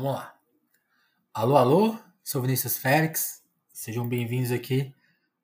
Vamos 0.00 0.14
lá. 0.14 0.32
Alô, 1.34 1.56
alô, 1.56 1.98
sou 2.22 2.40
Vinícius 2.40 2.78
Félix. 2.78 3.42
Sejam 3.72 4.08
bem-vindos 4.08 4.52
aqui 4.52 4.94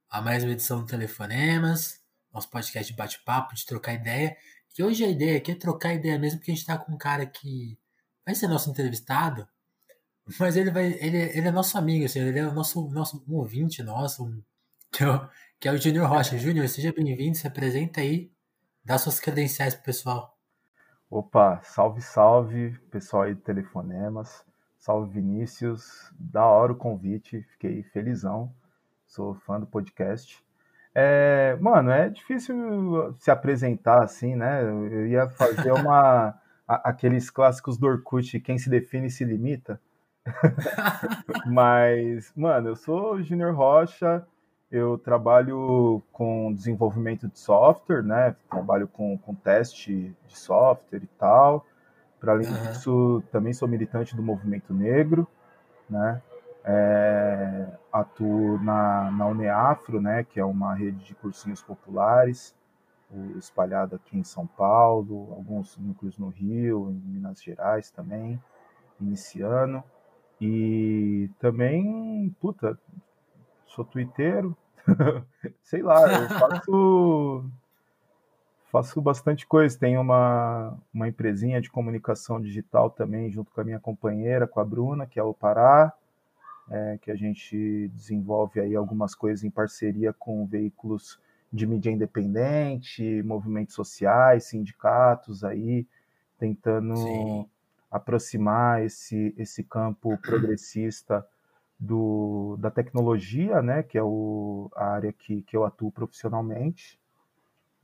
a 0.08 0.22
mais 0.22 0.44
uma 0.44 0.52
edição 0.52 0.78
do 0.78 0.86
Telefonemas, 0.86 2.00
nosso 2.32 2.48
podcast 2.50 2.92
de 2.92 2.96
bate-papo, 2.96 3.52
de 3.52 3.66
trocar 3.66 3.94
ideia. 3.94 4.36
E 4.78 4.80
hoje 4.84 5.04
a 5.04 5.08
ideia 5.08 5.38
aqui 5.38 5.50
é 5.50 5.54
trocar 5.56 5.92
ideia 5.92 6.16
mesmo, 6.20 6.38
porque 6.38 6.52
a 6.52 6.54
gente 6.54 6.60
está 6.62 6.78
com 6.78 6.92
um 6.92 6.96
cara 6.96 7.26
que 7.26 7.76
vai 8.24 8.32
ser 8.36 8.46
nosso 8.46 8.70
entrevistado, 8.70 9.44
mas 10.38 10.56
ele 10.56 10.70
vai, 10.70 10.84
ele, 11.00 11.16
ele 11.36 11.48
é 11.48 11.50
nosso 11.50 11.76
amigo, 11.76 12.04
assim, 12.04 12.20
ele 12.20 12.38
é 12.38 12.42
nosso, 12.44 12.88
nosso 12.90 13.24
um 13.28 13.34
ouvinte 13.34 13.82
nosso, 13.82 14.24
um, 14.24 14.40
que, 14.92 15.02
é 15.02 15.08
o, 15.08 15.30
é 15.64 15.72
o 15.72 15.78
Júnior 15.78 16.08
Rocha. 16.08 16.38
Júnior, 16.38 16.68
seja 16.68 16.92
bem-vindo, 16.92 17.36
se 17.36 17.48
apresenta 17.48 18.02
aí, 18.02 18.30
dá 18.84 18.98
suas 18.98 19.18
credenciais 19.18 19.74
pro 19.74 19.82
pessoal. 19.82 20.33
Opa, 21.14 21.60
salve, 21.62 22.00
salve, 22.02 22.76
pessoal 22.90 23.22
aí 23.22 23.34
do 23.34 23.40
Telefonemas. 23.40 24.44
Salve, 24.76 25.12
Vinícius. 25.12 26.12
Da 26.18 26.44
hora 26.44 26.72
o 26.72 26.76
convite, 26.76 27.40
fiquei 27.52 27.84
felizão. 27.84 28.52
Sou 29.06 29.32
fã 29.32 29.60
do 29.60 29.64
podcast. 29.64 30.44
É, 30.92 31.56
mano, 31.60 31.92
é 31.92 32.08
difícil 32.08 33.14
se 33.14 33.30
apresentar 33.30 34.02
assim, 34.02 34.34
né? 34.34 34.64
Eu 34.64 35.06
ia 35.06 35.28
fazer 35.28 35.70
uma. 35.78 36.34
aqueles 36.66 37.30
clássicos 37.30 37.78
do 37.78 37.86
Orkut, 37.86 38.40
quem 38.40 38.58
se 38.58 38.68
define 38.68 39.08
se 39.08 39.24
limita. 39.24 39.80
Mas, 41.46 42.32
mano, 42.34 42.70
eu 42.70 42.74
sou 42.74 43.22
Junior 43.22 43.54
Rocha, 43.54 44.26
eu 44.74 44.98
trabalho 44.98 46.02
com 46.10 46.52
desenvolvimento 46.52 47.28
de 47.28 47.38
software, 47.38 48.02
né? 48.02 48.34
Trabalho 48.50 48.88
com, 48.88 49.16
com 49.16 49.32
teste 49.32 50.12
de 50.26 50.36
software 50.36 51.04
e 51.04 51.06
tal. 51.16 51.64
Para 52.18 52.32
além 52.32 52.48
uhum. 52.48 52.54
disso, 52.54 53.22
também 53.30 53.52
sou 53.52 53.68
militante 53.68 54.16
do 54.16 54.22
movimento 54.22 54.74
negro, 54.74 55.28
né? 55.88 56.20
É, 56.64 57.68
atuo 57.92 58.58
na, 58.64 59.12
na 59.12 59.26
Uneafro, 59.28 60.00
né? 60.00 60.24
Que 60.24 60.40
é 60.40 60.44
uma 60.44 60.74
rede 60.74 61.04
de 61.04 61.14
cursinhos 61.14 61.62
populares, 61.62 62.52
espalhada 63.36 63.94
aqui 63.94 64.18
em 64.18 64.24
São 64.24 64.44
Paulo, 64.44 65.28
alguns 65.36 65.76
núcleos 65.76 66.18
no 66.18 66.30
Rio, 66.30 66.90
em 66.90 67.12
Minas 67.12 67.40
Gerais 67.40 67.92
também, 67.92 68.42
iniciando. 69.00 69.84
E 70.40 71.30
também, 71.38 72.34
puta, 72.40 72.76
sou 73.66 73.84
twitteiro, 73.84 74.56
Sei 75.62 75.82
lá, 75.82 76.02
eu 76.12 76.28
faço 76.38 77.50
faço 78.74 79.00
bastante 79.00 79.46
coisa. 79.46 79.78
Tenho 79.78 80.00
uma, 80.00 80.76
uma 80.92 81.06
empresinha 81.06 81.60
de 81.60 81.70
comunicação 81.70 82.40
digital 82.40 82.90
também, 82.90 83.30
junto 83.30 83.52
com 83.52 83.60
a 83.60 83.64
minha 83.64 83.78
companheira, 83.78 84.48
com 84.48 84.58
a 84.58 84.64
Bruna, 84.64 85.06
que 85.06 85.20
é 85.20 85.22
o 85.22 85.32
Pará, 85.32 85.92
é, 86.68 86.98
que 87.00 87.10
a 87.10 87.14
gente 87.14 87.88
desenvolve 87.94 88.58
aí 88.58 88.74
algumas 88.74 89.14
coisas 89.14 89.44
em 89.44 89.50
parceria 89.50 90.12
com 90.12 90.44
veículos 90.44 91.20
de 91.52 91.68
mídia 91.68 91.90
independente, 91.92 93.22
movimentos 93.22 93.76
sociais, 93.76 94.44
sindicatos 94.44 95.44
aí, 95.44 95.86
tentando 96.36 96.96
Sim. 96.96 97.48
aproximar 97.88 98.82
esse, 98.82 99.32
esse 99.38 99.62
campo 99.62 100.18
progressista 100.18 101.24
do, 101.84 102.56
da 102.58 102.70
tecnologia, 102.70 103.60
né, 103.60 103.82
que 103.82 103.98
é 103.98 104.02
o, 104.02 104.70
a 104.74 104.86
área 104.86 105.12
que, 105.12 105.42
que 105.42 105.56
eu 105.56 105.64
atuo 105.64 105.92
profissionalmente. 105.92 106.98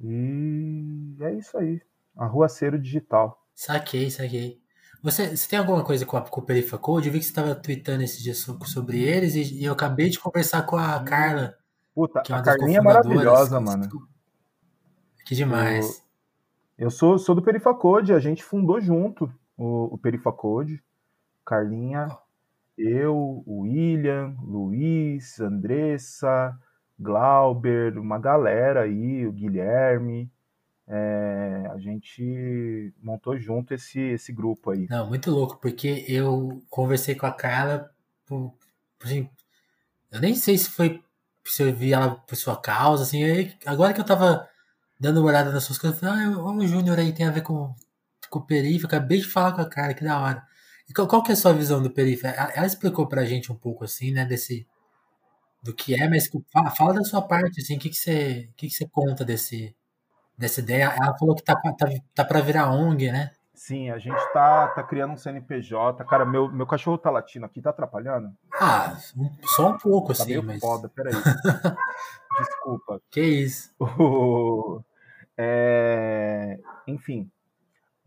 E 0.01 1.17
é 1.21 1.35
isso 1.35 1.57
aí. 1.59 1.81
Arruaceiro 2.17 2.79
digital. 2.79 3.45
Saquei, 3.55 4.11
saquei. 4.11 4.61
Você, 5.03 5.37
você 5.37 5.49
tem 5.49 5.59
alguma 5.59 5.85
coisa 5.85 6.05
com, 6.07 6.17
a, 6.17 6.23
com 6.23 6.41
o 6.41 6.45
Perifa 6.45 6.79
Code? 6.79 7.09
Eu 7.09 7.13
vi 7.13 7.19
que 7.19 7.25
você 7.25 7.31
estava 7.31 7.55
tweetando 7.55 8.03
esse 8.03 8.23
dia 8.23 8.35
sobre 8.35 9.03
eles 9.03 9.35
e, 9.35 9.61
e, 9.61 9.65
eu 9.65 9.73
acabei 9.73 10.09
de 10.09 10.19
conversar 10.19 10.63
com 10.63 10.77
a 10.77 11.03
Carla. 11.03 11.57
Puta, 11.95 12.23
que 12.23 12.33
é 12.33 12.37
a 12.37 12.43
Carlinha 12.43 12.79
é 12.79 12.83
maravilhosa, 12.83 13.61
mano. 13.61 13.89
Que 15.27 15.35
demais. 15.35 16.03
Eu, 16.79 16.87
eu 16.87 16.91
sou, 16.91 17.19
sou 17.19 17.35
do 17.35 17.43
Perifa 17.43 17.75
Code, 17.75 18.13
a 18.13 18.19
gente 18.19 18.43
fundou 18.43 18.81
junto 18.81 19.33
o, 19.57 19.95
o 19.95 19.99
Perifa 19.99 20.33
Code. 20.33 20.83
Carlinha, 21.45 22.09
eu, 22.81 23.45
William, 23.47 24.35
Luiz, 24.43 25.39
Andressa, 25.41 26.59
Glauber, 26.99 27.99
uma 27.99 28.19
galera 28.19 28.83
aí, 28.83 29.27
o 29.27 29.33
Guilherme. 29.33 30.31
É, 30.87 31.71
a 31.73 31.79
gente 31.79 32.93
montou 33.01 33.39
junto 33.39 33.73
esse, 33.73 34.01
esse 34.01 34.33
grupo 34.33 34.71
aí. 34.71 34.87
Não, 34.89 35.09
muito 35.09 35.31
louco, 35.31 35.59
porque 35.61 36.05
eu 36.09 36.63
conversei 36.69 37.15
com 37.15 37.27
a 37.27 37.33
Carla, 37.33 37.89
assim, 39.03 39.29
eu 40.11 40.21
nem 40.21 40.35
sei 40.35 40.59
se 40.59 40.71
foi 40.71 41.03
se 41.45 41.63
eu 41.63 41.75
vi 41.75 41.93
ela 41.93 42.17
por 42.17 42.37
sua 42.37 42.61
causa, 42.61 43.03
assim, 43.03 43.25
aí, 43.25 43.57
agora 43.67 43.93
que 43.95 44.01
eu 44.01 44.05
tava 44.05 44.49
dando 44.99 45.21
uma 45.21 45.29
olhada 45.29 45.51
nas 45.53 45.65
suas 45.65 45.79
coisas, 45.79 46.01
eu 46.03 46.09
falei, 46.09 46.25
ah, 46.25 46.39
o 46.39 46.67
Júnior 46.67 46.99
aí 46.99 47.13
tem 47.13 47.27
a 47.27 47.31
ver 47.31 47.43
com, 47.43 47.75
com 48.29 48.39
o 48.39 48.43
periférico, 48.43 48.87
acabei 48.87 49.19
de 49.19 49.27
falar 49.27 49.53
com 49.53 49.63
a 49.63 49.69
Carla, 49.69 49.95
que 49.95 50.05
da 50.05 50.21
hora. 50.21 50.43
Qual, 50.95 51.23
que 51.23 51.31
é 51.31 51.35
a 51.35 51.37
sua 51.37 51.53
visão 51.53 51.83
do 51.83 51.91
periférico? 51.91 52.41
Ela, 52.55 52.67
explicou 52.67 53.07
pra 53.07 53.25
gente 53.25 53.53
um 53.53 53.57
pouco 53.57 53.85
assim, 53.85 54.13
né, 54.13 54.25
desse 54.25 54.67
do 55.63 55.75
que 55.75 55.95
é, 55.95 56.09
mas 56.09 56.29
fala, 56.53 56.71
fala 56.71 56.95
da 56.95 57.05
sua 57.05 57.21
parte, 57.21 57.61
assim, 57.61 57.77
o 57.77 57.79
que, 57.79 57.91
que, 57.91 57.97
você, 57.97 58.49
o 58.51 58.55
que, 58.55 58.67
que 58.69 58.75
você 58.75 58.89
conta 58.89 59.25
desse, 59.25 59.77
dessa 60.37 60.61
ideia? 60.61 60.95
Ela 60.97 61.17
falou 61.19 61.35
que 61.35 61.43
tá, 61.43 61.55
tá, 61.55 61.87
tá 62.15 62.25
para 62.25 62.41
virar 62.41 62.71
ONG, 62.73 63.13
né? 63.13 63.31
Sim, 63.61 63.91
a 63.91 63.99
gente 63.99 64.19
tá, 64.33 64.69
tá 64.69 64.83
criando 64.83 65.13
um 65.13 65.17
CNPJ. 65.19 66.03
Cara, 66.07 66.25
meu, 66.25 66.51
meu 66.51 66.67
cachorro 66.67 66.97
tá 66.97 67.11
latindo 67.11 67.45
aqui, 67.45 67.61
tá 67.61 67.69
atrapalhando? 67.69 68.33
Ah, 68.59 68.97
só 69.55 69.69
um 69.69 69.77
pouco, 69.77 70.15
tá 70.15 70.23
assim, 70.23 70.31
meio 70.31 70.43
mas. 70.43 70.61
Foda, 70.61 70.89
peraí. 70.89 71.13
Desculpa. 72.41 73.03
Que 73.11 73.21
isso? 73.21 73.71
é... 75.37 76.59
Enfim, 76.87 77.31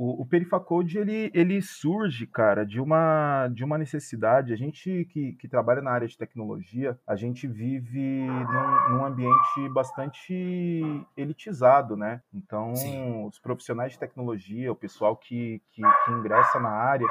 o, 0.03 0.21
o 0.21 0.25
Perifacode 0.25 0.97
ele, 0.97 1.31
ele 1.33 1.61
surge, 1.61 2.27
cara, 2.27 2.65
de 2.65 2.81
uma, 2.81 3.47
de 3.47 3.63
uma 3.63 3.77
necessidade. 3.77 4.51
A 4.51 4.55
gente 4.57 5.05
que, 5.05 5.31
que 5.33 5.47
trabalha 5.47 5.81
na 5.81 5.91
área 5.91 6.07
de 6.07 6.17
tecnologia, 6.17 6.99
a 7.07 7.15
gente 7.15 7.47
vive 7.47 8.27
num, 8.27 8.89
num 8.89 9.05
ambiente 9.05 9.69
bastante 9.73 10.83
elitizado, 11.15 11.95
né? 11.95 12.21
Então, 12.33 12.75
Sim. 12.75 13.25
os 13.25 13.39
profissionais 13.39 13.93
de 13.93 13.99
tecnologia, 13.99 14.71
o 14.71 14.75
pessoal 14.75 15.15
que, 15.15 15.61
que, 15.71 15.81
que 15.81 16.11
ingressa 16.11 16.59
na 16.59 16.71
área, 16.71 17.07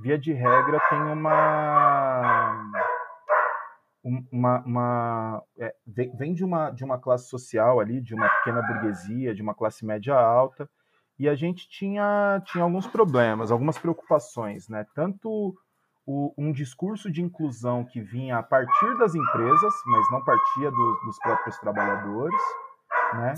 via 0.00 0.18
de 0.18 0.32
regra, 0.32 0.80
tem 0.88 1.00
uma 1.00 2.72
uma, 4.32 4.60
uma 4.66 5.42
é, 5.56 5.72
vem 5.86 6.34
de 6.34 6.44
uma, 6.44 6.70
de 6.70 6.84
uma 6.84 6.98
classe 6.98 7.28
social 7.28 7.78
ali, 7.78 8.00
de 8.00 8.16
uma 8.16 8.28
pequena 8.28 8.60
burguesia, 8.62 9.32
de 9.32 9.40
uma 9.40 9.54
classe 9.54 9.86
média 9.86 10.14
alta, 10.16 10.68
e 11.22 11.28
a 11.28 11.36
gente 11.36 11.68
tinha, 11.68 12.42
tinha 12.46 12.64
alguns 12.64 12.84
problemas, 12.88 13.52
algumas 13.52 13.78
preocupações, 13.78 14.68
né? 14.68 14.84
Tanto 14.92 15.54
o, 16.04 16.34
um 16.36 16.50
discurso 16.50 17.12
de 17.12 17.22
inclusão 17.22 17.84
que 17.84 18.00
vinha 18.00 18.38
a 18.38 18.42
partir 18.42 18.98
das 18.98 19.14
empresas, 19.14 19.72
mas 19.86 20.10
não 20.10 20.24
partia 20.24 20.68
do, 20.68 21.00
dos 21.06 21.16
próprios 21.20 21.56
trabalhadores, 21.58 22.42
né? 23.14 23.34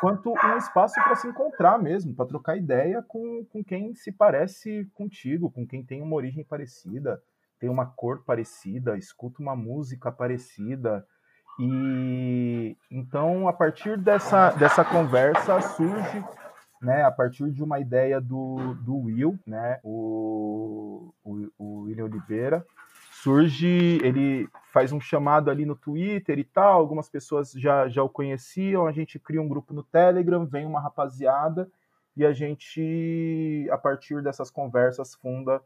Quanto 0.00 0.30
um 0.30 0.56
espaço 0.56 0.94
para 0.94 1.14
se 1.14 1.28
encontrar 1.28 1.78
mesmo, 1.78 2.14
para 2.14 2.24
trocar 2.24 2.56
ideia 2.56 3.04
com, 3.06 3.44
com 3.52 3.62
quem 3.62 3.94
se 3.94 4.10
parece 4.10 4.90
contigo, 4.94 5.50
com 5.50 5.66
quem 5.66 5.84
tem 5.84 6.00
uma 6.00 6.16
origem 6.16 6.42
parecida, 6.42 7.22
tem 7.60 7.68
uma 7.68 7.84
cor 7.84 8.24
parecida, 8.24 8.96
escuta 8.96 9.42
uma 9.42 9.54
música 9.54 10.10
parecida. 10.10 11.06
E 11.60 12.78
então, 12.90 13.46
a 13.46 13.52
partir 13.52 13.98
dessa, 13.98 14.52
dessa 14.52 14.82
conversa, 14.82 15.60
surge 15.60 16.24
né, 16.86 17.02
a 17.02 17.10
partir 17.10 17.50
de 17.50 17.64
uma 17.64 17.80
ideia 17.80 18.20
do, 18.20 18.74
do 18.74 18.96
Will, 18.96 19.36
né, 19.44 19.80
o, 19.82 21.12
o, 21.24 21.48
o 21.58 21.80
William 21.80 22.04
Oliveira, 22.04 22.64
surge, 23.10 23.98
ele 24.04 24.48
faz 24.72 24.92
um 24.92 25.00
chamado 25.00 25.50
ali 25.50 25.66
no 25.66 25.74
Twitter 25.74 26.38
e 26.38 26.44
tal, 26.44 26.78
algumas 26.78 27.08
pessoas 27.08 27.50
já, 27.50 27.88
já 27.88 28.04
o 28.04 28.08
conheciam, 28.08 28.86
a 28.86 28.92
gente 28.92 29.18
cria 29.18 29.42
um 29.42 29.48
grupo 29.48 29.74
no 29.74 29.82
Telegram, 29.82 30.46
vem 30.46 30.64
uma 30.64 30.80
rapaziada 30.80 31.68
e 32.16 32.24
a 32.24 32.32
gente, 32.32 33.68
a 33.72 33.76
partir 33.76 34.22
dessas 34.22 34.48
conversas, 34.48 35.12
funda 35.16 35.60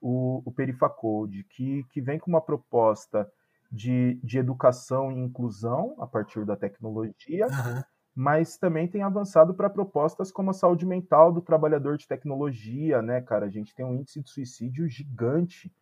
o, 0.00 0.40
o 0.42 0.50
Perifacode, 0.50 1.44
que, 1.50 1.84
que 1.92 2.00
vem 2.00 2.18
com 2.18 2.30
uma 2.30 2.40
proposta 2.40 3.30
de, 3.70 4.18
de 4.24 4.38
educação 4.38 5.12
e 5.12 5.20
inclusão 5.20 5.94
a 5.98 6.06
partir 6.06 6.46
da 6.46 6.56
tecnologia, 6.56 7.46
uhum 7.46 7.82
mas 8.14 8.58
também 8.58 8.86
tem 8.86 9.02
avançado 9.02 9.54
para 9.54 9.70
propostas 9.70 10.30
como 10.30 10.50
a 10.50 10.54
saúde 10.54 10.84
mental 10.84 11.32
do 11.32 11.40
trabalhador 11.40 11.96
de 11.96 12.06
tecnologia, 12.06 13.00
né, 13.00 13.20
cara? 13.22 13.46
A 13.46 13.50
gente 13.50 13.74
tem 13.74 13.84
um 13.84 13.94
índice 13.94 14.22
de 14.22 14.30
suicídio 14.30 14.86
gigante 14.88 15.72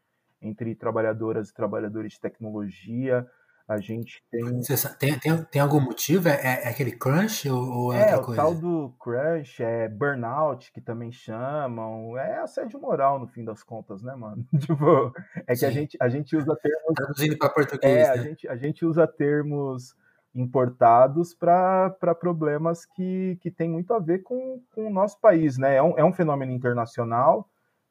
entre 0.40 0.74
trabalhadoras 0.74 1.48
e 1.48 1.54
trabalhadores 1.54 2.12
de 2.12 2.20
tecnologia. 2.20 3.26
A 3.68 3.78
gente 3.78 4.20
tem. 4.30 4.60
tem, 4.98 5.18
tem, 5.18 5.44
tem 5.44 5.62
algum 5.62 5.80
motivo? 5.80 6.28
É, 6.28 6.34
é, 6.34 6.64
é 6.64 6.68
aquele 6.70 6.90
crunch 6.90 7.48
ou, 7.48 7.92
é, 7.92 7.98
é 7.98 8.16
outra 8.16 8.22
coisa? 8.24 8.40
É, 8.40 8.44
o 8.44 8.46
tal 8.46 8.54
do 8.54 8.94
crunch, 8.98 9.62
é 9.62 9.88
burnout, 9.88 10.72
que 10.72 10.80
também 10.80 11.12
chamam. 11.12 12.18
É 12.18 12.38
assédio 12.38 12.80
moral, 12.80 13.20
no 13.20 13.28
fim 13.28 13.44
das 13.44 13.62
contas, 13.62 14.02
né, 14.02 14.14
mano? 14.16 14.44
tipo, 14.58 15.12
é 15.46 15.54
que 15.54 15.64
a 15.64 15.70
gente, 15.70 15.96
a 16.00 16.08
gente 16.08 16.36
usa 16.36 16.56
termos. 16.56 16.94
Traduzindo 16.96 17.38
para 17.38 17.48
português. 17.48 18.08
É, 18.08 18.08
né? 18.08 18.10
a, 18.10 18.16
gente, 18.16 18.48
a 18.48 18.56
gente 18.56 18.84
usa 18.84 19.06
termos 19.06 19.94
importados 20.34 21.34
para 21.34 22.14
problemas 22.18 22.84
que, 22.86 23.36
que 23.40 23.50
tem 23.50 23.68
muito 23.68 23.92
a 23.92 23.98
ver 23.98 24.22
com, 24.22 24.62
com 24.74 24.86
o 24.86 24.92
nosso 24.92 25.20
país, 25.20 25.58
né? 25.58 25.76
É 25.76 25.82
um, 25.82 25.98
é 25.98 26.04
um 26.04 26.12
fenômeno 26.12 26.52
internacional 26.52 27.48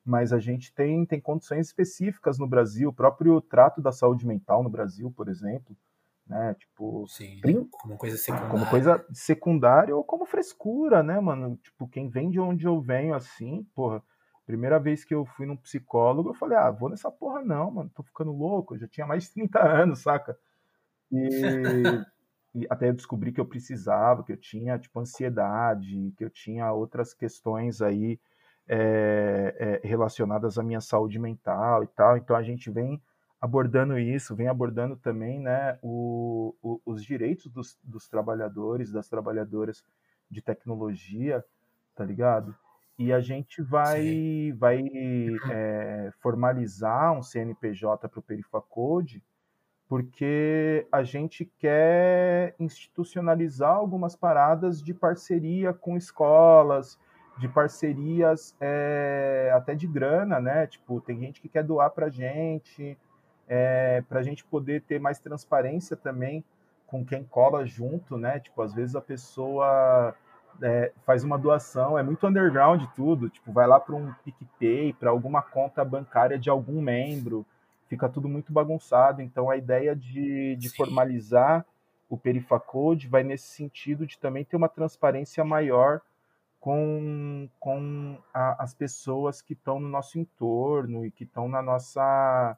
mas 0.10 0.34
a 0.34 0.40
gente 0.40 0.74
tem, 0.74 1.06
tem 1.06 1.22
condições 1.22 1.68
específicas 1.68 2.40
no 2.40 2.48
Brasil, 2.48 2.90
o 2.90 2.94
próprio 2.94 3.40
trato 3.42 3.80
da 3.80 3.92
saúde 3.92 4.26
mental 4.26 4.64
no 4.64 4.70
Brasil, 4.70 5.14
por 5.16 5.28
exemplo, 5.28 5.78
né? 6.26 6.56
Tipo, 6.56 7.08
Sim, 7.08 7.40
como 7.72 7.98
coisa 7.98 8.18
secundária. 8.18 8.50
Como 8.50 8.70
coisa 8.70 9.06
secundária 9.14 9.96
ou 9.96 10.04
como 10.04 10.26
frescura, 10.26 11.04
né, 11.04 11.20
mano? 11.20 11.58
Tipo, 11.58 11.88
quem 11.88 12.10
vem 12.10 12.30
de 12.30 12.40
onde 12.40 12.66
eu 12.66 12.82
venho 12.82 13.14
assim, 13.14 13.64
porra, 13.76 14.02
primeira 14.48 14.80
vez 14.80 15.06
que 15.06 15.14
eu 15.14 15.26
fui 15.26 15.46
num 15.46 15.58
psicólogo, 15.58 16.30
eu 16.30 16.34
falei, 16.34 16.58
ah, 16.58 16.72
vou 16.72 16.90
nessa 16.90 17.12
porra 17.12 17.44
não, 17.44 17.70
mano, 17.70 17.92
tô 17.94 18.02
ficando 18.02 18.32
louco, 18.32 18.74
eu 18.74 18.80
já 18.80 18.88
tinha 18.88 19.06
mais 19.06 19.26
de 19.26 19.34
30 19.34 19.62
anos, 19.62 20.00
saca? 20.00 20.36
E, 21.12 21.30
e 22.54 22.66
até 22.70 22.90
eu 22.90 22.94
descobri 22.94 23.32
que 23.32 23.40
eu 23.40 23.46
precisava, 23.46 24.24
que 24.24 24.32
eu 24.32 24.38
tinha, 24.38 24.80
tipo, 24.80 25.00
ansiedade, 25.00 26.14
que 26.18 26.24
eu 26.24 26.30
tinha 26.30 26.72
outras 26.72 27.14
questões 27.14 27.82
aí 27.82 28.20
é, 28.68 29.82
é, 29.84 29.88
relacionadas 29.88 30.58
à 30.58 30.64
minha 30.64 30.82
saúde 30.82 31.20
mental 31.20 31.84
e 31.84 31.88
tal. 31.88 32.18
Então 32.18 32.36
a 32.36 32.44
gente 32.44 32.70
vem 32.70 33.02
abordando 33.40 33.98
isso, 33.98 34.36
vem 34.36 34.48
abordando 34.48 34.96
também 34.98 35.40
né, 35.40 35.78
o, 35.82 36.56
o, 36.62 36.82
os 36.86 37.04
direitos 37.04 37.52
dos, 37.52 37.78
dos, 37.84 38.08
trabalhadores, 38.08 38.92
das 38.92 39.08
trabalhadoras 39.08 39.84
de 40.30 40.42
tecnologia, 40.42 41.44
tá 41.96 42.04
ligado? 42.04 42.56
E 42.98 43.14
a 43.14 43.22
gente 43.22 43.62
vai, 43.62 44.54
vai 44.58 44.84
é, 45.50 46.12
formalizar 46.20 47.14
um 47.14 47.24
CNPJ 47.24 48.10
para 48.10 48.20
o 48.20 48.24
Perifacode, 48.24 49.24
porque 49.90 50.86
a 50.92 51.02
gente 51.02 51.52
quer 51.58 52.54
institucionalizar 52.60 53.72
algumas 53.72 54.16
paradas 54.16 54.84
de 54.84 54.94
parceria 54.94 55.74
com 55.74 55.98
escolas, 55.98 57.00
de 57.40 57.48
parcerias 57.48 58.56
é, 58.62 59.52
até 59.56 59.74
de 59.74 59.88
grana, 59.88 60.40
né? 60.40 60.68
Tipo, 60.68 61.02
tem 61.02 61.20
gente 61.20 61.42
que 61.42 61.50
quer 61.50 61.64
doar 61.64 61.90
para 61.90 62.08
gente, 62.08 62.96
é, 63.48 64.04
para 64.08 64.20
a 64.20 64.24
gente 64.24 64.46
poder 64.46 64.84
ter 64.84 65.00
mais 65.00 65.18
transparência 65.18 65.98
também 65.98 66.44
com 66.86 67.04
quem 67.04 67.24
cola 67.24 67.66
junto, 67.66 68.16
né? 68.16 68.40
Tipo, 68.40 68.62
às 68.62 68.76
vezes 68.76 68.96
a 68.96 69.02
pessoa 69.02 70.14
é, 70.62 70.92
faz 71.04 71.24
uma 71.24 71.38
doação, 71.38 71.98
é 71.98 72.04
muito 72.04 72.28
underground 72.28 72.84
tudo, 72.96 73.28
tipo, 73.28 73.52
vai 73.52 73.66
lá 73.66 73.80
para 73.80 73.96
um 73.96 74.14
PicPay, 74.24 74.94
para 74.94 75.10
alguma 75.10 75.42
conta 75.42 75.84
bancária 75.84 76.38
de 76.38 76.48
algum 76.48 76.80
membro, 76.80 77.44
fica 77.90 78.08
tudo 78.08 78.30
muito 78.30 78.54
bagunçado. 78.54 79.22
Então, 79.22 79.50
a 79.50 79.58
ideia 79.58 79.96
de, 79.96 80.56
de 80.56 80.70
formalizar 80.70 81.66
o 82.08 82.18
Perifacode 82.18 83.08
vai 83.08 83.24
nesse 83.24 83.48
sentido 83.48 84.06
de 84.06 84.18
também 84.18 84.46
ter 84.46 84.56
uma 84.56 84.70
transparência 84.70 85.44
maior 85.44 86.02
com, 86.60 87.50
com 87.60 88.18
a, 88.34 88.64
as 88.64 88.74
pessoas 88.74 89.42
que 89.42 89.54
estão 89.54 89.80
no 89.80 89.90
nosso 89.90 90.20
entorno 90.20 91.06
e 91.06 91.12
que 91.12 91.24
estão 91.24 91.48
na 91.48 91.62
nossa, 91.62 92.58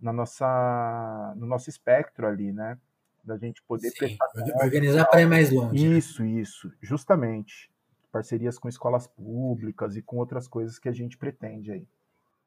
na 0.00 0.12
nossa, 0.12 1.34
no 1.36 1.46
nosso 1.46 1.68
espectro 1.68 2.26
ali, 2.26 2.52
né? 2.52 2.78
Da 3.24 3.36
gente 3.36 3.62
poder 3.62 3.90
Sim, 3.90 4.16
organizar 4.62 5.04
para 5.06 5.20
ir 5.20 5.26
mais 5.26 5.50
longe. 5.50 5.88
Né? 5.88 5.98
Isso, 5.98 6.24
isso, 6.24 6.72
justamente. 6.80 7.70
Parcerias 8.10 8.58
com 8.58 8.68
escolas 8.68 9.06
públicas 9.06 9.96
e 9.96 10.02
com 10.02 10.16
outras 10.16 10.48
coisas 10.48 10.78
que 10.78 10.88
a 10.88 10.92
gente 10.92 11.18
pretende 11.18 11.72
aí. 11.72 11.86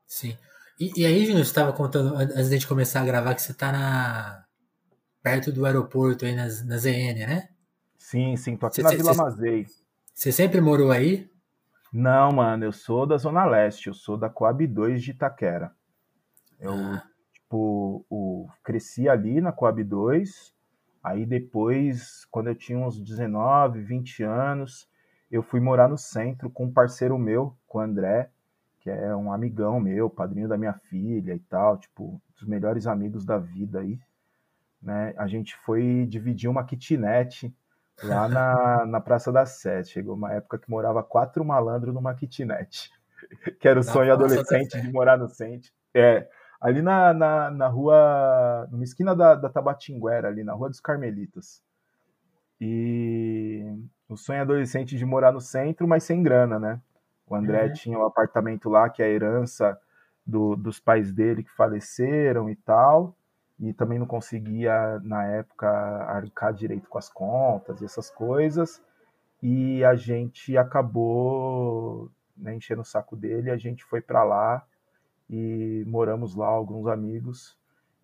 Sim. 0.08 0.36
E, 0.82 1.02
e 1.02 1.06
aí, 1.06 1.26
Júnior, 1.28 1.46
você 1.46 1.52
estava 1.52 1.72
contando, 1.72 2.16
antes 2.16 2.60
de 2.60 2.66
começar 2.66 3.02
a 3.02 3.06
gravar, 3.06 3.36
que 3.36 3.42
você 3.44 3.52
está 3.52 3.72
na... 3.72 4.44
perto 5.22 5.52
do 5.52 5.64
aeroporto 5.64 6.26
aí, 6.26 6.34
na, 6.34 6.46
na 6.46 6.78
ZN, 6.78 7.20
né? 7.28 7.50
Sim, 8.00 8.36
sim, 8.36 8.58
tô 8.58 8.66
aqui 8.66 8.78
você, 8.78 8.82
na 8.82 8.90
Vila 8.90 9.14
você, 9.14 9.22
Mazei. 9.22 9.68
Você 10.12 10.32
sempre 10.32 10.60
morou 10.60 10.90
aí? 10.90 11.30
Não, 11.94 12.32
mano, 12.32 12.66
eu 12.66 12.72
sou 12.72 13.06
da 13.06 13.16
Zona 13.18 13.46
Leste, 13.46 13.90
eu 13.90 13.94
sou 13.94 14.18
da 14.18 14.28
Coab 14.28 14.66
2 14.66 15.04
de 15.04 15.12
Itaquera. 15.12 15.72
Eu, 16.60 16.74
ah. 16.74 17.04
tipo, 17.32 18.04
o, 18.10 18.48
cresci 18.64 19.08
ali 19.08 19.40
na 19.40 19.52
Coab 19.52 19.84
2, 19.84 20.52
aí 21.04 21.28
depois, 21.28 22.26
quando 22.32 22.48
eu 22.48 22.56
tinha 22.56 22.80
uns 22.80 23.00
19, 23.00 23.84
20 23.84 24.24
anos, 24.24 24.90
eu 25.30 25.44
fui 25.44 25.60
morar 25.60 25.88
no 25.88 25.98
centro 25.98 26.50
com 26.50 26.66
um 26.66 26.74
parceiro 26.74 27.20
meu, 27.20 27.56
com 27.68 27.78
o 27.78 27.82
André, 27.82 28.32
que 28.82 28.90
é 28.90 29.16
um 29.16 29.32
amigão 29.32 29.80
meu, 29.80 30.10
padrinho 30.10 30.48
da 30.48 30.58
minha 30.58 30.74
filha 30.74 31.34
e 31.34 31.40
tal, 31.40 31.78
tipo, 31.78 32.20
dos 32.36 32.48
melhores 32.48 32.88
amigos 32.88 33.24
da 33.24 33.38
vida 33.38 33.80
aí. 33.80 34.00
Né? 34.82 35.14
A 35.18 35.28
gente 35.28 35.56
foi 35.58 36.08
dividir 36.10 36.50
uma 36.50 36.66
kitnet 36.66 37.56
lá 38.04 38.28
na, 38.28 38.86
na 38.88 39.00
Praça 39.00 39.32
da 39.32 39.46
Sete. 39.46 39.92
Chegou 39.92 40.16
uma 40.16 40.34
época 40.34 40.58
que 40.58 40.70
morava 40.70 41.04
quatro 41.04 41.46
malandros 41.46 41.94
numa 41.94 42.16
kitnet, 42.16 42.92
que 43.62 43.68
era 43.68 43.80
o 43.80 43.86
na 43.86 43.92
sonho 43.92 44.12
adolescente 44.12 44.82
de 44.82 44.92
morar 44.92 45.18
no 45.18 45.30
centro. 45.30 45.72
É, 45.94 46.28
ali 46.60 46.82
na, 46.82 47.14
na, 47.14 47.52
na 47.52 47.68
rua, 47.68 48.68
numa 48.72 48.84
esquina 48.84 49.16
da, 49.16 49.36
da 49.36 49.50
Tabatinguera, 49.50 50.28
ali 50.28 50.44
na 50.44 50.54
Rua 50.54 50.70
dos 50.70 50.80
Carmelitas. 50.80 51.62
E 52.60 53.64
o 54.10 54.18
sonho 54.18 54.42
adolescente 54.42 54.98
de 54.98 55.06
morar 55.06 55.32
no 55.32 55.40
centro, 55.40 55.88
mas 55.88 56.04
sem 56.04 56.24
grana, 56.24 56.58
né? 56.58 56.82
O 57.32 57.36
André 57.36 57.68
uhum. 57.68 57.74
tinha 57.74 58.00
um 58.00 58.06
apartamento 58.06 58.70
lá, 58.70 58.90
que 58.90 59.02
é 59.02 59.06
a 59.06 59.10
herança 59.10 59.80
do, 60.26 60.56
dos 60.56 60.80
pais 60.80 61.12
dele 61.12 61.44
que 61.44 61.52
faleceram 61.52 62.50
e 62.50 62.56
tal 62.56 63.16
e 63.62 63.72
também 63.74 64.00
não 64.00 64.08
conseguia, 64.08 65.00
na 65.04 65.24
época, 65.24 65.68
arcar 65.70 66.52
direito 66.52 66.90
com 66.90 66.98
as 66.98 67.08
contas 67.08 67.80
e 67.80 67.86
essas 67.86 68.10
coisas. 68.10 68.82
E 69.42 69.84
a 69.84 69.94
gente 69.94 70.58
acabou 70.58 72.10
né, 72.36 72.56
enchendo 72.56 72.82
o 72.82 72.86
saco 72.86 73.16
dele, 73.16 73.52
a 73.52 73.58
gente 73.58 73.84
foi 73.86 74.02
para 74.02 74.24
lá 74.24 74.66
e 75.30 75.84
moramos 75.88 76.36
lá, 76.36 76.48
alguns 76.48 76.88
amigos. 76.88 77.56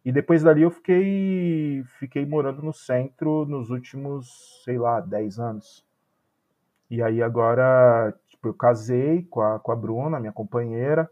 E 0.05 0.11
depois 0.11 0.43
dali 0.43 0.61
eu 0.61 0.69
fiquei, 0.69 1.83
fiquei 1.99 2.23
morando 2.23 2.61
no 2.61 2.71
centro 2.71 3.43
nos 3.45 3.71
últimos, 3.71 4.61
sei 4.63 4.77
lá, 4.77 5.01
10 5.01 5.39
anos. 5.39 5.83
E 6.87 7.01
aí 7.01 7.21
agora, 7.21 8.13
eu 8.43 8.53
casei 8.53 9.23
com 9.23 9.41
a, 9.41 9.59
com 9.59 9.71
a 9.71 9.75
Bruna, 9.75 10.19
minha 10.19 10.31
companheira, 10.31 11.09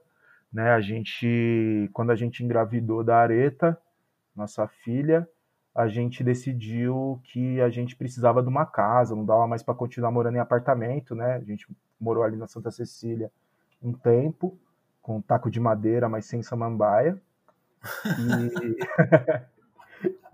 né? 0.52 0.72
A 0.72 0.82
gente, 0.82 1.90
quando 1.94 2.12
a 2.12 2.16
gente 2.16 2.44
engravidou 2.44 3.04
da 3.04 3.18
Areta, 3.18 3.78
nossa 4.36 4.68
filha, 4.68 5.28
a 5.74 5.88
gente 5.88 6.24
decidiu 6.24 7.20
que 7.26 7.60
a 7.60 7.70
gente 7.70 7.96
precisava 7.96 8.42
de 8.42 8.48
uma 8.48 8.66
casa, 8.66 9.16
não 9.16 9.26
dava 9.26 9.46
mais 9.48 9.62
para 9.62 9.74
continuar 9.74 10.12
morando 10.12 10.38
em 10.38 10.40
apartamento, 10.40 11.14
né? 11.14 11.36
A 11.36 11.42
gente 11.42 11.68
morou 12.00 12.24
ali 12.24 12.38
na 12.38 12.48
Santa 12.48 12.72
Cecília 12.72 13.32
um 13.82 13.92
tempo, 13.92 14.58
com 15.02 15.18
um 15.18 15.22
taco 15.22 15.52
de 15.52 15.60
madeira, 15.60 16.08
mas 16.08 16.26
sem 16.26 16.42
samambaia. 16.42 17.22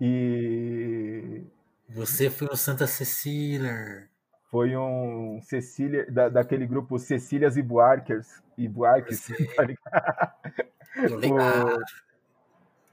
e... 0.00 1.42
Você 1.88 2.30
foi 2.30 2.48
no 2.48 2.56
Santa 2.56 2.86
Cecília. 2.86 4.08
Foi 4.52 4.76
um 4.76 5.40
Cecília, 5.40 6.04
da, 6.12 6.28
daquele 6.28 6.66
grupo 6.66 6.98
Cecílias 6.98 7.56
e 7.56 7.62
Buarques. 7.62 8.42
E 8.58 8.68
Buarques, 8.68 9.26
tá 9.56 9.64
ligado? 9.64 10.32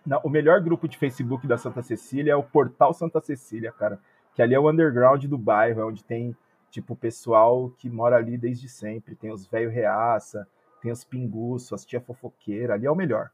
Não, 0.05 0.21
o 0.23 0.29
melhor 0.29 0.61
grupo 0.61 0.87
de 0.87 0.97
Facebook 0.97 1.45
da 1.45 1.57
Santa 1.57 1.83
Cecília 1.83 2.31
é 2.31 2.35
o 2.35 2.41
Portal 2.41 2.93
Santa 2.93 3.19
Cecília, 3.19 3.73
cara. 3.73 3.99
Que 4.33 4.41
ali 4.41 4.55
é 4.55 4.59
o 4.59 4.69
underground 4.69 5.25
do 5.25 5.37
bairro, 5.37 5.81
é 5.81 5.85
onde 5.85 6.01
tem, 6.01 6.33
tipo, 6.71 6.95
pessoal 6.95 7.69
que 7.71 7.89
mora 7.89 8.15
ali 8.15 8.37
desde 8.37 8.69
sempre. 8.69 9.13
Tem 9.13 9.29
os 9.29 9.45
velho 9.45 9.69
reaça, 9.69 10.47
tem 10.81 10.93
os 10.93 11.03
pinguços, 11.03 11.73
as 11.73 11.85
tia 11.85 11.99
fofoqueira. 11.99 12.75
Ali 12.75 12.85
é 12.85 12.91
o 12.91 12.95
melhor. 12.95 13.31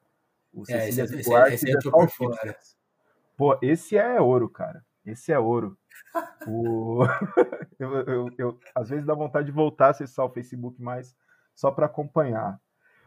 O 0.52 0.64
é, 0.64 0.66
Cecília 0.66 1.04
esse, 1.04 1.16
esse, 1.20 1.32
esse 1.54 1.70
é, 1.70 2.50
é. 2.50 2.56
Pô, 3.38 3.56
esse 3.62 3.96
é 3.96 4.20
ouro, 4.20 4.50
cara. 4.50 4.84
Esse 5.06 5.32
é 5.32 5.38
ouro. 5.38 5.78
o... 6.48 7.04
eu, 7.80 7.92
eu, 8.02 8.30
eu, 8.38 8.60
às 8.74 8.90
vezes 8.90 9.06
dá 9.06 9.14
vontade 9.14 9.48
de 9.48 9.52
voltar 9.52 9.88
a 9.88 9.90
acessar 9.90 10.26
o 10.26 10.32
Facebook 10.32 10.82
mais 10.82 11.16
só 11.54 11.72
para 11.72 11.86
acompanhar. 11.86 12.60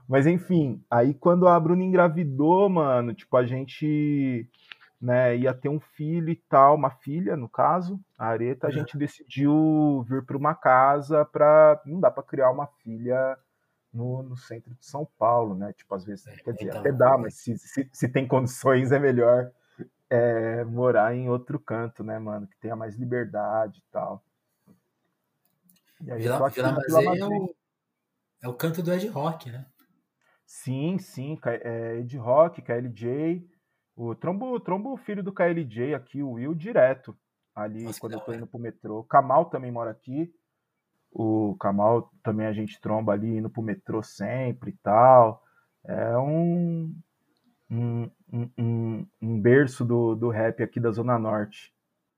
Mas 0.09 0.26
enfim, 0.26 0.83
aí 0.90 1.12
quando 1.12 1.47
a 1.47 1.61
Bruna 1.61 1.85
engravidou, 1.85 2.68
mano, 2.68 3.12
tipo, 3.12 3.37
a 3.37 3.45
gente 3.45 4.49
né, 5.00 5.37
ia 5.37 5.54
ter 5.54 5.68
um 5.68 5.78
filho 5.78 6.30
e 6.30 6.37
tal, 6.37 6.75
uma 6.75 6.90
filha, 6.90 7.37
no 7.37 7.49
caso, 7.49 8.00
a 8.18 8.26
Areta, 8.26 8.66
a 8.66 8.71
gente 8.71 8.97
decidiu 8.97 10.04
vir 10.09 10.25
para 10.25 10.37
uma 10.37 10.54
casa 10.54 11.25
para 11.25 11.80
não 11.87 12.00
dá 12.00 12.11
para 12.11 12.23
criar 12.23 12.50
uma 12.50 12.66
filha 12.83 13.38
no, 13.92 14.23
no, 14.23 14.37
centro 14.37 14.75
de 14.75 14.85
São 14.85 15.07
Paulo, 15.18 15.54
né? 15.54 15.73
Tipo, 15.73 15.95
às 15.95 16.04
vezes, 16.04 16.26
é, 16.26 16.37
quer 16.37 16.52
dizer, 16.52 16.68
então, 16.68 16.80
até 16.80 16.92
dá, 16.92 17.16
mas 17.16 17.35
se, 17.35 17.57
se, 17.59 17.88
se, 17.92 18.09
tem 18.09 18.26
condições 18.26 18.92
é 18.92 18.99
melhor 18.99 19.50
é, 20.11 20.65
morar 20.65 21.15
em 21.15 21.29
outro 21.29 21.59
canto, 21.59 22.03
né, 22.03 22.19
mano? 22.19 22.47
Que 22.47 22.59
tenha 22.59 22.77
mais 22.77 22.97
liberdade 22.97 23.79
e 23.79 23.93
tal. 23.93 24.25
E 26.00 26.11
aí, 26.12 26.23
Vila, 26.23 26.49
Vila 26.49 26.73
Mazei 26.73 27.07
é 27.07 27.27
o, 27.27 27.55
é 28.43 28.49
o 28.49 28.55
canto 28.55 28.83
do 28.83 28.93
Ed 28.93 29.07
Rock, 29.09 29.50
né? 29.50 29.67
Sim, 30.47 30.99
sim. 30.99 31.38
É 31.45 31.99
Ed 31.99 32.17
Rock, 32.17 32.62
KLJ. 32.62 33.47
O 33.97 34.15
trombo, 34.15 34.59
trombo 34.61 34.97
filho 34.97 35.23
do 35.23 35.33
KLJ 35.33 35.95
aqui, 35.95 36.23
o 36.23 36.33
Will, 36.33 36.55
direto. 36.55 37.19
Ali, 37.55 37.83
Nossa, 37.83 37.99
quando 37.99 38.12
eu 38.12 38.21
tô 38.21 38.33
indo 38.33 38.47
pro 38.47 38.59
metrô. 38.59 39.03
Kamal 39.05 39.47
também 39.47 39.73
mora 39.73 39.91
aqui. 39.91 40.33
O 41.11 41.57
Kamal 41.59 42.11
também 42.23 42.47
a 42.47 42.53
gente 42.53 42.81
tromba 42.81 43.12
ali, 43.12 43.38
indo 43.38 43.50
pro 43.50 43.62
metrô 43.62 44.03
sempre 44.03 44.71
e 44.71 44.77
tal. 44.83 45.43
É 45.85 46.17
um, 46.17 46.95
um, 47.70 48.10
um, 48.32 49.06
um 49.20 49.40
berço 49.40 49.84
do, 49.84 50.14
do 50.14 50.28
rap 50.28 50.62
aqui 50.62 50.80
da 50.80 50.90
Zona 50.90 51.18
Norte. 51.18 51.72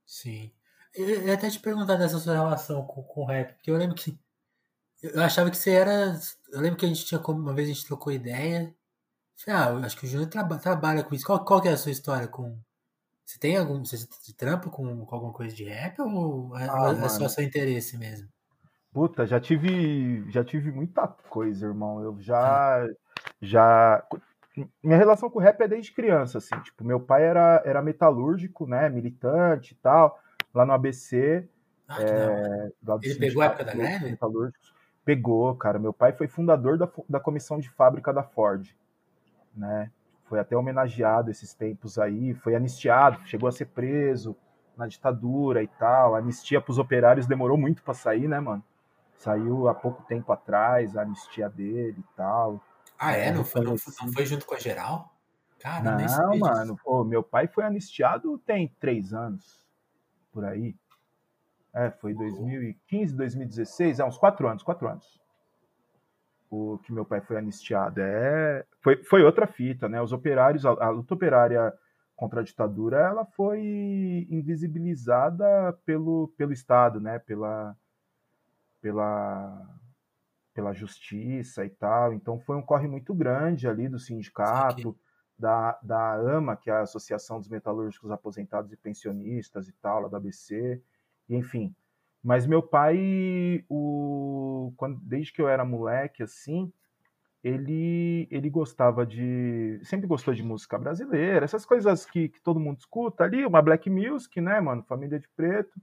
Sim. 0.06 0.50
Eu 0.94 1.26
ia 1.26 1.34
até 1.34 1.48
te 1.48 1.60
perguntar 1.60 1.96
dessa 1.96 2.18
sua 2.18 2.34
relação 2.34 2.84
com, 2.84 3.02
com 3.02 3.22
o 3.22 3.26
rap, 3.26 3.54
porque 3.54 3.70
eu 3.70 3.76
lembro 3.76 3.94
que. 3.94 4.18
Eu 5.02 5.22
achava 5.22 5.50
que 5.50 5.56
você 5.56 5.70
era. 5.70 6.18
Eu 6.52 6.60
lembro 6.60 6.78
que 6.78 6.84
a 6.84 6.88
gente 6.88 7.04
tinha. 7.04 7.20
Uma 7.20 7.54
vez 7.54 7.68
a 7.68 7.72
gente 7.72 7.86
trocou 7.86 8.12
ideia. 8.12 8.74
Falei, 9.36 9.60
ah, 9.60 9.70
eu 9.70 9.78
acho 9.78 9.96
que 9.96 10.04
o 10.04 10.08
Júnior 10.08 10.28
traba, 10.28 10.58
trabalha 10.58 11.02
com 11.02 11.14
isso. 11.14 11.24
Qual, 11.24 11.42
qual 11.44 11.62
que 11.62 11.68
é 11.68 11.72
a 11.72 11.76
sua 11.76 11.92
história 11.92 12.28
com. 12.28 12.58
Você 13.24 13.38
tem 13.38 13.56
algum. 13.56 13.84
Você 13.84 14.06
trampa 14.36 14.68
com, 14.68 15.06
com 15.06 15.14
alguma 15.14 15.32
coisa 15.32 15.54
de 15.54 15.64
rap 15.64 16.00
ou 16.00 16.56
é, 16.58 16.68
ah, 16.68 16.92
é 17.04 17.08
só 17.08 17.28
seu 17.28 17.44
interesse 17.44 17.96
mesmo? 17.96 18.28
Puta, 18.92 19.24
já 19.26 19.40
tive. 19.40 20.28
Já 20.30 20.44
tive 20.44 20.72
muita 20.72 21.06
coisa, 21.06 21.66
irmão. 21.66 22.02
Eu 22.02 22.20
já. 22.20 22.82
Ah. 22.82 22.88
Já 23.40 24.02
minha 24.82 24.96
relação 24.96 25.30
com 25.30 25.38
o 25.38 25.42
rap 25.42 25.60
é 25.60 25.68
desde 25.68 25.92
criança, 25.92 26.38
assim. 26.38 26.58
Tipo, 26.60 26.84
meu 26.84 27.00
pai 27.00 27.24
era, 27.24 27.62
era 27.64 27.82
metalúrgico, 27.82 28.66
né? 28.66 28.88
Militante 28.88 29.72
e 29.72 29.76
tal, 29.76 30.18
lá 30.52 30.66
no 30.66 30.72
ABC. 30.72 31.48
Ah, 31.88 32.02
é, 32.02 32.70
Ele 33.02 33.14
pegou 33.16 33.42
a 33.42 33.46
época 33.46 33.64
da 33.64 33.72
greve? 33.72 34.18
Pegou, 35.04 35.54
cara. 35.56 35.78
Meu 35.78 35.92
pai 35.92 36.12
foi 36.12 36.28
fundador 36.28 36.76
da, 36.76 36.88
da 37.08 37.20
comissão 37.20 37.58
de 37.58 37.70
fábrica 37.70 38.12
da 38.12 38.22
Ford, 38.22 38.68
né? 39.54 39.90
Foi 40.24 40.38
até 40.38 40.56
homenageado 40.56 41.30
esses 41.30 41.52
tempos 41.54 41.98
aí, 41.98 42.34
foi 42.34 42.54
anistiado, 42.54 43.20
chegou 43.26 43.48
a 43.48 43.52
ser 43.52 43.66
preso 43.66 44.36
na 44.76 44.86
ditadura 44.86 45.62
e 45.62 45.66
tal. 45.66 46.14
A 46.14 46.18
anistia 46.18 46.60
para 46.60 46.70
os 46.70 46.78
operários 46.78 47.26
demorou 47.26 47.58
muito 47.58 47.82
para 47.82 47.94
sair, 47.94 48.28
né, 48.28 48.38
mano? 48.38 48.62
Saiu 49.16 49.68
há 49.68 49.74
pouco 49.74 50.02
tempo 50.04 50.32
atrás 50.32 50.96
a 50.96 51.02
anistia 51.02 51.48
dele 51.48 51.96
e 51.98 52.16
tal. 52.16 52.60
Ah, 53.00 53.12
é? 53.12 53.32
Não 53.32 53.42
foi, 53.42 53.62
não, 53.62 53.76
não 54.02 54.12
foi 54.12 54.26
junto 54.26 54.44
com 54.44 54.54
a 54.54 54.58
geral? 54.58 55.18
Cara, 55.58 55.96
não, 55.96 56.38
mano. 56.38 56.76
Pô, 56.84 57.02
meu 57.02 57.22
pai 57.22 57.48
foi 57.48 57.64
anistiado 57.64 58.38
tem 58.40 58.68
três 58.78 59.14
anos. 59.14 59.66
Por 60.30 60.44
aí. 60.44 60.76
É, 61.72 61.90
foi 61.90 62.12
2015, 62.12 63.16
2016, 63.16 64.00
é 64.00 64.04
uns 64.04 64.18
quatro 64.18 64.46
anos, 64.46 64.62
quatro 64.62 64.86
anos. 64.86 65.18
O 66.50 66.78
que 66.78 66.92
meu 66.92 67.06
pai 67.06 67.22
foi 67.22 67.38
anistiado. 67.38 68.02
É, 68.02 68.66
foi, 68.82 69.02
foi 69.02 69.22
outra 69.22 69.46
fita, 69.46 69.88
né? 69.88 70.02
Os 70.02 70.12
operários, 70.12 70.66
a, 70.66 70.70
a 70.70 70.90
luta 70.90 71.14
operária 71.14 71.72
contra 72.14 72.40
a 72.40 72.44
ditadura, 72.44 72.98
ela 72.98 73.24
foi 73.24 74.26
invisibilizada 74.28 75.72
pelo, 75.86 76.28
pelo 76.36 76.52
Estado, 76.52 77.00
né? 77.00 77.18
Pela, 77.18 77.74
pela 78.82 79.79
pela 80.60 80.74
justiça 80.74 81.64
e 81.64 81.70
tal. 81.70 82.12
Então 82.12 82.38
foi 82.38 82.54
um 82.54 82.62
corre 82.62 82.86
muito 82.86 83.14
grande 83.14 83.66
ali 83.66 83.88
do 83.88 83.98
sindicato, 83.98 84.96
da, 85.38 85.78
da 85.82 86.14
AMA, 86.16 86.54
que 86.54 86.68
é 86.68 86.74
a 86.74 86.82
Associação 86.82 87.38
dos 87.38 87.48
Metalúrgicos 87.48 88.10
Aposentados 88.10 88.70
e 88.70 88.76
Pensionistas 88.76 89.68
e 89.68 89.72
tal, 89.72 90.02
lá 90.02 90.08
da 90.08 90.18
ABC, 90.18 90.80
e, 91.26 91.34
enfim. 91.34 91.74
Mas 92.22 92.46
meu 92.46 92.62
pai, 92.62 93.64
o, 93.70 94.74
quando, 94.76 95.00
desde 95.00 95.32
que 95.32 95.40
eu 95.40 95.48
era 95.48 95.64
moleque, 95.64 96.22
assim, 96.22 96.70
ele, 97.42 98.28
ele 98.30 98.50
gostava 98.50 99.06
de. 99.06 99.80
Sempre 99.82 100.06
gostou 100.06 100.34
de 100.34 100.42
música 100.42 100.76
brasileira, 100.76 101.42
essas 101.42 101.64
coisas 101.64 102.04
que, 102.04 102.28
que 102.28 102.42
todo 102.42 102.60
mundo 102.60 102.80
escuta 102.80 103.24
ali, 103.24 103.46
uma 103.46 103.62
black 103.62 103.88
music, 103.88 104.38
né, 104.42 104.60
mano? 104.60 104.82
Família 104.82 105.18
de 105.18 105.28
preto. 105.30 105.80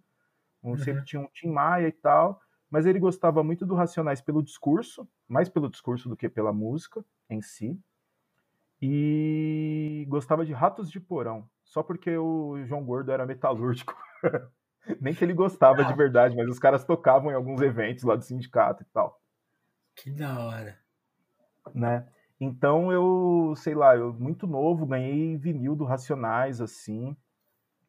Um, 0.63 0.71
uhum. 0.71 0.77
Sempre 0.77 1.03
tinha 1.03 1.19
um 1.19 1.27
Tim 1.33 1.49
Maia 1.49 1.87
e 1.87 1.91
tal 1.91 2.39
mas 2.69 2.85
ele 2.85 2.99
gostava 2.99 3.43
muito 3.43 3.65
do 3.65 3.75
Racionais 3.75 4.21
pelo 4.21 4.43
discurso, 4.43 5.07
mais 5.27 5.49
pelo 5.49 5.69
discurso 5.69 6.09
do 6.09 6.17
que 6.17 6.27
pela 6.27 6.51
música 6.51 7.03
em 7.29 7.41
si, 7.41 7.79
e 8.81 10.05
gostava 10.07 10.45
de 10.45 10.53
Ratos 10.53 10.91
de 10.91 10.99
Porão, 10.99 11.49
só 11.63 11.81
porque 11.81 12.15
o 12.15 12.63
João 12.65 12.85
Gordo 12.85 13.11
era 13.11 13.25
metalúrgico. 13.25 13.95
Nem 15.01 15.13
que 15.13 15.23
ele 15.23 15.33
gostava 15.33 15.83
de 15.83 15.93
verdade, 15.93 16.35
mas 16.35 16.47
os 16.47 16.59
caras 16.59 16.85
tocavam 16.85 17.31
em 17.31 17.33
alguns 17.33 17.59
eventos 17.61 18.03
lá 18.03 18.15
do 18.15 18.23
sindicato 18.23 18.83
e 18.83 18.85
tal. 18.85 19.19
Que 19.95 20.11
da 20.11 20.39
hora. 20.39 20.79
Né? 21.73 22.07
Então 22.39 22.91
eu, 22.91 23.53
sei 23.57 23.73
lá, 23.73 23.95
eu 23.95 24.13
muito 24.13 24.47
novo 24.47 24.85
ganhei 24.85 25.35
vinil 25.35 25.75
do 25.75 25.83
Racionais 25.83 26.61
assim, 26.61 27.17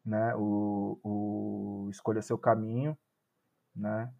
né? 0.03 0.35
O, 0.35 0.99
o 1.03 1.87
Escolha 1.89 2.21
seu 2.21 2.37
caminho, 2.37 2.97
né? 3.75 4.11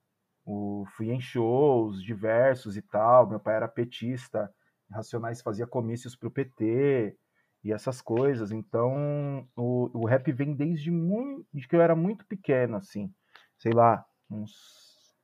O, 0.51 0.84
fui 0.98 1.12
em 1.12 1.22
shows 1.22 2.01
diversos 2.03 2.75
e 2.75 2.82
tal. 2.82 3.29
Meu 3.29 3.39
pai 3.39 3.56
era 3.56 3.68
petista, 3.68 4.51
Racionais 4.89 5.41
fazia 5.41 5.68
comícios 5.68 6.15
para 6.15 6.27
o 6.27 6.32
PT 6.32 7.15
e 7.63 7.72
essas 7.72 8.01
coisas. 8.01 8.51
Então, 8.51 9.48
o, 9.56 9.91
o 9.94 10.08
rap 10.08 10.32
vem 10.32 10.56
desde 10.56 10.89
muito, 10.89 11.46
de 11.53 11.68
que 11.68 11.75
eu 11.75 11.82
era 11.82 11.96
muito 11.96 12.25
pequeno, 12.25 12.77
assim, 12.77 13.13
sei 13.60 13.72
lá, 13.74 14.03
uns 14.27 15.15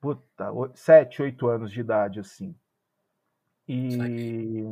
puta, 0.00 0.52
sete, 0.76 1.22
oito 1.22 1.48
anos 1.48 1.72
de 1.72 1.80
idade, 1.80 2.20
assim. 2.20 2.54
E 3.66 4.62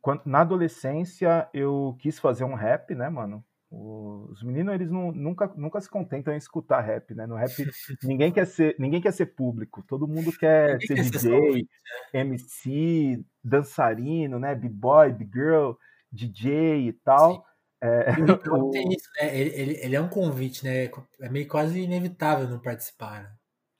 quando, 0.00 0.22
na 0.26 0.40
adolescência 0.40 1.48
eu 1.54 1.96
quis 2.00 2.18
fazer 2.18 2.42
um 2.42 2.54
rap, 2.54 2.96
né, 2.96 3.08
mano? 3.08 3.44
Os 3.70 4.42
meninos, 4.42 4.74
eles 4.74 4.90
não, 4.90 5.12
nunca, 5.12 5.52
nunca 5.54 5.78
se 5.80 5.90
contentam 5.90 6.32
em 6.32 6.38
escutar 6.38 6.80
rap, 6.80 7.14
né? 7.14 7.26
No 7.26 7.34
rap, 7.34 7.52
ninguém 8.02 8.32
quer 8.32 8.46
ser, 8.46 8.74
ninguém 8.78 9.00
quer 9.00 9.12
ser 9.12 9.26
público, 9.26 9.84
todo 9.86 10.08
mundo 10.08 10.32
quer 10.32 10.80
ser 10.80 10.94
quer 10.94 11.02
DJ, 11.02 11.20
ser 11.20 11.68
MC, 12.14 13.24
dançarino, 13.44 14.38
né? 14.38 14.54
B-boy, 14.54 15.12
B-girl, 15.12 15.72
DJ 16.10 16.88
e 16.88 16.92
tal. 16.92 17.44
É, 17.80 18.06
o... 18.50 18.70
tem 18.70 18.88
isso, 18.88 19.08
né? 19.20 19.38
Ele, 19.38 19.50
ele, 19.50 19.80
ele, 19.82 19.96
é 19.96 20.00
um 20.00 20.08
convite, 20.08 20.64
né? 20.64 20.90
É 21.20 21.28
meio 21.28 21.46
quase 21.46 21.78
inevitável 21.78 22.48
não 22.48 22.58
participar, 22.58 23.22
né? 23.22 23.32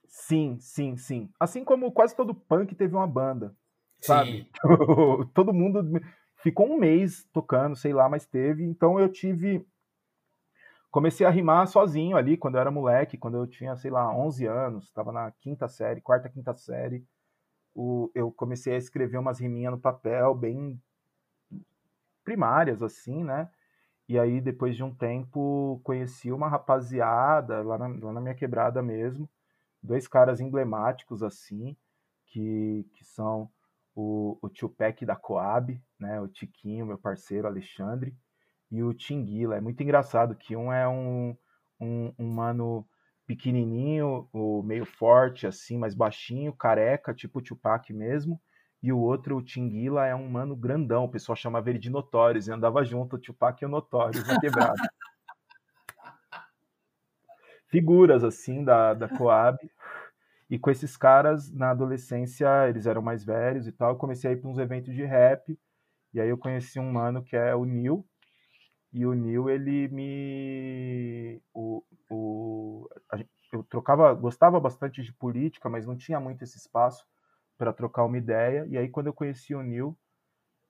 Sim, 0.07 0.59
sim, 0.61 0.99
sim. 0.99 1.30
Assim 1.40 1.64
como 1.64 1.90
quase 1.92 2.14
todo 2.14 2.35
punk 2.35 2.75
teve 2.75 2.95
uma 2.95 3.07
banda, 3.07 3.57
sabe? 4.02 4.50
todo 5.33 5.54
mundo 5.54 5.99
ficou 6.42 6.68
um 6.68 6.78
mês 6.78 7.26
tocando, 7.33 7.75
sei 7.75 7.95
lá, 7.95 8.07
mas 8.07 8.26
teve. 8.26 8.62
Então 8.64 9.00
eu 9.00 9.09
tive 9.09 9.66
comecei 10.90 11.26
a 11.26 11.30
rimar 11.30 11.66
sozinho 11.68 12.16
ali 12.16 12.37
quando 12.37 12.57
eu 12.57 12.61
era 12.61 12.71
moleque, 12.71 13.18
quando 13.18 13.37
eu 13.37 13.47
tinha, 13.47 13.76
sei 13.76 13.90
lá, 13.90 14.14
11 14.14 14.47
anos, 14.47 14.85
estava 14.87 15.12
na 15.12 15.30
quinta 15.33 15.68
série, 15.68 16.00
quarta, 16.00 16.28
quinta 16.28 16.54
série. 16.54 17.04
O, 17.75 18.11
eu 18.14 18.33
comecei 18.33 18.75
a 18.75 18.78
escrever 18.78 19.18
umas 19.18 19.38
riminhas 19.38 19.73
no 19.73 19.80
papel, 19.80 20.35
bem 20.35 20.80
primárias, 22.25 22.83
assim, 22.83 23.25
né? 23.25 23.50
E 24.09 24.18
aí, 24.18 24.40
depois 24.40 24.76
de 24.76 24.83
um 24.83 24.95
tempo, 24.95 25.80
conheci 25.85 26.33
uma 26.33 26.49
rapaziada 26.49 27.62
lá 27.62 27.78
na, 27.78 27.88
lá 27.88 28.12
na 28.12 28.21
minha 28.21 28.35
quebrada 28.35 28.83
mesmo, 28.83 29.28
dois 29.83 30.09
caras 30.09 30.40
emblemáticos, 30.40 31.23
assim, 31.23 31.76
que, 32.26 32.87
que 32.95 33.04
são 33.04 33.50
o, 33.95 34.38
o 34.40 34.49
tio 34.49 34.68
Peck 34.68 35.04
da 35.04 35.16
Coab, 35.16 35.80
né? 35.99 36.21
O 36.21 36.28
Tiquinho, 36.28 36.87
meu 36.87 36.99
parceiro, 36.99 37.47
Alexandre, 37.47 38.16
e 38.70 38.82
o 38.82 38.92
Tinguila. 38.92 39.56
É 39.56 39.60
muito 39.60 39.82
engraçado 39.82 40.34
que 40.34 40.56
um 40.56 40.72
é 40.72 40.87
um, 40.88 41.37
um, 41.80 42.12
um 42.18 42.28
mano 42.28 42.87
pequenininho, 43.26 44.28
o 44.32 44.62
meio 44.62 44.87
forte, 44.87 45.46
assim, 45.46 45.76
mais 45.76 45.94
baixinho, 45.94 46.52
careca, 46.52 47.14
tipo 47.14 47.42
Tupac 47.42 47.92
mesmo. 47.92 48.40
E 48.82 48.92
o 48.92 48.98
outro, 48.98 49.37
o 49.37 49.42
Tinguila, 49.42 50.06
é 50.06 50.14
um 50.14 50.28
mano 50.28 50.56
grandão. 50.56 51.04
O 51.04 51.10
pessoal 51.10 51.37
chamava 51.37 51.68
ele 51.68 51.78
de 51.78 51.90
Notórios. 51.90 52.48
E 52.48 52.52
andava 52.52 52.84
junto, 52.84 53.16
o 53.16 53.18
Tupac 53.18 53.60
e 53.60 53.66
o 53.66 53.68
Notórios 53.68 54.26
na 54.26 54.40
quebrada. 54.40 54.75
Figuras, 57.68 58.25
assim, 58.25 58.64
da, 58.64 58.94
da 58.94 59.08
Coab. 59.08 59.58
E 60.48 60.58
com 60.58 60.70
esses 60.70 60.96
caras, 60.96 61.52
na 61.52 61.70
adolescência, 61.70 62.68
eles 62.68 62.87
eram 62.87 63.02
mais 63.02 63.25
velhos 63.25 63.66
e 63.66 63.72
tal. 63.72 63.90
Eu 63.90 63.96
comecei 63.96 64.30
a 64.30 64.32
ir 64.32 64.37
para 64.37 64.48
uns 64.48 64.58
eventos 64.58 64.94
de 64.94 65.04
rap. 65.04 65.58
E 66.14 66.20
aí 66.20 66.28
eu 66.28 66.38
conheci 66.38 66.80
um 66.80 66.90
mano 66.90 67.22
que 67.22 67.37
é 67.37 67.54
o 67.54 67.66
Nil, 67.66 68.07
e 68.92 69.04
o 69.04 69.12
Neil, 69.12 69.50
ele 69.50 69.88
me. 69.88 71.42
O, 71.52 71.83
o, 72.11 72.88
eu 73.52 73.62
trocava, 73.64 74.12
gostava 74.14 74.59
bastante 74.59 75.02
de 75.02 75.12
política, 75.12 75.68
mas 75.68 75.87
não 75.87 75.97
tinha 75.97 76.21
muito 76.21 76.42
esse 76.42 76.57
espaço 76.57 77.07
para 77.57 77.73
trocar 77.73 78.04
uma 78.04 78.18
ideia. 78.18 78.66
E 78.68 78.78
aí, 78.78 78.88
quando 78.88 79.09
eu 79.09 79.12
conheci 79.12 79.54
o 79.54 79.62
Neil, 79.62 79.97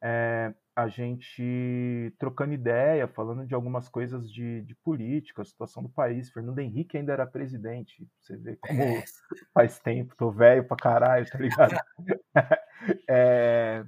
é, 0.02 0.54
a 0.74 0.86
gente 0.88 2.14
trocando 2.18 2.54
ideia, 2.54 3.08
falando 3.08 3.46
de 3.46 3.54
algumas 3.54 3.88
coisas 3.88 4.30
de, 4.30 4.62
de 4.62 4.74
política, 4.76 5.42
a 5.42 5.44
situação 5.44 5.82
do 5.82 5.88
país. 5.88 6.30
Fernando 6.30 6.60
Henrique 6.60 6.96
ainda 6.96 7.12
era 7.12 7.26
presidente. 7.26 8.06
Você 8.20 8.36
vê 8.36 8.56
como 8.56 8.82
é. 8.82 9.04
faz 9.52 9.78
tempo, 9.80 10.14
tô 10.16 10.30
velho 10.30 10.64
pra 10.66 10.76
caralho, 10.76 11.28
tá 11.28 11.38
ligado? 11.38 11.76
é, 13.08 13.84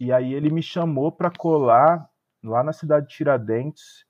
e 0.00 0.12
aí 0.12 0.34
ele 0.34 0.50
me 0.50 0.62
chamou 0.62 1.12
para 1.12 1.30
colar 1.30 2.08
lá 2.46 2.62
na 2.62 2.72
cidade 2.72 3.08
de 3.08 3.14
Tiradentes, 3.14 4.04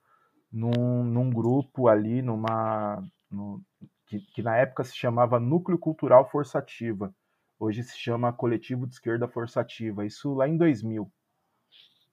num, 0.51 1.03
num 1.03 1.29
grupo 1.29 1.87
ali, 1.87 2.21
numa. 2.21 3.03
No, 3.29 3.61
que, 4.05 4.19
que 4.19 4.41
na 4.41 4.55
época 4.55 4.83
se 4.83 4.95
chamava 4.95 5.39
Núcleo 5.39 5.77
Cultural 5.77 6.29
Forçativa. 6.29 7.13
Hoje 7.59 7.83
se 7.83 7.97
chama 7.97 8.31
Coletivo 8.31 8.87
de 8.87 8.93
Esquerda 8.93 9.27
Forçativa. 9.27 10.05
Isso 10.05 10.33
lá 10.33 10.47
em 10.47 10.57
2000 10.57 11.11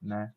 né? 0.04 0.33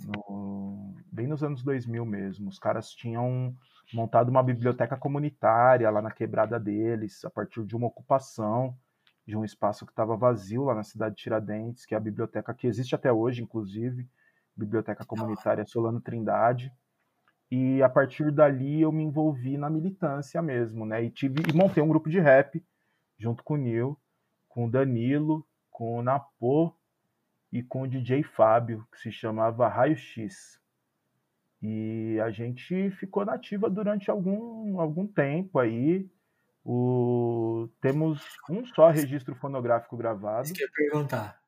No, 0.00 0.94
bem 1.10 1.26
nos 1.26 1.42
anos 1.42 1.62
2000 1.62 2.04
mesmo. 2.04 2.48
Os 2.48 2.58
caras 2.58 2.90
tinham 2.90 3.56
montado 3.94 4.28
uma 4.28 4.42
biblioteca 4.42 4.96
comunitária 4.96 5.88
lá 5.88 6.02
na 6.02 6.10
quebrada 6.10 6.58
deles, 6.58 7.24
a 7.24 7.30
partir 7.30 7.64
de 7.64 7.76
uma 7.76 7.86
ocupação 7.86 8.76
de 9.24 9.36
um 9.36 9.44
espaço 9.44 9.86
que 9.86 9.92
estava 9.92 10.16
vazio 10.16 10.64
lá 10.64 10.74
na 10.74 10.82
cidade 10.82 11.16
de 11.16 11.22
Tiradentes, 11.22 11.86
que 11.86 11.94
é 11.94 11.96
a 11.96 12.00
biblioteca 12.00 12.52
que 12.52 12.66
existe 12.66 12.94
até 12.94 13.12
hoje, 13.12 13.42
inclusive, 13.42 14.08
Biblioteca 14.56 15.04
Comunitária 15.04 15.64
Solano 15.66 16.00
Trindade. 16.00 16.72
E 17.50 17.82
a 17.82 17.88
partir 17.88 18.32
dali 18.32 18.80
eu 18.80 18.90
me 18.90 19.04
envolvi 19.04 19.56
na 19.56 19.70
militância 19.70 20.42
mesmo, 20.42 20.84
né? 20.84 21.04
E 21.04 21.10
tive 21.10 21.42
e 21.48 21.52
montei 21.52 21.82
um 21.82 21.88
grupo 21.88 22.08
de 22.08 22.18
rap 22.18 22.64
junto 23.18 23.44
com 23.44 23.54
o 23.54 23.56
Nil, 23.56 23.98
com 24.48 24.66
o 24.66 24.70
Danilo, 24.70 25.46
com 25.70 25.98
o 25.98 26.02
Napô 26.02 26.74
e 27.52 27.62
com 27.62 27.82
o 27.82 27.88
DJ 27.88 28.22
Fábio, 28.22 28.86
que 28.90 28.98
se 28.98 29.12
chamava 29.12 29.68
Raio 29.68 29.96
X. 29.96 30.60
E 31.62 32.18
a 32.20 32.30
gente 32.30 32.90
ficou 32.92 33.24
nativa 33.24 33.70
durante 33.70 34.10
algum, 34.10 34.80
algum 34.80 35.06
tempo 35.06 35.58
aí. 35.58 36.08
O... 36.64 37.68
Temos 37.80 38.22
um 38.50 38.64
só 38.66 38.90
registro 38.90 39.34
fonográfico 39.36 39.96
gravado. 39.96 40.46
Isso 40.46 40.54
que 40.54 40.62
eu 40.62 40.66
ia 40.66 40.72
perguntar. 40.72 41.40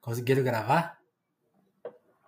Conseguiram 0.00 0.42
gravar? 0.42 0.99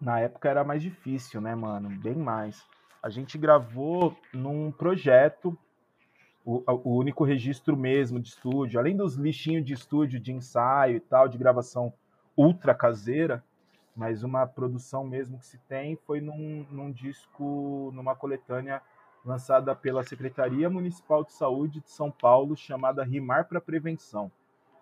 Na 0.02 0.18
época 0.18 0.48
era 0.48 0.64
mais 0.64 0.82
difícil, 0.82 1.40
né, 1.40 1.54
mano? 1.54 1.88
Bem 1.88 2.16
mais. 2.16 2.66
A 3.00 3.08
gente 3.08 3.38
gravou 3.38 4.16
num 4.34 4.72
projeto, 4.72 5.56
o, 6.44 6.60
o 6.66 6.96
único 6.96 7.22
registro 7.22 7.76
mesmo 7.76 8.18
de 8.18 8.30
estúdio, 8.30 8.80
além 8.80 8.96
dos 8.96 9.14
lixinhos 9.14 9.64
de 9.64 9.72
estúdio, 9.72 10.18
de 10.18 10.32
ensaio 10.32 10.96
e 10.96 11.00
tal, 11.00 11.28
de 11.28 11.38
gravação 11.38 11.92
ultra 12.36 12.74
caseira, 12.74 13.44
mas 13.94 14.24
uma 14.24 14.44
produção 14.44 15.04
mesmo 15.04 15.38
que 15.38 15.46
se 15.46 15.58
tem 15.68 15.94
foi 15.94 16.20
num, 16.20 16.66
num 16.68 16.90
disco, 16.90 17.92
numa 17.94 18.16
coletânea 18.16 18.82
lançada 19.24 19.72
pela 19.72 20.02
Secretaria 20.02 20.68
Municipal 20.68 21.22
de 21.22 21.32
Saúde 21.32 21.80
de 21.80 21.90
São 21.90 22.10
Paulo, 22.10 22.56
chamada 22.56 23.04
Rimar 23.04 23.46
para 23.46 23.60
Prevenção, 23.60 24.32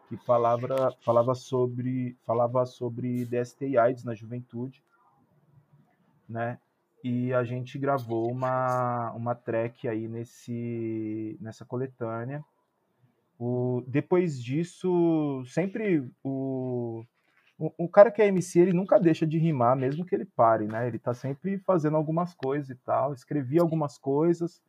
que 0.09 0.17
falava, 0.17 0.97
falava 1.03 1.35
sobre 1.35 2.17
falava 2.25 2.65
sobre 2.65 3.27
DST 3.27 3.69
e 3.69 3.77
AIDS 3.77 4.03
na 4.03 4.15
juventude, 4.15 4.83
né? 6.31 6.59
E 7.03 7.33
a 7.33 7.43
gente 7.43 7.79
gravou 7.79 8.31
uma, 8.31 9.13
uma 9.13 9.35
track 9.35 9.89
aí 9.89 10.07
nesse, 10.07 11.37
nessa 11.41 11.65
coletânea. 11.65 12.45
O, 13.39 13.83
depois 13.87 14.43
disso, 14.43 15.43
sempre 15.47 16.07
o, 16.23 17.03
o, 17.59 17.89
cara 17.89 18.11
que 18.11 18.21
é 18.21 18.27
MC, 18.27 18.61
ele 18.61 18.73
nunca 18.75 19.01
deixa 19.01 19.27
de 19.27 19.39
rimar, 19.39 19.75
mesmo 19.77 20.05
que 20.05 20.15
ele 20.15 20.27
pare, 20.27 20.67
né? 20.67 20.87
Ele 20.87 20.99
tá 20.99 21.15
sempre 21.15 21.59
fazendo 21.61 21.97
algumas 21.97 22.35
coisas 22.35 22.69
e 22.69 22.75
tal. 22.75 23.15
Escrevi 23.15 23.59
algumas 23.59 23.97
coisas, 23.97 24.63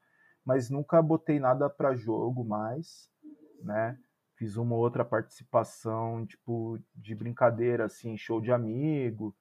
mas 0.46 0.70
nunca 0.70 1.01
botei 1.01 1.38
nada 1.38 1.70
para 1.70 1.96
jogo 1.96 2.46
mais, 2.46 3.12
né? 3.62 3.98
Fiz 4.38 4.56
uma 4.56 4.75
outra 4.75 5.03
participação, 5.03 6.25
tipo, 6.25 6.80
de 6.96 7.13
brincadeira, 7.13 7.86
assim, 7.86 8.18
show 8.18 8.39
de 8.39 8.53
amigo 8.53 9.36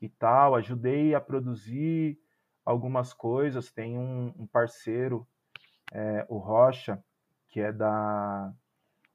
e 0.00 0.08
tal. 0.08 0.54
Ajudei 0.54 1.14
a 1.14 1.20
produzir 1.20 2.18
algumas 2.64 3.12
coisas. 3.12 3.72
Tem 3.72 3.98
um, 3.98 4.32
um 4.38 4.46
parceiro, 4.46 5.26
é, 5.92 6.26
o 6.28 6.38
Rocha, 6.38 7.02
que 7.48 7.60
é 7.60 7.72
da 7.72 8.52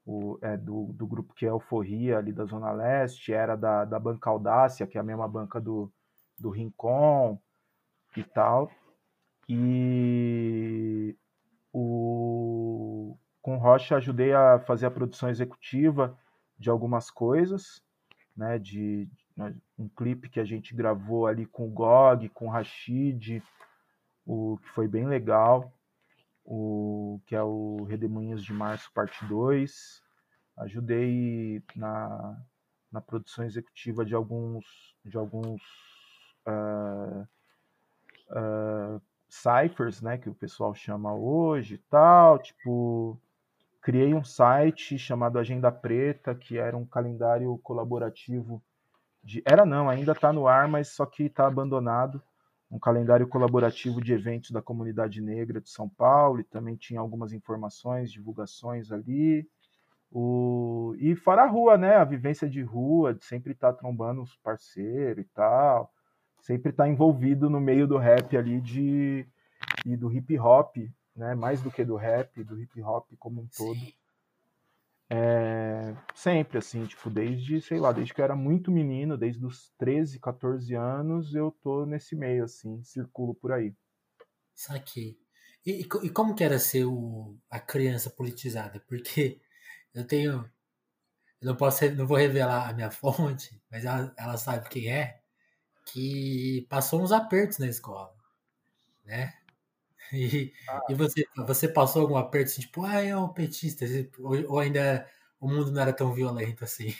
o, 0.04 0.38
é, 0.42 0.56
do, 0.56 0.92
do 0.92 1.06
grupo 1.06 1.34
que 1.34 1.46
é 1.46 1.50
Euforia, 1.50 2.18
ali 2.18 2.32
da 2.32 2.44
Zona 2.44 2.72
Leste, 2.72 3.32
era 3.32 3.56
da, 3.56 3.84
da 3.84 3.98
banca 3.98 4.30
Audácia, 4.30 4.86
que 4.86 4.98
é 4.98 5.00
a 5.00 5.04
mesma 5.04 5.28
banca 5.28 5.60
do, 5.60 5.92
do 6.38 6.50
Rincon 6.50 7.40
e 8.16 8.24
tal. 8.24 8.70
E 9.48 11.16
o, 11.72 13.16
com 13.40 13.56
Rocha 13.56 13.96
ajudei 13.96 14.32
a 14.32 14.58
fazer 14.60 14.86
a 14.86 14.90
produção 14.90 15.28
executiva 15.28 16.18
de 16.58 16.70
algumas 16.70 17.10
coisas, 17.10 17.82
né, 18.36 18.58
de, 18.58 19.08
um 19.78 19.88
clipe 19.88 20.28
que 20.28 20.40
a 20.40 20.44
gente 20.44 20.74
gravou 20.74 21.26
ali 21.26 21.46
com 21.46 21.66
o 21.66 21.70
Gog, 21.70 22.28
com 22.30 22.46
o 22.46 22.50
Rashid, 22.50 23.42
o 24.26 24.58
que 24.58 24.68
foi 24.70 24.86
bem 24.86 25.06
legal 25.06 25.72
o 26.44 27.20
que 27.26 27.34
é 27.34 27.42
o 27.42 27.84
Redemoinhos 27.84 28.44
de 28.44 28.52
Março, 28.52 28.90
parte 28.92 29.24
2. 29.26 30.02
Ajudei 30.58 31.62
na, 31.74 32.36
na 32.90 33.00
produção 33.00 33.44
executiva 33.44 34.04
de 34.04 34.14
alguns, 34.14 34.64
de 35.04 35.16
alguns 35.16 35.62
uh, 36.46 37.26
uh, 38.30 39.02
ciphers, 39.28 40.02
né, 40.02 40.18
que 40.18 40.28
o 40.28 40.34
pessoal 40.34 40.74
chama 40.74 41.14
hoje 41.14 41.76
e 41.76 41.78
tal, 41.78 42.38
tipo, 42.38 43.18
criei 43.80 44.12
um 44.12 44.24
site 44.24 44.98
chamado 44.98 45.38
Agenda 45.38 45.72
Preta, 45.72 46.34
que 46.34 46.58
era 46.58 46.76
um 46.76 46.84
calendário 46.84 47.56
colaborativo 47.58 48.62
de, 49.22 49.42
era 49.46 49.64
não, 49.64 49.88
ainda 49.88 50.12
está 50.12 50.32
no 50.32 50.48
ar, 50.48 50.66
mas 50.66 50.88
só 50.88 51.06
que 51.06 51.24
está 51.24 51.46
abandonado, 51.46 52.22
um 52.70 52.78
calendário 52.78 53.28
colaborativo 53.28 54.02
de 54.02 54.12
eventos 54.12 54.50
da 54.50 54.62
comunidade 54.62 55.20
negra 55.20 55.60
de 55.60 55.70
São 55.70 55.88
Paulo, 55.88 56.40
e 56.40 56.44
também 56.44 56.74
tinha 56.74 56.98
algumas 56.98 57.32
informações, 57.32 58.10
divulgações 58.10 58.90
ali. 58.90 59.46
O... 60.10 60.94
E 60.98 61.14
fora 61.14 61.42
a 61.42 61.46
rua, 61.46 61.76
né? 61.76 61.96
A 61.96 62.04
vivência 62.04 62.48
de 62.48 62.62
rua, 62.62 63.14
de 63.14 63.24
sempre 63.24 63.52
estar 63.52 63.72
tá 63.72 63.78
trombando 63.78 64.22
os 64.22 64.34
parceiros 64.36 65.24
e 65.24 65.28
tal, 65.28 65.92
sempre 66.40 66.70
estar 66.70 66.84
tá 66.84 66.90
envolvido 66.90 67.48
no 67.48 67.60
meio 67.60 67.86
do 67.86 67.98
rap 67.98 68.36
ali 68.36 68.60
de... 68.60 69.26
e 69.86 69.96
do 69.96 70.10
hip 70.10 70.38
hop, 70.38 70.76
né? 71.14 71.34
Mais 71.34 71.62
do 71.62 71.70
que 71.70 71.84
do 71.84 71.96
rap, 71.96 72.42
do 72.42 72.60
hip 72.60 72.82
hop 72.82 73.06
como 73.18 73.42
um 73.42 73.48
todo. 73.56 73.80
É, 75.14 75.94
sempre, 76.14 76.56
assim, 76.56 76.86
tipo, 76.86 77.10
desde, 77.10 77.60
sei 77.60 77.78
lá, 77.78 77.92
desde 77.92 78.14
que 78.14 78.20
eu 78.22 78.24
era 78.24 78.34
muito 78.34 78.70
menino, 78.70 79.18
desde 79.18 79.44
os 79.44 79.70
13, 79.76 80.18
14 80.18 80.74
anos, 80.74 81.34
eu 81.34 81.50
tô 81.62 81.84
nesse 81.84 82.16
meio, 82.16 82.44
assim, 82.44 82.82
circulo 82.82 83.34
por 83.34 83.52
aí. 83.52 83.74
Saquei. 84.54 85.18
E, 85.66 85.82
e, 85.82 86.10
como 86.10 86.34
que 86.34 86.42
era 86.42 86.58
ser 86.58 86.86
o, 86.86 87.36
a 87.50 87.60
criança 87.60 88.08
politizada? 88.08 88.80
Porque 88.88 89.38
eu 89.94 90.06
tenho. 90.06 90.50
Eu 91.42 91.48
não 91.48 91.56
posso, 91.56 91.84
não 91.92 92.06
vou 92.06 92.16
revelar 92.16 92.70
a 92.70 92.72
minha 92.72 92.88
fonte, 92.90 93.62
mas 93.70 93.84
ela, 93.84 94.14
ela 94.16 94.38
sabe 94.38 94.66
quem 94.70 94.90
é, 94.90 95.20
que 95.84 96.66
passou 96.70 97.02
uns 97.02 97.12
apertos 97.12 97.58
na 97.58 97.66
escola, 97.66 98.14
né? 99.04 99.34
E, 100.22 100.52
ah. 100.68 100.82
e 100.90 100.94
você, 100.94 101.26
você 101.34 101.66
passou 101.66 102.02
algum 102.02 102.16
aperto 102.16 102.50
assim, 102.50 102.60
tipo, 102.60 102.84
ah, 102.84 103.00
é 103.02 103.16
um 103.16 103.28
petista, 103.28 103.86
ou, 104.18 104.52
ou 104.52 104.58
ainda 104.58 105.08
o 105.40 105.48
mundo 105.48 105.72
não 105.72 105.80
era 105.80 105.92
tão 105.92 106.12
violento 106.12 106.64
assim? 106.64 106.94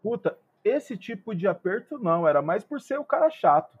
Puta, 0.00 0.38
esse 0.64 0.96
tipo 0.96 1.34
de 1.34 1.46
aperto 1.46 1.98
não, 1.98 2.26
era 2.26 2.40
mais 2.40 2.64
por 2.64 2.80
ser 2.80 2.98
o 2.98 3.04
cara 3.04 3.28
chato, 3.30 3.78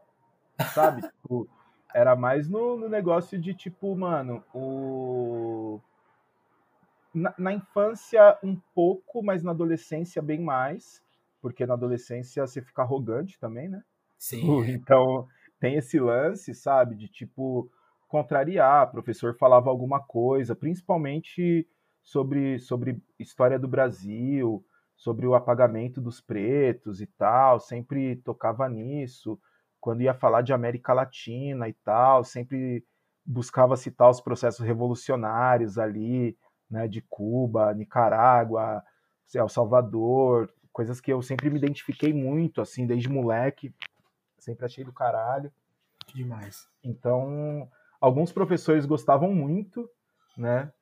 sabe? 0.74 1.02
tipo, 1.08 1.48
era 1.94 2.16
mais 2.16 2.48
no, 2.48 2.76
no, 2.76 2.88
negócio 2.88 3.38
de 3.38 3.54
tipo, 3.54 3.94
mano, 3.96 4.44
o. 4.54 5.80
Na, 7.12 7.34
na, 7.38 7.52
infância 7.52 8.38
um 8.42 8.56
pouco, 8.74 9.22
mas 9.22 9.42
na 9.42 9.50
adolescência 9.50 10.22
bem 10.22 10.40
mais, 10.40 11.02
porque 11.40 11.66
na 11.66 11.74
adolescência 11.74 12.46
você 12.46 12.62
fica 12.62 12.82
arrogante 12.82 13.38
também, 13.38 13.68
né? 13.68 13.82
Sim. 14.16 14.60
Então 14.70 15.26
tem 15.58 15.76
esse 15.76 15.98
lance, 15.98 16.54
sabe? 16.54 16.94
De 16.94 17.08
tipo, 17.08 17.70
contrariar, 18.10 18.88
o 18.88 18.90
professor 18.90 19.36
falava 19.36 19.70
alguma 19.70 20.00
coisa, 20.00 20.56
principalmente 20.56 21.64
sobre, 22.02 22.58
sobre 22.58 23.00
história 23.20 23.56
do 23.56 23.68
Brasil, 23.68 24.64
sobre 24.96 25.28
o 25.28 25.34
apagamento 25.34 26.00
dos 26.00 26.20
pretos 26.20 27.00
e 27.00 27.06
tal, 27.06 27.60
sempre 27.60 28.16
tocava 28.16 28.68
nisso. 28.68 29.40
Quando 29.80 30.02
ia 30.02 30.12
falar 30.12 30.42
de 30.42 30.52
América 30.52 30.92
Latina 30.92 31.68
e 31.68 31.72
tal, 31.72 32.24
sempre 32.24 32.84
buscava 33.24 33.76
citar 33.76 34.10
os 34.10 34.20
processos 34.20 34.66
revolucionários 34.66 35.78
ali, 35.78 36.36
né, 36.68 36.88
de 36.88 37.00
Cuba, 37.02 37.72
Nicarágua, 37.72 38.82
El 39.32 39.48
Salvador, 39.48 40.52
coisas 40.72 41.00
que 41.00 41.12
eu 41.12 41.22
sempre 41.22 41.48
me 41.48 41.58
identifiquei 41.58 42.12
muito, 42.12 42.60
assim, 42.60 42.88
desde 42.88 43.08
moleque, 43.08 43.72
sempre 44.36 44.66
achei 44.66 44.82
do 44.82 44.92
caralho. 44.92 45.52
Demais. 46.12 46.68
Então, 46.82 47.70
alguns 48.00 48.32
professores 48.32 48.86
gostavam 48.86 49.34
muito, 49.34 49.88
né? 50.36 50.72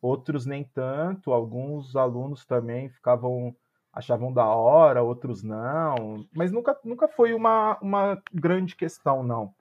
Outros 0.00 0.46
nem 0.46 0.64
tanto, 0.64 1.32
alguns 1.32 1.96
alunos 1.96 2.46
também 2.46 2.88
ficavam 2.88 3.54
achavam 3.92 4.32
da 4.32 4.46
hora, 4.46 5.02
outros 5.02 5.42
não, 5.42 6.24
mas 6.32 6.52
nunca, 6.52 6.78
nunca 6.84 7.08
foi 7.08 7.34
uma, 7.34 7.76
uma 7.80 8.22
grande 8.32 8.76
questão, 8.76 9.24
não. 9.24 9.52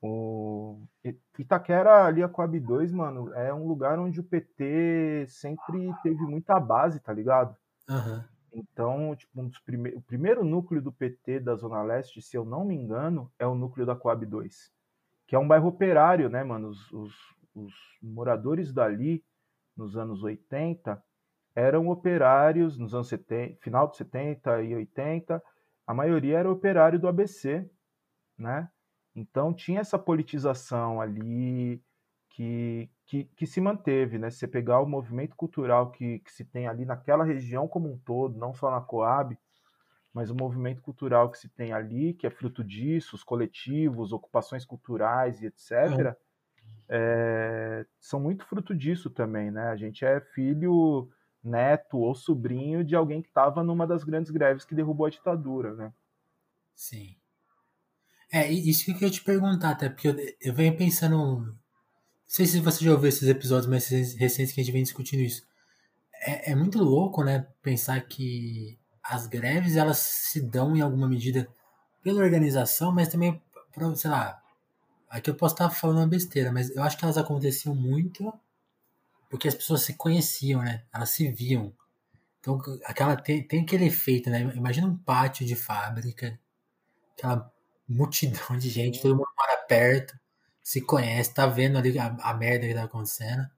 O 0.00 0.80
Itaquera, 1.38 2.04
ali 2.04 2.22
a 2.22 2.28
Coab 2.28 2.58
2, 2.58 2.92
mano, 2.92 3.32
é 3.34 3.52
um 3.52 3.66
lugar 3.66 3.98
onde 3.98 4.20
o 4.20 4.24
PT 4.24 5.26
sempre 5.28 5.92
teve 6.02 6.22
muita 6.22 6.58
base, 6.58 7.00
tá 7.00 7.12
ligado? 7.12 7.56
Uhum. 7.88 8.22
Então, 8.52 9.14
tipo, 9.16 9.40
um 9.40 9.48
dos 9.48 9.58
prime... 9.60 9.90
o 9.90 10.00
primeiro 10.00 10.44
núcleo 10.44 10.80
do 10.80 10.92
PT 10.92 11.40
da 11.40 11.54
Zona 11.54 11.82
Leste, 11.82 12.22
se 12.22 12.36
eu 12.36 12.44
não 12.44 12.64
me 12.64 12.74
engano, 12.74 13.30
é 13.38 13.46
o 13.46 13.54
núcleo 13.54 13.86
da 13.86 13.96
Coab 13.96 14.24
2, 14.24 14.72
que 15.28 15.36
é 15.36 15.38
um 15.38 15.46
bairro 15.46 15.68
operário, 15.68 16.30
né, 16.30 16.42
mano? 16.42 16.70
Os, 16.70 16.90
os, 16.90 17.14
os 17.54 17.74
moradores 18.02 18.72
dali, 18.72 19.22
nos 19.76 19.94
anos 19.94 20.22
80, 20.22 21.00
eram 21.54 21.88
operários, 21.88 22.78
nos 22.78 22.94
anos 22.94 23.08
70, 23.08 23.58
final 23.60 23.88
de 23.88 23.98
70 23.98 24.62
e 24.62 24.74
80, 24.74 25.42
a 25.86 25.94
maioria 25.94 26.38
era 26.38 26.50
operário 26.50 26.98
do 26.98 27.06
ABC, 27.06 27.70
né? 28.38 28.70
Então 29.14 29.52
tinha 29.52 29.80
essa 29.80 29.98
politização 29.98 31.00
ali 31.00 31.82
que, 32.30 32.90
que, 33.04 33.24
que 33.24 33.46
se 33.46 33.60
manteve, 33.60 34.18
né? 34.18 34.30
Se 34.30 34.38
você 34.38 34.48
pegar 34.48 34.80
o 34.80 34.86
movimento 34.86 35.36
cultural 35.36 35.90
que, 35.90 36.20
que 36.20 36.32
se 36.32 36.44
tem 36.44 36.66
ali 36.66 36.86
naquela 36.86 37.24
região 37.24 37.68
como 37.68 37.92
um 37.92 37.98
todo, 37.98 38.38
não 38.38 38.54
só 38.54 38.70
na 38.70 38.80
Coab, 38.80 39.38
mas 40.12 40.30
o 40.30 40.34
movimento 40.34 40.82
cultural 40.82 41.30
que 41.30 41.38
se 41.38 41.48
tem 41.48 41.72
ali, 41.72 42.14
que 42.14 42.26
é 42.26 42.30
fruto 42.30 42.64
disso, 42.64 43.14
os 43.14 43.22
coletivos, 43.22 44.12
ocupações 44.12 44.64
culturais 44.64 45.40
e 45.40 45.46
etc., 45.46 46.16
é, 46.88 47.84
são 48.00 48.18
muito 48.18 48.46
fruto 48.46 48.74
disso 48.74 49.10
também, 49.10 49.50
né? 49.50 49.68
A 49.68 49.76
gente 49.76 50.04
é 50.04 50.20
filho, 50.20 51.10
neto 51.42 51.98
ou 51.98 52.14
sobrinho 52.14 52.82
de 52.82 52.96
alguém 52.96 53.20
que 53.20 53.28
estava 53.28 53.62
numa 53.62 53.86
das 53.86 54.04
grandes 54.04 54.30
greves 54.30 54.64
que 54.64 54.74
derrubou 54.74 55.06
a 55.06 55.10
ditadura, 55.10 55.74
né? 55.74 55.92
Sim. 56.74 57.16
É, 58.32 58.50
isso 58.50 58.84
que 58.84 58.90
eu 58.90 58.94
queria 58.94 59.10
te 59.10 59.22
perguntar, 59.22 59.70
até 59.70 59.88
porque 59.88 60.08
eu, 60.08 60.16
eu 60.40 60.54
venho 60.54 60.76
pensando. 60.76 61.16
Não 61.16 61.56
sei 62.26 62.46
se 62.46 62.60
você 62.60 62.84
já 62.84 62.92
ouviu 62.92 63.08
esses 63.08 63.26
episódios 63.26 63.66
mais 63.66 63.88
recentes 63.88 64.52
que 64.52 64.60
a 64.60 64.64
gente 64.64 64.72
vem 64.72 64.82
discutindo 64.82 65.20
isso. 65.20 65.46
É, 66.20 66.52
é 66.52 66.54
muito 66.54 66.78
louco, 66.78 67.24
né? 67.24 67.46
Pensar 67.62 68.00
que 68.02 68.77
as 69.08 69.26
greves 69.26 69.76
elas 69.76 69.98
se 69.98 70.40
dão 70.40 70.76
em 70.76 70.82
alguma 70.82 71.08
medida 71.08 71.48
pela 72.02 72.22
organização, 72.22 72.92
mas 72.92 73.08
também, 73.08 73.42
por, 73.72 73.96
sei 73.96 74.10
lá. 74.10 74.42
Aqui 75.08 75.30
eu 75.30 75.34
posso 75.34 75.54
estar 75.54 75.70
falando 75.70 75.98
uma 75.98 76.06
besteira, 76.06 76.52
mas 76.52 76.70
eu 76.70 76.82
acho 76.82 76.98
que 76.98 77.04
elas 77.04 77.16
aconteciam 77.16 77.74
muito 77.74 78.32
porque 79.30 79.48
as 79.48 79.54
pessoas 79.54 79.82
se 79.82 79.94
conheciam, 79.94 80.62
né? 80.62 80.84
Elas 80.92 81.10
se 81.10 81.30
viam. 81.30 81.72
Então, 82.40 82.60
aquela 82.84 83.16
tem, 83.16 83.42
tem 83.42 83.62
aquele 83.62 83.86
efeito, 83.86 84.30
né? 84.30 84.40
Imagina 84.54 84.86
um 84.86 84.96
pátio 84.96 85.46
de 85.46 85.56
fábrica, 85.56 86.38
aquela 87.16 87.50
multidão 87.88 88.56
de 88.58 88.68
gente, 88.68 89.00
todo 89.00 89.16
mundo 89.16 89.28
mora 89.36 89.56
perto, 89.66 90.18
se 90.62 90.80
conhece, 90.82 91.32
tá 91.34 91.46
vendo 91.46 91.78
ali 91.78 91.98
a, 91.98 92.06
a 92.20 92.34
merda 92.34 92.66
que 92.66 92.74
tá 92.74 92.84
acontecendo. 92.84 93.48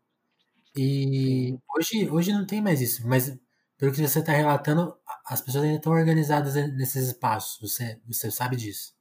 E 0.77 1.59
hoje, 1.77 2.09
hoje 2.11 2.33
não 2.33 2.47
tem 2.47 2.63
mais 2.63 2.81
isso, 2.81 3.07
mas 3.07 3.37
pelo 3.81 3.93
que 3.93 4.07
você 4.07 4.19
está 4.19 4.33
relatando, 4.33 4.95
as 5.27 5.41
pessoas 5.41 5.65
ainda 5.65 5.79
estão 5.79 5.95
organizadas 5.95 6.55
nesses 6.55 7.09
espaços, 7.09 7.73
você, 7.73 7.99
você 8.07 8.31
sabe 8.31 8.55
disso. 8.55 8.95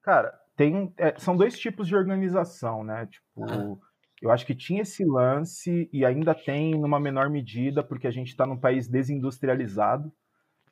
Cara, 0.00 0.32
tem, 0.56 0.94
é, 0.96 1.18
são 1.18 1.36
dois 1.36 1.58
tipos 1.58 1.88
de 1.88 1.96
organização, 1.96 2.84
né? 2.84 3.06
Tipo, 3.06 3.44
ah. 3.44 3.76
eu 4.22 4.30
acho 4.30 4.46
que 4.46 4.54
tinha 4.54 4.82
esse 4.82 5.04
lance 5.04 5.90
e 5.92 6.04
ainda 6.04 6.32
tem 6.32 6.78
numa 6.78 7.00
menor 7.00 7.28
medida, 7.28 7.82
porque 7.82 8.06
a 8.06 8.10
gente 8.12 8.28
está 8.28 8.46
num 8.46 8.56
país 8.56 8.86
desindustrializado, 8.86 10.12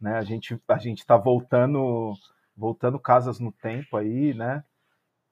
né? 0.01 0.17
A 0.19 0.23
gente 0.23 0.57
a 0.69 0.79
gente 0.79 0.99
está 1.01 1.17
voltando 1.17 2.13
voltando 2.57 2.97
casas 2.97 3.41
no 3.41 3.51
tempo 3.51 3.97
aí, 3.97 4.35
né? 4.35 4.63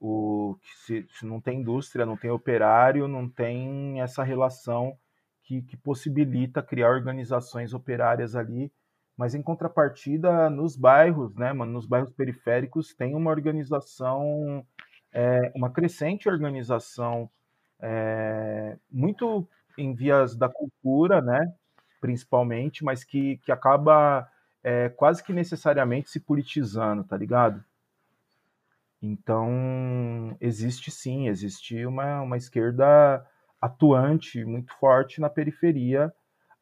O, 0.00 0.58
se, 0.84 1.06
se 1.10 1.24
não 1.24 1.40
tem 1.40 1.60
indústria, 1.60 2.04
não 2.04 2.16
tem 2.16 2.30
operário, 2.30 3.06
não 3.06 3.28
tem 3.28 4.00
essa 4.02 4.24
relação 4.24 4.98
que, 5.44 5.62
que 5.62 5.76
possibilita 5.76 6.62
criar 6.62 6.90
organizações 6.90 7.72
operárias 7.72 8.34
ali, 8.34 8.72
mas 9.16 9.34
em 9.34 9.42
contrapartida, 9.42 10.50
nos 10.50 10.74
bairros, 10.74 11.36
né, 11.36 11.52
mano, 11.52 11.72
nos 11.72 11.86
bairros 11.86 12.12
periféricos, 12.12 12.94
tem 12.94 13.14
uma 13.14 13.30
organização, 13.30 14.66
é, 15.12 15.52
uma 15.54 15.70
crescente 15.70 16.28
organização, 16.28 17.30
é, 17.80 18.76
muito 18.90 19.46
em 19.78 19.94
vias 19.94 20.34
da 20.34 20.48
cultura, 20.48 21.20
né, 21.20 21.54
principalmente, 22.00 22.82
mas 22.82 23.04
que, 23.04 23.36
que 23.38 23.52
acaba 23.52 24.28
é, 24.62 24.88
quase 24.88 25.22
que 25.22 25.32
necessariamente 25.32 26.10
se 26.10 26.18
politizando, 26.18 27.04
tá 27.04 27.16
ligado? 27.16 27.62
Então, 29.00 30.36
existe 30.40 30.90
sim, 30.90 31.28
existe 31.28 31.84
uma, 31.84 32.22
uma 32.22 32.38
esquerda 32.38 33.24
atuante 33.64 34.44
muito 34.44 34.74
forte 34.74 35.20
na 35.20 35.30
periferia, 35.30 36.12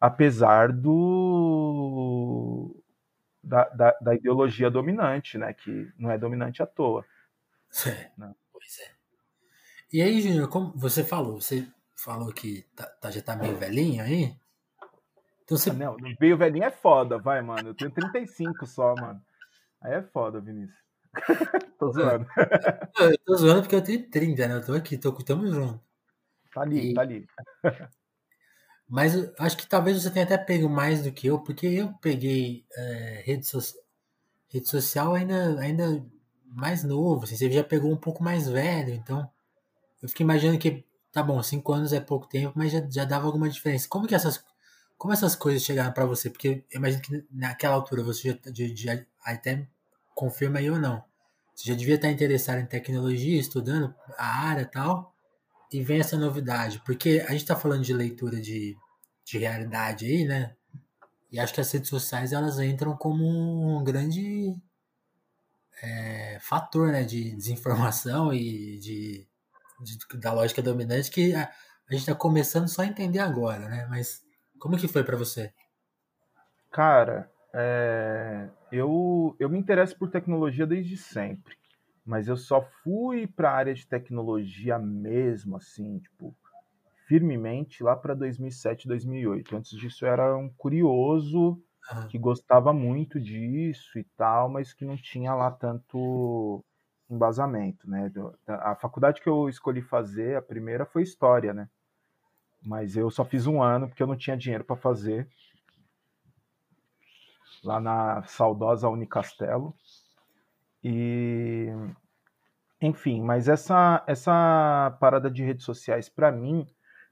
apesar 0.01 0.73
do 0.73 2.01
da, 3.43 3.65
da, 3.71 3.91
da, 4.01 4.15
ideologia 4.15 4.71
dominante, 4.71 5.37
né? 5.37 5.53
Que 5.53 5.93
não 5.99 6.11
é 6.11 6.17
dominante 6.17 6.63
à 6.63 6.67
toa. 6.67 7.05
É, 7.87 8.11
né? 8.17 8.33
Pois 8.53 8.79
é. 8.79 8.93
E 9.93 10.01
aí, 10.01 10.21
Júnior, 10.23 10.49
como 10.49 10.73
você 10.77 11.03
falou, 11.03 11.41
você 11.41 11.67
falou 11.97 12.33
que 12.33 12.63
tá, 12.77 12.87
tá, 12.87 13.11
já 13.11 13.21
tá 13.21 13.35
meio 13.35 13.57
velhinho 13.57 14.05
aí? 14.05 14.37
Então 15.43 15.59
você... 15.59 15.73
Não, 15.73 15.97
veio 16.21 16.39
velhinho 16.39 16.65
é 16.65 16.71
foda, 16.71 17.19
vai, 17.19 17.43
mano. 17.43 17.71
Eu 17.71 17.75
tenho 17.75 17.91
35 17.91 18.65
só, 18.65 18.95
mano. 18.95 19.21
Aí 19.81 19.95
é 19.95 20.03
foda, 20.03 20.41
Vinícius. 20.41 20.79
tô 21.81 21.91
zoando. 21.93 22.27
eu 23.01 23.19
tô 23.25 23.37
zoando 23.37 23.63
porque 23.63 23.75
eu 23.75 23.83
tenho 23.83 24.09
30, 24.09 24.47
né? 24.47 24.55
Eu 24.55 24.65
tô 24.65 24.73
aqui, 24.73 24.97
tô, 24.97 25.13
tamo 25.13 25.49
junto. 25.49 25.92
Tá 26.53 26.63
ali, 26.63 26.91
e... 26.91 26.95
tá 26.95 27.01
ali. 27.03 27.27
Mas 28.89 29.15
acho 29.39 29.57
que 29.57 29.67
talvez 29.67 30.03
você 30.03 30.11
tenha 30.11 30.25
até 30.25 30.37
pego 30.37 30.69
mais 30.69 31.03
do 31.03 31.13
que 31.13 31.27
eu, 31.27 31.39
porque 31.41 31.67
eu 31.67 31.95
peguei 31.95 32.67
é, 32.75 33.23
rede, 33.25 33.47
so... 33.47 33.59
rede 34.49 34.69
social 34.69 35.15
ainda, 35.15 35.59
ainda 35.61 36.05
mais 36.45 36.85
novo, 36.85 37.25
assim, 37.25 37.37
você 37.37 37.51
já 37.51 37.65
pegou 37.65 37.91
um 37.91 37.97
pouco 37.97 38.23
mais 38.23 38.49
velho, 38.49 38.93
então 38.93 39.31
eu 40.03 40.09
fiquei 40.09 40.25
imaginando 40.25 40.59
que, 40.59 40.85
tá 41.11 41.23
bom, 41.23 41.43
5 41.43 41.73
anos 41.73 41.93
é 41.93 42.01
pouco 42.01 42.29
tempo, 42.29 42.53
mas 42.55 42.73
já, 42.73 42.87
já 42.91 43.05
dava 43.05 43.27
alguma 43.27 43.49
diferença. 43.49 43.89
Como 43.89 44.07
que 44.07 44.15
essas 44.15 44.45
como 45.03 45.13
essas 45.13 45.35
coisas 45.35 45.65
chegaram 45.65 45.93
para 45.93 46.07
você? 46.07 46.31
Porque 46.31 46.65
eu 46.71 46.79
imagino 46.79 47.03
que 47.03 47.27
naquela 47.29 47.75
altura 47.75 48.05
você 48.05 48.39
já, 48.55 48.95
já, 48.95 49.05
até 49.25 49.67
confirma 50.15 50.61
aí 50.61 50.71
ou 50.71 50.79
não. 50.79 51.03
Você 51.57 51.71
já 51.71 51.75
devia 51.75 51.97
estar 51.97 52.09
interessado 52.09 52.61
em 52.61 52.67
tecnologia, 52.67 53.37
estudando 53.41 53.93
a 54.17 54.47
área 54.47 54.63
e 54.63 54.67
tal, 54.67 55.12
e 55.73 55.83
vem 55.83 56.01
essa 56.01 56.17
novidade. 56.17 56.81
Porque 56.85 57.25
a 57.27 57.33
gente 57.33 57.43
está 57.43 57.57
falando 57.57 57.83
de 57.83 57.93
leitura 57.93 58.41
de, 58.41 58.77
de 59.25 59.39
realidade 59.39 60.07
aí, 60.07 60.25
né? 60.25 60.55
E 61.31 61.41
acho 61.41 61.55
que 61.55 61.61
as 61.61 61.73
redes 61.73 61.89
sociais 61.89 62.33
elas 62.33 62.59
entram 62.61 62.97
como 62.97 63.25
um 63.25 63.83
grande 63.83 64.55
é, 65.83 66.39
fator 66.41 66.93
né, 66.93 67.05
de 67.05 67.35
desinformação 67.35 68.33
e 68.35 68.79
de, 68.79 69.27
de, 69.81 70.19
da 70.19 70.33
lógica 70.33 70.61
dominante 70.61 71.11
que 71.11 71.35
a, 71.35 71.45
a 71.45 71.93
gente 71.93 72.03
está 72.03 72.15
começando 72.15 72.69
só 72.69 72.83
a 72.83 72.87
entender 72.87 73.19
agora, 73.19 73.69
né? 73.69 73.87
Mas 73.89 74.21
como 74.59 74.77
que 74.77 74.87
foi 74.87 75.03
para 75.03 75.17
você? 75.17 75.53
Cara, 76.71 77.31
é, 77.55 78.49
eu, 78.71 79.37
eu 79.39 79.49
me 79.49 79.59
interesso 79.59 79.97
por 79.99 80.11
tecnologia 80.11 80.67
desde 80.67 80.97
sempre, 80.97 81.57
mas 82.05 82.29
eu 82.29 82.37
só 82.37 82.63
fui 82.83 83.27
para 83.27 83.51
a 83.51 83.55
área 83.55 83.75
de 83.75 83.87
tecnologia 83.87 84.79
mesmo, 84.79 85.57
assim, 85.57 85.99
tipo, 85.99 86.35
firmemente 87.07 87.83
lá 87.83 87.95
para 87.97 88.15
2007, 88.15 88.89
2008. 88.89 89.57
Antes 89.57 89.79
disso 89.79 90.05
eu 90.05 90.11
era 90.11 90.37
um 90.37 90.49
curioso 90.49 91.63
que 92.09 92.19
gostava 92.19 92.73
muito 92.73 93.21
disso 93.21 93.99
e 93.99 94.05
tal, 94.17 94.49
mas 94.49 94.73
que 94.73 94.85
não 94.85 94.97
tinha 94.97 95.35
lá 95.35 95.51
tanto 95.51 96.65
embasamento, 97.11 97.89
né? 97.91 98.11
A 98.47 98.75
faculdade 98.75 99.21
que 99.21 99.29
eu 99.29 99.49
escolhi 99.49 99.83
fazer, 99.83 100.37
a 100.37 100.43
primeira 100.43 100.87
foi 100.87 101.03
história, 101.03 101.53
né? 101.53 101.69
mas 102.65 102.97
eu 102.97 103.11
só 103.11 103.25
fiz 103.25 103.47
um 103.47 103.61
ano 103.61 103.89
porque 103.89 104.03
eu 104.03 104.07
não 104.07 104.17
tinha 104.17 104.37
dinheiro 104.37 104.65
para 104.65 104.77
fazer 104.77 105.29
lá 107.65 107.81
na 107.81 108.23
saudosa 108.25 108.89
Unicastelo. 108.89 109.75
E 110.85 111.69
enfim, 112.81 113.23
mas 113.23 113.49
essa 113.49 114.03
essa 114.07 114.97
parada 115.01 115.31
de 115.31 115.45
redes 115.45 115.65
sociais 115.65 116.09
para 116.09 116.33
mim, 116.33 116.67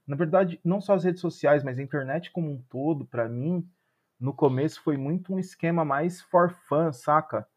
na 0.05 0.15
verdade, 0.15 0.59
não 0.63 0.81
só 0.81 0.93
as 0.95 1.03
redes 1.03 1.21
sociais, 1.21 1.63
mas 1.63 1.79
a 1.79 1.83
internet 1.83 2.31
como 2.31 2.51
um 2.51 2.61
todo, 2.69 3.05
para 3.05 3.29
mim, 3.29 3.67
no 4.19 4.33
começo 4.33 4.81
foi 4.83 4.97
muito 4.97 5.33
um 5.33 5.39
esquema 5.39 5.85
mais 5.85 6.21
for 6.21 6.51
fun, 6.67 6.91
saca? 6.91 7.47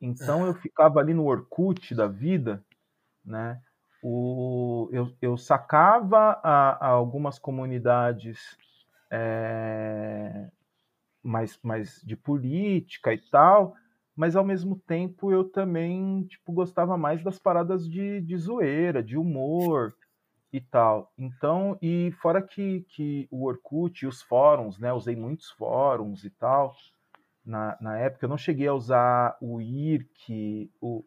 Então 0.00 0.46
eu 0.46 0.54
ficava 0.54 1.00
ali 1.00 1.14
no 1.14 1.26
Orkut 1.26 1.94
da 1.94 2.06
vida, 2.06 2.64
né? 3.24 3.60
O, 4.02 4.88
eu, 4.92 5.14
eu 5.20 5.36
sacava 5.36 6.40
a, 6.42 6.86
a 6.86 6.88
algumas 6.88 7.38
comunidades 7.38 8.56
é, 9.10 10.48
mais, 11.22 11.58
mais 11.62 12.00
de 12.02 12.16
política 12.16 13.12
e 13.12 13.18
tal, 13.18 13.76
mas 14.20 14.36
ao 14.36 14.44
mesmo 14.44 14.76
tempo 14.76 15.32
eu 15.32 15.44
também 15.44 16.24
tipo, 16.24 16.52
gostava 16.52 16.94
mais 16.98 17.24
das 17.24 17.38
paradas 17.38 17.88
de, 17.88 18.20
de 18.20 18.36
zoeira, 18.36 19.02
de 19.02 19.16
humor 19.16 19.94
e 20.52 20.60
tal. 20.60 21.10
Então, 21.16 21.78
e 21.80 22.12
fora 22.20 22.42
que, 22.42 22.82
que 22.90 23.26
o 23.30 23.46
Orkut 23.46 24.04
e 24.04 24.06
os 24.06 24.20
fóruns, 24.20 24.78
né? 24.78 24.92
Usei 24.92 25.16
muitos 25.16 25.50
fóruns 25.52 26.22
e 26.22 26.28
tal. 26.28 26.76
Na, 27.42 27.78
na 27.80 27.96
época, 27.96 28.26
eu 28.26 28.28
não 28.28 28.36
cheguei 28.36 28.68
a 28.68 28.74
usar 28.74 29.38
o 29.40 29.58
IRC, 29.58 30.70
o, 30.82 31.02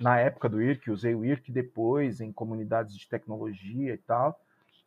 na 0.00 0.18
época 0.18 0.48
do 0.48 0.60
IRC, 0.60 0.90
usei 0.90 1.14
o 1.14 1.24
IRC 1.24 1.52
depois 1.52 2.20
em 2.20 2.32
comunidades 2.32 2.96
de 2.96 3.08
tecnologia 3.08 3.94
e 3.94 3.98
tal, 3.98 4.36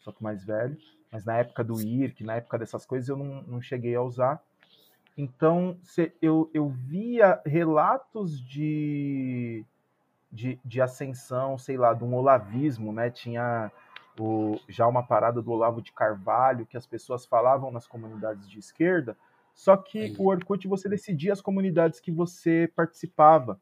só 0.02 0.12
que 0.12 0.22
mais 0.22 0.44
velho. 0.44 0.78
Mas 1.10 1.24
na 1.24 1.38
época 1.38 1.64
do 1.64 1.82
IRC, 1.82 2.22
na 2.26 2.36
época 2.36 2.60
dessas 2.60 2.86
coisas, 2.86 3.08
eu 3.08 3.16
não, 3.16 3.42
não 3.44 3.62
cheguei 3.62 3.96
a 3.96 4.02
usar. 4.02 4.44
Então, 5.22 5.78
eu, 6.20 6.50
eu 6.52 6.68
via 6.68 7.40
relatos 7.46 8.44
de, 8.44 9.64
de, 10.32 10.60
de 10.66 10.82
ascensão, 10.82 11.60
sei 11.60 11.78
lá, 11.78 11.94
de 11.94 12.04
um 12.04 12.16
olavismo, 12.16 12.92
né? 12.92 13.12
Tinha 13.12 13.72
o, 14.20 14.60
já 14.68 14.88
uma 14.88 15.04
parada 15.04 15.40
do 15.40 15.52
Olavo 15.52 15.80
de 15.80 15.92
Carvalho, 15.92 16.66
que 16.66 16.76
as 16.76 16.88
pessoas 16.88 17.24
falavam 17.24 17.72
nas 17.72 17.86
comunidades 17.86 18.50
de 18.50 18.58
esquerda, 18.58 19.16
só 19.54 19.78
que 19.78 20.16
o 20.18 20.28
Orkut 20.28 20.68
você 20.68 20.90
decidia 20.90 21.34
as 21.34 21.42
comunidades 21.42 22.00
que 22.00 22.12
você 22.12 22.68
participava. 22.76 23.62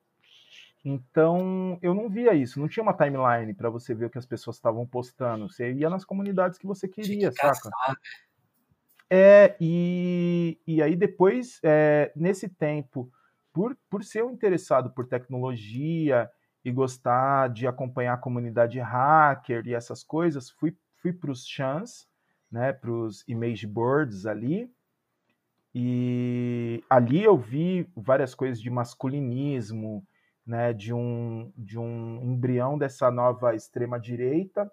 Então, 0.86 1.78
eu 1.82 1.93
não 1.93 2.10
via 2.10 2.34
isso, 2.34 2.58
não 2.58 2.69
tinha 2.69 2.84
uma 2.84 2.95
timeline 2.95 3.54
para 3.54 3.69
você 3.69 3.93
ver 3.93 4.06
o 4.06 4.10
que 4.10 4.17
as 4.17 4.26
pessoas 4.26 4.56
estavam 4.56 4.88
postando. 4.88 5.50
Você 5.50 5.74
ia 5.74 5.89
nas 5.89 6.06
comunidades 6.06 6.58
que 6.58 6.65
você 6.65 6.88
queria, 6.88 7.30
que 7.32 7.36
saca? 7.36 7.69
Né? 7.89 7.95
É, 9.10 9.56
e, 9.60 10.60
e 10.67 10.82
aí 10.84 10.95
depois, 10.95 11.60
é, 11.63 12.12
nesse 12.15 12.48
tempo, 12.48 13.12
por, 13.52 13.76
por 13.89 14.04
ser 14.04 14.24
um 14.24 14.32
interessado 14.32 14.91
por 14.91 15.08
tecnologia 15.08 16.30
e 16.63 16.72
gostar 16.72 17.50
de 17.50 17.65
acompanhar 17.65 18.13
a 18.13 18.17
comunidade 18.17 18.80
hacker 18.80 19.65
e 19.65 19.74
essas 19.74 20.04
coisas, 20.04 20.52
fui, 20.52 20.78
fui 20.98 21.12
para 21.12 21.32
os 21.32 21.45
chans, 21.48 22.08
né, 22.52 22.72
para 22.72 22.91
os 22.91 23.28
image 23.28 23.65
boards 23.65 24.26
ali, 24.26 24.72
e 25.74 26.84
ali 26.89 27.24
eu 27.24 27.38
vi 27.38 27.88
várias 27.95 28.34
coisas 28.34 28.62
de 28.62 28.69
masculinismo, 28.69 30.06
né, 30.45 30.74
de 30.74 30.93
um, 30.93 31.52
de 31.56 31.78
um 31.78 32.22
embrião 32.24 32.78
dessa 32.78 33.12
nova 33.12 33.56
extrema-direita, 33.56 34.72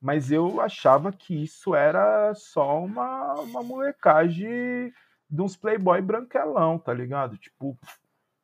mas 0.00 0.30
eu 0.30 0.60
achava 0.60 1.12
que 1.12 1.42
isso 1.42 1.74
era 1.74 2.34
só 2.34 2.82
uma, 2.82 3.34
uma 3.34 3.62
molecagem 3.62 4.92
de 5.30 5.42
uns 5.42 5.56
playboy 5.56 6.00
branquelão, 6.00 6.78
tá 6.78 6.94
ligado? 6.94 7.36
Tipo, 7.36 7.76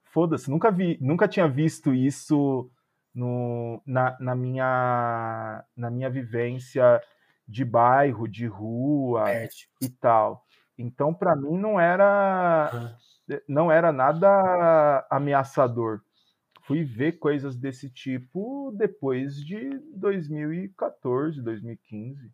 foda-se, 0.05 0.51
nunca 0.51 0.71
vi, 0.71 0.99
nunca 1.01 1.29
tinha 1.29 1.49
visto 1.49 1.95
isso 1.95 2.71
no, 3.15 3.81
na, 3.87 4.17
na, 4.19 4.35
minha, 4.35 5.65
na 5.77 5.91
minha 5.91 6.11
vivência 6.11 7.01
de 7.47 7.65
bairro, 7.65 8.27
de 8.27 8.47
rua 8.47 9.25
e 9.81 9.89
tal. 9.89 10.45
Então, 10.77 11.15
para 11.15 11.37
mim, 11.37 11.57
não 11.57 11.79
era, 11.79 12.97
não 13.49 13.71
era 13.71 13.93
nada 13.93 15.07
ameaçador. 15.09 16.01
Fui 16.67 16.83
ver 16.83 17.19
coisas 17.19 17.57
desse 17.57 17.91
tipo 17.91 18.75
depois 18.77 19.37
de 19.37 19.79
2014, 19.97 21.43
2015. 21.43 22.33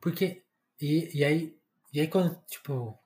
Porque, 0.00 0.42
e, 0.80 1.18
e 1.18 1.24
aí, 1.24 1.56
e 1.92 2.00
aí 2.00 2.08
quando, 2.08 2.34
tipo, 2.46 2.98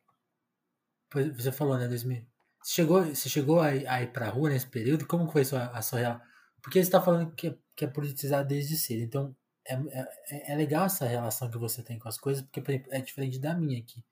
você 1.34 1.50
falou, 1.50 1.76
né, 1.76 1.88
2000, 1.88 2.24
você 2.62 2.74
chegou, 2.74 3.04
você 3.04 3.28
chegou 3.28 3.60
a, 3.60 3.68
a 3.68 4.02
ir 4.02 4.12
pra 4.12 4.28
rua 4.28 4.50
nesse 4.50 4.66
período? 4.66 5.06
Como 5.06 5.30
foi 5.30 5.42
a 5.42 5.44
sua, 5.44 5.66
a 5.66 5.82
sua 5.82 5.98
real? 5.98 6.20
Porque 6.62 6.78
você 6.78 6.88
está 6.88 7.00
falando 7.02 7.32
que, 7.34 7.48
é, 7.48 7.58
que 7.74 7.84
é 7.84 7.88
politizado 7.88 8.48
desde 8.48 8.76
cedo, 8.76 9.02
então 9.02 9.36
é, 9.64 9.74
é, 9.74 10.52
é, 10.52 10.56
legal 10.56 10.86
essa 10.86 11.06
relação 11.06 11.50
que 11.50 11.58
você 11.58 11.82
tem 11.82 11.98
com 11.98 12.08
as 12.08 12.18
coisas, 12.18 12.42
porque, 12.42 12.60
por 12.60 12.70
exemplo, 12.70 12.92
é 12.92 13.00
diferente 13.00 13.38
da 13.38 13.54
minha 13.54 13.80
aqui. 13.80 14.04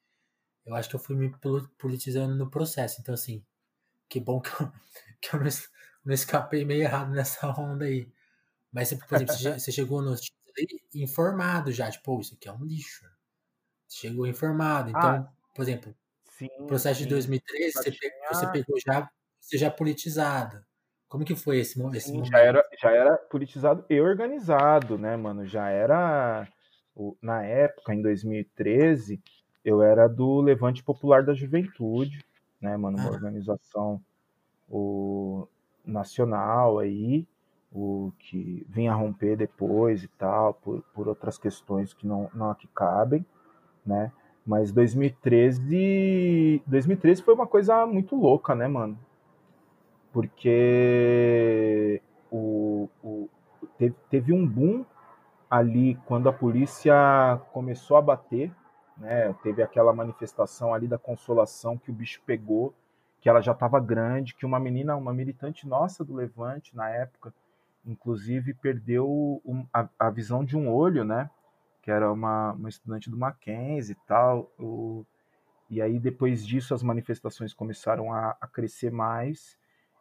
Eu 0.66 0.74
acho 0.74 0.88
que 0.88 0.96
eu 0.96 1.00
fui 1.00 1.16
me 1.16 1.32
politizando 1.78 2.34
no 2.34 2.50
processo, 2.50 3.00
então, 3.00 3.14
assim, 3.14 3.44
que 4.08 4.20
bom 4.20 4.40
que 4.40 4.50
eu, 4.50 4.72
que 5.20 5.34
eu 5.34 5.40
não, 5.40 5.48
não 6.06 6.14
escapei 6.14 6.64
meio 6.64 6.82
errado 6.82 7.10
nessa 7.10 7.48
onda 7.58 7.84
aí. 7.84 8.08
Mas, 8.72 8.92
por 8.92 9.14
exemplo, 9.14 9.34
você 9.34 9.72
chegou 9.72 10.02
no 10.02 10.14
informado 10.94 11.72
já, 11.72 11.90
tipo, 11.90 12.20
isso 12.20 12.34
aqui 12.34 12.48
é 12.48 12.52
um 12.52 12.64
lixo. 12.64 13.04
Você 13.86 14.08
chegou 14.08 14.26
informado. 14.26 14.90
Então, 14.90 15.00
ah, 15.00 15.28
por 15.54 15.62
exemplo, 15.62 15.94
sim, 16.30 16.48
processo 16.66 16.98
sim. 16.98 17.04
de 17.04 17.10
2013, 17.10 17.72
você, 17.72 17.90
tinha... 17.90 18.12
você 18.30 18.46
pegou 18.50 18.76
já, 18.84 19.08
você 19.40 19.58
já 19.58 19.70
politizado. 19.70 20.64
Como 21.08 21.24
que 21.24 21.36
foi 21.36 21.58
esse, 21.58 21.80
esse 21.94 22.10
Sim, 22.10 22.24
Já 22.24 22.38
era, 22.38 22.68
já 22.80 22.90
era 22.90 23.16
politizado 23.16 23.84
e 23.88 24.00
organizado, 24.00 24.98
né, 24.98 25.16
mano? 25.16 25.46
Já 25.46 25.68
era. 25.68 26.48
Na 27.20 27.44
época, 27.44 27.94
em 27.94 28.02
2013, 28.02 29.22
eu 29.64 29.82
era 29.82 30.08
do 30.08 30.40
Levante 30.40 30.82
Popular 30.82 31.24
da 31.24 31.34
Juventude, 31.34 32.24
né, 32.60 32.76
mano? 32.76 32.98
Uma 32.98 33.08
ah. 33.08 33.12
organização 33.12 34.00
o, 34.68 35.46
nacional 35.84 36.78
aí, 36.78 37.26
o 37.72 38.12
que 38.18 38.66
vinha 38.68 38.94
romper 38.94 39.36
depois 39.36 40.02
e 40.02 40.08
tal, 40.08 40.54
por, 40.54 40.82
por 40.94 41.08
outras 41.08 41.38
questões 41.38 41.92
que 41.92 42.06
não, 42.06 42.30
não 42.34 42.50
aqui 42.50 42.68
cabem, 42.74 43.24
né? 43.84 44.12
Mas 44.46 44.72
2013, 44.72 46.62
2013 46.66 47.22
foi 47.22 47.34
uma 47.34 47.46
coisa 47.46 47.86
muito 47.86 48.14
louca, 48.14 48.54
né, 48.54 48.68
mano? 48.68 48.98
porque 50.14 52.00
o, 52.30 52.88
o, 53.02 53.28
teve, 53.76 53.96
teve 54.08 54.32
um 54.32 54.46
boom 54.46 54.84
ali 55.50 55.98
quando 56.06 56.28
a 56.28 56.32
polícia 56.32 56.94
começou 57.52 57.96
a 57.96 58.00
bater, 58.00 58.52
né? 58.96 59.34
Teve 59.42 59.60
aquela 59.60 59.92
manifestação 59.92 60.72
ali 60.72 60.86
da 60.86 60.96
consolação 60.96 61.76
que 61.76 61.90
o 61.90 61.92
bicho 61.92 62.22
pegou, 62.24 62.72
que 63.24 63.28
ela 63.30 63.40
já 63.40 63.52
estava 63.52 63.80
grande, 63.80 64.34
que 64.34 64.44
uma 64.44 64.60
menina, 64.60 64.94
uma 64.94 65.10
militante 65.10 65.66
nossa 65.66 66.04
do 66.04 66.14
Levante 66.14 66.76
na 66.76 66.90
época, 66.90 67.32
inclusive 67.82 68.52
perdeu 68.52 69.40
a, 69.72 69.88
a, 69.98 70.10
visão 70.10 70.44
de 70.44 70.58
um 70.58 70.70
olho, 70.70 71.06
né? 71.06 71.30
Que 71.80 71.90
era 71.90 72.12
uma, 72.12 72.52
uma 72.52 72.68
estudante 72.68 73.08
do 73.08 73.16
Mackenzie 73.16 73.92
e 73.94 74.06
tal. 74.06 74.52
O, 74.58 75.06
e 75.70 75.80
aí 75.80 75.98
depois 75.98 76.46
disso 76.46 76.74
as 76.74 76.82
manifestações 76.82 77.54
começaram 77.54 78.12
a, 78.12 78.36
a 78.38 78.46
crescer 78.46 78.92
mais 78.92 79.56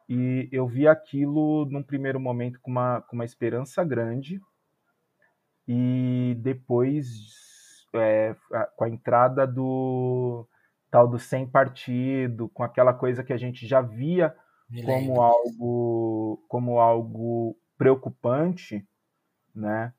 e 0.09 0.49
eu 0.51 0.67
vi 0.67 0.85
aquilo 0.85 1.63
num 1.71 1.81
primeiro 1.81 2.19
momento 2.19 2.59
com 2.59 2.71
uma, 2.71 2.99
com 3.03 3.15
uma 3.15 3.23
esperança 3.23 3.85
grande, 3.85 4.41
e 5.65 6.35
depois, 6.39 7.87
é, 7.93 8.35
com 8.75 8.83
a 8.83 8.89
entrada 8.89 9.47
do 9.47 10.45
tal 10.93 11.07
do 11.07 11.17
sem 11.17 11.47
partido, 11.47 12.47
com 12.49 12.61
aquela 12.61 12.93
coisa 12.93 13.23
que 13.23 13.33
a 13.33 13.37
gente 13.37 13.65
já 13.65 13.81
via 13.81 14.31
como 14.85 15.23
algo, 15.23 16.45
como 16.47 16.79
algo 16.79 17.57
preocupante, 17.75 18.87
né? 19.55 19.91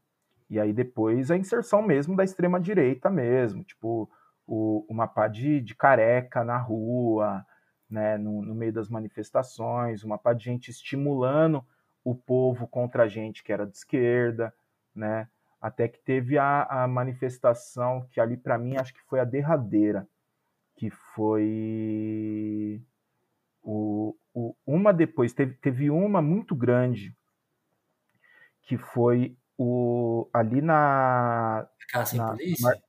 E 0.49 0.61
aí 0.61 0.73
depois 0.73 1.33
a 1.33 1.37
inserção 1.37 1.83
mesmo 1.83 2.15
da 2.15 2.23
extrema 2.23 2.61
direita 2.61 3.11
mesmo, 3.11 3.65
tipo 3.65 4.09
o, 4.47 4.87
uma 4.89 5.09
pá 5.09 5.27
de, 5.27 5.61
de 5.61 5.75
careca 5.75 6.45
na 6.45 6.59
rua, 6.59 7.45
né, 7.91 8.17
no, 8.17 8.41
no, 8.41 8.55
meio 8.55 8.73
das 8.73 8.89
manifestações, 8.89 10.05
uma 10.05 10.17
parte 10.17 10.39
de 10.39 10.45
gente 10.45 10.71
estimulando 10.71 11.67
o 12.05 12.15
povo 12.15 12.69
contra 12.69 13.03
a 13.03 13.09
gente 13.09 13.43
que 13.43 13.53
era 13.53 13.67
de 13.67 13.77
esquerda, 13.77 14.55
né, 14.95 15.27
até 15.61 15.89
que 15.89 15.99
teve 15.99 16.39
a, 16.39 16.63
a 16.63 16.87
manifestação 16.87 18.07
que 18.13 18.21
ali 18.21 18.37
para 18.37 18.57
mim 18.57 18.77
acho 18.77 18.95
que 18.95 19.03
foi 19.09 19.19
a 19.19 19.25
derradeira, 19.25 20.07
que 20.77 20.91
foi 20.91 22.83
o, 23.63 24.17
o, 24.33 24.55
uma 24.67 24.93
depois, 24.93 25.33
teve, 25.33 25.55
teve 25.55 25.91
uma 25.91 26.21
muito 26.21 26.55
grande, 26.55 27.17
que 28.63 28.77
foi 28.77 29.37
o, 29.57 30.29
ali 30.33 30.61
na... 30.61 31.67
Aquela 31.89 32.05
sem 32.05 32.19
na, 32.19 32.29
polícia? 32.31 32.83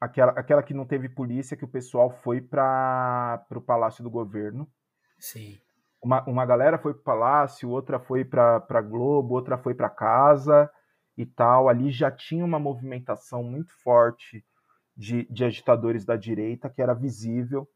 aquela, 0.00 0.32
aquela 0.32 0.62
que 0.62 0.74
não 0.74 0.86
teve 0.86 1.08
polícia, 1.08 1.56
que 1.56 1.64
o 1.64 1.68
pessoal 1.68 2.10
foi 2.22 2.40
para 2.40 3.44
o 3.50 3.60
Palácio 3.60 4.02
do 4.02 4.10
Governo. 4.10 4.68
Sim. 5.18 5.58
Uma, 6.02 6.22
uma 6.28 6.46
galera 6.46 6.78
foi 6.78 6.92
para 6.92 7.00
o 7.00 7.04
Palácio, 7.04 7.70
outra 7.70 7.98
foi 7.98 8.24
para 8.24 8.80
Globo, 8.82 9.34
outra 9.34 9.58
foi 9.58 9.74
para 9.74 9.90
casa 9.90 10.70
e 11.16 11.24
tal. 11.24 11.68
Ali 11.68 11.90
já 11.90 12.10
tinha 12.10 12.44
uma 12.44 12.58
movimentação 12.58 13.42
muito 13.42 13.72
forte 13.82 14.44
de, 14.96 15.24
de 15.30 15.44
agitadores 15.44 16.04
da 16.04 16.16
direita, 16.16 16.70
que 16.70 16.80
era 16.80 16.94
visível, 16.94 17.68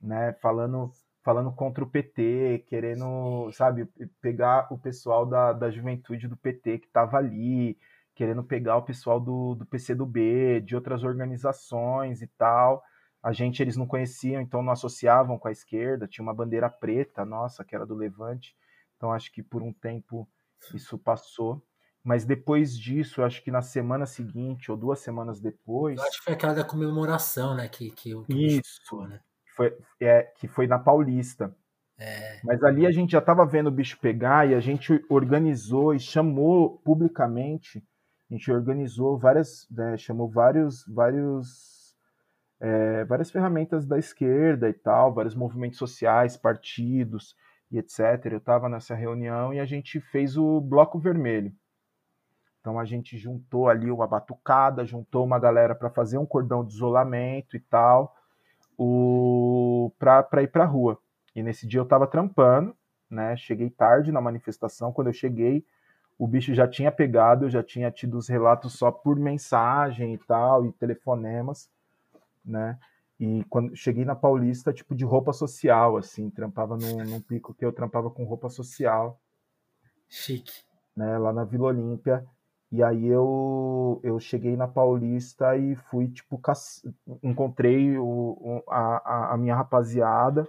né? 0.00 0.32
Falando, 0.40 0.90
falando 1.22 1.52
contra 1.52 1.84
o 1.84 1.90
PT, 1.90 2.64
querendo, 2.66 3.50
sabe, 3.52 3.86
pegar 4.20 4.72
o 4.72 4.78
pessoal 4.78 5.26
da, 5.26 5.52
da 5.52 5.70
juventude 5.70 6.26
do 6.26 6.36
PT 6.36 6.78
que 6.78 6.86
estava 6.86 7.18
ali, 7.18 7.78
querendo 8.14 8.42
pegar 8.42 8.76
o 8.76 8.82
pessoal 8.82 9.20
do, 9.20 9.54
do 9.54 9.66
PCdoB, 9.66 10.60
de 10.62 10.74
outras 10.74 11.04
organizações 11.04 12.22
e 12.22 12.26
tal. 12.26 12.82
A 13.22 13.32
gente 13.32 13.62
eles 13.62 13.76
não 13.76 13.86
conheciam, 13.86 14.40
então 14.40 14.62
não 14.62 14.72
associavam 14.72 15.38
com 15.38 15.48
a 15.48 15.52
esquerda. 15.52 16.08
Tinha 16.08 16.22
uma 16.22 16.34
bandeira 16.34 16.68
preta, 16.68 17.24
nossa, 17.24 17.64
que 17.64 17.74
era 17.74 17.86
do 17.86 17.94
Levante. 17.94 18.56
Então 18.96 19.12
acho 19.12 19.32
que 19.32 19.42
por 19.42 19.62
um 19.62 19.72
tempo 19.72 20.28
isso 20.74 20.98
passou. 20.98 21.62
Mas 22.04 22.24
depois 22.24 22.76
disso, 22.76 23.22
acho 23.22 23.42
que 23.44 23.50
na 23.50 23.62
semana 23.62 24.06
seguinte 24.06 24.70
ou 24.70 24.76
duas 24.76 24.98
semanas 24.98 25.40
depois. 25.40 25.98
Eu 25.98 26.04
acho 26.04 26.18
que 26.18 26.24
foi 26.24 26.34
aquela 26.34 26.54
da 26.54 26.64
comemoração, 26.64 27.54
né? 27.54 27.68
Que, 27.68 27.90
que, 27.90 28.12
que 28.24 28.46
isso. 28.58 29.02
né? 29.02 29.20
Foi, 29.56 29.76
é, 30.00 30.22
que 30.22 30.48
foi 30.48 30.66
na 30.66 30.78
Paulista. 30.78 31.54
É. 31.98 32.40
Mas 32.42 32.62
ali 32.64 32.86
a 32.86 32.90
gente 32.90 33.12
já 33.12 33.20
estava 33.20 33.46
vendo 33.46 33.68
o 33.68 33.72
bicho 33.72 33.98
pegar 34.00 34.48
e 34.48 34.54
a 34.54 34.60
gente 34.60 35.04
organizou 35.08 35.94
e 35.94 36.00
chamou 36.00 36.78
publicamente. 36.78 37.78
A 38.28 38.34
gente 38.34 38.50
organizou 38.50 39.16
várias, 39.16 39.68
né, 39.70 39.96
chamou 39.96 40.28
vários, 40.28 40.84
vários, 40.88 41.94
é, 42.60 43.04
várias 43.04 43.30
ferramentas 43.30 43.86
da 43.86 43.98
esquerda 43.98 44.68
e 44.68 44.72
tal, 44.72 45.14
vários 45.14 45.34
movimentos 45.34 45.78
sociais, 45.78 46.36
partidos 46.36 47.36
e 47.70 47.78
etc. 47.78 48.00
Eu 48.24 48.38
estava 48.38 48.68
nessa 48.68 48.94
reunião 48.94 49.54
e 49.54 49.60
a 49.60 49.64
gente 49.64 50.00
fez 50.00 50.36
o 50.36 50.60
bloco 50.60 50.98
vermelho. 50.98 51.52
Então 52.62 52.78
a 52.78 52.84
gente 52.84 53.18
juntou 53.18 53.68
ali 53.68 53.90
uma 53.90 54.06
batucada, 54.06 54.86
juntou 54.86 55.26
uma 55.26 55.38
galera 55.38 55.74
para 55.74 55.90
fazer 55.90 56.16
um 56.16 56.24
cordão 56.24 56.64
de 56.64 56.72
isolamento 56.72 57.56
e 57.56 57.60
tal 57.60 58.16
para 59.98 60.42
ir 60.42 60.48
para 60.48 60.64
a 60.64 60.66
rua. 60.66 60.98
E 61.34 61.42
nesse 61.42 61.66
dia 61.66 61.80
eu 61.80 61.84
estava 61.84 62.06
trampando, 62.06 62.74
né? 63.10 63.36
Cheguei 63.36 63.70
tarde 63.70 64.12
na 64.12 64.20
manifestação. 64.20 64.92
Quando 64.92 65.08
eu 65.08 65.12
cheguei, 65.12 65.64
o 66.18 66.26
bicho 66.26 66.54
já 66.54 66.68
tinha 66.68 66.90
pegado, 66.90 67.46
eu 67.46 67.50
já 67.50 67.62
tinha 67.62 67.90
tido 67.90 68.16
os 68.16 68.28
relatos 68.28 68.74
só 68.74 68.90
por 68.90 69.16
mensagem 69.18 70.14
e 70.14 70.18
tal, 70.18 70.66
e 70.66 70.72
telefonemas, 70.72 71.70
né? 72.44 72.78
E 73.18 73.44
quando 73.48 73.76
cheguei 73.76 74.04
na 74.04 74.16
Paulista, 74.16 74.72
tipo 74.72 74.94
de 74.94 75.04
roupa 75.04 75.32
social, 75.32 75.96
assim, 75.96 76.28
trampava 76.28 76.76
num, 76.76 77.04
num 77.04 77.20
pico 77.20 77.54
que 77.54 77.64
eu 77.64 77.72
trampava 77.72 78.10
com 78.10 78.24
roupa 78.24 78.48
social. 78.48 79.20
Chique. 80.08 80.52
Né, 80.96 81.16
lá 81.18 81.32
na 81.32 81.44
Vila 81.44 81.68
Olímpia. 81.68 82.26
E 82.72 82.82
aí 82.82 83.06
eu, 83.06 84.00
eu 84.02 84.18
cheguei 84.18 84.56
na 84.56 84.66
Paulista 84.66 85.54
e 85.58 85.76
fui, 85.76 86.08
tipo, 86.08 86.40
encontrei 87.22 87.98
o, 87.98 88.64
a, 88.66 89.34
a 89.34 89.36
minha 89.36 89.54
rapaziada 89.54 90.48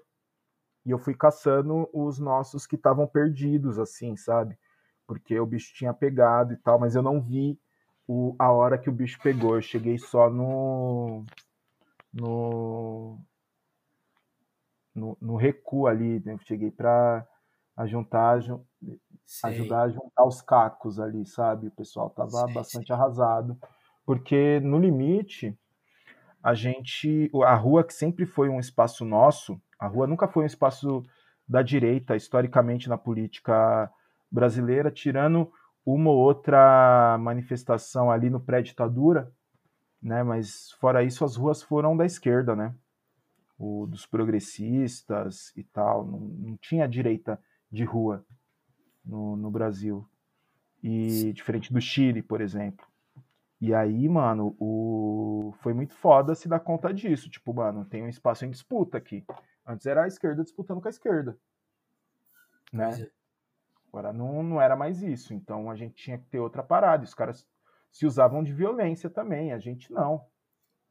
e 0.85 0.91
eu 0.91 0.97
fui 0.97 1.13
caçando 1.13 1.89
os 1.93 2.19
nossos 2.19 2.65
que 2.65 2.77
estavam 2.77 3.05
perdidos, 3.05 3.77
assim, 3.77 4.15
sabe? 4.15 4.57
Porque 5.05 5.37
o 5.37 5.45
bicho 5.45 5.73
tinha 5.73 5.93
pegado 5.93 6.53
e 6.53 6.57
tal, 6.57 6.79
mas 6.79 6.95
eu 6.95 7.01
não 7.01 7.21
vi 7.21 7.59
o, 8.07 8.33
a 8.39 8.49
hora 8.51 8.77
que 8.77 8.89
o 8.89 8.93
bicho 8.93 9.19
pegou. 9.21 9.55
Eu 9.55 9.61
cheguei 9.61 9.97
só 9.97 10.29
no. 10.29 11.25
no. 12.13 13.19
no, 14.95 15.17
no 15.21 15.35
recuo 15.35 15.87
ali, 15.87 16.21
né? 16.25 16.33
Eu 16.33 16.39
cheguei 16.39 16.71
para 16.71 17.27
a 17.75 17.85
juntar, 17.85 18.39
ajudar 19.43 19.81
a 19.83 19.89
juntar 19.89 20.25
os 20.25 20.41
cacos 20.41 20.99
ali, 20.99 21.25
sabe? 21.25 21.67
O 21.67 21.71
pessoal 21.71 22.09
tava 22.09 22.47
sim, 22.47 22.53
bastante 22.53 22.87
sim. 22.87 22.93
arrasado, 22.93 23.57
porque 24.05 24.59
no 24.59 24.77
limite 24.77 25.57
a 26.41 26.53
gente, 26.53 27.31
a 27.45 27.55
rua 27.55 27.83
que 27.83 27.93
sempre 27.93 28.25
foi 28.25 28.49
um 28.49 28.59
espaço 28.59 29.05
nosso, 29.05 29.59
a 29.79 29.87
rua 29.87 30.05
nunca 30.05 30.27
foi 30.27 30.43
um 30.43 30.47
espaço 30.47 31.03
da 31.47 31.61
direita 31.61 32.15
historicamente 32.15 32.89
na 32.89 32.97
política 32.97 33.89
brasileira, 34.29 34.91
tirando 34.91 35.51
uma 35.85 36.09
ou 36.09 36.17
outra 36.17 37.17
manifestação 37.19 38.11
ali 38.11 38.29
no 38.29 38.39
pré-ditadura, 38.39 39.31
né? 40.01 40.23
Mas 40.23 40.71
fora 40.79 41.03
isso, 41.03 41.23
as 41.23 41.35
ruas 41.35 41.61
foram 41.61 41.95
da 41.95 42.05
esquerda, 42.05 42.55
né? 42.55 42.73
O, 43.57 43.85
dos 43.87 44.05
progressistas 44.05 45.55
e 45.55 45.63
tal, 45.63 46.05
não, 46.05 46.19
não 46.19 46.57
tinha 46.57 46.87
direita 46.87 47.39
de 47.73 47.83
rua 47.83 48.23
no, 49.03 49.35
no 49.35 49.49
Brasil. 49.49 50.07
E 50.81 51.33
diferente 51.33 51.73
do 51.73 51.81
Chile, 51.81 52.21
por 52.21 52.39
exemplo. 52.39 52.85
E 53.59 53.73
aí, 53.73 54.07
mano, 54.07 54.55
o... 54.59 55.53
foi 55.59 55.73
muito 55.73 55.95
foda 55.95 56.35
se 56.35 56.47
dar 56.47 56.59
conta 56.59 56.93
disso. 56.93 57.29
Tipo, 57.29 57.53
mano, 57.53 57.85
tem 57.85 58.03
um 58.03 58.09
espaço 58.09 58.45
em 58.45 58.51
disputa 58.51 58.97
aqui. 58.97 59.25
Antes 59.65 59.85
era 59.85 60.03
a 60.03 60.07
esquerda 60.07 60.43
disputando 60.43 60.81
com 60.81 60.87
a 60.87 60.91
esquerda. 60.91 61.37
Né? 62.71 63.01
É. 63.01 63.11
Agora 63.87 64.11
não, 64.11 64.43
não 64.43 64.61
era 64.61 64.75
mais 64.75 65.01
isso. 65.01 65.33
Então 65.33 65.71
a 65.71 65.75
gente 65.75 65.95
tinha 65.95 66.17
que 66.17 66.25
ter 66.25 66.39
outra 66.39 66.61
parada. 66.61 67.03
Os 67.03 67.13
caras 67.13 67.47
se 67.91 68.05
usavam 68.05 68.43
de 68.43 68.53
violência 68.53 69.09
também. 69.09 69.53
A 69.53 69.59
gente 69.59 69.91
não. 69.91 70.25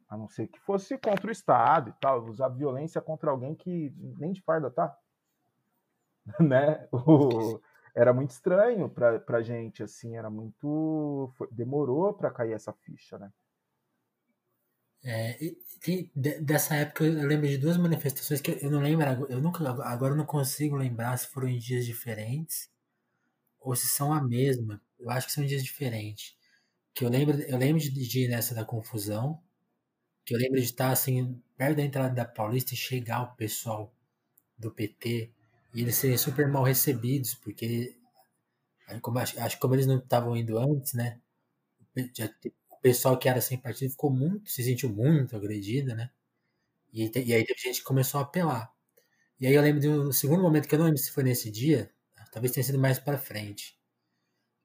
A 0.09 0.17
não 0.17 0.29
ser 0.29 0.49
que 0.49 0.59
fosse 0.59 0.97
contra 0.99 1.29
o 1.29 1.33
Estado 1.33 1.91
e 1.91 1.93
tal. 2.01 2.25
Usar 2.25 2.49
violência 2.49 3.01
contra 3.01 3.31
alguém 3.31 3.55
que 3.55 3.95
nem 4.19 4.33
de 4.33 4.41
farda 4.41 4.71
tá. 4.71 4.97
né? 6.41 6.89
O, 6.93 7.61
era 7.95 8.13
muito 8.13 8.31
estranho 8.31 8.89
pra, 8.89 9.19
pra 9.21 9.43
gente, 9.43 9.83
assim, 9.83 10.17
era 10.17 10.31
muito. 10.31 11.33
Foi, 11.37 11.49
demorou 11.51 12.15
para 12.15 12.31
cair 12.31 12.53
essa 12.53 12.73
ficha, 12.73 13.19
né? 13.19 13.31
É, 15.05 15.37
e 15.89 16.11
dessa 16.41 16.77
época 16.77 17.05
eu 17.05 17.27
lembro 17.27 17.49
de 17.49 17.59
duas 17.59 17.77
manifestações 17.77 18.41
que 18.41 18.57
eu 18.63 18.71
não 18.71 18.81
lembro, 18.81 19.05
eu 19.29 19.41
nunca, 19.41 19.69
agora 19.85 20.13
eu 20.13 20.17
não 20.17 20.25
consigo 20.25 20.77
lembrar 20.77 21.17
se 21.17 21.27
foram 21.27 21.49
em 21.49 21.59
dias 21.59 21.85
diferentes 21.85 22.71
ou 23.61 23.77
se 23.77 23.89
são 23.89 24.13
a 24.13 24.23
mesma. 24.23 24.83
Eu 24.99 25.11
acho 25.11 25.27
que 25.29 25.33
são 25.35 25.45
dias 25.47 25.65
diferentes. 25.65 26.37
Que 26.95 27.05
eu 27.05 27.11
lembro, 27.11 27.41
eu 27.43 27.59
lembro 27.59 27.81
de, 27.83 27.91
de 27.91 28.25
ir 28.27 28.29
nessa 28.29 28.55
da 28.55 28.65
confusão, 28.65 29.43
que 30.25 30.35
eu 30.35 30.39
lembro 30.39 30.59
de 30.59 30.67
estar 30.67 30.91
assim 30.93 31.41
perto 31.57 31.77
da 31.79 31.85
entrada 31.85 32.15
da 32.15 32.25
Paulista 32.25 32.75
e 32.75 32.77
chegar 32.77 33.23
o 33.23 33.37
pessoal 33.37 33.95
do 34.59 34.71
PT 34.73 35.33
e 35.75 35.83
eles 35.83 35.97
serem 35.97 36.17
super 36.19 36.49
mal 36.49 36.63
recebidos, 36.65 37.35
porque 37.35 37.97
como, 39.01 39.19
acho, 39.19 39.35
que 39.35 39.57
como 39.61 39.75
eles 39.75 39.87
não 39.87 39.99
estavam 39.99 40.37
indo 40.37 40.59
antes, 40.59 40.93
né? 40.95 41.21
Já, 42.17 42.27
o 42.71 42.79
pessoal 42.81 43.19
que 43.19 43.29
era 43.29 43.41
sem 43.41 43.59
partido 43.59 43.91
ficou 43.91 44.11
muito, 44.11 44.51
se 44.51 44.63
sentiu 44.63 44.91
muito 44.91 45.37
agredido, 45.37 45.95
né? 45.95 46.11
E, 46.93 47.05
e 47.05 47.35
aí 47.35 47.45
teve 47.45 47.61
gente 47.61 47.83
começou 47.83 48.21
a 48.21 48.25
apelar. 48.25 48.73
E 49.41 49.47
aí 49.47 49.55
eu 49.55 49.63
lembro 49.63 49.81
de 49.81 49.89
um 49.89 50.13
segundo 50.13 50.43
momento 50.43 50.69
que 50.69 50.75
eu 50.75 50.79
não 50.79 50.87
lembro 50.87 51.01
se 51.01 51.13
foi 51.13 51.25
nesse 51.25 51.51
dia, 51.51 51.91
talvez 52.33 52.53
tenha 52.53 52.65
sido 52.65 52.79
mais 52.79 52.99
para 52.99 53.19
frente. 53.19 53.79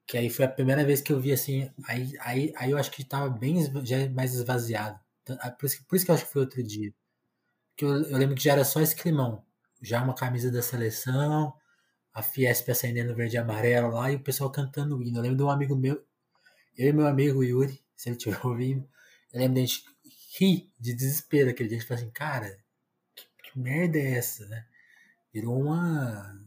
Que 0.06 0.18
aí 0.18 0.30
foi 0.30 0.44
a 0.46 0.48
primeira 0.48 0.84
vez 0.84 1.00
que 1.00 1.12
eu 1.12 1.20
vi 1.20 1.32
assim, 1.32 1.70
aí, 1.86 2.12
aí, 2.20 2.52
aí 2.56 2.70
eu 2.70 2.78
acho 2.78 2.90
que 2.90 3.02
estava 3.02 3.28
bem 3.30 3.56
já 3.86 4.08
mais 4.10 4.34
esvaziado. 4.34 4.98
Então, 5.22 5.36
por 5.58 5.66
isso, 5.66 5.84
por 5.86 5.96
isso 5.96 6.04
que 6.04 6.10
eu 6.10 6.14
acho 6.16 6.26
que 6.26 6.32
foi 6.32 6.42
outro 6.42 6.62
dia. 6.62 6.92
Que 7.76 7.84
eu, 7.84 7.90
eu 8.04 8.18
lembro 8.18 8.36
que 8.36 8.44
já 8.44 8.52
era 8.54 8.64
só 8.64 8.80
esse 8.82 8.96
climão 8.96 9.44
já 9.80 10.02
uma 10.02 10.14
camisa 10.14 10.50
da 10.50 10.62
seleção, 10.62 11.54
a 12.12 12.22
Fiesp 12.22 12.70
acendendo 12.70 13.14
verde 13.14 13.36
e 13.36 13.38
amarelo 13.38 13.90
lá 13.90 14.10
e 14.10 14.16
o 14.16 14.20
pessoal 14.20 14.50
cantando 14.50 14.96
o 14.96 15.02
hino. 15.02 15.18
Eu 15.18 15.22
lembro 15.22 15.36
de 15.36 15.42
um 15.42 15.50
amigo 15.50 15.76
meu, 15.76 16.04
eu 16.76 16.88
e 16.88 16.92
meu 16.92 17.06
amigo 17.06 17.44
Yuri, 17.44 17.82
se 17.96 18.08
ele 18.08 18.16
estiver 18.16 18.40
ouvindo, 18.46 18.88
eu 19.32 19.40
lembro 19.40 19.54
de 19.54 19.60
a 19.60 19.66
gente 19.66 19.84
rir 20.38 20.72
de 20.78 20.94
desespero 20.94 21.50
aquele 21.50 21.68
dia. 21.68 21.78
A 21.78 21.80
gente 21.80 21.88
falou 21.88 22.02
assim, 22.02 22.12
cara, 22.12 22.58
que, 23.14 23.26
que 23.42 23.58
merda 23.58 23.98
é 23.98 24.16
essa, 24.16 24.46
né? 24.46 24.66
Virou 25.32 25.60
uma 25.60 26.40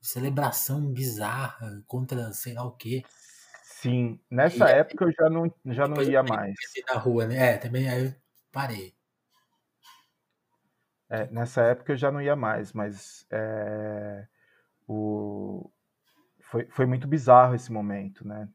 celebração 0.00 0.84
bizarra 0.92 1.82
contra 1.86 2.32
sei 2.32 2.54
lá 2.54 2.64
o 2.64 2.72
quê. 2.72 3.02
Sim, 3.62 4.20
nessa 4.30 4.70
e, 4.70 4.72
época 4.74 5.04
eu 5.04 5.12
já 5.12 5.28
não, 5.28 5.52
já 5.66 5.88
não 5.88 6.02
ia 6.02 6.22
mais. 6.22 6.54
Na 6.88 6.98
rua, 6.98 7.26
né? 7.26 7.54
É, 7.54 7.56
também 7.58 7.88
aí 7.88 8.06
eu 8.06 8.14
parei. 8.50 8.94
É, 11.12 11.26
nessa 11.30 11.60
época 11.60 11.92
eu 11.92 11.96
já 11.98 12.10
não 12.10 12.22
ia 12.22 12.34
mais, 12.34 12.72
mas 12.72 13.26
é, 13.30 14.26
o, 14.88 15.70
foi, 16.40 16.64
foi 16.70 16.86
muito 16.86 17.06
bizarro 17.06 17.54
esse 17.54 17.70
momento, 17.70 18.26
né? 18.26 18.48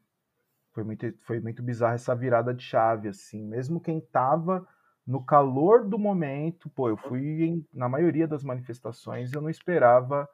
Foi 0.72 0.82
muito, 0.82 1.06
foi 1.20 1.38
muito 1.38 1.62
bizarro 1.62 1.94
essa 1.94 2.16
virada 2.16 2.52
de 2.52 2.64
chave, 2.64 3.06
assim. 3.06 3.46
Mesmo 3.46 3.80
quem 3.80 4.00
tava 4.00 4.66
no 5.06 5.24
calor 5.24 5.86
do 5.86 6.00
momento, 6.00 6.68
pô, 6.70 6.88
eu 6.88 6.96
fui 6.96 7.44
em, 7.44 7.64
na 7.72 7.88
maioria 7.88 8.26
das 8.26 8.42
manifestações, 8.42 9.32
eu 9.32 9.40
não 9.40 9.48
esperava 9.48 10.28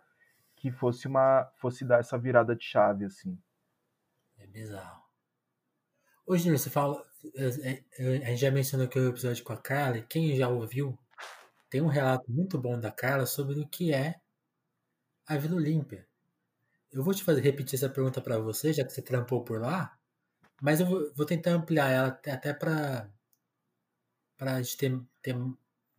que 0.57 0.71
fosse 0.71 1.07
uma 1.07 1.45
fosse 1.57 1.85
dar 1.85 2.01
essa 2.01 2.17
virada 2.17 2.57
de 2.57 2.65
chave, 2.65 3.05
assim. 3.05 3.39
É 4.39 4.47
bizarro. 4.47 5.05
Júnior, 6.27 6.59
você 6.59 6.71
fala. 6.71 7.05
A 7.39 8.31
gente 8.31 8.37
já 8.39 8.51
mencionou 8.51 8.89
que 8.89 8.99
o 8.99 9.11
episódio 9.11 9.45
com 9.45 9.53
a 9.53 9.59
Carly. 9.59 10.07
Quem 10.09 10.35
já 10.35 10.49
ouviu 10.49 10.99
tem 11.75 11.83
um 11.83 11.89
relato 11.89 12.31
muito 12.31 12.57
bom 12.57 12.79
da 12.79 12.93
Carla 12.93 13.27
sobre 13.27 13.59
o 13.59 13.67
que 13.67 13.93
é 13.93 14.21
a 15.27 15.37
Vila 15.37 15.57
Olímpia. 15.57 16.07
Eu 16.93 17.03
vou 17.03 17.13
te 17.13 17.25
fazer 17.25 17.41
repetir 17.41 17.75
essa 17.75 17.89
pergunta 17.89 18.21
para 18.21 18.39
você, 18.39 18.73
já 18.73 18.85
que 18.85 18.93
você 18.93 19.03
trampou 19.03 19.43
por 19.43 19.61
lá, 19.61 19.99
mas 20.63 20.79
eu 20.79 20.87
vou, 20.87 21.13
vou 21.17 21.27
tentar 21.27 21.51
ampliar 21.51 21.91
ela 21.91 22.07
até 22.07 22.55
para 22.55 23.11
para 24.37 24.63
ter, 24.79 25.01
ter 25.21 25.35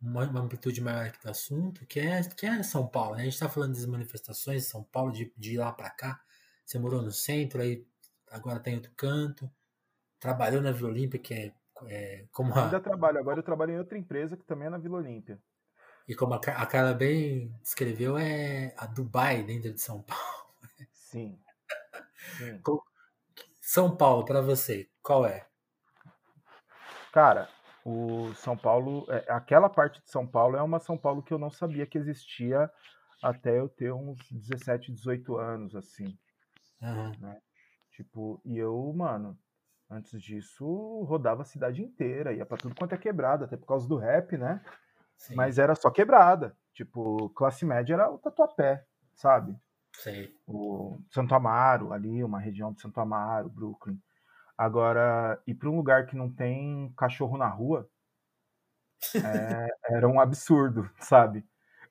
uma, 0.00 0.40
amplitude 0.40 0.80
maior 0.80 1.08
aqui 1.08 1.22
do 1.22 1.28
assunto, 1.28 1.84
que 1.84 2.00
é, 2.00 2.22
que 2.22 2.46
é 2.46 2.62
São 2.62 2.88
Paulo. 2.88 3.16
Né? 3.16 3.20
A 3.20 3.24
gente 3.24 3.34
está 3.34 3.50
falando 3.50 3.74
das 3.74 3.84
manifestações 3.84 4.62
de 4.62 4.68
São 4.70 4.82
Paulo, 4.82 5.12
de, 5.12 5.30
de 5.36 5.56
ir 5.56 5.58
lá 5.58 5.72
para 5.72 5.90
cá. 5.90 6.18
Você 6.64 6.78
morou 6.78 7.02
no 7.02 7.12
centro, 7.12 7.60
aí 7.60 7.86
agora 8.30 8.56
está 8.56 8.70
em 8.70 8.76
outro 8.76 8.92
canto. 8.96 9.50
Trabalhou 10.18 10.62
na 10.62 10.72
Vila 10.72 10.88
Olímpia, 10.88 11.20
que 11.20 11.34
é, 11.34 11.52
é 11.86 12.24
como 12.32 12.54
a... 12.54 12.64
Ainda 12.64 12.80
trabalho, 12.80 13.18
agora 13.18 13.40
eu 13.40 13.44
trabalho 13.44 13.72
em 13.72 13.78
outra 13.78 13.98
empresa 13.98 14.38
que 14.38 14.44
também 14.46 14.68
é 14.68 14.70
na 14.70 14.78
Vila 14.78 14.96
Olímpia. 14.96 15.38
E 16.08 16.14
como 16.14 16.34
a, 16.34 16.38
Carla 16.38 16.94
bem 16.94 17.52
descreveu, 17.62 18.16
é 18.16 18.72
a 18.76 18.86
Dubai 18.86 19.42
dentro 19.42 19.72
de 19.72 19.80
São 19.80 20.02
Paulo. 20.06 20.54
Sim. 20.92 21.38
Sim. 22.38 22.60
São 23.60 23.96
Paulo, 23.96 24.24
para 24.24 24.40
você, 24.40 24.88
qual 25.02 25.26
é? 25.26 25.46
Cara, 27.12 27.48
o 27.84 28.32
São 28.34 28.56
Paulo, 28.56 29.04
é, 29.08 29.24
aquela 29.28 29.68
parte 29.68 30.00
de 30.02 30.10
São 30.10 30.26
Paulo 30.26 30.56
é 30.56 30.62
uma 30.62 30.78
São 30.78 30.96
Paulo 30.96 31.22
que 31.22 31.32
eu 31.32 31.38
não 31.38 31.50
sabia 31.50 31.86
que 31.86 31.98
existia 31.98 32.70
até 33.22 33.58
eu 33.58 33.68
ter 33.68 33.92
uns 33.92 34.18
17, 34.30 34.92
18 34.92 35.36
anos, 35.36 35.74
assim. 35.74 36.16
Uhum. 36.80 37.12
Né? 37.18 37.40
Tipo, 37.90 38.40
e 38.44 38.58
eu, 38.58 38.92
mano, 38.94 39.36
antes 39.90 40.20
disso, 40.20 40.64
rodava 41.04 41.42
a 41.42 41.46
cidade 41.46 41.82
inteira, 41.82 42.32
ia 42.32 42.44
pra 42.44 42.58
tudo 42.58 42.74
quanto 42.74 42.94
é 42.94 42.98
quebrada, 42.98 43.44
até 43.46 43.56
por 43.56 43.66
causa 43.66 43.88
do 43.88 43.96
rap, 43.96 44.36
né? 44.36 44.62
Sim. 45.16 45.34
Mas 45.34 45.58
era 45.58 45.74
só 45.74 45.90
quebrada. 45.90 46.56
Tipo, 46.72 47.30
classe 47.30 47.64
média 47.64 47.94
era 47.94 48.10
o 48.10 48.18
tatuapé, 48.18 48.84
sabe? 49.14 49.56
Sim. 49.94 50.28
O 50.46 50.98
Santo 51.10 51.34
Amaro, 51.34 51.92
ali, 51.92 52.22
uma 52.22 52.38
região 52.38 52.72
de 52.72 52.80
Santo 52.80 53.00
Amaro, 53.00 53.48
Brooklyn. 53.48 53.98
Agora, 54.56 55.40
ir 55.46 55.54
para 55.54 55.70
um 55.70 55.76
lugar 55.76 56.06
que 56.06 56.16
não 56.16 56.30
tem 56.30 56.92
cachorro 56.96 57.36
na 57.36 57.48
rua 57.48 57.88
é, 59.16 59.68
era 59.90 60.08
um 60.08 60.20
absurdo, 60.20 60.90
sabe? 60.98 61.44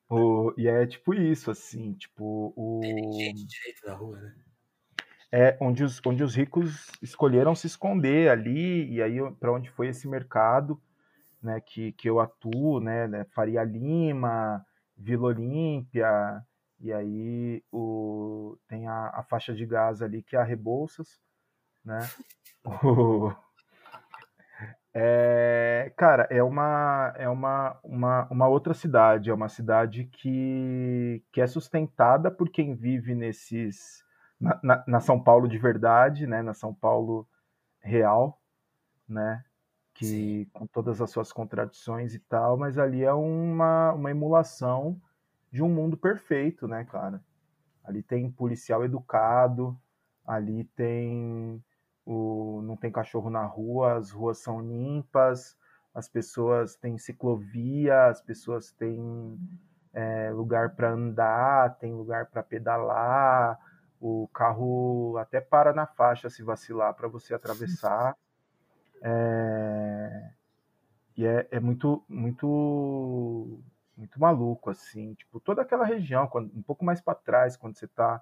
O, 0.09 0.53
e 0.57 0.67
é 0.67 0.85
tipo 0.85 1.13
isso, 1.13 1.49
assim, 1.49 1.93
tipo, 1.93 2.53
o. 2.55 2.79
Tem 2.81 3.33
direito 3.33 3.85
na 3.85 3.93
rua, 3.93 4.19
né? 4.19 4.35
É 5.31 5.57
onde 5.59 5.83
os, 5.83 5.99
onde 6.05 6.23
os 6.23 6.35
ricos 6.35 6.87
escolheram 7.01 7.55
se 7.55 7.67
esconder 7.67 8.29
ali, 8.29 8.89
e 8.89 9.01
aí 9.01 9.17
para 9.39 9.51
onde 9.51 9.69
foi 9.69 9.87
esse 9.87 10.07
mercado, 10.07 10.81
né, 11.45 11.61
que, 11.61 11.91
que 11.93 12.09
eu 12.09 12.19
atuo, 12.19 12.79
né, 12.79 13.07
né 13.07 13.23
Faria 13.25 13.63
Lima, 13.63 14.65
Vila 14.97 15.27
Olímpia, 15.27 16.41
e 16.79 16.91
aí 16.91 17.63
o, 17.71 18.57
tem 18.67 18.87
a, 18.87 19.09
a 19.09 19.23
faixa 19.23 19.53
de 19.53 19.65
gás 19.65 20.01
ali 20.01 20.23
que 20.23 20.35
é 20.35 20.39
a 20.39 20.43
Rebouças, 20.43 21.21
né? 21.83 21.99
O, 22.83 23.31
é, 24.91 25.93
cara, 25.95 26.25
é 26.31 26.41
uma 26.41 27.13
é 27.15 27.29
uma, 27.29 27.77
uma, 27.83 28.27
uma 28.31 28.47
outra 28.47 28.73
cidade, 28.73 29.29
é 29.29 29.33
uma 29.33 29.47
cidade 29.47 30.05
que, 30.05 31.23
que 31.31 31.41
é 31.41 31.45
sustentada 31.45 32.31
por 32.31 32.49
quem 32.49 32.73
vive 32.73 33.13
nesses 33.13 34.03
na, 34.39 34.59
na, 34.63 34.83
na 34.87 34.99
São 34.99 35.21
Paulo 35.21 35.47
de 35.47 35.59
verdade, 35.59 36.25
né? 36.25 36.41
Na 36.41 36.55
São 36.55 36.73
Paulo 36.73 37.27
real, 37.81 38.41
né? 39.07 39.43
Que 39.95 40.05
Sim. 40.05 40.45
com 40.53 40.67
todas 40.67 41.01
as 41.01 41.09
suas 41.09 41.31
contradições 41.31 42.13
e 42.13 42.19
tal, 42.19 42.57
mas 42.57 42.77
ali 42.77 43.03
é 43.03 43.13
uma, 43.13 43.93
uma 43.93 44.11
emulação 44.11 45.01
de 45.51 45.63
um 45.63 45.69
mundo 45.69 45.97
perfeito, 45.97 46.67
né, 46.67 46.83
cara? 46.83 47.23
Ali 47.83 48.03
tem 48.03 48.29
policial 48.29 48.83
educado, 48.83 49.79
ali 50.25 50.65
tem 50.75 51.63
o 52.05 52.61
não 52.63 52.75
tem 52.75 52.91
cachorro 52.91 53.29
na 53.29 53.45
rua, 53.45 53.95
as 53.95 54.11
ruas 54.11 54.37
são 54.39 54.61
limpas, 54.61 55.57
as 55.93 56.09
pessoas 56.09 56.75
têm 56.75 56.97
ciclovia, 56.97 58.07
as 58.07 58.21
pessoas 58.21 58.71
têm 58.73 59.39
é, 59.93 60.29
lugar 60.29 60.75
para 60.75 60.91
andar, 60.91 61.77
tem 61.77 61.93
lugar 61.93 62.25
para 62.25 62.43
pedalar, 62.43 63.57
o 63.99 64.27
carro 64.33 65.17
até 65.17 65.39
para 65.39 65.73
na 65.73 65.87
faixa 65.87 66.29
se 66.29 66.43
vacilar 66.43 66.93
para 66.93 67.07
você 67.07 67.33
atravessar. 67.33 68.15
É, 69.07 70.31
e 71.15 71.25
é, 71.25 71.47
é 71.51 71.59
muito, 71.59 72.03
muito 72.09 73.61
muito 73.95 74.19
maluco, 74.19 74.69
assim, 74.69 75.13
tipo, 75.13 75.39
toda 75.39 75.61
aquela 75.61 75.85
região, 75.85 76.27
quando, 76.27 76.51
um 76.53 76.61
pouco 76.61 76.83
mais 76.83 76.99
para 76.99 77.15
trás, 77.15 77.55
quando 77.55 77.77
você 77.77 77.87
tá 77.87 78.21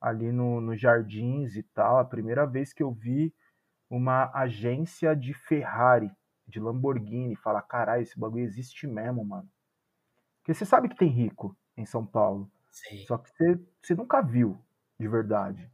ali 0.00 0.32
no, 0.32 0.60
no 0.60 0.76
Jardins 0.76 1.56
e 1.56 1.62
tal, 1.62 1.98
a 1.98 2.04
primeira 2.04 2.46
vez 2.46 2.72
que 2.72 2.82
eu 2.82 2.90
vi 2.90 3.32
uma 3.88 4.30
agência 4.34 5.14
de 5.14 5.32
Ferrari, 5.32 6.10
de 6.48 6.58
Lamborghini, 6.58 7.36
falar, 7.36 7.62
caralho, 7.62 8.02
esse 8.02 8.18
bagulho 8.18 8.42
existe 8.42 8.86
mesmo, 8.86 9.24
mano. 9.24 9.48
Porque 10.40 10.52
você 10.52 10.64
sabe 10.64 10.88
que 10.88 10.96
tem 10.96 11.08
rico 11.08 11.56
em 11.76 11.86
São 11.86 12.04
Paulo, 12.04 12.50
Sim. 12.70 13.04
só 13.06 13.16
que 13.16 13.30
você, 13.30 13.60
você 13.80 13.94
nunca 13.94 14.20
viu 14.20 14.58
de 14.98 15.06
verdade, 15.06 15.70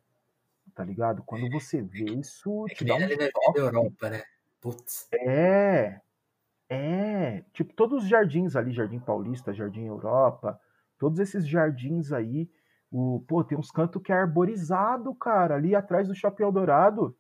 tá 0.74 0.84
ligado? 0.84 1.22
Quando 1.22 1.46
é. 1.46 1.51
você 1.51 1.80
vê 1.80 2.05
isso, 2.05 2.66
é 2.68 2.74
te 2.74 2.84
dá 2.84 2.94
um 2.94 3.01
choque. 3.01 3.59
Europa, 3.59 4.11
né? 4.11 4.22
Putz. 4.61 5.08
É, 5.12 6.00
é, 6.68 7.42
tipo, 7.52 7.74
todos 7.74 8.04
os 8.04 8.08
jardins 8.08 8.54
ali, 8.54 8.72
Jardim 8.72 9.00
Paulista, 9.00 9.52
Jardim 9.52 9.86
Europa, 9.86 10.61
todos 10.98 11.18
esses 11.18 11.46
jardins 11.48 12.12
aí, 12.12 12.48
o, 12.90 13.24
pô, 13.26 13.42
tem 13.42 13.58
uns 13.58 13.70
cantos 13.70 14.00
que 14.02 14.12
é 14.12 14.16
arborizado, 14.16 15.14
cara, 15.14 15.56
ali 15.56 15.74
atrás 15.74 16.06
do 16.06 16.14
Shopping 16.14 16.44
Eldorado. 16.44 17.16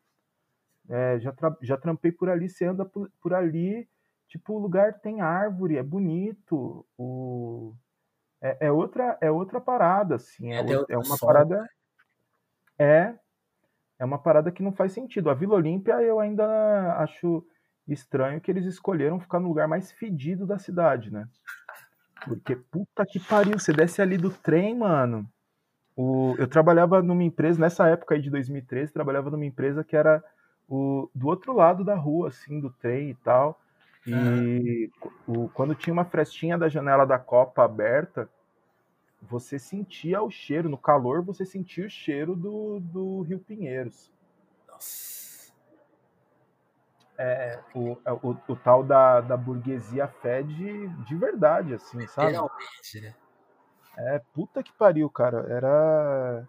É, 0.88 1.18
já, 1.20 1.32
tra 1.32 1.56
já 1.62 1.76
trampei 1.76 2.12
por 2.12 2.28
ali, 2.28 2.48
você 2.48 2.64
anda 2.64 2.84
por, 2.84 3.10
por, 3.20 3.32
ali, 3.32 3.88
tipo, 4.28 4.54
o 4.54 4.58
lugar 4.58 5.00
tem 5.00 5.20
árvore, 5.20 5.76
é 5.76 5.82
bonito, 5.82 6.86
o... 6.98 7.74
É, 8.42 8.66
é 8.66 8.72
outra, 8.72 9.18
é 9.20 9.30
outra 9.30 9.60
parada, 9.60 10.16
assim, 10.16 10.52
é, 10.52 10.60
é, 10.60 10.84
é 10.90 10.96
uma 10.96 11.16
sol. 11.16 11.28
parada... 11.28 11.68
É, 12.78 13.14
é 14.00 14.04
uma 14.04 14.18
parada 14.18 14.50
que 14.50 14.62
não 14.62 14.72
faz 14.72 14.92
sentido. 14.92 15.28
A 15.28 15.34
Vila 15.34 15.54
Olímpia 15.54 15.92
eu 16.00 16.18
ainda 16.18 16.96
acho 16.96 17.46
estranho 17.86 18.40
que 18.40 18.50
eles 18.50 18.64
escolheram 18.64 19.20
ficar 19.20 19.38
no 19.38 19.48
lugar 19.48 19.68
mais 19.68 19.92
fedido 19.92 20.46
da 20.46 20.58
cidade, 20.58 21.12
né? 21.12 21.28
Porque 22.24 22.56
puta 22.56 23.04
que 23.04 23.20
pariu, 23.20 23.58
você 23.58 23.74
desce 23.74 24.00
ali 24.00 24.16
do 24.16 24.30
trem, 24.30 24.74
mano. 24.74 25.28
O, 25.94 26.34
eu 26.38 26.48
trabalhava 26.48 27.02
numa 27.02 27.22
empresa, 27.22 27.60
nessa 27.60 27.88
época 27.88 28.14
aí 28.14 28.22
de 28.22 28.30
2013, 28.30 28.90
trabalhava 28.90 29.30
numa 29.30 29.44
empresa 29.44 29.84
que 29.84 29.94
era 29.94 30.24
o, 30.66 31.10
do 31.14 31.26
outro 31.26 31.52
lado 31.52 31.84
da 31.84 31.94
rua, 31.94 32.28
assim, 32.28 32.58
do 32.58 32.70
trem 32.70 33.10
e 33.10 33.14
tal. 33.16 33.60
E 34.06 34.90
o, 35.26 35.50
quando 35.50 35.74
tinha 35.74 35.92
uma 35.92 36.06
frestinha 36.06 36.56
da 36.56 36.70
janela 36.70 37.04
da 37.04 37.18
copa 37.18 37.64
aberta, 37.64 38.30
você 39.22 39.58
sentia 39.58 40.22
o 40.22 40.30
cheiro, 40.30 40.68
no 40.68 40.78
calor 40.78 41.22
você 41.22 41.44
sentia 41.44 41.86
o 41.86 41.90
cheiro 41.90 42.34
do, 42.34 42.80
do 42.80 43.22
Rio 43.22 43.38
Pinheiros. 43.38 44.10
Nossa 44.68 45.20
é, 47.20 47.62
o, 47.74 47.98
é, 48.02 48.12
o, 48.12 48.34
o, 48.48 48.56
tal 48.56 48.82
da, 48.82 49.20
da 49.20 49.36
burguesia 49.36 50.08
fede 50.08 50.88
de 51.04 51.16
verdade, 51.16 51.74
assim, 51.74 52.06
sabe? 52.06 52.32
Realmente, 52.32 53.00
né? 53.02 53.14
É, 53.98 54.22
puta 54.32 54.62
que 54.62 54.72
pariu, 54.72 55.10
cara. 55.10 55.44
Era 55.50 56.48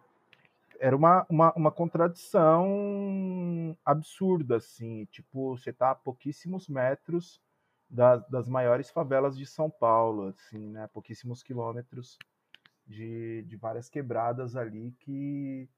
era 0.80 0.96
uma, 0.96 1.26
uma, 1.30 1.54
uma 1.54 1.72
contradição 1.72 3.78
absurda, 3.86 4.56
assim. 4.56 5.06
Tipo, 5.12 5.58
você 5.58 5.74
tá 5.74 5.92
a 5.92 5.96
pouquíssimos 5.96 6.70
metros 6.70 7.42
das, 7.90 8.26
das 8.30 8.48
maiores 8.48 8.90
favelas 8.90 9.38
de 9.38 9.46
São 9.46 9.70
Paulo, 9.70 10.30
assim, 10.30 10.70
né? 10.70 10.88
Pouquíssimos 10.94 11.44
quilômetros 11.44 12.18
de, 12.92 13.44
de 13.44 13.56
várias 13.56 13.90
quebradas 13.90 14.56
ali 14.56 14.92
que, 15.00 15.70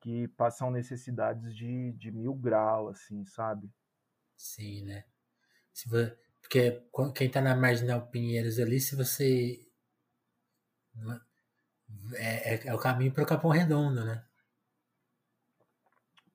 que 0.00 0.26
passam 0.28 0.70
necessidades 0.70 1.54
de, 1.54 1.92
de 1.92 2.10
mil 2.10 2.34
grau, 2.34 2.88
assim, 2.88 3.24
sabe? 3.26 3.70
Sim, 4.34 4.84
né? 4.84 5.04
Se 5.72 5.88
você, 5.88 6.16
porque 6.40 6.82
quem 7.14 7.30
tá 7.30 7.40
na 7.40 7.54
Marginal 7.54 8.06
Pinheiros 8.08 8.58
ali, 8.58 8.80
se 8.80 8.96
você. 8.96 9.60
É, 12.14 12.54
é, 12.54 12.66
é 12.68 12.74
o 12.74 12.78
caminho 12.78 13.12
para 13.12 13.22
o 13.22 13.26
Capão 13.26 13.50
Redondo, 13.50 14.04
né? 14.04 14.26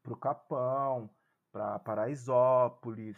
Para 0.03 0.13
o 0.13 0.17
Capão, 0.17 1.09
para 1.51 1.80
Paraisópolis, 1.80 3.17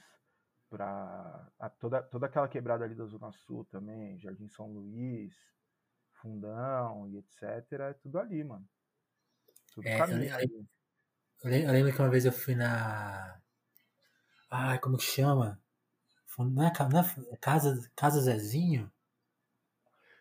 para 0.69 1.51
toda, 1.79 2.01
toda 2.03 2.25
aquela 2.25 2.47
quebrada 2.47 2.83
ali 2.83 2.95
da 2.95 3.05
Zona 3.05 3.31
Sul 3.31 3.65
também, 3.65 4.19
Jardim 4.19 4.47
São 4.47 4.71
Luís, 4.71 5.33
Fundão 6.23 7.09
e 7.09 7.17
etc. 7.17 7.71
É 7.81 7.93
tudo 7.93 8.17
ali, 8.17 8.43
mano. 8.45 8.65
Tudo 9.73 9.85
é, 9.85 9.97
caminho 9.97 10.33
eu. 10.39 10.65
Eu 11.43 11.71
lembro 11.73 11.93
que 11.93 11.99
uma 11.99 12.09
vez 12.09 12.23
eu 12.23 12.31
fui 12.31 12.55
na 12.55 13.37
Ai, 14.49 14.79
como 14.79 14.97
que 14.97 15.03
chama? 15.03 15.59
Não 16.37 16.63
é, 16.63 16.71
não 16.89 16.99
é 16.99 17.37
casa, 17.41 17.91
casa 17.95 18.21
Zezinho? 18.21 18.91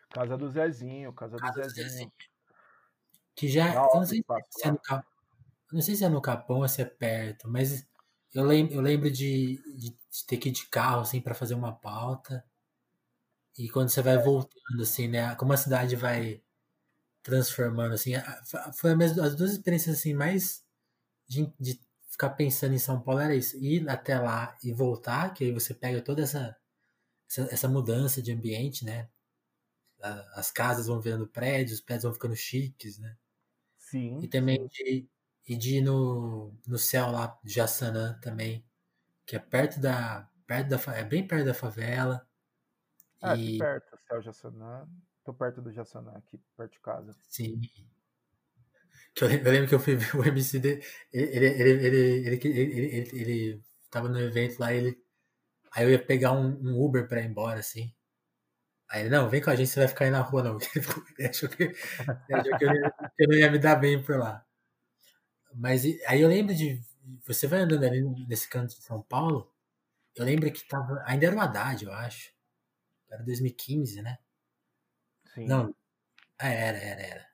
Casa 0.09 0.37
do 0.37 0.49
Zezinho, 0.49 1.13
Casa, 1.13 1.37
casa 1.37 1.61
do 1.61 1.69
Zezinho. 1.69 1.89
Zezinho. 1.89 2.11
Que 3.35 3.47
já. 3.47 3.73
eu 3.73 3.95
não, 3.95 4.05
sei 4.05 4.23
se 4.49 4.67
é 4.67 4.71
no, 4.71 4.79
não 5.71 5.81
sei 5.81 5.95
se 5.95 6.03
é 6.03 6.09
no 6.09 6.21
Capão 6.21 6.59
ou 6.59 6.67
se 6.67 6.81
é 6.81 6.85
perto, 6.85 7.47
mas 7.47 7.87
eu 8.33 8.43
lembro, 8.43 8.73
eu 8.73 8.81
lembro 8.81 9.09
de, 9.09 9.61
de, 9.75 9.89
de 9.91 10.25
ter 10.27 10.37
que 10.37 10.49
ir 10.49 10.51
de 10.51 10.67
carro 10.67 11.01
assim 11.01 11.21
para 11.21 11.33
fazer 11.33 11.53
uma 11.53 11.71
pauta. 11.71 12.43
E 13.57 13.69
quando 13.69 13.89
você 13.89 14.01
vai 14.01 14.17
voltando, 14.17 14.81
assim, 14.81 15.07
né? 15.07 15.35
Como 15.35 15.53
a 15.53 15.57
cidade 15.57 15.95
vai 15.95 16.41
transformando, 17.23 17.93
assim. 17.95 18.13
Foi 18.75 18.91
as 19.03 19.35
duas 19.35 19.53
experiências, 19.53 19.99
assim, 19.99 20.13
mais 20.13 20.63
de, 21.27 21.53
de 21.59 21.79
ficar 22.09 22.31
pensando 22.31 22.73
em 22.75 22.79
São 22.79 23.01
Paulo 23.01 23.21
era 23.21 23.35
isso. 23.35 23.57
Ir 23.57 23.89
até 23.89 24.19
lá 24.19 24.57
e 24.63 24.73
voltar, 24.73 25.33
que 25.33 25.45
aí 25.45 25.51
você 25.53 25.73
pega 25.73 26.01
toda 26.01 26.23
essa, 26.23 26.55
essa, 27.29 27.41
essa 27.53 27.69
mudança 27.69 28.21
de 28.21 28.31
ambiente, 28.33 28.85
né? 28.85 29.09
As 30.35 30.51
casas 30.51 30.87
vão 30.87 30.99
virando 30.99 31.27
prédios, 31.27 31.79
os 31.79 31.81
prédios 31.81 32.03
vão 32.03 32.13
ficando 32.13 32.35
chiques, 32.35 32.97
né? 32.99 33.15
Sim. 33.79 34.19
E 34.21 34.27
também 34.29 34.67
de, 34.67 35.07
e 35.47 35.57
de 35.57 35.77
ir 35.77 35.81
no, 35.81 36.53
no 36.67 36.77
céu 36.79 37.11
lá 37.11 37.37
de 37.43 37.53
Jaçanã 37.53 38.19
também, 38.21 38.65
que 39.25 39.35
é 39.37 39.39
perto 39.39 39.79
da. 39.81 40.29
Perto 40.47 40.69
da 40.69 40.97
é 40.97 41.03
bem 41.05 41.27
perto 41.27 41.45
da 41.45 41.53
favela. 41.55 42.27
É, 43.23 43.35
e... 43.35 43.57
perto, 43.57 43.97
céu 44.07 44.21
Jaçanã. 44.21 44.87
Tô 45.23 45.33
perto 45.33 45.61
do 45.61 45.71
Jaçanã, 45.71 46.11
aqui 46.17 46.37
perto 46.57 46.73
de 46.73 46.79
casa. 46.81 47.15
Sim. 47.29 47.61
Eu, 49.21 49.27
lembro 49.27 49.69
que 49.69 49.75
eu 49.75 49.79
fui 49.79 49.95
ver 49.95 50.15
o 50.17 50.23
MCD, 50.25 50.83
ele, 51.11 51.45
ele, 51.45 51.69
ele, 51.69 51.97
ele, 52.27 53.09
ele, 53.13 53.63
tava 53.89 54.09
no 54.09 54.19
evento 54.19 54.59
lá, 54.59 54.73
ele. 54.73 54.97
Aí 55.71 55.85
eu 55.85 55.91
ia 55.91 56.03
pegar 56.03 56.31
um, 56.33 56.83
Uber 56.83 57.07
pra 57.07 57.21
ir 57.21 57.27
embora, 57.27 57.59
assim. 57.59 57.93
Aí 58.89 59.01
ele, 59.01 59.09
não, 59.09 59.29
vem 59.29 59.41
com 59.41 59.49
a 59.49 59.55
gente, 59.55 59.69
você 59.69 59.79
vai 59.79 59.87
ficar 59.87 60.05
aí 60.05 60.11
na 60.11 60.21
rua, 60.21 60.43
não. 60.43 60.57
Ele 61.17 61.27
achou 61.27 61.49
que 61.49 61.63
eu 63.17 63.27
não 63.27 63.35
ia 63.35 63.49
me 63.49 63.57
dar 63.57 63.75
bem 63.75 64.03
por 64.03 64.17
lá. 64.17 64.45
Mas 65.53 65.83
aí 66.07 66.21
eu 66.21 66.27
lembro 66.27 66.53
de. 66.53 66.81
Você 67.25 67.47
vai 67.47 67.59
andando 67.59 67.83
ali 67.85 68.01
nesse 68.27 68.47
canto 68.47 68.75
de 68.75 68.83
São 68.83 69.01
Paulo, 69.01 69.51
eu 70.15 70.25
lembro 70.25 70.51
que 70.51 70.67
tava. 70.67 71.03
Ainda 71.05 71.25
era 71.27 71.35
o 71.35 71.39
Haddad, 71.39 71.85
eu 71.85 71.93
acho. 71.93 72.32
Era 73.13 73.23
2015, 73.23 74.01
né? 74.01 74.17
Sim. 75.35 75.45
Não. 75.45 75.75
Ah, 76.39 76.49
era, 76.49 76.77
era, 76.77 77.01
era. 77.01 77.27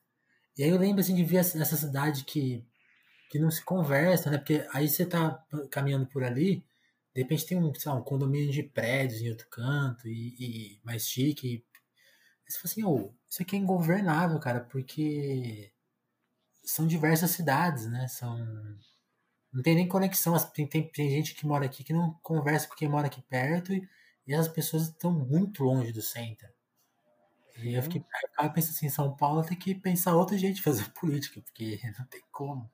E 0.58 0.64
aí 0.64 0.70
eu 0.70 0.78
lembro 0.78 1.00
assim 1.00 1.16
de 1.16 1.24
ver 1.24 1.38
essa 1.38 1.78
cidade 1.78 2.26
que, 2.26 2.68
que 3.30 3.40
não 3.40 3.50
se 3.50 3.64
conversa, 3.64 4.30
né? 4.30 4.38
Porque 4.38 4.68
aí 4.74 4.90
você 4.90 5.06
tá 5.06 5.42
caminhando 5.72 6.06
por 6.08 6.24
ali, 6.24 6.66
de 7.16 7.22
repente 7.22 7.46
tem 7.46 7.58
um, 7.58 7.72
lá, 7.86 7.94
um 7.96 8.04
condomínio 8.04 8.52
de 8.52 8.64
prédios 8.64 9.22
em 9.22 9.30
outro 9.30 9.48
canto 9.50 10.08
e, 10.08 10.36
e 10.38 10.82
mais 10.84 11.08
chique. 11.08 11.48
E, 11.48 11.66
você 12.52 12.58
fala 12.58 12.72
assim, 12.72 12.84
oh, 12.84 13.14
isso 13.30 13.42
aqui 13.42 13.56
é 13.56 13.60
ingovernável, 13.60 14.40
cara, 14.40 14.60
porque 14.62 15.72
são 16.64 16.86
diversas 16.88 17.32
cidades, 17.32 17.86
né? 17.88 18.08
São 18.08 18.38
não 19.52 19.64
tem 19.64 19.76
nem 19.76 19.88
conexão. 19.88 20.38
Tem, 20.54 20.68
tem, 20.68 20.88
tem, 20.92 21.10
gente 21.10 21.34
que 21.36 21.46
mora 21.46 21.66
aqui 21.66 21.84
que 21.84 21.94
não 21.94 22.14
conversa 22.22 22.68
com 22.68 22.76
quem 22.76 22.90
mora 22.90 23.08
aqui 23.08 23.22
perto 23.22 23.74
e, 23.74 23.88
e 24.30 24.36
as 24.36 24.48
pessoas 24.48 24.84
estão 24.84 25.12
muito 25.12 25.64
longe 25.64 25.92
do 25.92 26.04
centro. 26.04 26.48
E 27.58 27.74
eu 27.74 27.82
fiquei 27.82 28.00
eu 28.00 28.30
ficava 28.30 28.50
pensando 28.52 28.76
assim, 28.76 28.88
São 28.88 29.18
Paulo 29.18 29.44
tem 29.44 29.58
que 29.58 29.74
pensar 29.74 30.16
outra 30.16 30.38
gente 30.38 30.58
de 30.58 30.62
fazer 30.62 30.88
política, 30.94 31.42
porque 31.42 31.80
não 31.98 32.06
tem 32.06 32.22
como. 32.32 32.70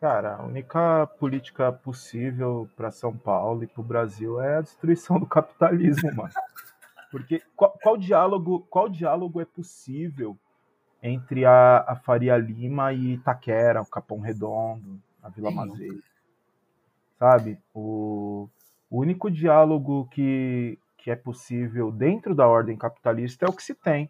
Cara, 0.00 0.36
a 0.36 0.44
única 0.44 1.08
política 1.18 1.72
possível 1.72 2.70
para 2.76 2.92
São 2.92 3.16
Paulo 3.16 3.64
e 3.64 3.66
para 3.66 3.80
o 3.80 3.84
Brasil 3.84 4.40
é 4.40 4.58
a 4.58 4.60
destruição 4.60 5.18
do 5.18 5.26
capitalismo, 5.26 6.14
mano. 6.14 6.32
Porque 7.10 7.42
qual, 7.56 7.76
qual, 7.82 7.96
diálogo, 7.96 8.60
qual 8.70 8.88
diálogo 8.88 9.40
é 9.40 9.44
possível 9.44 10.38
entre 11.02 11.44
a, 11.44 11.78
a 11.78 11.96
Faria 11.96 12.36
Lima 12.36 12.92
e 12.92 13.14
Itaquera, 13.14 13.82
o 13.82 13.86
Capão 13.86 14.20
Redondo, 14.20 15.02
a 15.20 15.28
Vila 15.28 15.50
Mazeira? 15.50 15.98
Sabe? 17.18 17.58
O, 17.74 18.48
o 18.94 19.00
único 19.00 19.28
diálogo 19.28 20.06
que, 20.06 20.78
que 20.96 21.10
é 21.10 21.16
possível 21.16 21.90
dentro 21.90 22.32
da 22.32 22.46
ordem 22.46 22.78
capitalista 22.78 23.44
é 23.44 23.48
o 23.48 23.52
que 23.52 23.60
se 23.60 23.74
tem, 23.74 24.08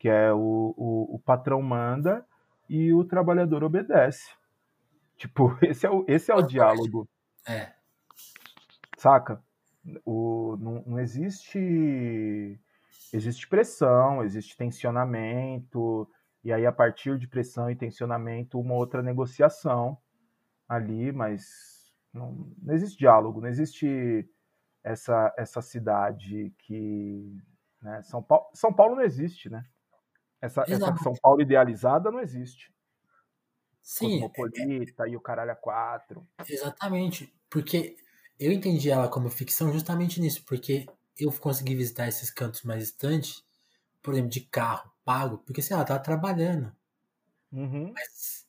que 0.00 0.08
é 0.08 0.32
o, 0.32 0.74
o, 0.76 1.14
o 1.14 1.18
patrão 1.20 1.62
manda 1.62 2.26
e 2.68 2.92
o 2.92 3.04
trabalhador 3.04 3.62
obedece. 3.62 4.34
Tipo, 5.16 5.56
esse 5.62 5.86
é 5.86 5.90
o, 5.90 6.04
esse 6.08 6.32
é 6.32 6.34
o 6.34 6.42
diálogo. 6.42 7.08
É. 7.46 7.72
Saca? 8.98 9.40
O, 10.04 10.56
não, 10.58 10.82
não 10.84 10.98
existe. 10.98 12.58
Existe 13.14 13.46
pressão, 13.46 14.24
existe 14.24 14.56
tensionamento, 14.56 16.10
e 16.42 16.52
aí 16.52 16.66
a 16.66 16.72
partir 16.72 17.16
de 17.16 17.28
pressão 17.28 17.70
e 17.70 17.76
tensionamento, 17.76 18.58
uma 18.58 18.74
outra 18.74 19.04
negociação 19.04 19.96
ali, 20.68 21.12
mas 21.12 21.75
não, 22.16 22.52
não 22.62 22.74
existe 22.74 22.98
diálogo, 22.98 23.40
não 23.40 23.48
existe 23.48 24.28
essa, 24.82 25.32
essa 25.36 25.62
cidade 25.62 26.52
que. 26.58 27.36
Né, 27.80 28.02
São, 28.02 28.22
Paulo, 28.22 28.46
São 28.54 28.72
Paulo 28.72 28.96
não 28.96 29.02
existe, 29.02 29.48
né? 29.50 29.64
Essa, 30.40 30.64
essa 30.68 30.96
São 30.96 31.14
Paulo 31.20 31.40
idealizada 31.40 32.10
não 32.10 32.20
existe. 32.20 32.74
Sim. 33.82 34.20
Cosmopolita 34.20 35.04
é, 35.04 35.08
é, 35.08 35.12
e 35.12 35.16
o 35.16 35.20
caralho 35.20 35.52
a 35.52 35.56
quatro. 35.56 36.26
Exatamente. 36.48 37.32
Porque 37.48 37.96
eu 38.38 38.52
entendi 38.52 38.90
ela 38.90 39.08
como 39.08 39.30
ficção 39.30 39.72
justamente 39.72 40.20
nisso, 40.20 40.44
porque 40.44 40.86
eu 41.18 41.32
consegui 41.32 41.74
visitar 41.74 42.08
esses 42.08 42.30
cantos 42.30 42.62
mais 42.62 42.80
distantes, 42.80 43.44
por 44.02 44.12
exemplo, 44.12 44.30
de 44.30 44.40
carro, 44.40 44.92
pago, 45.04 45.38
porque 45.38 45.62
sei 45.62 45.74
lá, 45.74 45.80
ela 45.80 45.86
tava 45.86 46.02
trabalhando. 46.02 46.74
Uhum. 47.52 47.92
Mas, 47.94 48.46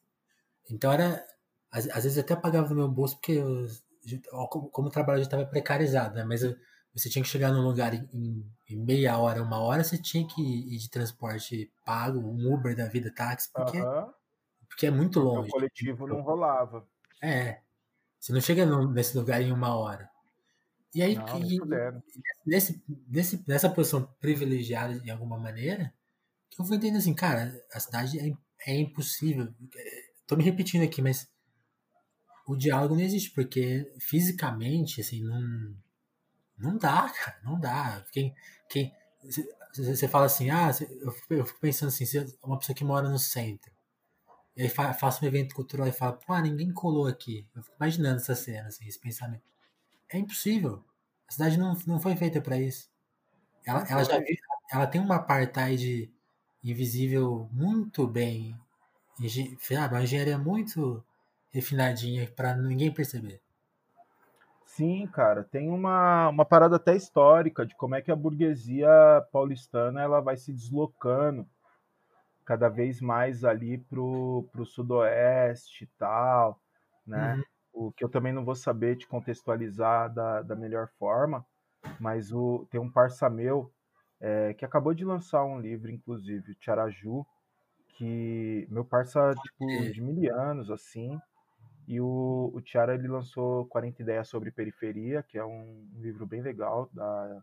então 0.70 0.92
era. 0.92 1.26
Às, 1.72 1.88
às, 1.90 2.04
vezes 2.04 2.18
até 2.18 2.36
pagava 2.36 2.70
no 2.70 2.76
meu 2.76 2.88
bolso, 2.88 3.16
porque 3.16 3.34
eu, 3.34 3.68
como, 4.48 4.88
o 4.88 4.92
trabalho 4.92 5.20
já 5.20 5.26
estava 5.26 5.46
precarizado, 5.46 6.16
né? 6.16 6.24
Mas 6.24 6.44
eu, 6.44 6.56
você 6.94 7.10
tinha 7.10 7.24
que 7.24 7.30
chegar 7.30 7.52
num 7.52 7.62
lugar 7.62 7.94
em, 7.94 8.46
em, 8.70 8.78
meia 8.78 9.18
hora, 9.18 9.44
uma 9.44 9.60
hora, 9.60 9.84
você 9.84 9.98
tinha 9.98 10.26
que 10.28 10.42
ir 10.42 10.78
de 10.78 10.90
transporte 10.90 11.72
pago, 11.86 12.20
um 12.20 12.54
Uber 12.54 12.76
da 12.76 12.88
vida, 12.88 13.14
táxi, 13.14 13.52
porque, 13.54 13.82
uhum. 13.82 14.12
porque 14.68 14.88
é 14.88 14.92
muito 14.92 15.20
longe. 15.20 15.50
O 15.50 15.52
coletivo 15.52 16.08
não 16.08 16.22
rolava. 16.22 16.88
É. 17.22 17.62
Você 18.20 18.34
não 18.34 18.42
chega 18.42 18.66
nesse 18.88 19.18
lugar 19.18 19.42
em 19.42 19.52
uma 19.52 19.76
hora. 19.76 20.10
E 20.94 21.02
aí, 21.04 21.16
não, 21.16 21.40
e, 21.44 21.60
nesse, 22.46 22.84
nesse, 23.08 23.44
nessa 23.48 23.70
posição 23.70 24.04
privilegiada 24.20 25.00
de 25.00 25.12
alguma 25.12 25.38
maneira, 25.38 25.94
que 26.50 26.60
eu 26.60 26.66
vou 26.66 26.76
entender 26.76 26.98
assim, 26.98 27.14
cara, 27.14 27.54
a 27.72 27.80
cidade 27.80 28.20
é, 28.20 28.34
é 28.72 28.80
impossível. 28.80 29.54
Tô 30.26 30.36
me 30.36 30.44
repetindo 30.44 30.84
aqui, 30.84 31.02
mas 31.02 31.30
o 32.48 32.56
diálogo 32.56 32.96
não 32.96 33.02
existe, 33.02 33.30
porque 33.32 33.92
fisicamente, 34.00 35.02
assim, 35.02 35.22
não, 35.22 35.76
não 36.58 36.78
dá, 36.78 37.10
cara, 37.10 37.38
não 37.44 37.60
dá. 37.60 38.04
Quem, 38.12 38.34
quem, 38.70 38.94
você 39.76 40.08
fala 40.08 40.26
assim, 40.26 40.50
ah, 40.50 40.72
eu 41.30 41.46
fico 41.46 41.60
pensando 41.60 41.90
assim, 41.90 42.06
uma 42.42 42.58
pessoa 42.58 42.76
que 42.76 42.86
mora 42.86 43.10
no 43.10 43.20
centro, 43.20 43.72
e 44.56 44.64
aí 44.64 44.70
faço 44.70 45.24
um 45.24 45.28
evento 45.28 45.54
cultural 45.54 45.88
e 45.88 45.92
fala, 45.92 46.14
pô, 46.14 46.36
ninguém 46.40 46.74
colou 46.74 47.06
aqui. 47.06 47.48
Eu 47.56 47.62
fico 47.62 47.76
imaginando 47.76 48.18
essa 48.18 48.34
cena, 48.34 48.70
assim, 48.70 48.88
esse 48.88 49.00
pensamento. 49.00 49.44
É 50.10 50.18
impossível. 50.18 50.84
A 51.28 51.32
cidade 51.32 51.58
não, 51.58 51.78
não 51.86 52.00
foi 52.00 52.16
feita 52.16 52.42
para 52.42 52.60
isso. 52.60 52.90
Ela, 53.64 53.86
ela 53.88 54.04
já 54.04 54.20
ela 54.72 54.88
tem 54.88 55.00
uma 55.00 55.18
apartheid 55.18 56.12
invisível 56.64 57.48
muito 57.52 58.08
bem, 58.08 58.58
sabe, 59.60 59.94
uma 59.94 60.04
engenharia 60.04 60.40
muito 60.40 61.04
refinadinha 61.52 62.28
para 62.36 62.56
ninguém 62.56 62.92
perceber. 62.92 63.42
Sim, 64.66 65.08
cara, 65.08 65.44
tem 65.44 65.70
uma, 65.70 66.30
uma 66.30 66.46
parada 66.46 66.76
até 66.76 66.96
histórica 66.96 67.66
de 67.66 67.76
como 67.76 67.96
é 67.96 68.02
que 68.02 68.12
a 68.12 68.16
burguesia 68.16 68.90
paulistana 69.32 70.02
ela 70.02 70.22
vai 70.22 70.38
se 70.38 70.54
deslocando 70.54 71.48
cada 72.46 72.70
vez 72.70 73.02
mais 73.02 73.44
ali 73.44 73.78
pro, 73.78 74.48
pro 74.52 74.66
sudoeste 74.66 75.84
e 75.84 75.88
tal, 75.98 76.62
né? 77.06 77.36
Uhum. 77.36 77.44
O 77.88 77.92
que 77.92 78.04
eu 78.04 78.10
também 78.10 78.32
não 78.32 78.46
vou 78.46 78.56
saber 78.56 78.96
te 78.96 79.08
contextualizar 79.08 80.14
da, 80.14 80.42
da 80.42 80.56
melhor 80.56 80.88
forma, 81.00 81.46
mas 82.00 82.32
o, 82.32 82.68
tem 82.70 82.80
um 82.80 82.90
parça 82.90 83.30
meu 83.30 83.72
é, 84.20 84.54
que 84.54 84.66
acabou 84.66 84.94
de 84.94 85.06
lançar 85.06 85.44
um 85.44 85.60
livro, 85.60 85.92
inclusive, 85.92 86.52
o 86.52 86.56
Tiaraju, 86.56 87.26
que 87.90 88.68
meu 88.70 88.86
parça, 88.86 89.34
tipo, 89.44 89.66
de 89.92 90.02
mil 90.02 90.34
anos, 90.36 90.70
assim, 90.70 91.20
e 91.88 92.02
o, 92.02 92.52
o 92.54 92.62
Tiara 92.62 92.96
ele 92.96 93.08
lançou 93.08 93.66
40 93.68 94.02
Ideias 94.02 94.28
sobre 94.28 94.52
Periferia, 94.52 95.24
que 95.24 95.38
é 95.38 95.46
um, 95.46 95.88
um 95.96 96.02
livro 96.02 96.26
bem 96.26 96.42
legal 96.42 96.90
da, 96.92 97.42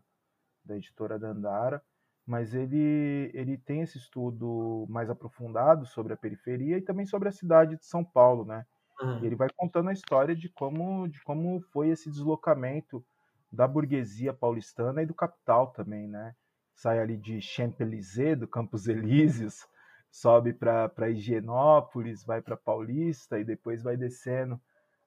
da 0.63 0.77
editora 0.77 1.17
Dandara, 1.17 1.81
mas 2.25 2.53
ele, 2.53 3.31
ele 3.33 3.57
tem 3.57 3.81
esse 3.81 3.97
estudo 3.97 4.85
mais 4.87 5.09
aprofundado 5.09 5.85
sobre 5.85 6.13
a 6.13 6.17
periferia 6.17 6.77
e 6.77 6.81
também 6.81 7.05
sobre 7.05 7.29
a 7.29 7.31
cidade 7.31 7.75
de 7.75 7.85
São 7.85 8.03
Paulo, 8.03 8.45
né? 8.45 8.65
Uhum. 9.01 9.23
Ele 9.23 9.35
vai 9.35 9.49
contando 9.55 9.89
a 9.89 9.93
história 9.93 10.35
de 10.35 10.49
como, 10.49 11.07
de 11.07 11.21
como 11.23 11.59
foi 11.71 11.89
esse 11.89 12.09
deslocamento 12.09 13.05
da 13.51 13.67
burguesia 13.67 14.33
paulistana 14.33 15.03
e 15.03 15.05
do 15.05 15.13
capital 15.13 15.67
também, 15.67 16.07
né? 16.07 16.35
Sai 16.73 16.99
ali 16.99 17.17
de 17.17 17.39
Champs-Élysées, 17.41 18.37
do 18.37 18.47
Campos 18.47 18.87
Elíseos, 18.87 19.67
sobe 20.15 20.53
para 20.53 21.09
Higienópolis, 21.09 22.23
vai 22.23 22.41
para 22.41 22.55
Paulista 22.55 23.37
e 23.37 23.43
depois 23.43 23.83
vai 23.83 23.97
descendo 23.97 24.59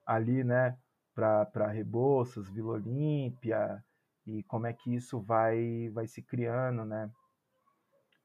ali, 0.05 0.43
né, 0.43 0.77
para 1.15 1.67
Rebouças, 1.67 2.47
Vila 2.47 2.73
Olímpia 2.73 3.83
e 4.25 4.43
como 4.43 4.67
é 4.67 4.73
que 4.73 4.93
isso 4.93 5.19
vai, 5.19 5.89
vai 5.89 6.05
se 6.05 6.21
criando, 6.21 6.85
né? 6.85 7.09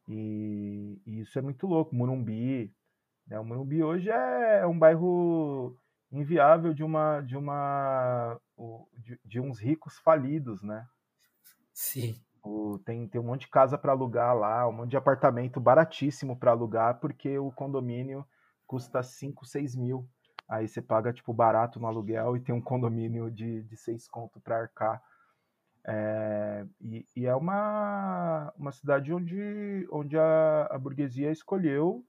E, 0.06 1.00
e 1.06 1.20
isso 1.20 1.38
é 1.38 1.42
muito 1.42 1.66
louco. 1.66 1.96
Murumbi, 1.96 2.70
né? 3.26 3.40
O 3.40 3.44
Murumbi 3.44 3.82
hoje 3.82 4.10
é 4.10 4.66
um 4.66 4.78
bairro 4.78 5.74
inviável 6.12 6.74
de 6.74 6.84
uma 6.84 7.22
de 7.22 7.36
uma 7.36 8.38
de, 8.98 9.18
de 9.24 9.40
uns 9.40 9.58
ricos 9.58 9.98
falidos, 9.98 10.62
né? 10.62 10.86
Sim. 11.72 12.22
O, 12.44 12.78
tem, 12.78 13.08
tem 13.08 13.20
um 13.20 13.24
monte 13.24 13.42
de 13.42 13.48
casa 13.48 13.78
para 13.78 13.92
alugar 13.92 14.36
lá, 14.36 14.68
um 14.68 14.72
monte 14.72 14.90
de 14.90 14.96
apartamento 14.96 15.58
baratíssimo 15.58 16.36
para 16.36 16.50
alugar, 16.50 17.00
porque 17.00 17.38
o 17.38 17.50
condomínio 17.50 18.24
custa 18.66 19.02
5, 19.02 19.46
6 19.46 19.74
mil. 19.74 20.06
Aí 20.46 20.68
você 20.68 20.82
paga 20.82 21.12
tipo 21.12 21.32
barato 21.32 21.80
no 21.80 21.86
aluguel 21.86 22.36
e 22.36 22.40
tem 22.40 22.54
um 22.54 22.60
condomínio 22.60 23.30
de, 23.30 23.62
de 23.62 23.76
6 23.76 24.06
conto 24.08 24.38
para 24.40 24.58
arcar. 24.58 25.02
É, 25.86 26.66
e, 26.80 27.06
e, 27.16 27.26
é 27.26 27.34
uma, 27.34 28.52
uma 28.56 28.72
cidade 28.72 29.12
onde, 29.12 29.86
onde 29.90 30.18
a, 30.18 30.68
a 30.70 30.78
burguesia 30.78 31.30
escolheu 31.30 32.04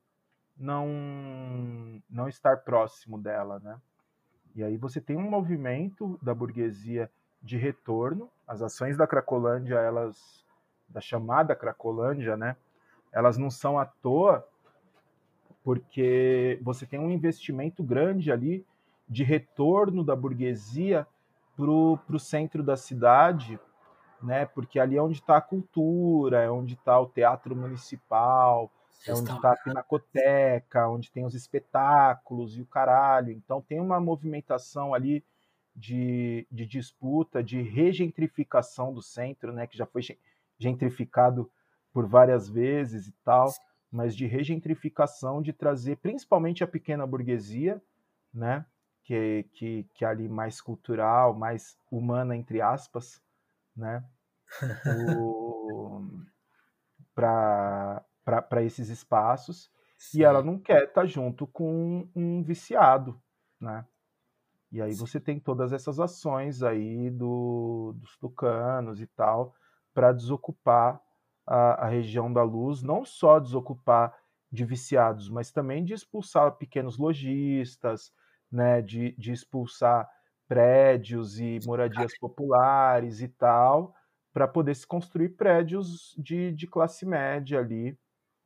não, 0.57 2.01
não 2.09 2.27
estar 2.27 2.57
próximo 2.57 3.17
dela, 3.17 3.59
né? 3.59 3.79
E 4.55 4.63
aí 4.63 4.77
você 4.77 5.01
tem 5.01 5.17
um 5.17 5.29
movimento 5.29 6.17
da 6.21 6.33
burguesia 6.33 7.11
de 7.45 7.57
retorno. 7.57 8.29
As 8.47 8.63
ações 8.63 8.97
da 8.97 9.05
Cracolândia, 9.05 9.75
elas 9.75 10.43
da 10.89 10.99
chamada 10.99 11.55
Cracolândia, 11.55 12.35
né? 12.35 12.57
Elas 13.11 13.37
não 13.37 13.49
são 13.49 13.77
à 13.77 13.85
toa, 13.85 14.45
porque 15.63 16.59
você 16.61 16.85
tem 16.85 16.99
um 16.99 17.11
investimento 17.11 17.83
grande 17.83 18.31
ali 18.31 18.65
de 19.07 19.23
retorno 19.23 20.03
da 20.03 20.15
burguesia 20.15 21.07
para 21.55 21.71
o 21.71 22.19
centro 22.19 22.63
da 22.63 22.75
cidade, 22.75 23.59
né? 24.21 24.45
Porque 24.47 24.79
ali 24.79 24.97
é 24.97 25.01
onde 25.01 25.19
está 25.19 25.37
a 25.37 25.41
cultura, 25.41 26.41
é 26.41 26.49
onde 26.49 26.73
está 26.73 26.99
o 26.99 27.07
teatro 27.07 27.55
municipal, 27.55 28.71
é 29.07 29.13
onde 29.13 29.31
está 29.31 29.51
a 29.51 29.57
pinacoteca, 29.57 30.87
onde 30.87 31.11
tem 31.11 31.25
os 31.25 31.35
espetáculos 31.35 32.57
e 32.57 32.61
o 32.61 32.65
caralho. 32.65 33.31
Então 33.31 33.61
tem 33.61 33.79
uma 33.79 33.99
movimentação 33.99 34.93
ali 34.93 35.23
de, 35.75 36.47
de 36.49 36.65
disputa, 36.65 37.43
de 37.43 37.61
regentrificação 37.61 38.93
do 38.93 39.01
centro, 39.01 39.51
né, 39.51 39.67
que 39.67 39.77
já 39.77 39.85
foi 39.85 40.01
gentrificado 40.57 41.51
por 41.91 42.07
várias 42.07 42.47
vezes 42.47 43.07
e 43.07 43.11
tal, 43.23 43.51
mas 43.91 44.15
de 44.15 44.25
regentrificação, 44.25 45.41
de 45.41 45.51
trazer 45.51 45.97
principalmente 45.97 46.63
a 46.63 46.67
pequena 46.67 47.05
burguesia, 47.05 47.81
né, 48.33 48.65
que, 49.03 49.45
que, 49.53 49.83
que 49.93 50.05
é 50.05 50.07
ali 50.07 50.29
mais 50.29 50.61
cultural, 50.61 51.33
mais 51.33 51.77
humana, 51.91 52.35
entre 52.35 52.61
aspas, 52.61 53.21
né, 53.75 54.03
para 57.13 58.63
esses 58.63 58.89
espaços, 58.89 59.69
Sim. 59.97 60.19
e 60.19 60.23
ela 60.23 60.41
não 60.41 60.57
quer 60.57 60.83
estar 60.83 61.01
tá 61.01 61.07
junto 61.07 61.45
com 61.47 62.07
um 62.15 62.43
viciado, 62.43 63.21
né? 63.59 63.85
E 64.75 64.81
aí 64.81 64.93
você 64.93 65.21
tem 65.21 65.39
todas 65.39 65.71
essas 65.71 66.01
ações 66.01 66.61
aí 66.61 67.09
do, 67.09 67.93
dos 67.95 68.17
tucanos 68.17 68.99
e 68.99 69.07
tal 69.07 69.55
para 69.93 70.11
desocupar 70.11 71.01
a, 71.47 71.85
a, 71.85 71.87
região 71.87 72.31
da 72.31 72.43
luz, 72.43 72.83
não 72.83 73.05
só 73.05 73.39
desocupar 73.39 74.13
de 74.51 74.65
viciados, 74.65 75.29
mas 75.29 75.49
também 75.49 75.85
de 75.85 75.93
expulsar 75.93 76.57
pequenos 76.57 76.97
lojistas, 76.97 78.11
né, 78.51 78.81
de, 78.81 79.13
de 79.17 79.31
expulsar 79.31 80.09
prédios 80.45 81.39
e 81.39 81.57
moradias 81.65 82.11
populares 82.19 83.21
e 83.21 83.29
tal, 83.29 83.95
para 84.33 84.45
poder 84.45 84.75
se 84.75 84.85
construir 84.85 85.29
prédios 85.37 86.13
de, 86.17 86.51
de 86.51 86.67
classe 86.67 87.05
média 87.05 87.59
ali, 87.59 87.97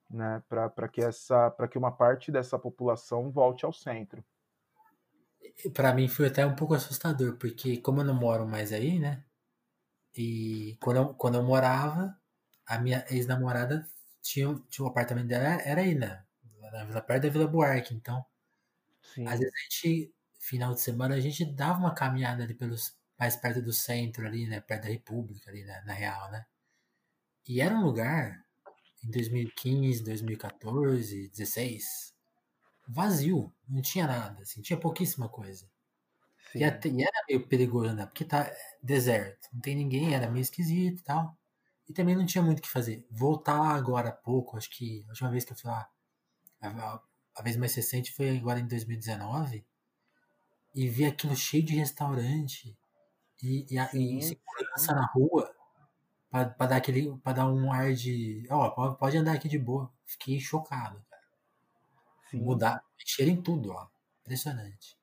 né, 0.07 0.43
para 0.47 0.88
que 0.88 1.01
essa 1.01 1.49
para 1.49 1.67
que 1.67 1.77
uma 1.77 1.91
parte 1.91 2.32
dessa 2.32 2.59
população 2.59 3.32
volte 3.32 3.65
ao 3.65 3.73
centro 3.73 4.23
para 5.74 5.94
mim 5.94 6.08
foi 6.08 6.28
até 6.28 6.46
um 6.46 6.56
pouco 6.56 6.74
assustador, 6.74 7.38
porque 7.38 7.78
como 7.78 8.02
eu 8.02 8.06
não 8.06 8.16
moro 8.16 8.48
mais 8.48 8.72
aí, 8.72 9.00
né? 9.00 9.24
E 10.16 10.78
quando 10.82 10.98
eu, 10.98 11.14
quando 11.16 11.36
eu 11.36 11.44
morava, 11.44 12.18
a 12.66 12.80
minha 12.80 13.06
ex-namorada 13.10 13.88
tinha, 14.22 14.56
tinha 14.70 14.86
o 14.86 14.90
apartamento 14.90 15.28
dela, 15.28 15.62
era 15.64 15.82
aí, 15.82 15.96
né? 15.96 16.24
Na 16.72 16.86
Vila 16.86 17.02
perto 17.02 17.24
da 17.24 17.30
Vila 17.30 17.48
Buarque. 17.48 17.96
Então, 17.96 18.26
Sim. 19.02 19.28
às 19.28 19.40
vezes 19.40 19.54
a 19.54 19.64
gente, 19.64 20.14
final 20.40 20.74
de 20.74 20.82
semana, 20.82 21.16
a 21.16 21.20
gente 21.20 21.46
dava 21.46 21.80
uma 21.80 21.94
caminhada 21.94 22.44
ali 22.44 22.54
pelos 22.54 22.98
mais 23.18 23.36
perto 23.36 23.62
do 23.62 23.74
centro 23.74 24.26
ali, 24.26 24.48
né? 24.48 24.62
Perto 24.62 24.84
da 24.84 24.90
República 24.90 25.50
ali, 25.50 25.64
né? 25.64 25.82
na 25.86 25.94
real, 25.94 26.32
né? 26.32 26.46
E 27.48 27.62
era 27.62 27.76
um 27.76 27.84
lugar, 27.84 28.46
em 29.04 29.10
2015, 29.12 30.04
2014, 30.04 31.30
16, 31.30 32.14
vazio, 32.90 33.54
não 33.68 33.82
tinha 33.82 34.08
nada, 34.08 34.42
assim, 34.42 34.62
tinha 34.62 34.80
pouquíssima 34.80 35.30
coisa. 35.30 35.70
E, 36.56 36.64
até, 36.64 36.90
e, 36.90 37.04
era 37.04 37.26
meio 37.28 37.48
perigoso 37.48 37.90
andar, 37.90 38.08
porque 38.08 38.26
tá 38.26 38.52
deserto, 38.82 39.48
não 39.54 39.62
tem 39.62 39.76
ninguém, 39.76 40.16
era 40.16 40.30
meio 40.30 40.42
esquisito 40.42 41.00
e 41.00 41.04
tal. 41.04 41.38
E 41.88 41.94
também 41.94 42.16
não 42.16 42.26
tinha 42.26 42.44
muito 42.44 42.60
o 42.60 42.62
que 42.62 42.70
fazer. 42.70 43.06
Voltar 43.10 43.60
lá 43.60 43.70
agora 43.76 44.10
há 44.10 44.12
pouco, 44.12 44.58
acho 44.58 44.70
que 44.72 45.04
a 45.06 45.10
última 45.10 45.30
vez 45.30 45.46
que 45.46 45.54
eu 45.54 45.58
fui 45.58 45.70
lá, 45.70 45.88
a, 46.62 47.02
a 47.36 47.42
vez 47.44 47.56
mais 47.56 47.74
recente 47.76 48.12
foi 48.12 48.36
agora 48.38 48.60
em 48.60 48.68
2019, 48.68 49.64
e 50.74 50.88
vi 50.88 51.06
aquilo 51.06 51.36
cheio 51.36 51.64
de 51.64 51.76
restaurante 51.76 52.78
e, 53.42 53.66
e, 53.70 53.88
sim, 53.88 54.18
e 54.18 54.22
segurança 54.22 54.94
na 54.94 55.06
rua 55.08 55.52
para 56.30 56.68
dar 56.68 56.76
aquele 56.76 57.18
para 57.18 57.34
dar 57.34 57.48
um 57.48 57.72
ar 57.72 57.94
de 57.94 58.46
ó 58.52 58.68
oh, 58.68 58.72
pode, 58.72 58.98
pode 59.00 59.18
andar 59.18 59.34
aqui 59.34 59.50
de 59.50 59.58
boa 59.58 59.92
fiquei 60.06 60.40
chocado 60.40 61.04
Sim. 62.30 62.41
mudar, 62.41 62.84
mexer 62.97 63.27
em 63.27 63.41
tudo, 63.41 63.71
ó. 63.71 63.88
Impressionante. 64.21 64.97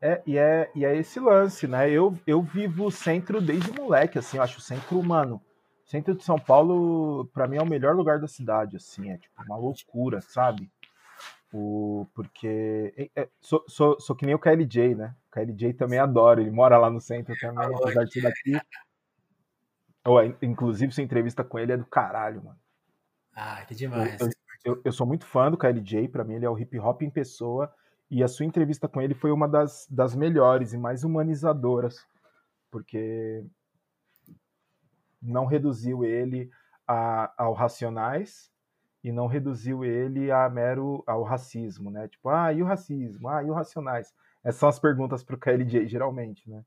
É, 0.00 0.22
e 0.26 0.36
é, 0.36 0.70
e 0.74 0.84
é 0.84 0.94
esse 0.96 1.18
lance, 1.18 1.66
né? 1.66 1.90
Eu, 1.90 2.18
eu 2.26 2.42
vivo 2.42 2.86
o 2.86 2.90
centro 2.90 3.40
desde 3.40 3.72
moleque, 3.72 4.18
assim, 4.18 4.36
eu 4.36 4.42
acho 4.42 4.58
o 4.58 4.62
centro 4.62 4.98
humano. 4.98 5.40
O 5.86 5.90
centro 5.90 6.14
de 6.14 6.22
São 6.22 6.38
Paulo, 6.38 7.26
para 7.32 7.46
mim, 7.46 7.56
é 7.56 7.62
o 7.62 7.66
melhor 7.66 7.94
lugar 7.94 8.20
da 8.20 8.28
cidade, 8.28 8.76
assim, 8.76 9.10
é 9.10 9.18
tipo 9.18 9.42
uma 9.44 9.56
loucura, 9.56 10.20
sabe? 10.20 10.70
O, 11.52 12.06
porque 12.14 13.10
é, 13.16 13.28
sou, 13.40 13.64
sou, 13.66 13.98
sou 13.98 14.14
que 14.14 14.26
nem 14.26 14.34
o 14.34 14.38
KLJ, 14.38 14.94
né? 14.94 15.14
O 15.28 15.30
KLJ 15.30 15.74
também 15.74 15.98
adora, 15.98 16.40
ele 16.40 16.50
mora 16.50 16.76
lá 16.76 16.90
no 16.90 17.00
centro 17.00 17.34
também, 17.40 17.74
apesar 17.74 18.04
de 18.04 18.12
ser 18.12 18.20
daqui. 18.20 18.60
Oh, 20.04 20.20
inclusive, 20.42 20.92
sua 20.92 21.02
entrevista 21.02 21.42
com 21.42 21.58
ele 21.58 21.72
é 21.72 21.76
do 21.76 21.86
caralho, 21.86 22.44
mano. 22.44 22.58
Ah, 23.34 23.64
que 23.66 23.74
demais. 23.74 24.20
Eu, 24.20 24.26
eu, 24.26 24.32
eu 24.84 24.92
sou 24.92 25.06
muito 25.06 25.26
fã 25.26 25.50
do 25.50 25.56
KLJ, 25.56 26.08
para 26.08 26.24
mim 26.24 26.34
ele 26.34 26.46
é 26.46 26.50
o 26.50 26.58
hip 26.58 26.78
hop 26.78 27.02
em 27.02 27.10
pessoa, 27.10 27.72
e 28.10 28.22
a 28.22 28.28
sua 28.28 28.46
entrevista 28.46 28.88
com 28.88 29.00
ele 29.00 29.14
foi 29.14 29.30
uma 29.30 29.48
das, 29.48 29.86
das 29.90 30.14
melhores 30.14 30.72
e 30.72 30.78
mais 30.78 31.04
humanizadoras, 31.04 32.06
porque 32.70 33.44
não 35.20 35.44
reduziu 35.44 36.04
ele 36.04 36.50
a, 36.86 37.32
ao 37.36 37.52
racionais 37.52 38.50
e 39.02 39.12
não 39.12 39.26
reduziu 39.26 39.84
ele 39.84 40.30
a 40.30 40.48
mero 40.48 41.02
ao 41.06 41.22
racismo, 41.22 41.90
né? 41.90 42.08
Tipo, 42.08 42.28
ah, 42.28 42.52
e 42.52 42.62
o 42.62 42.66
racismo? 42.66 43.28
Ah, 43.28 43.42
e 43.42 43.50
o 43.50 43.54
racionais? 43.54 44.12
Essas 44.42 44.60
são 44.60 44.68
as 44.68 44.78
perguntas 44.78 45.24
pro 45.24 45.38
KLJ, 45.38 45.86
geralmente, 45.88 46.48
né? 46.48 46.64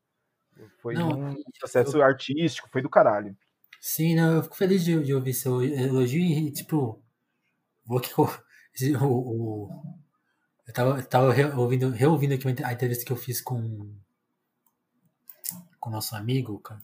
Foi 0.82 0.94
não, 0.94 1.10
um 1.10 1.36
processo 1.60 1.98
eu... 1.98 2.04
artístico, 2.04 2.70
foi 2.70 2.82
do 2.82 2.90
caralho. 2.90 3.36
Sim, 3.80 4.16
não, 4.16 4.36
eu 4.36 4.44
fico 4.44 4.58
feliz 4.58 4.84
de, 4.84 5.02
de 5.04 5.14
ouvir 5.14 5.34
seu 5.34 5.62
elogio 5.64 6.22
e, 6.22 6.52
tipo, 6.52 7.02
Vou 7.90 8.00
que 8.00 8.14
o, 8.22 8.30
o, 9.02 9.84
eu 10.68 10.74
tava, 10.74 11.02
tava 11.02 11.34
reouvindo, 11.34 11.90
reouvindo 11.90 12.36
aqui 12.36 12.48
a 12.64 12.72
entrevista 12.72 13.04
que 13.04 13.12
eu 13.12 13.18
fiz 13.18 13.42
com 13.42 13.92
com 15.80 15.90
nosso 15.90 16.16
amigo, 16.16 16.60
cara. 16.60 16.80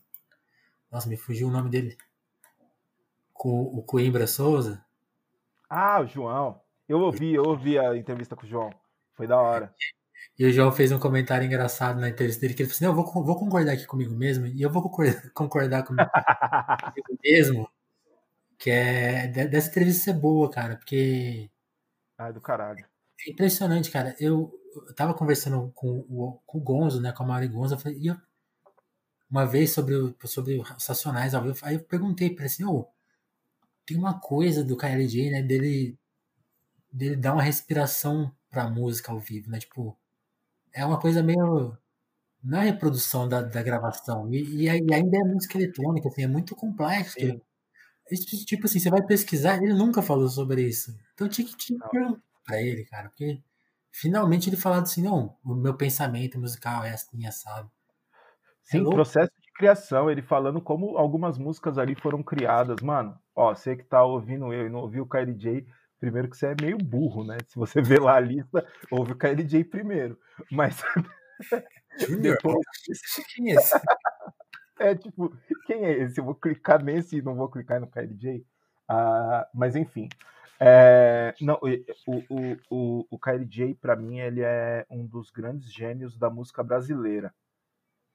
Nossa, 0.92 1.08
me 1.08 1.16
fugiu 1.16 1.48
o 1.48 1.52
nome 1.52 1.70
dele. 1.70 1.96
Com 3.32 3.62
o 3.62 3.84
Coimbra 3.84 4.26
Souza. 4.26 4.84
Ah, 5.70 6.02
o 6.02 6.08
João. 6.08 6.60
Eu 6.90 7.00
ouvi, 7.02 7.36
eu 7.36 7.44
ouvi 7.44 7.78
a 7.78 7.96
entrevista 7.96 8.36
com 8.36 8.48
o 8.48 8.50
João. 8.50 8.72
Foi 9.14 9.28
da 9.28 9.40
hora. 9.40 9.76
E 10.40 10.46
o 10.46 10.52
João 10.52 10.72
fez 10.72 10.92
um 10.92 10.98
comentário 10.98 11.46
engraçado 11.46 12.00
na 12.00 12.10
entrevista 12.10 12.42
dele, 12.42 12.56
que 12.56 12.64
ele 12.64 12.70
falou 12.70 12.76
assim, 12.78 12.86
não, 12.86 12.92
eu 12.92 13.14
vou, 13.14 13.24
vou 13.24 13.38
concordar 13.38 13.74
aqui 13.74 13.86
comigo 13.86 14.16
mesmo, 14.16 14.48
e 14.48 14.60
eu 14.60 14.72
vou 14.72 14.82
concordar, 14.82 15.30
concordar 15.36 15.84
comigo 15.86 17.20
mesmo, 17.24 17.70
que 18.58 18.70
é 18.70 19.28
dessa 19.28 19.70
entrevista 19.70 20.04
ser 20.06 20.14
boa, 20.14 20.50
cara, 20.50 20.76
porque. 20.78 21.50
Ai, 22.18 22.34
do 22.34 22.42
caralho. 22.42 22.86
É 23.26 23.32
impressionante, 23.32 23.92
cara. 23.92 24.16
Eu, 24.20 24.52
eu 24.76 24.94
tava 24.96 25.14
conversando 25.14 25.72
com 25.74 26.00
o, 26.10 26.40
com 26.46 26.58
o 26.58 26.62
Gonzo, 26.62 27.02
né, 27.02 27.12
com 27.12 27.24
a 27.24 27.26
Mari 27.26 27.48
Gonzo, 27.48 27.76
eu 27.76 27.80
falei, 27.80 28.00
eu, 28.04 28.16
uma 29.30 29.46
vez 29.46 29.72
sobre, 29.72 29.96
o, 29.96 30.16
sobre 30.26 30.58
os 30.60 30.70
Racionais 30.88 31.34
ao 31.34 31.44
vivo, 31.44 31.58
aí 31.64 31.76
eu 31.76 31.84
perguntei 31.84 32.30
pra 32.30 32.46
ele 32.46 32.54
assim, 32.54 32.66
oh, 32.66 32.88
tem 33.86 33.98
uma 33.98 34.20
coisa 34.20 34.64
do 34.64 34.78
KLJ, 34.78 35.32
né, 35.32 35.42
dele, 35.42 35.98
dele 36.92 37.16
dar 37.16 37.34
uma 37.34 37.44
respiração 37.44 38.34
pra 38.50 38.70
música 38.70 39.12
ao 39.12 39.20
vivo, 39.20 39.50
né, 39.50 39.60
tipo, 39.60 39.98
é 40.74 40.86
uma 40.86 41.00
coisa 41.00 41.24
meio 41.24 41.78
na 42.44 42.62
reprodução 42.62 43.28
da, 43.28 43.42
da 43.42 43.64
gravação. 43.64 44.32
E, 44.32 44.64
e, 44.64 44.70
ainda 44.70 45.18
é 45.18 45.24
música 45.24 45.58
eletrônica, 45.58 46.08
assim, 46.08 46.24
é 46.24 46.28
muito 46.28 46.56
complexo. 46.56 47.16
Tipo 48.46 48.66
assim, 48.66 48.80
você 48.80 48.90
vai 48.90 49.02
pesquisar, 49.06 49.58
ele 49.62 49.74
nunca 49.74 50.02
falou 50.02 50.28
sobre 50.30 50.62
isso. 50.62 50.96
Então 51.14 51.28
tinha 51.28 51.48
que, 51.48 51.56
tinha 51.58 51.80
que 51.80 51.90
perguntar 51.90 52.22
pra 52.46 52.62
ele, 52.62 52.86
cara, 52.86 53.10
porque 53.10 53.42
finalmente 53.92 54.50
ele 54.50 54.58
falou 54.58 54.80
assim, 54.80 55.02
não, 55.02 55.36
o 55.44 55.56
meu 55.56 55.76
pensamento 55.76 56.40
musical 56.40 56.84
é 56.84 56.92
assim, 56.92 57.20
sabe? 57.32 57.70
Sim, 58.64 58.82
é 58.82 58.90
processo 58.90 59.32
de 59.42 59.52
criação, 59.54 60.10
ele 60.10 60.22
falando 60.22 60.60
como 60.62 60.98
algumas 60.98 61.38
músicas 61.38 61.78
ali 61.78 61.96
foram 61.96 62.22
criadas, 62.22 62.82
mano. 62.82 63.18
Ó, 63.36 63.54
você 63.54 63.76
que 63.76 63.84
tá 63.84 64.04
ouvindo 64.04 64.52
eu 64.54 64.68
e 64.68 64.70
não 64.70 64.80
ouviu 64.80 65.04
o 65.04 65.08
KLJ, 65.08 65.66
primeiro 66.00 66.30
que 66.30 66.38
você 66.38 66.48
é 66.48 66.56
meio 66.60 66.78
burro, 66.78 67.24
né? 67.24 67.38
Se 67.48 67.56
você 67.56 67.82
vê 67.82 68.00
lá 68.00 68.16
a 68.16 68.20
lista, 68.20 68.66
ouve 68.92 69.14
o 69.14 69.18
KLJ 69.18 69.64
primeiro. 69.66 70.20
Mas 70.52 70.82
depois 72.22 72.66
quem 73.34 73.52
é 73.52 73.56
esse? 73.56 73.80
É 74.80 74.96
tipo, 74.96 75.36
quem 75.66 75.86
é 75.86 75.92
esse? 76.04 76.20
Eu 76.20 76.26
vou 76.26 76.36
clicar 76.36 76.84
nesse 76.84 77.18
e 77.18 77.22
não 77.22 77.36
vou 77.36 77.50
clicar 77.50 77.80
no 77.80 77.88
KLJ. 77.88 78.46
Ah, 78.88 79.48
mas 79.54 79.76
enfim, 79.76 80.08
é, 80.60 81.34
não, 81.42 81.60
o, 82.08 82.14
o, 82.16 82.58
o, 82.70 83.08
o 83.12 83.20
KLJ, 83.20 83.76
para 83.76 83.96
mim, 83.96 84.20
ele 84.20 84.42
é 84.42 84.86
um 84.90 85.06
dos 85.06 85.30
grandes 85.30 85.72
gênios 85.72 86.18
da 86.18 86.30
música 86.30 86.64
brasileira. 86.64 87.34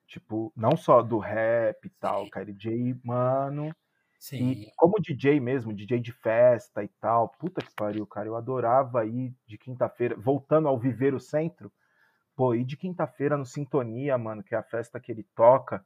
Tipo, 0.07 0.53
não 0.57 0.77
só 0.77 1.03
do 1.03 1.19
rap 1.19 1.85
e 1.85 1.91
tal. 2.01 2.25
O 2.25 2.31
KLJ, 2.31 2.99
mano. 3.05 3.75
Sim. 4.19 4.51
E 4.51 4.73
como 4.77 5.01
DJ 5.01 5.39
mesmo, 5.39 5.73
DJ 5.73 6.01
de 6.01 6.13
festa 6.13 6.83
e 6.83 6.89
tal. 7.01 7.29
Puta 7.39 7.63
que 7.63 7.73
pariu, 7.75 8.07
cara. 8.07 8.27
Eu 8.27 8.37
adorava 8.37 9.07
ir 9.07 9.35
de 9.47 9.57
quinta-feira, 9.57 10.17
voltando 10.17 10.69
ao 10.69 10.79
Viver 10.79 11.15
o 11.15 11.21
Centro. 11.21 11.73
Pô, 12.35 12.55
ir 12.55 12.65
de 12.65 12.77
quinta-feira 12.77 13.37
no 13.37 13.47
Sintonia, 13.47 14.17
mano, 14.19 14.43
que 14.43 14.55
é 14.55 14.59
a 14.59 14.63
festa 14.63 14.99
que 14.99 15.13
ele 15.13 15.23
toca. 15.35 15.85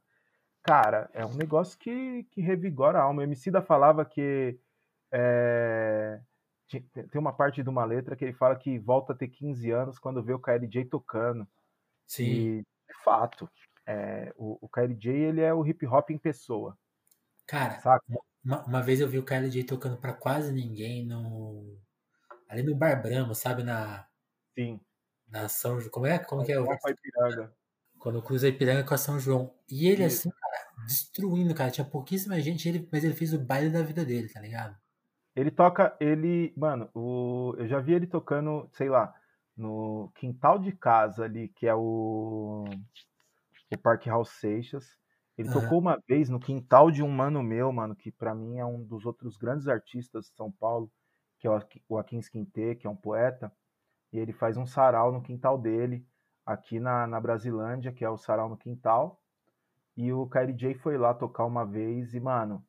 Cara, 0.65 1.09
é 1.13 1.25
um 1.25 1.35
negócio 1.35 1.77
que, 1.77 2.23
que 2.31 2.41
revigora 2.41 2.99
a 2.99 3.03
alma. 3.03 3.21
O 3.21 3.23
Emicida 3.23 3.61
falava 3.61 4.03
que. 4.03 4.59
É 5.11 6.19
tem 6.67 7.21
uma 7.21 7.33
parte 7.33 7.61
de 7.61 7.69
uma 7.69 7.85
letra 7.85 8.15
que 8.15 8.25
ele 8.25 8.33
fala 8.33 8.55
que 8.55 8.79
volta 8.79 9.13
a 9.13 9.15
ter 9.15 9.27
15 9.27 9.69
anos 9.71 9.99
quando 9.99 10.23
vê 10.23 10.33
o 10.33 10.39
KLJ 10.39 10.85
tocando. 10.85 11.47
Sim. 12.07 12.23
E, 12.23 12.61
de 12.61 13.03
fato, 13.03 13.49
é, 13.85 14.33
o, 14.35 14.57
o 14.61 14.69
KLJ 14.69 15.11
ele 15.11 15.41
é 15.41 15.53
o 15.53 15.65
hip 15.65 15.85
hop 15.85 16.09
em 16.09 16.17
pessoa. 16.17 16.77
Cara, 17.45 17.79
uma, 18.43 18.65
uma, 18.65 18.81
vez 18.81 18.99
eu 18.99 19.07
vi 19.07 19.19
o 19.19 19.25
KLJ 19.25 19.63
tocando 19.63 19.97
para 19.97 20.13
quase 20.13 20.51
ninguém 20.51 21.05
no 21.05 21.77
ali 22.49 22.63
no 22.63 22.75
Bar 22.75 23.01
Bramo, 23.01 23.35
sabe 23.35 23.63
na 23.63 24.07
Sim. 24.57 24.79
Na 25.27 25.47
São. 25.47 25.77
Como 25.89 26.07
é? 26.07 26.17
Como 26.17 26.43
que 26.43 26.51
é 26.51 26.59
o 26.59 26.65
Ipiranga. 26.73 27.53
Quando 28.05 28.21
cruza 28.21 28.47
Ipiranga 28.47 28.83
com 28.83 28.93
a 28.93 28.99
São 28.99 29.19
João. 29.19 29.51
E 29.67 29.87
ele 29.87 30.07
Sim. 30.07 30.29
assim, 30.29 30.29
cara, 30.29 30.85
destruindo, 30.85 31.55
cara, 31.55 31.71
tinha 31.71 31.83
pouquíssima 31.83 32.39
gente, 32.39 32.69
ele, 32.69 32.87
mas 32.91 33.03
ele 33.03 33.15
fez 33.15 33.33
o 33.33 33.39
baile 33.43 33.71
da 33.71 33.81
vida 33.81 34.05
dele, 34.05 34.29
tá 34.29 34.39
ligado? 34.39 34.77
Ele 35.35 35.49
toca, 35.49 35.97
ele, 35.99 36.53
mano, 36.55 36.87
o, 36.93 37.55
eu 37.57 37.67
já 37.67 37.79
vi 37.79 37.95
ele 37.95 38.05
tocando, 38.05 38.69
sei 38.73 38.89
lá, 38.89 39.11
no 39.57 40.11
quintal 40.13 40.59
de 40.59 40.71
casa 40.71 41.23
ali, 41.23 41.47
que 41.47 41.65
é 41.65 41.73
o, 41.73 42.65
o 43.73 43.77
Parque 43.81 44.07
House 44.07 44.29
Seixas. 44.39 44.85
Ele 45.35 45.47
uhum. 45.47 45.61
tocou 45.61 45.79
uma 45.79 45.99
vez 46.07 46.29
no 46.29 46.39
quintal 46.39 46.91
de 46.91 47.01
um 47.01 47.09
mano 47.09 47.41
meu, 47.41 47.71
mano, 47.71 47.95
que 47.95 48.11
para 48.11 48.35
mim 48.35 48.59
é 48.59 48.65
um 48.65 48.83
dos 48.83 49.03
outros 49.03 49.35
grandes 49.35 49.67
artistas 49.67 50.25
de 50.25 50.35
São 50.35 50.51
Paulo, 50.51 50.91
que 51.39 51.47
é 51.47 51.49
o 51.89 51.97
Akin 51.97 52.21
Quinte, 52.21 52.75
que 52.75 52.85
é 52.85 52.89
um 52.89 52.95
poeta. 52.95 53.51
E 54.13 54.19
ele 54.19 54.31
faz 54.31 54.57
um 54.57 54.65
sarau 54.67 55.11
no 55.11 55.23
quintal 55.23 55.57
dele, 55.57 56.05
aqui 56.45 56.79
na, 56.79 57.07
na 57.07 57.19
Brasilândia, 57.19 57.91
que 57.91 58.05
é 58.05 58.09
o 58.09 58.17
sarau 58.17 58.49
no 58.49 58.57
quintal. 58.57 59.21
E 59.97 60.11
o 60.11 60.27
KLJ 60.27 60.75
foi 60.75 60.97
lá 60.97 61.13
tocar 61.13 61.45
uma 61.45 61.65
vez 61.65 62.13
e, 62.13 62.19
mano, 62.19 62.65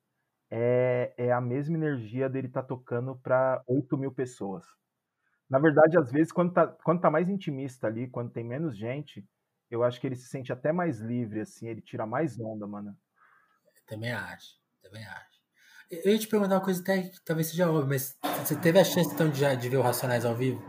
é, 0.50 1.12
é 1.16 1.32
a 1.32 1.40
mesma 1.40 1.76
energia 1.76 2.28
dele 2.28 2.48
tá 2.48 2.62
tocando 2.62 3.16
para 3.16 3.62
8 3.66 3.98
mil 3.98 4.12
pessoas. 4.12 4.64
Na 5.50 5.58
verdade, 5.58 5.98
às 5.98 6.10
vezes, 6.10 6.32
quando 6.32 6.52
tá, 6.52 6.66
quando 6.66 7.00
tá 7.00 7.10
mais 7.10 7.28
intimista 7.28 7.86
ali, 7.86 8.08
quando 8.08 8.30
tem 8.30 8.44
menos 8.44 8.76
gente, 8.76 9.24
eu 9.70 9.82
acho 9.82 10.00
que 10.00 10.06
ele 10.06 10.16
se 10.16 10.28
sente 10.28 10.52
até 10.52 10.72
mais 10.72 11.00
livre, 11.00 11.40
assim, 11.40 11.68
ele 11.68 11.80
tira 11.80 12.06
mais 12.06 12.38
onda, 12.38 12.66
mano. 12.66 12.96
Eu 13.76 13.82
também 13.86 14.12
acho, 14.12 14.56
também 14.82 15.04
acho. 15.04 15.36
Eu 15.90 16.12
ia 16.12 16.18
te 16.18 16.26
perguntar 16.26 16.56
uma 16.56 16.64
coisa 16.64 16.80
até 16.80 17.02
que 17.02 17.20
talvez 17.24 17.48
seja 17.48 17.70
óbvio, 17.70 17.88
mas 17.88 18.18
você 18.44 18.56
teve 18.56 18.78
a 18.78 18.84
chance 18.84 19.12
então 19.12 19.30
de, 19.30 19.56
de 19.56 19.68
ver 19.68 19.76
o 19.76 19.82
Racionais 19.82 20.24
ao 20.24 20.34
vivo? 20.34 20.60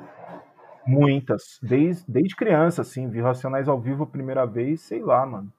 Muitas. 0.88 1.59
Desde, 1.61 2.09
desde 2.09 2.35
criança, 2.35 2.81
assim, 2.81 3.09
vi 3.09 3.21
Racionais 3.21 3.67
ao 3.67 3.79
vivo 3.79 4.03
a 4.03 4.07
primeira 4.07 4.45
vez, 4.45 4.81
sei 4.81 5.01
lá, 5.01 5.25
mano. 5.25 5.51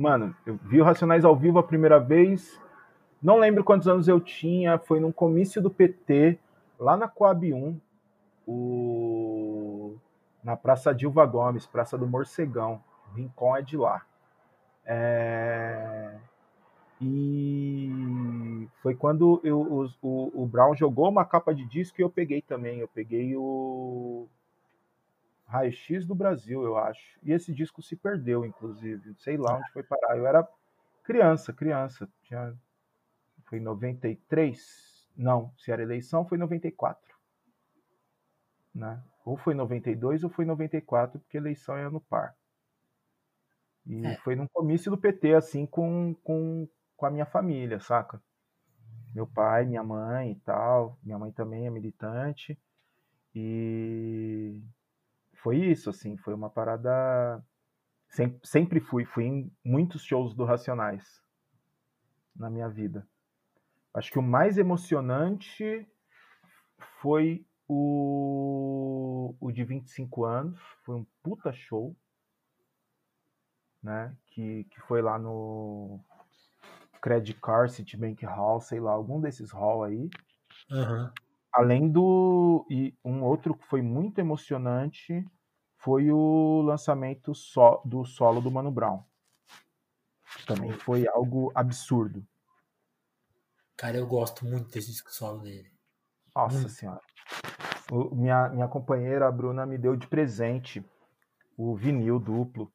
Mano, 0.00 0.34
eu 0.46 0.58
vi 0.64 0.80
Racionais 0.80 1.26
ao 1.26 1.36
vivo 1.36 1.58
a 1.58 1.62
primeira 1.62 2.00
vez. 2.00 2.58
Não 3.22 3.38
lembro 3.38 3.62
quantos 3.62 3.86
anos 3.86 4.08
eu 4.08 4.18
tinha. 4.18 4.78
Foi 4.78 4.98
num 4.98 5.12
comício 5.12 5.60
do 5.60 5.70
PT, 5.70 6.38
lá 6.78 6.96
na 6.96 7.06
Coab 7.06 7.52
1, 7.52 7.78
o... 8.46 9.96
na 10.42 10.56
Praça 10.56 10.94
Dilva 10.94 11.26
Gomes, 11.26 11.66
Praça 11.66 11.98
do 11.98 12.06
Morcegão. 12.06 12.82
Rincon 13.14 13.56
é 13.56 13.60
de 13.60 13.76
lá. 13.76 14.02
É... 14.86 16.16
E 17.00 18.68
foi 18.82 18.94
quando 18.94 19.40
eu, 19.42 19.60
o, 19.60 19.86
o, 20.02 20.42
o 20.42 20.46
Brown 20.46 20.74
jogou 20.74 21.08
uma 21.08 21.24
capa 21.24 21.54
de 21.54 21.64
disco 21.64 22.00
e 22.00 22.04
eu 22.04 22.10
peguei 22.10 22.42
também. 22.42 22.80
Eu 22.80 22.88
peguei 22.88 23.34
o 23.34 24.28
Raio-X 25.46 26.04
do 26.04 26.14
Brasil, 26.14 26.62
eu 26.62 26.76
acho. 26.76 27.18
E 27.22 27.32
esse 27.32 27.54
disco 27.54 27.82
se 27.82 27.96
perdeu, 27.96 28.44
inclusive. 28.44 29.14
Sei 29.18 29.38
lá 29.38 29.56
onde 29.56 29.72
foi 29.72 29.82
parar. 29.82 30.16
Eu 30.18 30.26
era 30.26 30.46
criança, 31.02 31.52
criança. 31.52 32.08
Tinha... 32.22 32.54
Foi 33.46 33.58
em 33.58 33.62
93? 33.62 35.08
Não, 35.16 35.52
se 35.56 35.72
era 35.72 35.82
eleição, 35.82 36.26
foi 36.26 36.36
em 36.36 36.40
94. 36.40 37.02
Né? 38.74 39.02
Ou 39.24 39.36
foi 39.36 39.54
em 39.54 39.56
92 39.56 40.22
ou 40.22 40.30
foi 40.30 40.44
em 40.44 40.48
94, 40.48 41.18
porque 41.18 41.36
eleição 41.36 41.76
é 41.76 41.88
no 41.88 42.00
par. 42.00 42.36
E 43.86 44.06
é. 44.06 44.16
foi 44.18 44.36
num 44.36 44.46
comício 44.46 44.90
do 44.90 44.98
PT, 44.98 45.34
assim, 45.34 45.66
com, 45.66 46.14
com, 46.22 46.68
com 47.00 47.06
a 47.06 47.10
minha 47.10 47.24
família, 47.24 47.80
saca? 47.80 48.22
Meu 49.14 49.26
pai, 49.26 49.64
minha 49.64 49.82
mãe 49.82 50.32
e 50.32 50.34
tal. 50.40 50.98
Minha 51.02 51.18
mãe 51.18 51.32
também 51.32 51.66
é 51.66 51.70
militante. 51.70 52.60
E 53.34 54.62
foi 55.32 55.56
isso, 55.56 55.88
assim, 55.88 56.18
foi 56.18 56.34
uma 56.34 56.50
parada. 56.50 57.42
Sempre, 58.10 58.46
sempre 58.46 58.80
fui, 58.80 59.06
fui 59.06 59.24
em 59.24 59.50
muitos 59.64 60.04
shows 60.04 60.34
do 60.34 60.44
Racionais 60.44 61.22
na 62.36 62.50
minha 62.50 62.68
vida. 62.68 63.08
Acho 63.94 64.12
que 64.12 64.18
o 64.18 64.22
mais 64.22 64.58
emocionante 64.58 65.88
foi 67.00 67.46
o, 67.66 69.34
o 69.40 69.50
de 69.50 69.64
25 69.64 70.24
anos, 70.24 70.60
foi 70.84 70.96
um 70.96 71.06
puta 71.22 71.52
show, 71.52 71.96
né? 73.82 74.14
Que, 74.26 74.64
que 74.64 74.80
foi 74.82 75.00
lá 75.00 75.18
no 75.18 76.00
Credit 77.00 77.40
Card, 77.40 77.72
Citibank 77.72 78.24
Hall, 78.24 78.60
sei 78.60 78.80
lá, 78.80 78.92
algum 78.92 79.20
desses 79.20 79.50
hall 79.50 79.84
aí. 79.84 80.10
Uhum. 80.70 81.10
Além 81.52 81.88
do. 81.88 82.66
E 82.70 82.94
um 83.04 83.22
outro 83.24 83.54
que 83.54 83.66
foi 83.66 83.82
muito 83.82 84.18
emocionante 84.18 85.26
foi 85.76 86.10
o 86.12 86.62
lançamento 86.62 87.34
so, 87.34 87.80
do 87.84 88.04
solo 88.04 88.40
do 88.40 88.50
Mano 88.50 88.70
Brown. 88.70 89.02
Também 90.46 90.72
foi 90.72 91.08
algo 91.08 91.50
absurdo. 91.54 92.24
Cara, 93.76 93.96
eu 93.96 94.06
gosto 94.06 94.44
muito 94.44 94.70
desse 94.70 94.92
solo 95.08 95.40
dele. 95.40 95.72
Nossa 96.36 96.68
senhora. 96.68 97.00
O, 97.90 98.14
minha, 98.14 98.48
minha 98.50 98.68
companheira, 98.68 99.26
a 99.26 99.32
Bruna, 99.32 99.66
me 99.66 99.78
deu 99.78 99.96
de 99.96 100.06
presente 100.06 100.84
o 101.56 101.74
vinil 101.74 102.18
duplo. 102.18 102.72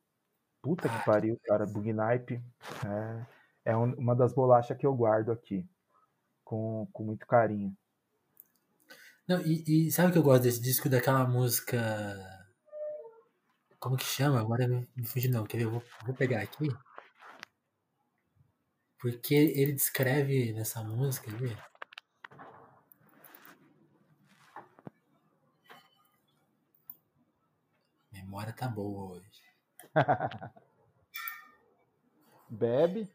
Puta 0.61 0.89
que 0.89 1.05
pariu, 1.05 1.39
cara. 1.45 1.65
Bugnipe. 1.65 2.43
É, 2.85 3.25
é 3.65 3.75
uma 3.75 4.15
das 4.15 4.33
bolachas 4.33 4.77
que 4.77 4.85
eu 4.85 4.95
guardo 4.95 5.31
aqui. 5.31 5.67
Com, 6.43 6.87
com 6.93 7.03
muito 7.03 7.25
carinho. 7.25 7.75
Não, 9.27 9.41
e, 9.41 9.87
e, 9.87 9.91
sabe 9.91 10.11
que 10.11 10.19
eu 10.19 10.23
gosto 10.23 10.43
desse 10.43 10.61
disco 10.61 10.87
daquela 10.87 11.25
música. 11.27 11.77
Como 13.79 13.97
que 13.97 14.05
chama? 14.05 14.39
Agora 14.39 14.67
me, 14.67 14.87
me 14.95 15.05
fugiu 15.07 15.31
não. 15.31 15.43
Quer 15.45 15.57
ver? 15.57 15.63
Eu 15.63 15.71
vou, 15.71 15.83
vou 16.05 16.15
pegar 16.15 16.41
aqui. 16.41 16.67
Porque 18.99 19.33
ele 19.33 19.73
descreve 19.73 20.53
nessa 20.53 20.83
música, 20.83 21.31
viu? 21.31 21.55
Memória 28.11 28.53
tá 28.53 28.67
boa 28.67 29.13
hoje. 29.15 29.41
Bebe? 32.49 33.09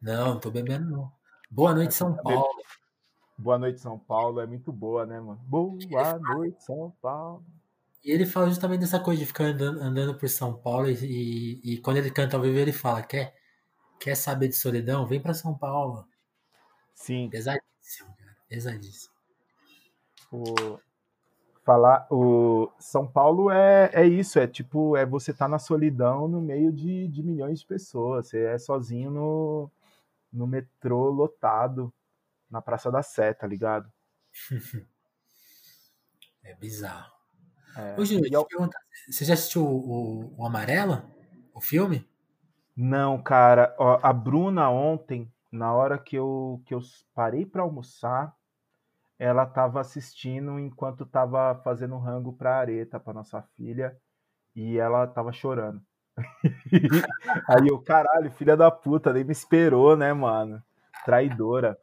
Não, 0.00 0.34
não 0.34 0.40
tô 0.40 0.50
bebendo 0.50 0.90
não. 0.90 1.12
Boa 1.50 1.74
noite, 1.74 1.94
São 1.94 2.16
Paulo. 2.16 2.48
Boa 3.36 3.58
noite, 3.58 3.80
São 3.80 3.98
Paulo. 3.98 4.40
É 4.40 4.46
muito 4.46 4.72
boa, 4.72 5.04
né, 5.04 5.20
mano? 5.20 5.40
Boa 5.44 6.18
noite, 6.18 6.64
São 6.64 6.92
Paulo. 7.02 7.44
E 8.04 8.10
ele 8.10 8.24
fala 8.24 8.48
justamente 8.48 8.80
dessa 8.80 8.98
coisa 8.98 9.20
de 9.20 9.26
ficar 9.26 9.44
andando, 9.44 9.80
andando 9.80 10.14
por 10.14 10.28
São 10.28 10.54
Paulo 10.54 10.88
e, 10.88 10.94
e, 10.94 11.74
e, 11.74 11.78
quando 11.78 11.98
ele 11.98 12.10
canta 12.10 12.36
ao 12.36 12.42
vivo 12.42 12.56
ele 12.56 12.72
fala, 12.72 13.02
quer, 13.02 13.34
quer 13.98 14.14
saber 14.14 14.48
de 14.48 14.56
solidão? 14.56 15.06
Vem 15.06 15.20
para 15.20 15.34
São 15.34 15.56
Paulo. 15.56 16.06
Sim. 16.94 17.28
Pesadíssimo, 17.28 18.14
cara. 18.16 18.36
Pesadíssimo. 18.48 19.14
O, 20.32 20.78
falar, 21.62 22.06
o 22.10 22.72
São 22.78 23.06
Paulo 23.06 23.50
é, 23.50 23.90
é 23.92 24.06
isso, 24.06 24.38
é 24.38 24.46
tipo, 24.46 24.96
é 24.96 25.04
você 25.04 25.34
tá 25.34 25.46
na 25.46 25.58
solidão 25.58 26.26
no 26.26 26.40
meio 26.40 26.72
de, 26.72 27.06
de 27.08 27.22
milhões 27.22 27.60
de 27.60 27.66
pessoas. 27.66 28.28
Você 28.28 28.44
é 28.44 28.58
sozinho 28.58 29.10
no, 29.10 29.70
no 30.32 30.46
metrô 30.46 31.10
lotado, 31.10 31.92
na 32.50 32.60
Praça 32.60 32.90
da 32.90 33.02
Sé, 33.02 33.32
tá 33.34 33.46
ligado? 33.46 33.90
é 36.42 36.54
bizarro. 36.54 37.12
É, 37.76 38.00
Ô, 38.00 38.04
Júlio, 38.04 38.28
eu... 38.32 38.46
você 39.08 39.24
já 39.24 39.34
assistiu 39.34 39.64
o, 39.64 40.32
o, 40.32 40.40
o 40.40 40.46
Amarela? 40.46 41.08
O 41.54 41.60
filme? 41.60 42.08
Não, 42.76 43.22
cara. 43.22 43.74
Ó, 43.78 43.98
a 44.02 44.12
Bruna 44.12 44.70
ontem, 44.70 45.32
na 45.50 45.72
hora 45.72 45.98
que 45.98 46.16
eu, 46.16 46.62
que 46.66 46.74
eu 46.74 46.80
parei 47.14 47.44
para 47.46 47.62
almoçar, 47.62 48.34
ela 49.18 49.44
estava 49.44 49.80
assistindo 49.80 50.58
enquanto 50.58 51.04
estava 51.04 51.60
fazendo 51.62 51.98
rango 51.98 52.32
para 52.32 52.56
areta 52.56 52.98
para 52.98 53.12
nossa 53.12 53.42
filha 53.56 53.96
e 54.56 54.78
ela 54.78 55.04
estava 55.04 55.32
chorando. 55.32 55.84
Aí 57.48 57.68
eu, 57.68 57.78
caralho, 57.80 58.30
filha 58.32 58.56
da 58.56 58.70
puta, 58.70 59.12
nem 59.12 59.24
me 59.24 59.32
esperou, 59.32 59.96
né, 59.96 60.12
mano? 60.12 60.62
Traidora. 61.04 61.78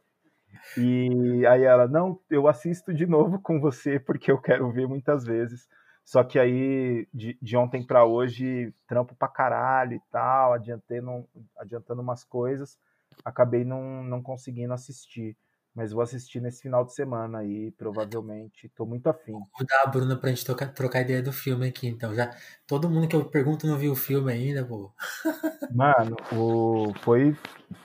E 0.77 1.45
aí 1.45 1.63
ela, 1.63 1.87
não, 1.87 2.19
eu 2.29 2.47
assisto 2.47 2.93
de 2.93 3.05
novo 3.05 3.39
com 3.39 3.59
você 3.59 3.99
porque 3.99 4.31
eu 4.31 4.39
quero 4.39 4.71
ver 4.71 4.87
muitas 4.87 5.23
vezes. 5.23 5.67
Só 6.03 6.23
que 6.23 6.39
aí, 6.39 7.07
de, 7.13 7.37
de 7.41 7.57
ontem 7.57 7.85
para 7.85 8.05
hoje, 8.05 8.73
trampo 8.87 9.13
pra 9.15 9.27
caralho 9.27 9.93
e 9.93 10.01
tal, 10.09 10.53
adiantando, 10.53 11.27
adiantando 11.57 12.01
umas 12.01 12.23
coisas, 12.23 12.79
acabei 13.25 13.65
não, 13.65 14.03
não 14.03 14.21
conseguindo 14.23 14.73
assistir. 14.73 15.35
Mas 15.77 15.91
vou 15.91 16.01
assistir 16.01 16.41
nesse 16.41 16.63
final 16.63 16.83
de 16.83 16.91
semana 16.91 17.37
aí, 17.37 17.69
provavelmente. 17.69 18.67
Tô 18.69 18.83
muito 18.83 19.07
afim. 19.07 19.33
Vou 19.33 19.67
dar 19.67 19.83
a 19.83 19.85
Bruna 19.85 20.15
pra 20.17 20.31
gente 20.31 20.43
trocar, 20.43 20.73
trocar 20.73 21.01
ideia 21.01 21.21
do 21.21 21.31
filme 21.31 21.67
aqui, 21.67 21.87
então. 21.87 22.15
Já, 22.15 22.35
todo 22.65 22.89
mundo 22.89 23.07
que 23.07 23.15
eu 23.15 23.23
pergunto 23.23 23.67
não 23.67 23.77
viu 23.77 23.91
o 23.91 23.95
filme 23.95 24.33
ainda, 24.33 24.65
pô. 24.65 24.91
Mano, 25.71 26.15
o, 26.33 26.91
foi, 27.01 27.37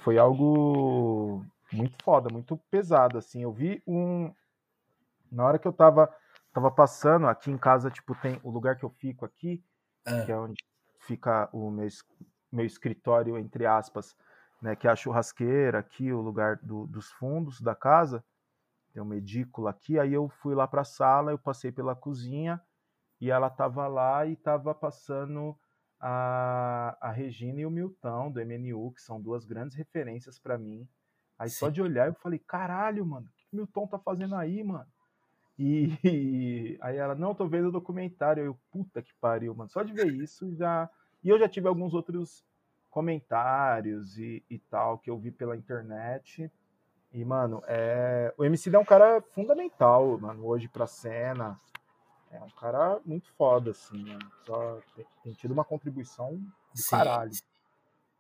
foi 0.03 0.17
algo 0.17 1.45
muito 1.71 2.03
foda, 2.03 2.31
muito 2.33 2.57
pesado, 2.71 3.19
assim. 3.19 3.43
Eu 3.43 3.53
vi 3.53 3.83
um. 3.87 4.33
Na 5.31 5.45
hora 5.45 5.59
que 5.59 5.69
eu 5.69 5.73
tava, 5.73 6.09
tava 6.51 6.71
passando, 6.71 7.27
aqui 7.27 7.51
em 7.51 7.59
casa, 7.59 7.91
tipo, 7.91 8.15
tem 8.15 8.41
o 8.43 8.51
lugar 8.51 8.75
que 8.75 8.87
eu 8.87 8.91
fico 8.91 9.27
aqui, 9.27 9.63
é. 10.07 10.25
que 10.25 10.33
é 10.33 10.37
onde 10.39 10.65
fica 11.01 11.47
o 11.53 11.71
meu, 11.71 11.89
meu 12.51 12.65
escritório, 12.65 13.37
entre 13.37 13.67
aspas 13.67 14.17
né, 14.63 14.77
que 14.77 14.87
é 14.87 14.91
a 14.91 14.97
churrasqueira 14.97 15.81
aqui, 15.81 16.13
o 16.13 16.21
lugar 16.21 16.57
do, 16.57 16.87
dos 16.87 17.11
fundos 17.11 17.61
da 17.61 17.75
casa, 17.75 18.25
tem 18.93 19.03
uma 19.03 19.17
edícula 19.17 19.71
aqui, 19.71 19.99
aí 19.99 20.13
eu 20.13 20.29
fui 20.29 20.55
lá 20.55 20.69
para 20.69 20.83
a 20.83 20.85
sala, 20.85 21.33
eu 21.33 21.39
passei 21.39 21.73
pela 21.73 21.97
cozinha 21.97 22.63
e 23.21 23.31
ela 23.31 23.49
estava 23.49 23.89
lá 23.89 24.25
e 24.25 24.35
estava 24.35 24.73
passando 24.75 25.59
a, 25.99 26.97
a 27.01 27.11
Regina 27.11 27.61
e 27.61 27.67
o 27.67 27.71
Milton 27.71 28.31
do 28.31 28.41
MNU, 28.41 28.93
que 28.93 29.03
são 29.03 29.21
duas 29.21 29.45
grandes 29.45 29.77
referências 29.77 30.39
para 30.39 30.57
mim. 30.57 30.89
Aí 31.39 31.51
Sim. 31.51 31.57
só 31.57 31.69
de 31.69 31.83
olhar 31.83 32.07
eu 32.07 32.15
falei, 32.15 32.39
caralho, 32.39 33.05
mano, 33.05 33.27
o 33.27 33.31
que 33.37 33.47
o 33.53 33.57
Milton 33.57 33.87
tá 33.89 33.99
fazendo 33.99 34.37
aí, 34.37 34.63
mano? 34.63 34.87
E, 35.59 35.97
e, 36.05 36.79
aí 36.81 36.97
ela, 36.97 37.15
não, 37.15 37.35
tô 37.35 37.49
vendo 37.49 37.69
o 37.69 37.73
documentário. 37.73 38.45
Eu, 38.45 38.59
puta 38.71 39.03
que 39.03 39.13
pariu, 39.21 39.55
mano. 39.55 39.71
Só 39.71 39.83
de 39.83 39.93
ver 39.93 40.13
isso 40.13 40.55
já. 40.55 40.89
E 41.23 41.29
eu 41.29 41.39
já 41.39 41.49
tive 41.49 41.69
alguns 41.69 41.95
outros 41.95 42.45
comentários 42.93 44.19
e, 44.19 44.45
e 44.51 44.59
tal 44.59 44.99
que 44.99 45.11
eu 45.11 45.19
vi 45.19 45.33
pela 45.33 45.57
internet. 45.57 46.49
E, 47.11 47.25
mano, 47.25 47.63
é... 47.67 48.33
o 48.37 48.45
MC 48.45 48.73
é 48.73 48.79
um 48.79 48.85
cara 48.85 49.21
fundamental, 49.35 50.19
mano, 50.19 50.47
hoje 50.47 50.69
pra 50.69 50.87
cena. 50.87 51.59
É 52.31 52.39
um 52.39 52.51
cara 52.51 53.01
muito 53.05 53.33
foda, 53.33 53.71
assim, 53.71 54.05
mano. 54.05 54.31
Só 54.47 54.79
tem, 54.95 55.07
tem 55.25 55.33
tido 55.33 55.53
uma 55.53 55.65
contribuição 55.65 56.37
do 56.37 56.81
Sim. 56.81 56.91
caralho. 56.91 57.33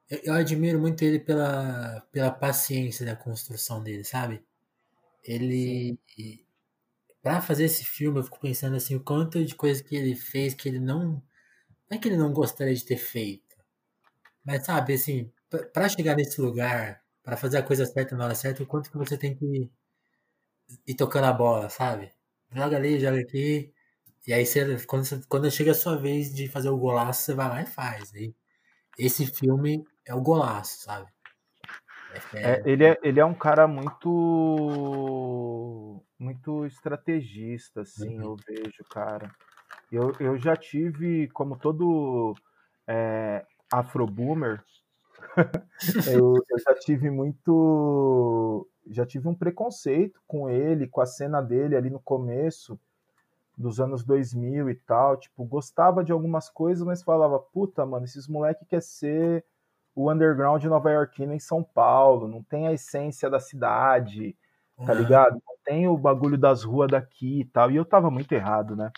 Eu, 0.08 0.20
eu, 0.24 0.34
admiro 0.34 0.78
muito 0.78 1.02
ele 1.02 1.18
pela, 1.18 2.02
pela 2.10 2.30
paciência 2.30 3.04
da 3.06 3.14
construção 3.14 3.82
dele, 3.82 4.04
sabe? 4.04 4.42
Ele. 5.22 5.98
Pra 7.22 7.40
fazer 7.40 7.64
esse 7.64 7.84
filme, 7.84 8.18
eu 8.18 8.24
fico 8.24 8.40
pensando 8.40 8.74
assim, 8.74 8.96
o 8.96 9.00
quanto 9.00 9.44
de 9.44 9.54
coisa 9.54 9.82
que 9.82 9.94
ele 9.94 10.14
fez 10.14 10.54
que 10.54 10.68
ele 10.68 10.80
não. 10.80 11.22
Não 11.88 11.96
é 11.96 11.98
que 11.98 12.08
ele 12.08 12.16
não 12.16 12.32
gostaria 12.32 12.74
de 12.74 12.84
ter 12.84 12.96
feito 12.96 13.51
mas 14.44 14.64
sabe, 14.64 14.94
assim, 14.94 15.30
para 15.72 15.88
chegar 15.88 16.16
nesse 16.16 16.40
lugar, 16.40 17.02
para 17.22 17.36
fazer 17.36 17.58
a 17.58 17.62
coisa 17.62 17.86
certa 17.86 18.16
na 18.16 18.24
hora 18.24 18.34
certa, 18.34 18.62
o 18.62 18.66
quanto 18.66 18.90
que 18.90 18.98
você 18.98 19.16
tem 19.16 19.34
que 19.34 19.70
ir 20.86 20.94
tocando 20.94 21.26
a 21.26 21.32
bola, 21.32 21.68
sabe? 21.68 22.12
Joga 22.52 22.76
ali, 22.76 23.00
joga 23.00 23.20
aqui. 23.20 23.72
E 24.26 24.32
aí, 24.32 24.46
você, 24.46 24.84
quando, 24.86 25.04
você, 25.04 25.20
quando 25.28 25.50
chega 25.50 25.72
a 25.72 25.74
sua 25.74 25.96
vez 25.96 26.32
de 26.34 26.48
fazer 26.48 26.68
o 26.70 26.78
golaço, 26.78 27.22
você 27.22 27.34
vai 27.34 27.48
lá 27.48 27.62
e 27.62 27.66
faz. 27.66 28.12
E 28.14 28.34
esse 28.98 29.26
filme 29.26 29.84
é 30.04 30.14
o 30.14 30.20
golaço, 30.20 30.82
sabe? 30.82 31.10
É, 32.34 32.52
é, 32.52 32.62
ele, 32.66 32.84
é, 32.84 32.98
ele 33.02 33.20
é 33.20 33.24
um 33.24 33.34
cara 33.34 33.66
muito 33.66 34.92
muito 36.18 36.66
estrategista, 36.66 37.80
assim, 37.80 38.18
uhum. 38.18 38.22
eu 38.22 38.36
vejo, 38.46 38.84
cara. 38.90 39.30
Eu, 39.90 40.14
eu 40.20 40.38
já 40.38 40.56
tive, 40.56 41.28
como 41.28 41.58
todo 41.58 42.34
é, 42.86 43.44
afroboomer, 43.72 44.62
eu, 46.06 46.34
eu 46.48 46.58
já 46.58 46.74
tive 46.74 47.10
muito. 47.10 48.68
Já 48.90 49.06
tive 49.06 49.28
um 49.28 49.34
preconceito 49.34 50.20
com 50.26 50.48
ele, 50.50 50.88
com 50.88 51.00
a 51.00 51.06
cena 51.06 51.40
dele 51.40 51.76
ali 51.76 51.88
no 51.88 52.00
começo 52.00 52.78
dos 53.56 53.80
anos 53.80 54.04
2000 54.04 54.70
e 54.70 54.74
tal. 54.74 55.16
Tipo, 55.16 55.44
gostava 55.44 56.02
de 56.04 56.12
algumas 56.12 56.50
coisas, 56.50 56.84
mas 56.84 57.02
falava, 57.02 57.38
puta, 57.38 57.86
mano, 57.86 58.04
esses 58.04 58.26
moleque 58.28 58.64
quer 58.66 58.82
ser 58.82 59.44
o 59.94 60.10
underground 60.10 60.64
nova 60.64 60.90
iorquino 60.90 61.34
em 61.34 61.38
São 61.38 61.62
Paulo, 61.62 62.26
não 62.26 62.42
tem 62.42 62.66
a 62.66 62.72
essência 62.72 63.28
da 63.28 63.38
cidade, 63.38 64.34
tá 64.86 64.94
ligado? 64.94 65.34
Não 65.34 65.54
tem 65.64 65.86
o 65.86 65.96
bagulho 65.98 66.38
das 66.38 66.64
ruas 66.64 66.90
daqui 66.90 67.40
e 67.40 67.44
tal. 67.44 67.70
E 67.70 67.76
eu 67.76 67.84
tava 67.84 68.10
muito 68.10 68.32
errado, 68.32 68.74
né? 68.74 68.90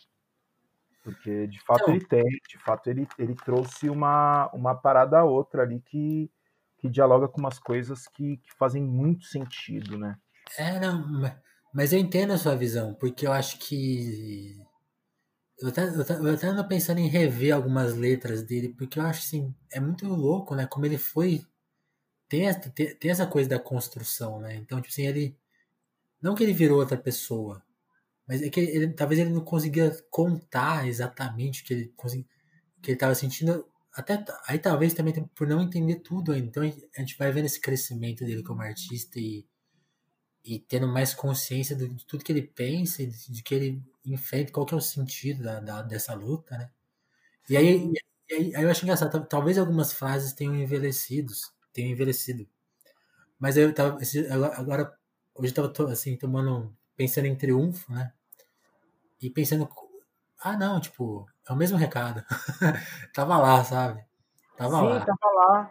Porque 1.05 1.47
de 1.47 1.61
fato 1.61 1.83
então, 1.83 1.95
ele 1.95 2.05
tem, 2.07 2.25
de 2.25 2.59
fato 2.59 2.89
ele, 2.89 3.07
ele 3.19 3.35
trouxe 3.35 3.91
uma, 3.91 4.51
uma 4.55 4.75
parada 4.75 5.19
a 5.19 5.25
outra 5.25 5.63
ali 5.63 5.81
que, 5.81 6.31
que 6.79 6.89
dialoga 6.89 7.29
com 7.29 7.39
umas 7.39 7.59
coisas 7.59 8.09
que, 8.09 8.39
que 8.39 8.51
fazem 8.55 8.83
muito 8.83 9.27
sentido, 9.27 9.99
né? 9.99 10.17
É, 10.59 10.81
não, 10.81 11.21
mas 11.75 11.93
eu 11.93 11.99
entendo 11.99 12.33
a 12.33 12.39
sua 12.39 12.55
visão, 12.55 12.95
porque 12.95 13.27
eu 13.27 13.33
acho 13.33 13.59
que. 13.59 14.57
Eu 15.59 15.69
até, 15.69 15.85
eu, 15.89 16.01
até, 16.01 16.15
eu 16.15 16.35
até 16.35 16.47
ando 16.47 16.67
pensando 16.67 16.99
em 16.99 17.09
rever 17.09 17.55
algumas 17.55 17.95
letras 17.95 18.43
dele, 18.43 18.71
porque 18.71 18.99
eu 18.99 19.03
acho 19.05 19.21
assim, 19.21 19.55
é 19.73 19.81
muito 19.81 20.07
louco, 20.07 20.55
né? 20.55 20.67
Como 20.67 20.87
ele 20.87 20.97
foi. 20.97 21.45
Tem, 22.29 22.53
tem, 22.71 22.95
tem 22.97 23.11
essa 23.11 23.27
coisa 23.27 23.49
da 23.51 23.59
construção, 23.59 24.41
né? 24.41 24.55
Então, 24.55 24.81
tipo 24.81 24.93
assim, 24.93 25.07
ele. 25.07 25.37
Não 26.23 26.35
que 26.35 26.43
ele 26.45 26.55
virou 26.55 26.79
outra 26.79 26.97
pessoa, 26.97 27.63
mas 28.27 28.43
é 28.43 28.49
que 28.51 28.61
ele, 28.61 28.93
talvez 28.93 29.21
ele 29.21 29.31
não 29.31 29.45
conseguia 29.45 29.91
contar 30.11 30.89
exatamente 30.89 31.63
o 31.63 31.67
que 31.67 31.75
ele 31.75 31.93
consegui, 31.97 32.27
que 32.83 32.91
ele 32.91 32.97
estava 32.97 33.15
sentindo. 33.15 33.67
Até 33.93 34.25
aí 34.49 34.59
talvez 34.59 34.95
também 34.95 35.15
por 35.35 35.47
não 35.47 35.63
entender 35.63 35.97
tudo 35.97 36.33
ainda. 36.33 36.47
Então 36.47 36.63
a 36.63 37.01
gente 37.01 37.17
vai 37.19 37.31
vendo 37.33 37.47
esse 37.47 37.61
crescimento 37.61 38.25
dele 38.25 38.43
como 38.43 38.63
artista 38.63 39.19
e, 39.19 39.47
e 40.45 40.59
tendo 40.59 40.89
mais 40.89 41.15
consciência 41.15 41.77
de, 41.77 41.89
de 41.89 42.07
tudo 42.07 42.25
que 42.25 42.33
ele 42.33 42.43
pensa 42.43 43.03
e 43.03 43.07
de, 43.07 43.33
de, 43.33 43.43
que 43.43 43.55
ele 43.55 43.83
enfrenta, 44.05 44.53
qual 44.53 44.67
que 44.67 44.75
é 44.75 44.77
o 44.77 44.81
sentido 44.81 45.43
da, 45.45 45.61
da 45.61 45.83
dessa 45.83 46.15
luta, 46.15 46.57
né? 46.59 46.71
E 47.49 47.57
aí, 47.57 47.93
e 48.31 48.35
aí, 48.35 48.57
aí, 48.57 48.63
eu 48.65 48.71
acho 48.71 48.85
engraçado, 48.85 49.27
talvez 49.27 49.59
algumas 49.59 49.93
frases 49.93 50.33
tenham 50.33 50.57
envelhecido, 50.57 51.33
tenham 51.73 51.91
envelhecido. 51.93 52.49
Mas 53.39 53.57
eu 53.57 53.73
tava, 53.75 53.99
agora, 54.57 54.93
hoje 55.35 55.55
eu 55.57 55.73
tava 55.73 55.93
assim, 55.93 56.17
tomando 56.17 56.75
pensando 56.97 57.27
em 57.27 57.37
triunfo, 57.37 57.93
né? 57.93 58.13
E 59.21 59.31
pensando, 59.31 59.69
ah, 60.43 60.57
não, 60.57 60.81
tipo, 60.81 61.27
é 61.49 61.53
o 61.53 61.57
mesmo 61.57 61.79
recado. 61.79 62.23
tava 63.15 63.39
lá, 63.39 63.65
sabe? 63.65 64.05
Tava 64.57 64.79
Sim, 64.79 64.89
lá. 64.89 65.01
tava 65.01 65.35
lá. 65.35 65.71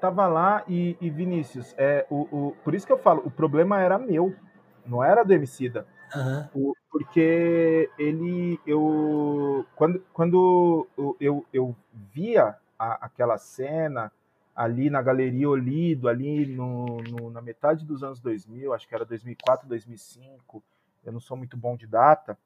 Tava 0.00 0.26
lá 0.26 0.64
e, 0.68 0.98
e 1.00 1.08
Vinícius, 1.08 1.74
é, 1.78 2.06
o, 2.10 2.28
o, 2.30 2.56
por 2.62 2.74
isso 2.74 2.86
que 2.86 2.92
eu 2.92 2.98
falo, 2.98 3.22
o 3.24 3.30
problema 3.30 3.80
era 3.80 3.98
meu, 3.98 4.36
não 4.84 5.02
era 5.02 5.24
do 5.24 5.32
Emicida. 5.32 5.86
Uhum. 6.14 6.48
O, 6.54 6.76
porque 6.90 7.90
ele, 7.98 8.60
eu, 8.66 9.64
quando, 9.74 10.04
quando 10.12 10.86
eu, 11.18 11.46
eu 11.52 11.74
via 12.12 12.54
a, 12.78 13.06
aquela 13.06 13.38
cena, 13.38 14.12
ali 14.54 14.88
na 14.88 15.02
Galeria 15.02 15.48
Olido, 15.48 16.08
ali 16.08 16.46
no, 16.46 17.02
no, 17.02 17.30
na 17.30 17.42
metade 17.42 17.84
dos 17.84 18.04
anos 18.04 18.20
2000, 18.20 18.72
acho 18.72 18.86
que 18.86 18.94
era 18.94 19.04
2004, 19.04 19.68
2005, 19.68 20.62
eu 21.04 21.12
não 21.12 21.20
sou 21.20 21.36
muito 21.36 21.56
bom 21.56 21.76
de 21.76 21.86
data, 21.86 22.38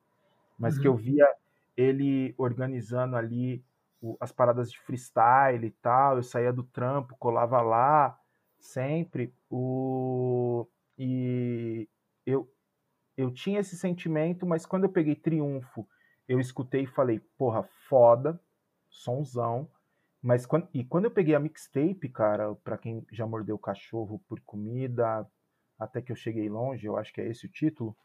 mas 0.58 0.76
uhum. 0.76 0.82
que 0.82 0.88
eu 0.88 0.96
via 0.96 1.28
ele 1.76 2.34
organizando 2.38 3.16
ali 3.16 3.62
o, 4.00 4.16
as 4.20 4.32
paradas 4.32 4.72
de 4.72 4.80
freestyle 4.80 5.66
e 5.66 5.70
tal, 5.70 6.16
eu 6.16 6.22
saía 6.22 6.52
do 6.52 6.62
trampo, 6.62 7.16
colava 7.18 7.60
lá 7.60 8.18
sempre, 8.58 9.32
o, 9.50 10.66
e 10.98 11.88
eu, 12.26 12.50
eu 13.16 13.30
tinha 13.30 13.60
esse 13.60 13.76
sentimento, 13.76 14.46
mas 14.46 14.66
quando 14.66 14.84
eu 14.84 14.90
peguei 14.90 15.14
Triunfo, 15.14 15.86
eu 16.28 16.40
escutei 16.40 16.82
e 16.82 16.86
falei, 16.86 17.20
porra, 17.38 17.62
foda, 17.88 18.40
sonzão, 18.90 19.68
mas 20.22 20.44
quando, 20.46 20.68
e 20.74 20.84
quando 20.84 21.04
eu 21.04 21.10
peguei 21.10 21.34
a 21.34 21.40
mixtape, 21.40 22.08
cara, 22.08 22.54
para 22.56 22.76
quem 22.76 23.06
já 23.12 23.26
mordeu 23.26 23.56
o 23.56 23.60
cachorro 23.60 24.20
por 24.28 24.40
comida, 24.40 25.26
até 25.78 26.02
que 26.02 26.10
eu 26.10 26.16
cheguei 26.16 26.48
longe, 26.48 26.86
eu 26.86 26.96
acho 26.96 27.12
que 27.12 27.20
é 27.20 27.28
esse 27.28 27.46
o 27.46 27.50
título. 27.50 27.96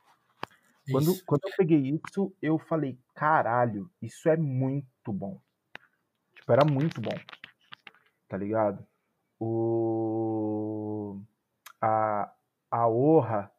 Quando, 0.91 1.13
quando 1.25 1.41
eu 1.45 1.51
peguei 1.57 1.79
isso, 1.79 2.35
eu 2.41 2.59
falei, 2.59 2.99
caralho, 3.15 3.89
isso 4.01 4.29
é 4.29 4.37
muito 4.37 5.11
bom. 5.11 5.41
Tipo, 6.35 6.51
era 6.51 6.65
muito 6.65 7.01
bom. 7.01 7.15
Tá 8.27 8.37
ligado? 8.37 8.85
O... 9.39 11.21
A, 11.81 12.33
a 12.69 12.87
Orra 12.87 13.51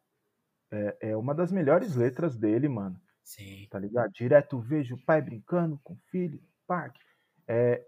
é, 0.71 0.97
é 1.09 1.17
uma 1.17 1.33
das 1.33 1.51
melhores 1.51 1.95
letras 1.95 2.37
dele, 2.37 2.69
mano. 2.69 2.99
Sim. 3.23 3.67
Tá 3.69 3.79
ligado? 3.79 4.11
Direto 4.11 4.59
vejo 4.59 4.95
o 4.95 5.03
pai 5.03 5.21
brincando 5.21 5.79
com 5.83 5.93
o 5.93 5.99
filho, 6.11 6.39
parque. 6.67 6.99
É, 7.47 7.83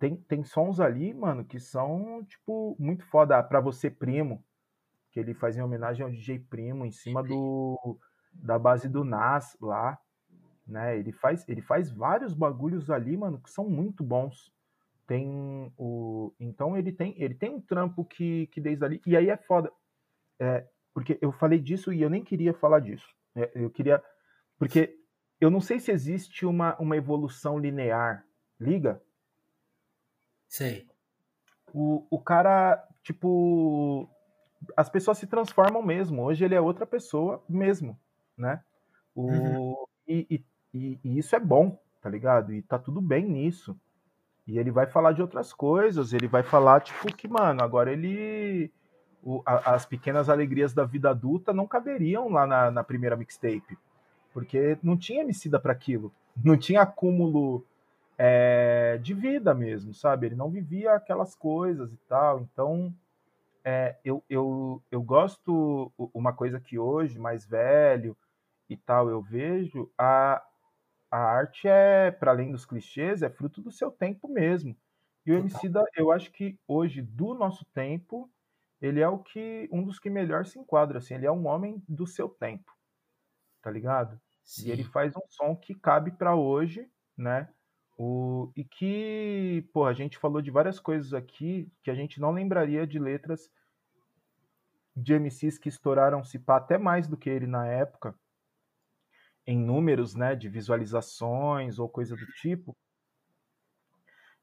tem, 0.00 0.16
tem 0.16 0.42
sons 0.42 0.80
ali, 0.80 1.12
mano, 1.12 1.44
que 1.44 1.60
são, 1.60 2.24
tipo, 2.24 2.74
muito 2.78 3.04
foda. 3.04 3.40
Pra 3.42 3.60
você, 3.60 3.90
primo, 3.90 4.42
que 5.12 5.20
ele 5.20 5.34
faz 5.34 5.56
em 5.56 5.62
homenagem 5.62 6.02
ao 6.02 6.10
DJ 6.10 6.38
Primo, 6.38 6.86
em 6.86 6.90
cima 6.90 7.22
do 7.22 7.98
da 8.32 8.58
base 8.58 8.88
do 8.88 9.04
Nas 9.04 9.56
lá, 9.60 9.98
né? 10.66 10.96
Ele 10.96 11.12
faz, 11.12 11.46
ele 11.48 11.60
faz 11.60 11.90
vários 11.90 12.32
bagulhos 12.32 12.90
ali, 12.90 13.16
mano, 13.16 13.40
que 13.40 13.50
são 13.50 13.68
muito 13.68 14.02
bons. 14.02 14.52
Tem 15.06 15.72
o, 15.76 16.32
então 16.38 16.76
ele 16.76 16.92
tem, 16.92 17.14
ele 17.20 17.34
tem 17.34 17.50
um 17.50 17.60
trampo 17.60 18.04
que, 18.04 18.46
que 18.46 18.60
desde 18.60 18.84
ali 18.84 19.02
e 19.04 19.16
aí 19.16 19.28
é 19.28 19.36
foda, 19.36 19.72
é, 20.38 20.64
porque 20.94 21.18
eu 21.20 21.32
falei 21.32 21.58
disso 21.58 21.92
e 21.92 22.00
eu 22.00 22.08
nem 22.08 22.22
queria 22.22 22.54
falar 22.54 22.78
disso. 22.78 23.08
É, 23.34 23.50
eu 23.56 23.68
queria, 23.68 24.00
porque 24.56 24.96
eu 25.40 25.50
não 25.50 25.60
sei 25.60 25.80
se 25.80 25.90
existe 25.90 26.46
uma, 26.46 26.76
uma 26.78 26.96
evolução 26.96 27.58
linear. 27.58 28.24
Liga? 28.60 29.02
Sei. 30.50 30.84
O, 31.72 32.04
o 32.10 32.18
cara, 32.18 32.84
tipo, 33.04 34.10
as 34.76 34.90
pessoas 34.90 35.16
se 35.16 35.26
transformam 35.28 35.80
mesmo. 35.80 36.24
Hoje 36.24 36.44
ele 36.44 36.56
é 36.56 36.60
outra 36.60 36.84
pessoa 36.84 37.42
mesmo, 37.48 37.96
né? 38.36 38.60
O, 39.14 39.30
uhum. 39.30 39.76
e, 40.08 40.44
e, 40.74 40.98
e, 41.04 41.18
isso 41.18 41.36
é 41.36 41.40
bom, 41.40 41.80
tá 42.02 42.10
ligado? 42.10 42.52
E 42.52 42.62
tá 42.62 42.80
tudo 42.80 43.00
bem 43.00 43.24
nisso. 43.24 43.78
E 44.44 44.58
ele 44.58 44.72
vai 44.72 44.88
falar 44.88 45.12
de 45.12 45.22
outras 45.22 45.52
coisas, 45.52 46.12
ele 46.12 46.26
vai 46.26 46.42
falar, 46.42 46.80
tipo, 46.80 47.14
que, 47.14 47.28
mano, 47.28 47.62
agora 47.62 47.92
ele. 47.92 48.72
O, 49.22 49.42
a, 49.46 49.74
as 49.74 49.86
pequenas 49.86 50.28
alegrias 50.28 50.74
da 50.74 50.84
vida 50.84 51.10
adulta 51.10 51.52
não 51.52 51.66
caberiam 51.66 52.28
lá 52.28 52.44
na, 52.44 52.70
na 52.72 52.82
primeira 52.82 53.16
mixtape. 53.16 53.78
Porque 54.32 54.76
não 54.82 54.96
tinha 54.96 55.22
emicida 55.22 55.60
para 55.60 55.72
aquilo. 55.72 56.12
Não 56.42 56.56
tinha 56.56 56.82
acúmulo 56.82 57.64
é, 58.22 58.98
de 58.98 59.14
vida 59.14 59.54
mesmo, 59.54 59.94
sabe? 59.94 60.26
Ele 60.26 60.34
não 60.34 60.50
vivia 60.50 60.92
aquelas 60.92 61.34
coisas 61.34 61.90
e 61.90 61.96
tal. 62.06 62.40
Então, 62.40 62.94
é, 63.64 63.96
eu, 64.04 64.22
eu, 64.28 64.82
eu 64.90 65.02
gosto, 65.02 65.90
uma 66.12 66.30
coisa 66.30 66.60
que 66.60 66.78
hoje, 66.78 67.18
mais 67.18 67.46
velho 67.46 68.14
e 68.68 68.76
tal, 68.76 69.08
eu 69.08 69.22
vejo, 69.22 69.90
a, 69.96 70.44
a 71.10 71.16
arte 71.18 71.66
é, 71.66 72.10
para 72.10 72.32
além 72.32 72.52
dos 72.52 72.66
clichês, 72.66 73.22
é 73.22 73.30
fruto 73.30 73.62
do 73.62 73.72
seu 73.72 73.90
tempo 73.90 74.28
mesmo. 74.28 74.76
E 75.24 75.32
o 75.32 75.38
Emicida, 75.38 75.82
eu 75.96 76.12
acho 76.12 76.30
que 76.30 76.58
hoje, 76.68 77.00
do 77.00 77.32
nosso 77.32 77.64
tempo, 77.72 78.30
ele 78.82 79.00
é 79.00 79.08
o 79.08 79.18
que 79.18 79.66
um 79.72 79.82
dos 79.82 79.98
que 79.98 80.10
melhor 80.10 80.44
se 80.44 80.58
enquadra, 80.58 80.98
assim, 80.98 81.14
ele 81.14 81.26
é 81.26 81.32
um 81.32 81.46
homem 81.46 81.82
do 81.88 82.06
seu 82.06 82.28
tempo, 82.28 82.70
tá 83.62 83.70
ligado? 83.70 84.20
Sim. 84.44 84.68
E 84.68 84.70
ele 84.72 84.84
faz 84.84 85.16
um 85.16 85.26
som 85.26 85.56
que 85.56 85.74
cabe 85.74 86.10
para 86.10 86.36
hoje, 86.36 86.86
né? 87.16 87.48
O, 88.02 88.50
e 88.56 88.64
que, 88.64 89.68
pô, 89.74 89.84
a 89.84 89.92
gente 89.92 90.16
falou 90.16 90.40
de 90.40 90.50
várias 90.50 90.80
coisas 90.80 91.12
aqui 91.12 91.70
que 91.82 91.90
a 91.90 91.94
gente 91.94 92.18
não 92.18 92.30
lembraria 92.30 92.86
de 92.86 92.98
letras 92.98 93.50
de 94.96 95.12
MCs 95.12 95.58
que 95.58 95.68
estouraram 95.68 96.24
se 96.24 96.38
pá 96.38 96.56
até 96.56 96.78
mais 96.78 97.06
do 97.06 97.14
que 97.14 97.28
ele 97.28 97.46
na 97.46 97.66
época, 97.66 98.14
em 99.46 99.58
números, 99.58 100.14
né, 100.14 100.34
de 100.34 100.48
visualizações 100.48 101.78
ou 101.78 101.90
coisa 101.90 102.16
do 102.16 102.24
tipo, 102.40 102.74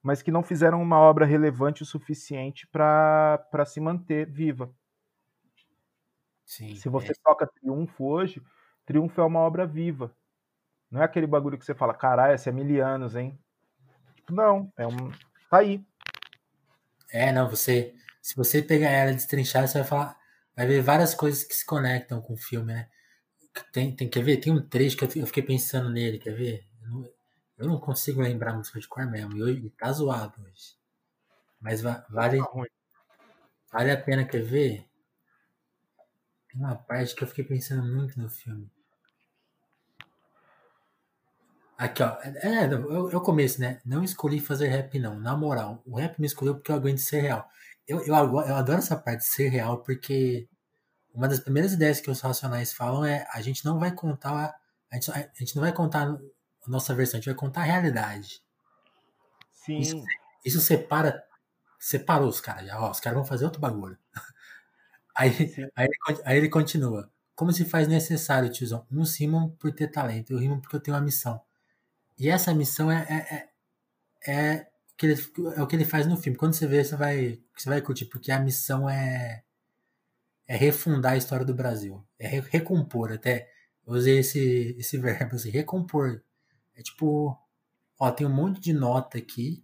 mas 0.03 0.21
que 0.21 0.29
não 0.29 0.43
fizeram 0.43 0.79
uma 0.79 0.99
obra 0.99 1.25
relevante 1.25 1.81
o 1.81 1.85
suficiente 1.85 2.67
para 2.67 3.65
se 3.65 3.81
manter 3.81 4.29
viva. 4.29 4.71
Sim, 6.45 6.75
se 6.75 6.87
você 6.89 7.11
é. 7.11 7.15
toca 7.23 7.47
Triunfo 7.47 8.05
hoje, 8.05 8.39
Triunfo 8.85 9.19
é 9.19 9.25
uma 9.25 9.39
obra 9.39 9.65
viva. 9.65 10.15
Não 10.91 11.01
é 11.01 11.05
aquele 11.05 11.25
bagulho 11.25 11.57
que 11.57 11.65
você 11.65 11.73
fala, 11.73 11.95
caralho, 11.95 12.35
esse 12.35 12.47
é 12.47 12.51
mil 12.51 12.85
anos, 12.85 13.15
hein? 13.15 13.35
Não, 14.29 14.71
é 14.77 14.85
um. 14.85 15.11
Tá 15.49 15.59
aí. 15.59 15.83
É, 17.11 17.31
não, 17.31 17.49
você. 17.49 17.95
Se 18.21 18.35
você 18.35 18.61
pegar 18.61 18.89
ela 18.89 19.13
destrinchar, 19.13 19.67
você 19.67 19.79
vai 19.79 19.87
falar. 19.87 20.17
Vai 20.55 20.67
ver 20.67 20.81
várias 20.81 21.13
coisas 21.13 21.43
que 21.43 21.55
se 21.55 21.65
conectam 21.65 22.21
com 22.21 22.33
o 22.33 22.37
filme, 22.37 22.73
né? 22.73 22.89
Tem, 23.71 23.95
tem, 23.95 24.09
quer 24.09 24.23
ver? 24.23 24.37
Tem 24.37 24.51
um 24.51 24.67
trecho 24.67 24.97
que 24.97 25.05
eu, 25.05 25.27
fiquei 25.27 25.43
pensando 25.43 25.89
nele, 25.89 26.19
quer 26.19 26.33
ver? 26.33 26.67
Eu 26.81 26.89
não, 26.89 27.09
eu 27.57 27.67
não 27.67 27.79
consigo 27.79 28.21
lembrar 28.21 28.53
muito 28.53 28.77
de 28.77 28.87
cor 28.87 29.05
mesmo. 29.09 29.35
E 29.37 29.43
hoje 29.43 29.69
tá 29.77 29.91
zoado 29.91 30.41
hoje. 30.41 30.75
Mas 31.59 31.81
va, 31.81 32.05
vale. 32.09 32.39
Tá 32.39 32.47
vale 33.71 33.91
a 33.91 34.01
pena, 34.01 34.25
quer 34.25 34.41
ver? 34.41 34.85
Tem 36.49 36.61
uma 36.61 36.75
parte 36.75 37.15
que 37.15 37.23
eu 37.23 37.27
fiquei 37.27 37.45
pensando 37.45 37.83
muito 37.83 38.19
no 38.19 38.29
filme. 38.29 38.69
Aqui, 41.77 42.01
ó. 42.01 42.17
É, 42.21 42.65
é 42.65 42.75
o 42.75 43.21
começo, 43.21 43.61
né? 43.61 43.79
Não 43.85 44.03
escolhi 44.03 44.39
fazer 44.39 44.67
rap, 44.67 44.97
não. 44.97 45.19
Na 45.19 45.37
moral, 45.37 45.83
o 45.85 45.97
rap 45.97 46.19
me 46.19 46.25
escolheu 46.25 46.55
porque 46.55 46.71
eu 46.71 46.75
aguento 46.75 46.97
ser 46.97 47.21
real. 47.21 47.47
Eu, 47.87 47.99
eu, 47.99 48.15
eu 48.15 48.55
adoro 48.55 48.79
essa 48.79 48.97
parte 48.97 49.19
de 49.19 49.27
ser 49.27 49.49
real 49.49 49.83
porque 49.83 50.49
uma 51.13 51.27
das 51.27 51.39
primeiras 51.39 51.73
ideias 51.73 52.01
que 52.01 52.09
os 52.09 52.19
racionais 52.19 52.73
falam 52.73 53.05
é 53.05 53.27
a 53.31 53.41
gente 53.41 53.63
não 53.63 53.79
vai 53.79 53.91
contar. 53.93 54.55
A 54.91 54.95
gente, 54.95 55.11
a 55.11 55.29
gente 55.37 55.55
não 55.55 55.61
vai 55.61 55.71
contar 55.71 56.07
a 56.07 56.17
nossa 56.67 56.95
versão, 56.95 57.17
a 57.17 57.21
gente 57.21 57.29
vai 57.29 57.35
contar 57.35 57.61
a 57.61 57.65
realidade. 57.65 58.41
Sim. 59.51 59.79
Isso, 59.79 60.03
isso 60.45 60.61
separa. 60.61 61.23
Separou 61.79 62.27
os 62.27 62.41
caras 62.41 62.65
já. 62.65 62.79
Ó, 62.81 62.89
os 62.89 62.99
caras 62.99 63.17
vão 63.17 63.25
fazer 63.25 63.45
outro 63.45 63.61
bagulho. 63.61 63.97
Aí, 65.19 65.31
aí, 65.75 65.87
ele, 66.07 66.21
aí 66.25 66.37
ele 66.37 66.47
continua. 66.47 67.11
Como 67.35 67.51
se 67.51 67.65
faz 67.65 67.87
necessário, 67.87 68.51
tiozão? 68.51 68.85
Uns 68.91 69.15
rimam 69.19 69.49
por 69.59 69.71
ter 69.73 69.87
talento, 69.87 70.31
eu 70.31 70.37
rimo 70.37 70.61
porque 70.61 70.75
eu 70.75 70.79
tenho 70.79 70.95
uma 70.95 71.01
missão. 71.03 71.41
E 72.17 72.29
essa 72.29 72.53
missão 72.53 72.91
é, 72.91 73.05
é, 73.09 73.49
é, 74.27 74.33
é, 74.33 74.67
o 74.93 74.95
que 74.97 75.05
ele, 75.05 75.21
é 75.55 75.61
o 75.61 75.67
que 75.67 75.75
ele 75.75 75.85
faz 75.85 76.07
no 76.07 76.17
filme. 76.17 76.37
Quando 76.37 76.53
você 76.53 76.65
vê, 76.67 76.83
você 76.83 76.95
vai, 76.95 77.39
você 77.55 77.69
vai 77.69 77.81
curtir, 77.81 78.05
porque 78.05 78.31
a 78.31 78.39
missão 78.39 78.89
é, 78.89 79.43
é 80.47 80.55
refundar 80.55 81.13
a 81.13 81.17
história 81.17 81.45
do 81.45 81.53
Brasil. 81.53 82.03
É 82.17 82.27
recompor, 82.39 83.11
até. 83.11 83.49
Eu 83.85 83.93
usei 83.93 84.19
esse, 84.19 84.75
esse 84.77 84.97
verbo, 84.97 85.35
assim, 85.35 85.49
recompor. 85.49 86.23
É 86.75 86.81
tipo, 86.81 87.37
ó, 87.99 88.11
tem 88.11 88.25
um 88.25 88.33
monte 88.33 88.59
de 88.59 88.73
nota 88.73 89.17
aqui, 89.17 89.63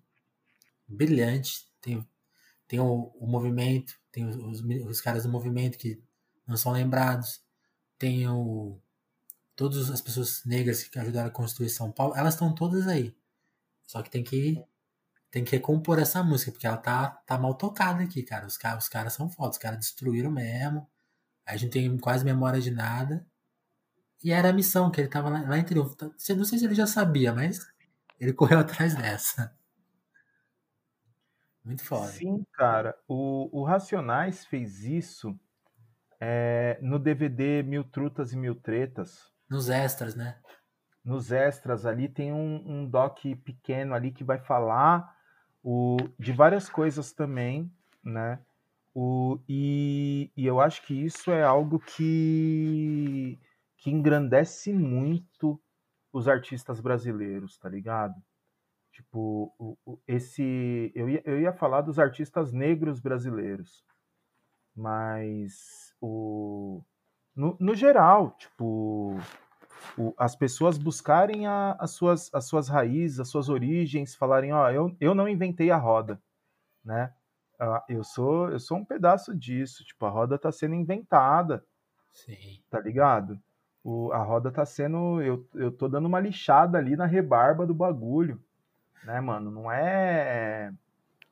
brilhante. 0.88 1.68
Tem, 1.82 2.08
tem 2.68 2.80
o, 2.80 3.12
o 3.20 3.28
movimento, 3.28 4.00
tem 4.12 4.26
os, 4.26 4.36
os, 4.36 4.62
os 4.62 5.02
caras 5.02 5.24
do 5.24 5.30
movimento 5.30 5.78
que 5.78 6.02
não 6.48 6.56
são 6.58 6.72
lembrados. 6.72 7.42
Tem 7.98 8.28
o, 8.28 8.80
todas 9.64 9.90
as 9.90 10.02
pessoas 10.02 10.44
negras 10.44 10.84
que 10.84 11.00
ajudaram 11.00 11.30
a 11.30 11.32
construir 11.32 11.70
São 11.70 11.90
Paulo, 11.90 12.14
elas 12.18 12.34
estão 12.34 12.54
todas 12.54 12.86
aí. 12.86 13.16
Só 13.88 14.02
que 14.02 14.10
tem 14.10 14.22
que 14.22 14.62
tem 15.32 15.42
que 15.44 15.52
recompor 15.54 16.00
essa 16.00 16.22
música, 16.22 16.52
porque 16.52 16.68
ela 16.68 16.76
tá, 16.76 17.10
tá 17.26 17.38
mal 17.38 17.56
tocada 17.56 18.04
aqui, 18.04 18.22
cara. 18.24 18.46
Os, 18.46 18.60
os 18.78 18.90
caras 18.90 19.14
são 19.14 19.30
fodas, 19.30 19.56
os 19.56 19.62
caras 19.62 19.80
destruíram 19.80 20.30
mesmo. 20.30 20.86
A 21.46 21.56
gente 21.56 21.72
tem 21.72 21.98
quase 21.98 22.26
memória 22.26 22.60
de 22.60 22.72
nada. 22.72 23.26
E 24.22 24.34
era 24.34 24.50
a 24.50 24.54
missão 24.54 24.92
que 24.92 25.00
ele 25.00 25.08
tava 25.08 25.30
lá, 25.30 25.42
lá 25.42 25.58
em 25.58 25.64
Triunfo. 25.64 25.96
Tá, 25.96 26.08
não 26.08 26.46
sei 26.46 26.60
se 26.60 26.66
ele 26.66 26.76
já 26.76 26.86
sabia, 26.86 27.32
mas 27.34 27.66
ele 28.20 28.34
correu 28.34 28.60
atrás 28.60 28.96
dessa. 28.96 29.56
Muito 31.64 31.86
foda. 31.86 32.12
Sim, 32.12 32.46
cara. 32.52 32.98
O, 33.08 33.62
o 33.62 33.64
Racionais 33.64 34.46
fez 34.46 34.84
isso 34.84 35.34
é, 36.20 36.78
no 36.82 37.00
DVD 37.00 37.64
Mil 37.64 37.86
Trutas 37.86 38.34
e 38.34 38.38
Mil 38.38 38.56
Tretas. 38.56 39.33
Nos 39.54 39.70
extras, 39.70 40.16
né? 40.16 40.40
Nos 41.06 41.32
extras 41.32 41.86
ali 41.86 42.10
tem 42.10 42.34
um, 42.34 42.64
um 42.66 42.90
doc 42.90 43.20
pequeno 43.46 43.94
ali 43.94 44.12
que 44.12 44.24
vai 44.24 44.40
falar 44.40 45.16
o, 45.64 45.96
de 46.18 46.32
várias 46.32 46.68
coisas 46.68 47.14
também, 47.14 47.72
né? 48.04 48.40
O, 48.96 49.40
e, 49.48 50.32
e 50.36 50.44
eu 50.48 50.60
acho 50.60 50.82
que 50.82 51.06
isso 51.06 51.30
é 51.30 51.44
algo 51.44 51.78
que, 51.80 53.40
que 53.78 53.92
engrandece 53.92 54.74
muito 54.74 55.62
os 56.12 56.28
artistas 56.28 56.80
brasileiros, 56.80 57.56
tá 57.60 57.70
ligado? 57.70 58.16
Tipo, 58.92 59.78
esse. 60.08 60.92
Eu 60.96 61.08
ia, 61.08 61.22
eu 61.26 61.40
ia 61.40 61.54
falar 61.54 61.82
dos 61.82 62.00
artistas 62.00 62.52
negros 62.52 63.00
brasileiros, 63.00 63.86
mas 64.76 65.94
o. 66.02 66.84
No, 67.36 67.56
no 67.60 67.76
geral, 67.76 68.32
tipo, 68.38 69.16
o, 69.98 70.14
as 70.18 70.36
pessoas 70.36 70.78
buscarem 70.78 71.48
a, 71.48 71.76
as, 71.80 71.92
suas, 71.92 72.34
as 72.34 72.46
suas 72.46 72.68
raízes, 72.68 73.20
as 73.20 73.30
suas 73.30 73.50
origens, 73.50 74.16
falarem, 74.16 74.54
ó, 74.54 74.70
eu, 74.70 74.96
eu 75.00 75.14
não 75.16 75.28
inventei 75.28 75.72
a 75.72 75.78
roda, 75.78 76.22
né? 76.84 77.14
Ah, 77.60 77.84
eu 77.88 78.04
sou 78.04 78.50
eu 78.50 78.60
sou 78.60 78.78
um 78.78 78.86
pedaço 78.86 79.34
disso, 79.36 79.86
tipo, 79.86 80.06
a 80.06 80.10
roda 80.10 80.36
está 80.36 80.52
sendo 80.52 80.76
inventada. 80.76 81.64
Sim. 82.12 82.62
Tá 82.70 82.80
ligado? 82.80 83.40
O, 83.84 84.12
a 84.12 84.18
roda 84.20 84.52
tá 84.52 84.66
sendo. 84.66 85.22
Eu, 85.22 85.48
eu 85.56 85.72
tô 85.72 85.88
dando 85.88 86.06
uma 86.08 86.20
lixada 86.20 86.78
ali 86.78 86.96
na 86.96 87.06
rebarba 87.06 87.66
do 87.66 87.74
bagulho. 87.74 88.42
Né, 89.04 89.20
mano? 89.20 89.52
Não 89.52 89.72
é. 89.72 90.72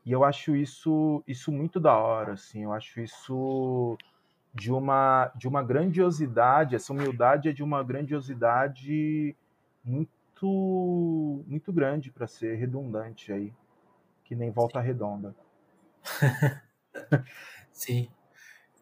E 0.06 0.12
eu 0.12 0.24
acho 0.24 0.56
isso, 0.56 1.24
isso 1.28 1.52
muito 1.52 1.80
da 1.80 1.98
hora, 1.98 2.34
assim. 2.34 2.64
Eu 2.64 2.74
acho 2.74 3.00
isso 3.00 3.98
de 4.54 4.72
uma, 4.72 5.32
de 5.36 5.48
uma 5.48 5.64
grandiosidade. 5.64 6.76
Essa 6.76 6.94
humildade 6.94 7.50
é 7.50 7.54
de 7.54 7.64
uma 7.64 7.84
grandiosidade 7.84 9.36
muito, 9.84 11.44
muito 11.48 11.72
grande 11.72 12.12
para 12.12 12.28
ser 12.28 12.56
redundante 12.56 13.32
aí. 13.32 13.54
Que 14.24 14.36
nem 14.36 14.52
volta 14.52 14.80
redonda. 14.80 15.36
Sim. 17.72 18.10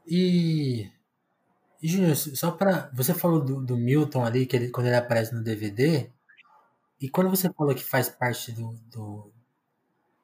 E, 0.08 0.92
e 1.82 1.88
Júnior, 1.88 2.16
só 2.16 2.52
para 2.52 2.90
você 2.94 3.14
falou 3.14 3.44
do, 3.44 3.64
do, 3.64 3.78
Milton 3.78 4.26
ali 4.26 4.46
que 4.46 4.56
ele, 4.56 4.70
quando 4.70 4.88
ele 4.88 4.96
aparece 4.96 5.34
no 5.34 5.44
DVD 5.44 6.10
e 7.00 7.10
quando 7.10 7.30
você 7.30 7.52
falou 7.54 7.76
que 7.76 7.84
faz 7.84 8.10
parte 8.10 8.52
do 8.52 8.74
do, 8.92 9.32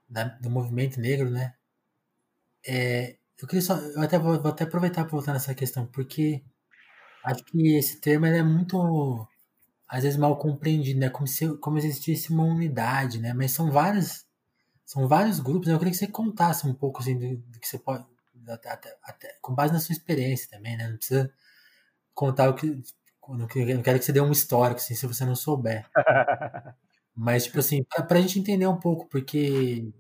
da, 0.10 0.24
do 0.24 0.50
movimento 0.50 1.00
negro, 1.00 1.30
né? 1.30 1.54
É, 2.68 3.18
eu 3.42 3.48
queria 3.48 3.62
só, 3.62 3.76
eu 3.78 4.02
até 4.02 4.18
vou, 4.20 4.40
vou 4.42 4.52
até 4.52 4.64
aproveitar 4.64 5.04
para 5.04 5.12
voltar 5.12 5.34
nessa 5.34 5.56
questão 5.56 5.86
porque 5.88 6.44
acho 7.24 7.44
que 7.46 7.78
esse 7.78 8.00
termo 8.02 8.26
é 8.26 8.44
muito 8.44 9.28
às 9.88 10.04
vezes 10.04 10.18
mal 10.18 10.38
compreendido, 10.38 11.00
né? 11.00 11.10
Como 11.10 11.28
se 11.28 11.58
como 11.60 11.78
existisse 11.78 12.32
uma 12.32 12.44
unidade, 12.44 13.20
né? 13.20 13.34
Mas 13.34 13.52
são 13.52 13.72
várias 13.72 14.26
são 14.86 15.08
vários 15.08 15.40
grupos. 15.40 15.68
Né? 15.68 15.74
Eu 15.74 15.80
queria 15.80 15.92
que 15.92 15.98
você 15.98 16.08
contasse 16.08 16.68
um 16.68 16.74
pouco 16.74 17.02
assim, 17.02 17.18
do, 17.18 17.38
do 17.38 17.60
que 17.60 17.68
você 17.68 17.80
pode. 17.80 18.06
Até, 18.48 18.70
até, 18.70 18.98
até, 19.04 19.38
com 19.42 19.56
base 19.56 19.74
na 19.74 19.80
sua 19.80 19.94
experiência 19.94 20.50
também, 20.50 20.78
né? 20.78 20.88
Não 20.90 20.98
precisa 20.98 21.32
contar 22.14 22.50
o 22.50 22.56
que. 22.56 22.82
Não 23.28 23.48
quero 23.48 24.00
que 24.00 24.06
você 24.06 24.14
dê 24.14 24.22
um 24.22 24.32
histórico, 24.32 24.80
assim, 24.80 24.96
se 24.96 25.08
você 25.08 25.26
não 25.26 25.36
souber. 25.36 25.90
Mas, 27.16 27.46
tipo 27.46 27.60
assim, 27.60 27.84
pra, 27.86 28.04
pra 28.04 28.22
gente 28.22 28.40
entender 28.40 28.68
um 28.68 28.80
pouco, 28.80 29.08
porque. 29.10 29.92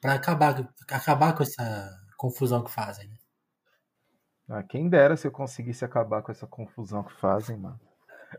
para 0.00 0.14
acabar, 0.14 0.72
acabar 0.88 1.34
com 1.34 1.42
essa 1.42 2.01
confusão 2.22 2.62
que 2.62 2.70
fazem, 2.70 3.08
né? 3.08 3.16
Ah, 4.48 4.62
quem 4.62 4.88
dera 4.88 5.16
se 5.16 5.26
eu 5.26 5.32
conseguisse 5.32 5.84
acabar 5.84 6.22
com 6.22 6.30
essa 6.30 6.46
confusão 6.46 7.02
que 7.02 7.12
fazem, 7.14 7.56
mano. 7.56 7.80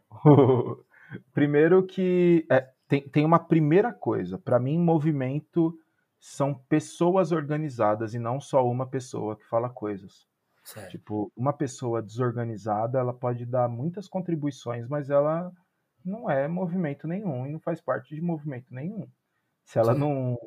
Primeiro 1.33 1.85
que 1.85 2.47
é, 2.49 2.69
tem, 2.87 3.01
tem 3.09 3.25
uma 3.25 3.39
primeira 3.39 3.91
coisa. 3.91 4.37
Para 4.37 4.57
mim, 4.57 4.79
movimento 4.79 5.77
são 6.17 6.53
pessoas 6.53 7.33
organizadas 7.33 8.13
e 8.13 8.19
não 8.19 8.39
só 8.39 8.65
uma 8.65 8.87
pessoa 8.87 9.35
que 9.35 9.45
fala 9.49 9.69
coisas. 9.69 10.25
Certo. 10.63 10.91
Tipo, 10.91 11.29
uma 11.35 11.51
pessoa 11.51 12.01
desorganizada, 12.01 12.99
ela 12.99 13.13
pode 13.13 13.45
dar 13.45 13.67
muitas 13.67 14.07
contribuições, 14.07 14.87
mas 14.87 15.09
ela 15.09 15.51
não 16.05 16.29
é 16.31 16.47
movimento 16.47 17.05
nenhum 17.05 17.45
e 17.45 17.51
não 17.51 17.59
faz 17.59 17.81
parte 17.81 18.15
de 18.15 18.21
movimento 18.21 18.73
nenhum. 18.73 19.05
Se 19.65 19.77
ela 19.77 19.93
não 19.93 20.37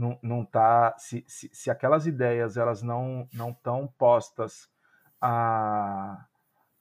não, 0.00 0.18
não 0.22 0.44
tá, 0.44 0.96
se, 0.96 1.22
se, 1.28 1.50
se 1.52 1.70
aquelas 1.70 2.06
ideias 2.06 2.56
elas 2.56 2.82
não 2.82 3.28
não 3.34 3.50
estão 3.50 3.86
postas 3.98 4.66
a, 5.20 6.26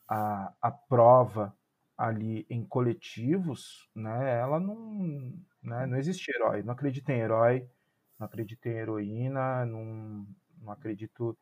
a, 0.08 0.72
prova 0.88 1.54
ali 1.98 2.46
em 2.50 2.64
coletivos, 2.64 3.90
né, 3.94 4.40
ela 4.40 4.58
não, 4.58 5.34
né, 5.62 5.86
não 5.86 5.98
existe 5.98 6.32
herói. 6.32 6.64
Não 6.64 6.72
acredita 6.72 7.12
em 7.12 7.20
herói, 7.20 7.70
não 8.18 8.26
acredito 8.26 8.66
em 8.68 8.78
heroína, 8.78 9.66
não, 9.66 10.26
não 10.62 10.72
acredito 10.72 11.38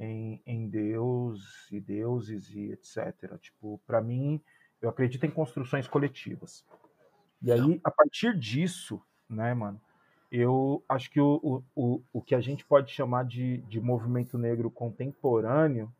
em, 0.00 0.42
em 0.44 0.68
Deus 0.68 1.68
e 1.70 1.80
deuses 1.80 2.50
e 2.50 2.72
etc. 2.72 3.38
Tipo, 3.40 3.80
para 3.86 4.00
mim, 4.00 4.42
eu 4.82 4.88
acredito 4.90 5.24
em 5.24 5.30
construções 5.30 5.86
coletivas. 5.86 6.64
E 7.40 7.52
aí, 7.52 7.80
a 7.84 7.90
partir 7.90 8.36
disso, 8.36 9.00
né, 9.28 9.54
mano, 9.54 9.80
eu 10.30 10.82
acho 10.88 11.10
que 11.10 11.20
o, 11.20 11.62
o, 11.74 12.00
o 12.12 12.22
que 12.22 12.34
a 12.34 12.40
gente 12.40 12.64
pode 12.64 12.90
chamar 12.92 13.24
de, 13.24 13.58
de 13.62 13.80
movimento 13.80 14.38
negro 14.38 14.70
contemporâneo, 14.70 15.92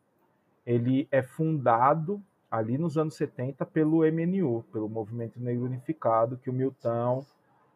ele 0.65 1.09
é 1.11 1.23
fundado 1.23 2.23
ali 2.51 2.79
nos 2.79 2.97
anos 2.97 3.15
70 3.15 3.65
pelo 3.67 4.05
MNU, 4.05 4.65
pelo 4.73 4.89
Movimento 4.89 5.41
Negro 5.41 5.65
Unificado, 5.65 6.37
que 6.37 6.51
o 6.51 6.53
Milton 6.53 7.25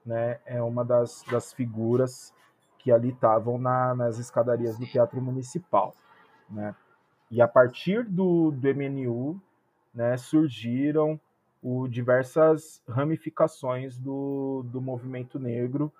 né, 0.04 0.38
é 0.44 0.62
uma 0.62 0.84
das, 0.84 1.24
das 1.30 1.52
figuras 1.52 2.32
que 2.78 2.92
ali 2.92 3.10
estavam 3.10 3.56
na, 3.56 3.94
nas 3.94 4.18
escadarias 4.18 4.78
do 4.78 4.86
Teatro 4.86 5.20
Municipal, 5.20 5.94
né? 6.50 6.74
E 7.30 7.40
a 7.40 7.48
partir 7.48 8.04
do, 8.04 8.50
do 8.50 8.68
MNU, 8.68 9.40
né, 9.94 10.16
surgiram 10.16 11.18
o, 11.62 11.88
diversas 11.88 12.82
ramificações 12.86 13.96
do, 13.96 14.62
do 14.66 14.80
movimento 14.80 15.38
negro, 15.38 15.90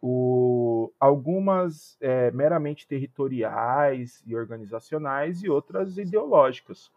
o, 0.00 0.92
algumas 0.98 1.96
é, 2.00 2.30
meramente 2.30 2.86
territoriais 2.86 4.22
e 4.26 4.34
organizacionais 4.34 5.42
e 5.42 5.48
outras 5.48 5.98
ideológicas, 5.98 6.90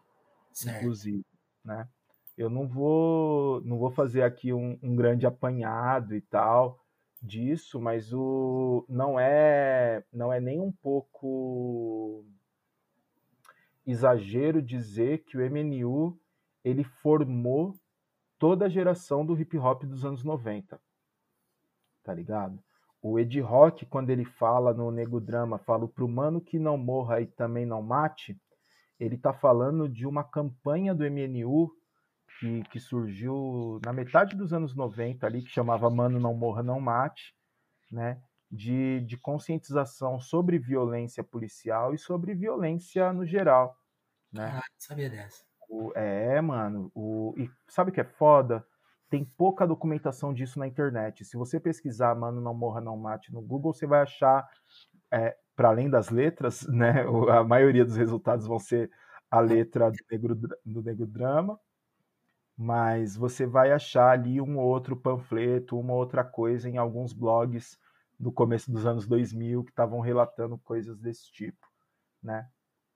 certo. 0.52 0.78
inclusive, 0.78 1.24
né? 1.64 1.88
Eu 2.36 2.50
não 2.50 2.66
vou, 2.66 3.60
não 3.60 3.78
vou 3.78 3.90
fazer 3.90 4.22
aqui 4.22 4.52
um, 4.52 4.76
um 4.82 4.96
grande 4.96 5.24
apanhado 5.24 6.16
e 6.16 6.20
tal, 6.20 6.84
disso, 7.24 7.80
mas 7.80 8.12
o 8.12 8.84
não 8.88 9.18
é 9.18 10.04
não 10.12 10.32
é 10.32 10.40
nem 10.40 10.60
um 10.60 10.70
pouco 10.70 12.24
exagero 13.86 14.60
dizer 14.62 15.24
que 15.24 15.36
o 15.36 15.50
MNU 15.50 16.18
ele 16.62 16.84
formou 16.84 17.74
toda 18.38 18.66
a 18.66 18.68
geração 18.68 19.24
do 19.24 19.38
hip 19.38 19.56
hop 19.58 19.84
dos 19.84 20.04
anos 20.04 20.22
90. 20.22 20.80
Tá 22.02 22.12
ligado? 22.12 22.62
O 23.06 23.18
Ed 23.18 23.38
Rock, 23.42 23.84
quando 23.84 24.08
ele 24.08 24.24
fala 24.24 24.72
no 24.72 24.90
Nego 24.90 25.20
Drama, 25.20 25.58
fala 25.58 25.86
pro 25.86 26.08
mano 26.08 26.40
que 26.40 26.58
não 26.58 26.78
morra 26.78 27.20
e 27.20 27.26
também 27.26 27.66
não 27.66 27.82
mate, 27.82 28.34
ele 28.98 29.18
tá 29.18 29.30
falando 29.30 29.86
de 29.86 30.06
uma 30.06 30.24
campanha 30.24 30.94
do 30.94 31.04
MNU 31.04 31.70
que, 32.40 32.62
que 32.70 32.80
surgiu 32.80 33.78
na 33.84 33.92
metade 33.92 34.34
dos 34.34 34.54
anos 34.54 34.74
90 34.74 35.26
ali, 35.26 35.42
que 35.42 35.50
chamava 35.50 35.90
Mano 35.90 36.18
Não 36.18 36.32
Morra 36.32 36.62
Não 36.62 36.80
Mate, 36.80 37.36
né? 37.92 38.22
De, 38.50 39.02
de 39.02 39.18
conscientização 39.18 40.18
sobre 40.18 40.58
violência 40.58 41.22
policial 41.22 41.92
e 41.92 41.98
sobre 41.98 42.34
violência 42.34 43.12
no 43.12 43.26
geral, 43.26 43.76
né? 44.32 44.50
Ah, 44.50 44.64
sabia 44.78 45.10
dessa. 45.10 45.44
O, 45.68 45.92
é, 45.94 46.40
mano, 46.40 46.90
o, 46.94 47.34
e 47.36 47.50
sabe 47.68 47.90
o 47.90 47.92
que 47.92 48.00
é 48.00 48.04
foda? 48.04 48.66
Tem 49.08 49.24
pouca 49.24 49.66
documentação 49.66 50.32
disso 50.32 50.58
na 50.58 50.66
internet. 50.66 51.24
Se 51.24 51.36
você 51.36 51.60
pesquisar 51.60 52.14
Mano 52.14 52.40
Não 52.40 52.54
Morra 52.54 52.80
Não 52.80 52.96
Mate 52.96 53.32
no 53.32 53.40
Google, 53.40 53.72
você 53.72 53.86
vai 53.86 54.02
achar, 54.02 54.48
é, 55.10 55.36
para 55.54 55.68
além 55.68 55.88
das 55.88 56.10
letras, 56.10 56.66
né? 56.68 57.04
A 57.30 57.44
maioria 57.44 57.84
dos 57.84 57.96
resultados 57.96 58.46
vão 58.46 58.58
ser 58.58 58.90
a 59.30 59.40
letra 59.40 59.90
do 59.90 59.96
negro, 60.10 60.40
do 60.64 60.82
negro 60.82 61.06
drama, 61.06 61.58
mas 62.56 63.16
você 63.16 63.46
vai 63.46 63.72
achar 63.72 64.10
ali 64.10 64.40
um 64.40 64.58
outro 64.58 64.96
panfleto, 64.96 65.78
uma 65.78 65.94
outra 65.94 66.22
coisa 66.22 66.68
em 66.68 66.76
alguns 66.76 67.12
blogs 67.12 67.78
do 68.18 68.30
começo 68.30 68.70
dos 68.70 68.86
anos 68.86 69.06
2000 69.06 69.64
que 69.64 69.70
estavam 69.70 70.00
relatando 70.00 70.56
coisas 70.58 70.98
desse 70.98 71.30
tipo, 71.32 71.66
né? 72.22 72.48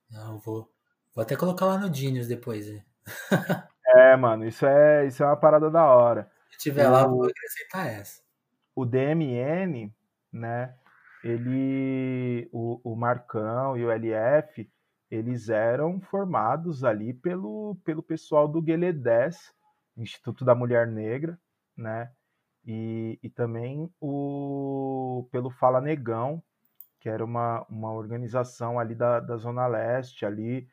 Não, 0.09 0.39
vou, 0.39 0.71
vou 1.13 1.21
até 1.21 1.35
colocar 1.35 1.65
lá 1.65 1.77
no 1.77 1.93
Genius 1.93 2.27
depois. 2.27 2.67
é, 3.95 4.15
mano, 4.15 4.47
isso 4.47 4.65
é, 4.65 5.05
isso 5.05 5.23
é 5.23 5.25
uma 5.25 5.37
parada 5.37 5.69
da 5.69 5.85
hora. 5.85 6.29
Se 6.51 6.57
tiver 6.57 6.87
o, 6.87 6.91
lá, 6.91 7.07
vou 7.07 7.25
acrescentar 7.25 7.87
essa. 7.87 8.21
O 8.75 8.85
DMN, 8.85 9.93
né? 10.31 10.75
Ele, 11.23 12.47
o, 12.51 12.79
o 12.83 12.95
Marcão 12.95 13.75
e 13.75 13.83
o 13.83 13.91
LF, 13.91 14.69
eles 15.11 15.49
eram 15.49 15.99
formados 15.99 16.83
ali 16.83 17.13
pelo, 17.13 17.75
pelo 17.83 18.01
pessoal 18.01 18.47
do 18.47 18.61
Guelé 18.61 18.93
10, 18.93 19.53
Instituto 19.97 20.45
da 20.45 20.55
Mulher 20.55 20.87
Negra, 20.87 21.37
né? 21.75 22.11
E, 22.65 23.19
e 23.23 23.29
também 23.29 23.91
o, 23.99 25.27
pelo 25.31 25.49
Fala 25.49 25.81
Negão, 25.81 26.41
que 26.99 27.09
era 27.09 27.23
uma, 27.23 27.65
uma 27.69 27.91
organização 27.91 28.79
ali 28.79 28.93
da, 28.93 29.19
da 29.19 29.37
Zona 29.37 29.65
Leste, 29.67 30.25
ali, 30.25 30.67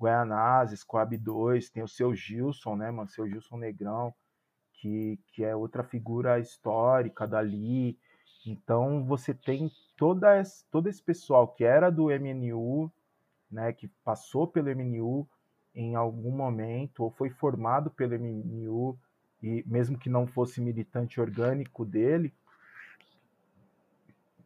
Guaianazes, 0.00 0.82
Coab 0.82 1.16
2, 1.16 1.68
tem 1.68 1.82
o 1.82 1.88
seu 1.88 2.14
Gilson, 2.14 2.74
né, 2.74 2.90
mano? 2.90 3.08
Seu 3.10 3.28
Gilson 3.28 3.58
Negrão, 3.58 4.14
que, 4.72 5.20
que 5.28 5.44
é 5.44 5.54
outra 5.54 5.84
figura 5.84 6.38
histórica 6.38 7.26
dali. 7.26 7.98
Então 8.46 9.04
você 9.04 9.34
tem 9.34 9.70
toda 9.96 10.40
esse, 10.40 10.64
todo 10.70 10.88
esse 10.88 11.02
pessoal 11.02 11.46
que 11.46 11.64
era 11.64 11.90
do 11.90 12.06
MNU, 12.10 12.90
né, 13.50 13.72
que 13.72 13.88
passou 14.02 14.46
pelo 14.46 14.70
MNU 14.70 15.28
em 15.74 15.94
algum 15.94 16.30
momento 16.30 17.04
ou 17.04 17.10
foi 17.10 17.28
formado 17.28 17.90
pelo 17.90 18.14
MNU 18.14 18.98
e 19.42 19.62
mesmo 19.66 19.98
que 19.98 20.08
não 20.08 20.26
fosse 20.26 20.60
militante 20.60 21.20
orgânico 21.20 21.84
dele, 21.84 22.32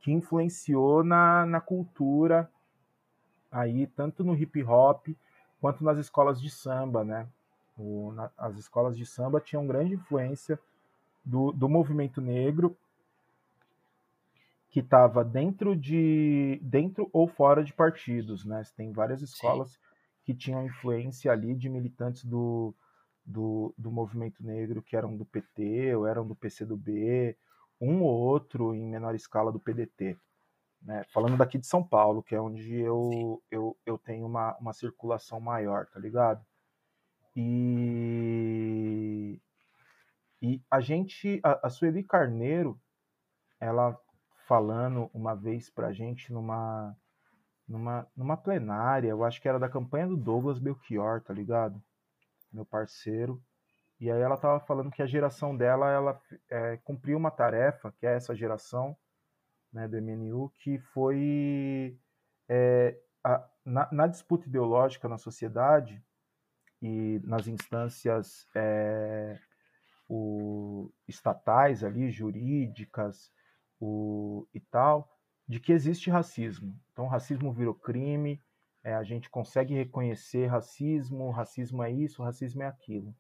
que 0.01 0.10
influenciou 0.12 1.05
na, 1.05 1.47
na 1.47 1.60
cultura 1.60 2.51
aí 3.51 3.86
tanto 3.86 4.24
no 4.24 4.36
hip 4.36 4.62
hop 4.64 5.09
quanto 5.64 5.82
nas 5.82 5.96
escolas 5.96 6.38
de 6.42 6.50
samba, 6.50 7.02
né? 7.02 7.26
O, 7.74 8.12
na, 8.12 8.30
as 8.36 8.58
escolas 8.58 8.98
de 8.98 9.06
samba 9.06 9.40
tinham 9.40 9.66
grande 9.66 9.94
influência 9.94 10.60
do, 11.24 11.52
do 11.52 11.70
movimento 11.70 12.20
negro 12.20 12.76
que 14.68 14.80
estava 14.80 15.24
dentro 15.24 15.74
de 15.74 16.60
dentro 16.62 17.08
ou 17.14 17.26
fora 17.26 17.64
de 17.64 17.72
partidos, 17.72 18.44
né? 18.44 18.62
Tem 18.76 18.92
várias 18.92 19.22
escolas 19.22 19.70
Sim. 19.70 19.78
que 20.24 20.34
tinham 20.34 20.66
influência 20.66 21.32
ali 21.32 21.54
de 21.54 21.70
militantes 21.70 22.26
do, 22.26 22.74
do, 23.24 23.74
do 23.78 23.90
movimento 23.90 24.44
negro 24.44 24.82
que 24.82 24.94
eram 24.94 25.16
do 25.16 25.24
PT 25.24 25.96
ou 25.96 26.06
eram 26.06 26.26
do 26.26 26.34
PCdoB, 26.34 27.34
um 27.80 28.02
ou 28.02 28.12
outro 28.12 28.74
em 28.74 28.86
menor 28.86 29.14
escala 29.14 29.50
do 29.50 29.58
PDT. 29.58 30.14
Né? 30.85 31.02
Falando 31.12 31.36
daqui 31.39 31.59
de 31.59 31.66
São 31.66 31.82
Paulo, 31.82 32.23
que 32.23 32.35
é 32.35 32.40
onde 32.40 32.78
eu, 32.78 33.43
eu, 33.51 33.77
eu 33.86 33.97
tenho 33.98 34.27
uma, 34.27 34.55
uma 34.59 34.73
circulação 34.74 35.40
maior, 35.40 35.86
tá 35.86 35.98
ligado? 35.98 36.44
E, 37.35 38.20
e 40.43 40.62
a 40.70 40.81
gente, 40.81 41.40
a, 41.43 41.66
a 41.66 41.70
Sueli 41.70 42.05
Carneiro, 42.05 42.78
ela 43.59 43.98
falando 44.47 45.11
uma 45.15 45.35
vez 45.35 45.70
pra 45.70 45.90
gente 45.90 46.31
numa, 46.31 46.94
numa, 47.66 48.06
numa 48.15 48.36
plenária, 48.36 49.09
eu 49.09 49.24
acho 49.24 49.40
que 49.40 49.48
era 49.48 49.59
da 49.59 49.70
campanha 49.70 50.06
do 50.06 50.19
Douglas 50.19 50.59
Belchior, 50.59 51.23
tá 51.23 51.32
ligado? 51.32 51.82
Meu 52.52 52.66
parceiro. 52.66 53.43
E 53.98 54.11
aí 54.11 54.20
ela 54.20 54.36
tava 54.36 54.61
falando 54.61 54.90
que 54.90 55.01
a 55.02 55.06
geração 55.06 55.56
dela, 55.56 55.90
ela 55.90 56.20
é, 56.51 56.77
cumpriu 56.85 57.16
uma 57.16 57.31
tarefa, 57.31 57.90
que 57.93 58.06
é 58.06 58.15
essa 58.16 58.35
geração, 58.35 58.94
né, 59.74 59.88
do 59.88 60.01
MNU, 60.01 60.51
que 60.60 60.78
foi 60.78 61.98
é, 62.48 62.96
a, 63.24 63.44
na, 63.64 63.88
na, 63.90 64.06
disputa 64.06 64.46
ideológica 64.46 65.09
na 65.09 65.18
sociedade 65.18 66.01
e 66.80 67.20
nas 67.24 67.48
instâncias 67.48 68.46
é, 68.55 69.36
o, 70.09 70.90
estatais 71.09 71.82
ali, 71.82 72.10
jurídicas 72.10 73.32
o, 73.80 74.46
e 74.55 74.60
tal, 74.60 75.10
de 75.48 75.59
que 75.59 75.72
existe 75.72 76.09
racismo. 76.09 76.78
Então, 76.92 77.09
racismo 77.09 77.52
virou 77.52 77.74
crime, 77.74 78.40
é, 78.84 78.94
a 78.94 79.02
gente 79.02 79.28
consegue 79.28 79.74
reconhecer 79.74 80.46
racismo, 80.46 81.30
racismo 81.30 81.82
é 81.82 81.90
isso, 81.90 82.22
racismo 82.22 82.62
é 82.62 82.66
aquilo. 82.66 83.14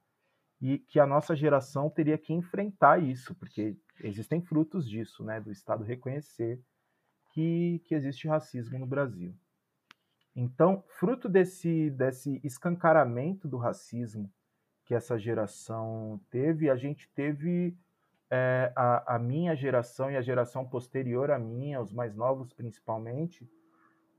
E 0.60 0.78
que 0.78 1.00
a 1.00 1.06
nossa 1.06 1.34
geração 1.34 1.90
teria 1.90 2.16
que 2.16 2.32
enfrentar 2.32 3.02
isso, 3.02 3.34
porque 3.34 3.76
existem 4.00 4.40
frutos 4.40 4.88
disso, 4.88 5.24
né, 5.24 5.40
do 5.40 5.50
Estado 5.50 5.84
reconhecer 5.84 6.60
que, 7.32 7.80
que 7.84 7.94
existe 7.94 8.28
racismo 8.28 8.78
no 8.78 8.86
Brasil. 8.86 9.34
Então, 10.36 10.82
fruto 10.88 11.28
desse, 11.28 11.90
desse 11.90 12.40
escancaramento 12.42 13.46
do 13.46 13.56
racismo 13.56 14.30
que 14.84 14.94
essa 14.94 15.18
geração 15.18 16.20
teve, 16.30 16.68
a 16.68 16.76
gente 16.76 17.08
teve 17.14 17.76
é, 18.30 18.72
a, 18.74 19.14
a, 19.14 19.18
minha 19.18 19.54
geração 19.54 20.10
e 20.10 20.16
a 20.16 20.22
geração 20.22 20.64
posterior 20.64 21.30
à 21.30 21.38
minha, 21.38 21.80
os 21.80 21.92
mais 21.92 22.14
novos 22.14 22.52
principalmente, 22.52 23.48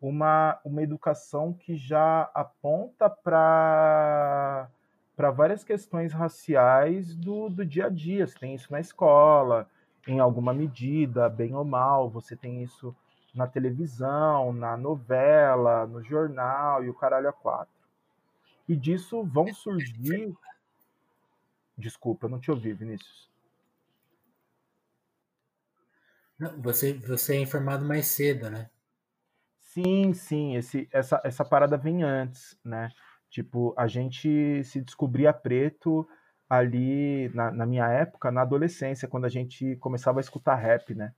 uma, 0.02 0.60
uma 0.64 0.82
educação 0.82 1.54
que 1.54 1.76
já 1.76 2.24
aponta 2.34 3.10
para 3.10 4.70
para 5.16 5.32
várias 5.32 5.64
questões 5.64 6.12
raciais 6.12 7.16
do, 7.16 7.50
do 7.50 7.66
dia 7.66 7.86
a 7.86 7.90
dia. 7.90 8.28
Você 8.28 8.38
tem 8.38 8.56
isso 8.56 8.72
na 8.72 8.80
escola, 8.80 9.70
em 10.08 10.20
alguma 10.20 10.54
medida, 10.54 11.30
bem 11.30 11.56
ou 11.56 11.64
mal, 11.64 12.10
você 12.10 12.36
tem 12.36 12.62
isso 12.64 12.96
na 13.34 13.48
televisão, 13.48 14.54
na 14.54 14.78
novela, 14.78 15.86
no 15.86 16.04
jornal 16.04 16.84
e 16.84 16.90
o 16.90 16.94
caralho 16.94 17.30
a 17.30 17.34
quatro. 17.34 17.74
E 18.68 18.76
disso 18.76 19.24
vão 19.24 19.54
surgir. 19.54 20.34
Desculpa, 21.78 22.30
não 22.30 22.40
te 22.40 22.50
ouvi, 22.50 22.74
Vinícius. 22.74 23.30
Você, 26.58 26.94
você 26.94 27.36
é 27.36 27.40
informado 27.40 27.86
mais 27.86 28.08
cedo, 28.08 28.50
né? 28.50 28.70
Sim, 29.60 30.14
sim, 30.14 30.56
esse, 30.56 30.88
essa, 30.92 31.22
essa 31.24 31.44
parada 31.44 31.78
vem 31.78 32.04
antes, 32.04 32.58
né? 32.64 32.90
Tipo, 33.36 33.74
a 33.76 33.86
gente 33.86 34.64
se 34.64 34.80
descobria 34.80 35.34
preto 35.34 36.08
ali 36.50 37.28
na, 37.34 37.52
na, 37.52 37.66
minha 37.66 37.86
época, 37.86 38.32
na 38.32 38.44
adolescência, 38.44 39.10
quando 39.10 39.26
a 39.26 39.30
gente 39.30 39.76
começava 39.76 40.22
a 40.22 40.22
escutar 40.22 40.56
rap, 40.56 40.96
né? 40.96 41.14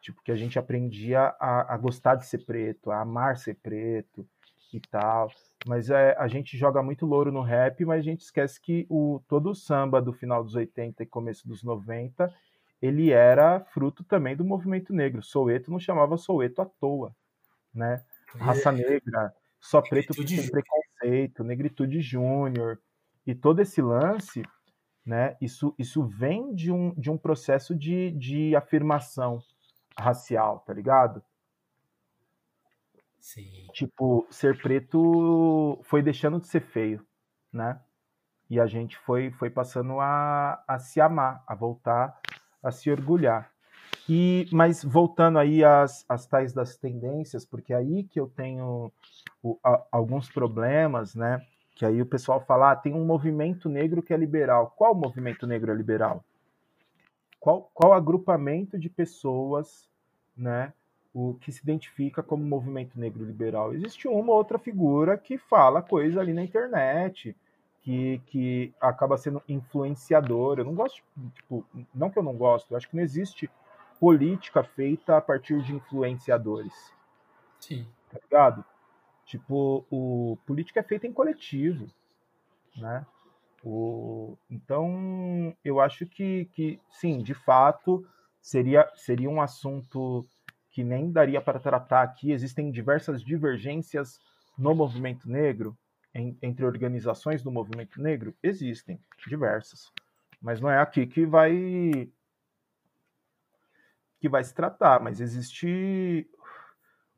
Tipo, 0.00 0.22
que 0.22 0.32
a 0.32 0.36
gente 0.36 0.58
aprendia 0.58 1.34
a, 1.38 1.74
a 1.74 1.76
gostar 1.76 2.14
de 2.14 2.24
ser 2.24 2.46
preto, 2.46 2.90
a 2.90 3.02
amar 3.02 3.36
ser 3.36 3.56
preto 3.56 4.26
e 4.72 4.80
tal. 4.80 5.30
Mas 5.66 5.90
é, 5.90 6.16
a 6.18 6.26
gente 6.28 6.56
joga 6.56 6.82
muito 6.82 7.04
louro 7.04 7.30
no 7.30 7.42
rap, 7.42 7.84
mas 7.84 7.98
a 7.98 8.04
gente 8.04 8.22
esquece 8.22 8.58
que 8.58 8.86
o, 8.88 9.20
todo 9.28 9.50
o 9.50 9.54
samba 9.54 10.00
do 10.00 10.14
final 10.14 10.42
dos 10.42 10.54
80 10.54 11.02
e 11.02 11.06
começo 11.06 11.46
dos 11.46 11.62
90, 11.62 12.34
ele 12.80 13.10
era 13.10 13.60
fruto 13.60 14.02
também 14.02 14.34
do 14.34 14.46
movimento 14.46 14.94
negro. 14.94 15.22
Soweto 15.22 15.70
não 15.70 15.78
chamava 15.78 16.16
Soweto 16.16 16.62
à 16.62 16.64
toa, 16.64 17.14
né? 17.74 18.02
Raça 18.28 18.72
negra, 18.72 19.34
só 19.60 19.82
preto 19.82 20.14
sem 20.14 20.24
preconceito, 20.50 20.87
negritude 21.44 22.00
júnior 22.00 22.80
e 23.26 23.34
todo 23.34 23.60
esse 23.60 23.80
lance, 23.80 24.42
né? 25.04 25.36
Isso, 25.40 25.74
isso 25.78 26.04
vem 26.04 26.54
de 26.54 26.70
um, 26.72 26.94
de 26.94 27.10
um 27.10 27.16
processo 27.16 27.74
de, 27.74 28.10
de 28.12 28.54
afirmação 28.56 29.42
racial, 29.98 30.60
tá 30.60 30.72
ligado? 30.72 31.22
Sim. 33.20 33.66
Tipo, 33.72 34.26
ser 34.30 34.60
preto 34.60 35.78
foi 35.84 36.02
deixando 36.02 36.40
de 36.40 36.46
ser 36.46 36.60
feio, 36.60 37.06
né? 37.52 37.80
E 38.48 38.58
a 38.58 38.66
gente 38.66 38.96
foi, 38.98 39.30
foi 39.32 39.50
passando 39.50 40.00
a, 40.00 40.62
a 40.66 40.78
se 40.78 41.00
amar, 41.00 41.44
a 41.46 41.54
voltar 41.54 42.18
a 42.62 42.70
se 42.70 42.90
orgulhar. 42.90 43.52
E, 44.08 44.46
mas 44.50 44.82
voltando 44.82 45.38
aí 45.38 45.62
às, 45.62 46.04
às 46.08 46.26
tais 46.26 46.52
das 46.52 46.76
tendências, 46.76 47.44
porque 47.44 47.74
é 47.74 47.76
aí 47.76 48.04
que 48.04 48.18
eu 48.18 48.26
tenho 48.26 48.90
o, 49.42 49.58
a, 49.62 49.82
alguns 49.92 50.30
problemas, 50.30 51.14
né? 51.14 51.44
Que 51.74 51.84
aí 51.84 52.00
o 52.00 52.06
pessoal 52.06 52.40
fala, 52.40 52.72
ah, 52.72 52.76
tem 52.76 52.94
um 52.94 53.04
movimento 53.04 53.68
negro 53.68 54.02
que 54.02 54.14
é 54.14 54.16
liberal. 54.16 54.72
Qual 54.76 54.94
movimento 54.94 55.46
negro 55.46 55.70
é 55.70 55.74
liberal? 55.74 56.24
Qual, 57.38 57.70
qual 57.74 57.92
agrupamento 57.92 58.78
de 58.78 58.88
pessoas, 58.88 59.88
né? 60.36 60.72
O 61.12 61.34
que 61.34 61.52
se 61.52 61.62
identifica 61.62 62.22
como 62.22 62.42
movimento 62.42 62.98
negro 62.98 63.24
liberal? 63.24 63.74
Existe 63.74 64.08
uma 64.08 64.32
ou 64.32 64.38
outra 64.38 64.58
figura 64.58 65.18
que 65.18 65.36
fala 65.36 65.82
coisa 65.82 66.20
ali 66.20 66.32
na 66.32 66.42
internet, 66.42 67.36
que, 67.82 68.20
que 68.26 68.74
acaba 68.80 69.16
sendo 69.16 69.42
influenciador. 69.48 70.58
Eu 70.58 70.64
não 70.64 70.74
gosto, 70.74 71.02
tipo, 71.34 71.64
não 71.94 72.10
que 72.10 72.18
eu 72.18 72.22
não 72.22 72.36
gosto, 72.36 72.70
eu 72.70 72.76
acho 72.76 72.88
que 72.88 72.96
não 72.96 73.02
existe 73.02 73.50
política 73.98 74.62
feita 74.62 75.16
a 75.16 75.20
partir 75.20 75.62
de 75.62 75.74
influenciadores. 75.74 76.92
Sim. 77.60 77.86
Tá 78.10 78.18
ligado? 78.22 78.64
Tipo, 79.24 79.84
o 79.90 80.38
política 80.46 80.80
é 80.80 80.82
feita 80.82 81.06
em 81.06 81.12
coletivo, 81.12 81.86
né? 82.76 83.04
O, 83.62 84.38
então, 84.48 85.54
eu 85.64 85.80
acho 85.80 86.06
que, 86.06 86.46
que, 86.46 86.80
sim, 86.88 87.22
de 87.22 87.34
fato, 87.34 88.06
seria, 88.40 88.90
seria 88.94 89.28
um 89.28 89.42
assunto 89.42 90.26
que 90.70 90.84
nem 90.84 91.10
daria 91.10 91.40
para 91.40 91.58
tratar 91.58 92.02
aqui. 92.02 92.30
Existem 92.30 92.70
diversas 92.70 93.22
divergências 93.22 94.20
no 94.56 94.74
movimento 94.74 95.28
negro, 95.28 95.76
em, 96.14 96.38
entre 96.40 96.64
organizações 96.64 97.42
do 97.42 97.50
movimento 97.50 98.00
negro? 98.00 98.34
Existem, 98.42 98.98
diversas. 99.26 99.92
Mas 100.40 100.60
não 100.60 100.70
é 100.70 100.78
aqui 100.78 101.06
que 101.06 101.26
vai 101.26 102.08
que 104.20 104.28
vai 104.28 104.42
se 104.42 104.54
tratar, 104.54 105.00
mas 105.00 105.20
existe 105.20 106.28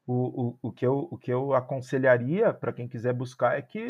o, 0.07 0.49
o, 0.49 0.59
o, 0.63 0.73
que, 0.73 0.87
eu, 0.87 1.09
o 1.11 1.17
que 1.17 1.33
eu 1.33 1.55
aconselharia 1.55 2.53
para 2.53 2.73
quem 2.73 2.89
quiser 2.89 3.13
buscar 3.13 3.59
é 3.59 3.63
que 3.63 3.87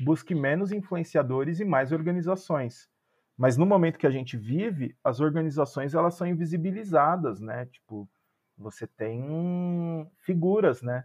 busque 0.00 0.34
menos 0.34 0.72
influenciadores 0.72 1.60
e 1.60 1.64
mais 1.64 1.92
organizações. 1.92 2.88
Mas 3.36 3.56
no 3.56 3.66
momento 3.66 3.98
que 3.98 4.06
a 4.06 4.10
gente 4.10 4.36
vive, 4.36 4.96
as 5.04 5.20
organizações 5.20 5.94
elas 5.94 6.14
são 6.14 6.26
invisibilizadas, 6.26 7.40
né? 7.40 7.66
Tipo, 7.66 8.08
você 8.56 8.86
tem 8.86 10.10
figuras, 10.18 10.80
né? 10.80 11.04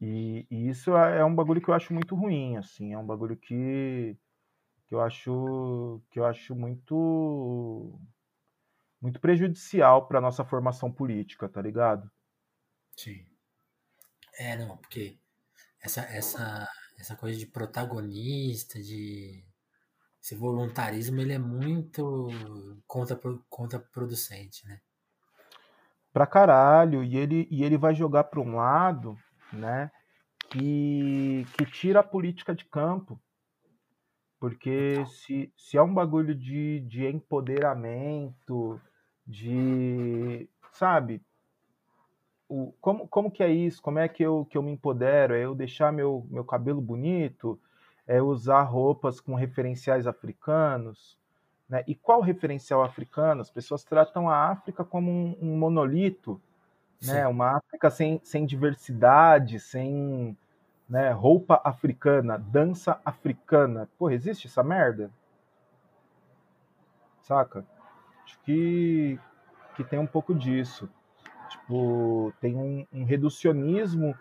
E, 0.00 0.46
e, 0.50 0.68
isso 0.68 0.96
é, 0.96 1.18
é 1.18 1.24
um 1.24 1.34
bagulho 1.34 1.60
que 1.60 1.68
eu 1.68 1.74
acho 1.74 1.92
muito 1.92 2.14
ruim, 2.14 2.56
assim, 2.56 2.92
é 2.92 2.98
um 2.98 3.04
bagulho 3.04 3.36
que, 3.36 4.16
que 4.86 4.94
eu 4.94 5.00
acho 5.00 6.00
que 6.10 6.18
eu 6.18 6.24
acho 6.24 6.54
muito 6.54 7.98
muito 9.00 9.20
prejudicial 9.20 10.06
para 10.06 10.20
nossa 10.20 10.44
formação 10.44 10.92
política, 10.92 11.48
tá 11.48 11.62
ligado? 11.62 12.10
Sim. 12.96 13.24
É, 14.38 14.56
não, 14.56 14.76
porque 14.76 15.18
essa 15.80 16.02
essa 16.02 16.68
essa 16.98 17.16
coisa 17.16 17.38
de 17.38 17.46
protagonista, 17.46 18.80
de 18.80 19.44
esse 20.22 20.34
voluntarismo, 20.34 21.20
ele 21.20 21.32
é 21.32 21.38
muito 21.38 22.28
contra 22.86 23.18
contraproducente, 23.48 24.66
né? 24.66 24.80
Pra 26.12 26.26
caralho, 26.26 27.02
e 27.02 27.16
ele 27.16 27.48
e 27.50 27.64
ele 27.64 27.78
vai 27.78 27.94
jogar 27.94 28.24
para 28.24 28.40
um 28.40 28.56
lado, 28.56 29.16
né, 29.52 29.90
que 30.50 31.46
que 31.56 31.64
tira 31.66 32.00
a 32.00 32.04
política 32.04 32.54
de 32.54 32.64
campo 32.64 33.20
porque 34.40 35.04
se, 35.04 35.52
se 35.54 35.76
é 35.76 35.82
um 35.82 35.92
bagulho 35.92 36.34
de, 36.34 36.80
de 36.80 37.06
empoderamento, 37.06 38.80
de. 39.30 40.48
Sabe? 40.72 41.22
O, 42.48 42.74
como, 42.80 43.06
como 43.06 43.30
que 43.30 43.42
é 43.42 43.48
isso? 43.48 43.80
Como 43.80 43.98
é 43.98 44.08
que 44.08 44.22
eu, 44.22 44.44
que 44.50 44.58
eu 44.58 44.62
me 44.62 44.72
empodero? 44.72 45.34
É 45.34 45.44
eu 45.44 45.54
deixar 45.54 45.92
meu, 45.92 46.26
meu 46.28 46.44
cabelo 46.44 46.80
bonito? 46.80 47.58
É 48.06 48.20
usar 48.20 48.62
roupas 48.62 49.20
com 49.20 49.34
referenciais 49.34 50.06
africanos? 50.06 51.16
Né? 51.68 51.84
E 51.86 51.94
qual 51.94 52.20
referencial 52.20 52.82
africano? 52.82 53.40
As 53.40 53.50
pessoas 53.50 53.84
tratam 53.84 54.28
a 54.28 54.50
África 54.50 54.84
como 54.84 55.10
um, 55.10 55.36
um 55.40 55.56
monolito, 55.56 56.40
né? 57.00 57.26
uma 57.28 57.58
África 57.58 57.88
sem, 57.88 58.20
sem 58.24 58.44
diversidade, 58.44 59.60
sem, 59.60 60.36
né? 60.88 61.12
Roupa 61.12 61.60
africana, 61.62 62.36
dança 62.36 63.00
africana. 63.04 63.88
Porra, 63.96 64.14
existe 64.14 64.48
essa 64.48 64.64
merda? 64.64 65.08
Saca? 67.22 67.64
Acho 68.30 68.38
que, 68.44 69.18
que 69.74 69.82
tem 69.82 69.98
um 69.98 70.06
pouco 70.06 70.32
disso. 70.32 70.88
Tipo, 71.50 72.32
tem 72.40 72.54
um, 72.56 72.86
um 72.92 73.04
reducionismo 73.04 74.16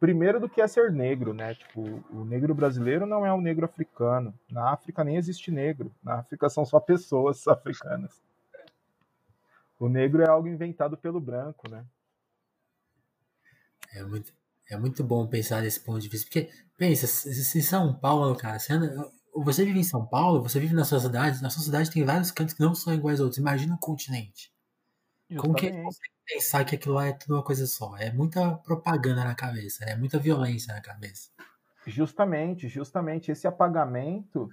primeiro 0.00 0.40
do 0.40 0.48
que 0.48 0.60
é 0.60 0.66
ser 0.66 0.90
negro, 0.90 1.34
né? 1.34 1.54
Tipo, 1.54 1.82
o 2.10 2.24
negro 2.24 2.54
brasileiro 2.54 3.04
não 3.04 3.26
é 3.26 3.32
o 3.32 3.40
negro 3.40 3.66
africano. 3.66 4.34
Na 4.50 4.70
África 4.70 5.04
nem 5.04 5.16
existe 5.16 5.50
negro. 5.50 5.94
Na 6.02 6.14
África 6.14 6.48
são 6.48 6.64
só 6.64 6.80
pessoas 6.80 7.46
africanas. 7.46 8.22
O 9.78 9.88
negro 9.88 10.22
é 10.22 10.28
algo 10.28 10.48
inventado 10.48 10.96
pelo 10.96 11.20
branco, 11.20 11.68
né? 11.70 11.84
É 13.94 14.02
muito, 14.02 14.32
é 14.70 14.76
muito 14.78 15.04
bom 15.04 15.26
pensar 15.26 15.60
nesse 15.60 15.80
ponto 15.80 16.00
de 16.00 16.08
vista, 16.08 16.26
porque, 16.26 16.50
pensa, 16.78 17.06
se 17.06 17.62
São 17.62 17.92
Paulo, 17.92 18.34
cara, 18.34 18.58
você, 18.58 18.72
anda, 18.72 19.12
você 19.34 19.64
vive 19.64 19.78
em 19.78 19.84
São 19.84 20.04
Paulo, 20.06 20.42
você 20.42 20.60
vive 20.60 20.74
na 20.74 20.84
sua 20.84 21.00
cidade, 21.00 21.42
na 21.42 21.48
sua 21.48 21.62
cidade 21.62 21.90
tem 21.90 22.04
vários 22.04 22.30
cantos 22.30 22.54
que 22.54 22.60
não 22.60 22.74
são 22.74 22.92
iguais 22.92 23.18
aos 23.18 23.26
outros. 23.26 23.38
Imagina 23.38 23.74
um 23.74 23.78
continente. 23.78 24.52
Justamente. 25.30 25.40
Como 25.40 25.54
que 25.54 25.82
você 25.82 26.00
pensar 26.26 26.64
que 26.64 26.74
aquilo 26.74 26.94
lá 26.94 27.06
é 27.06 27.12
tudo 27.12 27.34
uma 27.34 27.42
coisa 27.42 27.66
só? 27.66 27.96
É 27.96 28.12
muita 28.12 28.56
propaganda 28.56 29.24
na 29.24 29.34
cabeça, 29.34 29.84
é 29.84 29.96
muita 29.96 30.18
violência 30.18 30.74
na 30.74 30.80
cabeça. 30.80 31.30
Justamente, 31.86 32.68
justamente 32.68 33.32
esse 33.32 33.46
apagamento, 33.46 34.52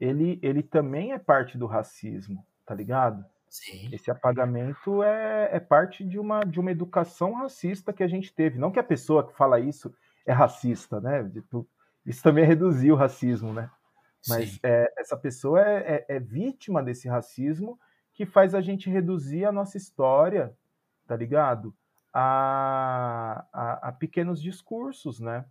ele, 0.00 0.38
ele 0.42 0.62
também 0.62 1.12
é 1.12 1.18
parte 1.18 1.58
do 1.58 1.66
racismo, 1.66 2.44
tá 2.64 2.74
ligado? 2.74 3.24
Sim. 3.48 3.88
Esse 3.92 4.10
apagamento 4.10 5.02
é, 5.02 5.50
é 5.52 5.60
parte 5.60 6.02
de 6.02 6.18
uma, 6.18 6.40
de 6.40 6.58
uma 6.58 6.72
educação 6.72 7.34
racista 7.34 7.92
que 7.92 8.02
a 8.02 8.08
gente 8.08 8.34
teve. 8.34 8.58
Não 8.58 8.72
que 8.72 8.80
a 8.80 8.84
pessoa 8.84 9.24
que 9.24 9.36
fala 9.36 9.60
isso 9.60 9.94
é 10.26 10.32
racista, 10.32 11.00
né? 11.00 11.30
Isso 12.04 12.22
também 12.22 12.44
reduziu 12.44 12.94
o 12.94 12.98
racismo, 12.98 13.52
né? 13.52 13.70
Mas 14.28 14.58
é, 14.62 14.92
essa 14.96 15.16
pessoa 15.16 15.60
é, 15.60 16.04
é, 16.08 16.16
é, 16.16 16.20
vítima 16.20 16.82
desse 16.82 17.08
racismo 17.08 17.78
que 18.12 18.24
faz 18.24 18.54
a 18.54 18.60
gente 18.60 18.88
reduzir 18.88 19.44
a 19.44 19.52
nossa 19.52 19.76
história, 19.76 20.56
tá 21.06 21.16
ligado? 21.16 21.74
A, 22.12 23.44
a, 23.52 23.88
a 23.88 23.92
pequenos 23.92 24.40
discursos, 24.40 25.20
né? 25.20 25.44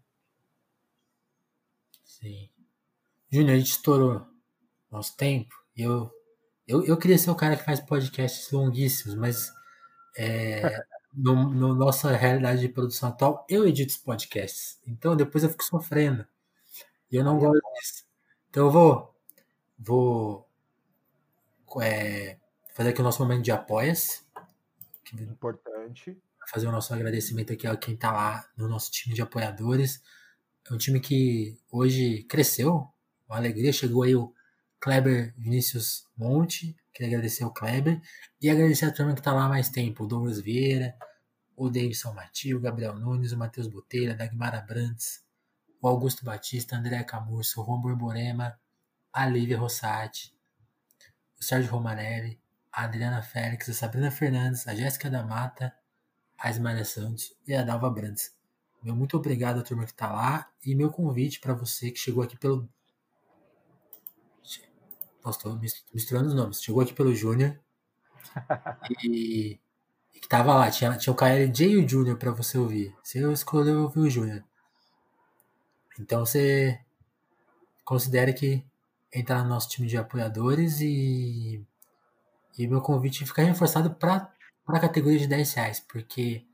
Sim. 2.03 2.49
Júnior, 3.29 3.55
a 3.55 3.57
gente 3.57 3.71
estourou 3.71 4.25
nosso 4.89 5.17
tempo 5.17 5.63
eu 5.75 6.11
eu, 6.65 6.85
eu 6.85 6.97
queria 6.97 7.17
ser 7.17 7.29
o 7.29 7.35
cara 7.35 7.57
que 7.57 7.65
faz 7.65 7.81
podcasts 7.81 8.49
longuíssimos, 8.51 9.15
mas 9.15 9.51
é, 10.17 10.61
no, 11.13 11.49
no, 11.49 11.75
nossa 11.75 12.15
realidade 12.15 12.61
de 12.61 12.69
produção 12.69 13.09
atual, 13.09 13.45
eu 13.49 13.67
edito 13.67 13.91
os 13.91 13.97
podcasts. 13.97 14.79
Então 14.87 15.15
depois 15.15 15.43
eu 15.43 15.49
fico 15.49 15.63
sofrendo. 15.63 16.25
E 17.11 17.17
eu 17.17 17.23
não 17.23 17.37
gosto 17.37 17.61
disso. 17.73 18.02
Então 18.53 18.67
eu 18.67 18.71
vou, 18.71 19.15
vou 19.79 20.47
é, 21.81 22.37
fazer 22.75 22.89
aqui 22.89 23.01
o 23.01 23.03
nosso 23.03 23.19
momento 23.19 23.41
de 23.41 23.51
apoias. 23.51 24.23
Importante. 25.11 26.15
Fazer 26.47 26.67
o 26.67 26.71
nosso 26.71 26.93
agradecimento 26.93 27.51
aqui 27.51 27.65
a 27.65 27.75
quem 27.75 27.95
está 27.95 28.11
lá 28.11 28.47
no 28.55 28.67
nosso 28.69 28.91
time 28.91 29.15
de 29.15 29.23
apoiadores. 29.23 30.03
É 30.69 30.71
um 30.71 30.77
time 30.77 30.99
que 30.99 31.57
hoje 31.71 32.25
cresceu. 32.29 32.87
Uma 33.27 33.37
alegria. 33.37 33.73
Chegou 33.73 34.03
aí 34.03 34.15
o 34.15 34.31
Kleber 34.79 35.33
Vinícius 35.35 36.07
Monte, 36.15 36.77
queria 36.93 37.07
agradecer 37.07 37.43
ao 37.43 37.51
Kleber 37.51 37.99
e 38.39 38.51
agradecer 38.51 38.85
a 38.85 38.91
turma 38.91 39.15
que 39.15 39.19
está 39.19 39.33
lá 39.33 39.45
há 39.45 39.49
mais 39.49 39.69
tempo, 39.69 40.03
o 40.03 40.07
Douglas 40.07 40.39
Vieira, 40.39 40.95
o 41.55 41.71
Davidson 41.71 42.13
Matil, 42.13 42.57
o 42.57 42.61
Gabriel 42.61 42.99
Nunes, 42.99 43.31
o 43.31 43.37
Matheus 43.37 43.65
Boteira, 43.65 44.13
a 44.13 44.15
Dagmar 44.15 44.53
Abrantes, 44.53 45.22
o 45.83 45.87
Augusto 45.89 46.23
Batista, 46.23 46.77
André 46.77 47.03
Camurso, 47.03 47.61
o 47.61 47.65
Juan 47.65 47.81
Borborema, 47.81 48.57
a 49.11 49.25
Lívia 49.25 49.57
Rossati, 49.59 50.33
o 51.37 51.43
Sérgio 51.43 51.69
Romanelli, 51.69 52.39
a 52.71 52.85
Adriana 52.85 53.21
Félix, 53.21 53.67
a 53.67 53.73
Sabrina 53.73 54.09
Fernandes, 54.09 54.65
a 54.65 54.73
Jéssica 54.73 55.09
da 55.09 55.23
Mata, 55.23 55.75
a 56.39 56.49
Ismael 56.49 56.85
Santos 56.85 57.35
e 57.45 57.53
a 57.53 57.63
Dalva 57.63 57.89
Brandes. 57.89 58.33
Meu 58.81 58.95
muito 58.95 59.17
obrigado 59.17 59.59
à 59.59 59.61
turma 59.61 59.83
que 59.83 59.91
está 59.91 60.09
lá 60.09 60.49
e 60.65 60.73
meu 60.73 60.89
convite 60.89 61.41
para 61.41 61.53
você 61.53 61.91
que 61.91 61.99
chegou 61.99 62.23
aqui 62.23 62.37
pelo 62.37 62.69
nossa, 65.23 65.39
tô 65.39 65.57
misturando 65.93 66.27
os 66.27 66.33
nomes. 66.33 66.61
Chegou 66.61 66.81
aqui 66.81 66.93
pelo 66.93 67.15
Júnior. 67.15 67.57
e, 69.03 69.57
e, 70.13 70.19
que 70.19 70.27
tava 70.27 70.53
lá. 70.53 70.69
Tinha, 70.69 70.97
tinha 70.97 71.13
o 71.13 71.15
KLJ 71.15 71.71
e 71.71 71.77
o 71.77 71.87
Júnior 71.87 72.17
pra 72.17 72.31
você 72.31 72.57
ouvir. 72.57 72.93
Você 73.01 73.19
escolheu 73.31 73.83
ouvir 73.83 73.99
o 73.99 74.09
Júnior. 74.09 74.43
Então 75.99 76.25
você 76.25 76.79
considere 77.85 78.33
que 78.33 78.65
entrar 79.13 79.43
no 79.43 79.49
nosso 79.49 79.69
time 79.69 79.87
de 79.87 79.97
apoiadores 79.97 80.81
e, 80.81 81.63
e 82.57 82.67
meu 82.67 82.81
convite 82.81 83.25
fica 83.25 83.43
reforçado 83.43 83.93
para 83.93 84.31
a 84.67 84.79
categoria 84.79 85.19
de 85.19 85.27
10 85.27 85.53
reais, 85.53 85.79
porque 85.79 86.45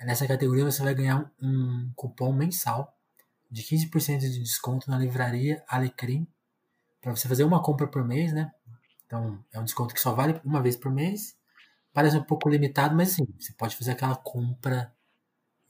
nessa 0.00 0.26
categoria 0.26 0.64
você 0.64 0.82
vai 0.82 0.94
ganhar 0.94 1.30
um 1.40 1.90
cupom 1.94 2.32
mensal 2.32 2.96
de 3.50 3.62
15% 3.62 4.20
de 4.20 4.38
desconto 4.40 4.90
na 4.90 4.98
livraria 4.98 5.62
Alecrim 5.68 6.26
para 7.00 7.14
você 7.14 7.28
fazer 7.28 7.44
uma 7.44 7.62
compra 7.62 7.86
por 7.86 8.04
mês, 8.04 8.32
né? 8.32 8.50
Então 9.06 9.44
é 9.52 9.60
um 9.60 9.64
desconto 9.64 9.94
que 9.94 10.00
só 10.00 10.12
vale 10.12 10.40
uma 10.44 10.62
vez 10.62 10.76
por 10.76 10.90
mês. 10.90 11.36
Parece 11.92 12.16
um 12.16 12.22
pouco 12.22 12.48
limitado, 12.48 12.94
mas 12.94 13.10
sim, 13.10 13.26
você 13.38 13.52
pode 13.52 13.76
fazer 13.76 13.92
aquela 13.92 14.16
compra 14.16 14.92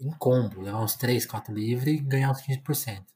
em 0.00 0.10
combo, 0.12 0.62
levar 0.62 0.82
uns 0.82 0.94
3, 0.94 1.26
4 1.26 1.54
livros 1.54 1.86
e 1.88 1.98
ganhar 1.98 2.30
uns 2.30 2.40
15%. 2.40 3.15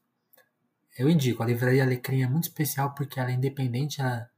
Eu 1.01 1.09
indico, 1.09 1.41
a 1.41 1.45
livraria 1.45 1.83
Alecrim 1.83 2.21
é 2.21 2.27
muito 2.27 2.45
especial 2.45 2.93
porque 2.93 3.19
ela 3.19 3.31
é 3.31 3.33
independente, 3.33 4.01
ela 4.01 4.29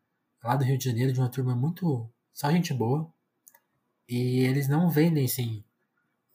é 0.44 0.48
lá 0.48 0.56
do 0.56 0.64
Rio 0.64 0.78
de 0.78 0.86
Janeiro, 0.86 1.14
de 1.14 1.20
uma 1.20 1.30
turma 1.30 1.56
muito. 1.56 2.10
só 2.34 2.52
gente 2.52 2.74
boa. 2.74 3.12
E 4.08 4.40
eles 4.40 4.68
não 4.68 4.90
vendem, 4.90 5.26
assim. 5.26 5.64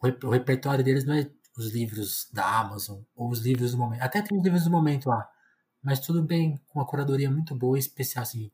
O 0.01 0.31
repertório 0.31 0.85
deles 0.85 1.05
não 1.05 1.15
é 1.15 1.31
os 1.57 1.73
livros 1.73 2.29
da 2.33 2.61
Amazon 2.61 3.01
ou 3.17 3.31
os 3.31 3.41
livros 3.41 3.73
do 3.73 3.79
momento. 3.79 4.03
Até 4.03 4.23
tem 4.23 4.37
os 4.37 4.45
livros 4.45 4.65
do 4.65 4.71
momento 4.71 5.09
lá 5.09 5.29
mas 5.83 6.01
tudo 6.01 6.23
bem, 6.23 6.61
com 6.69 6.79
uma 6.79 6.87
curadoria 6.87 7.31
muito 7.31 7.55
boa 7.55 7.79
e 7.79 7.81
especial, 7.81 8.23
assim. 8.23 8.51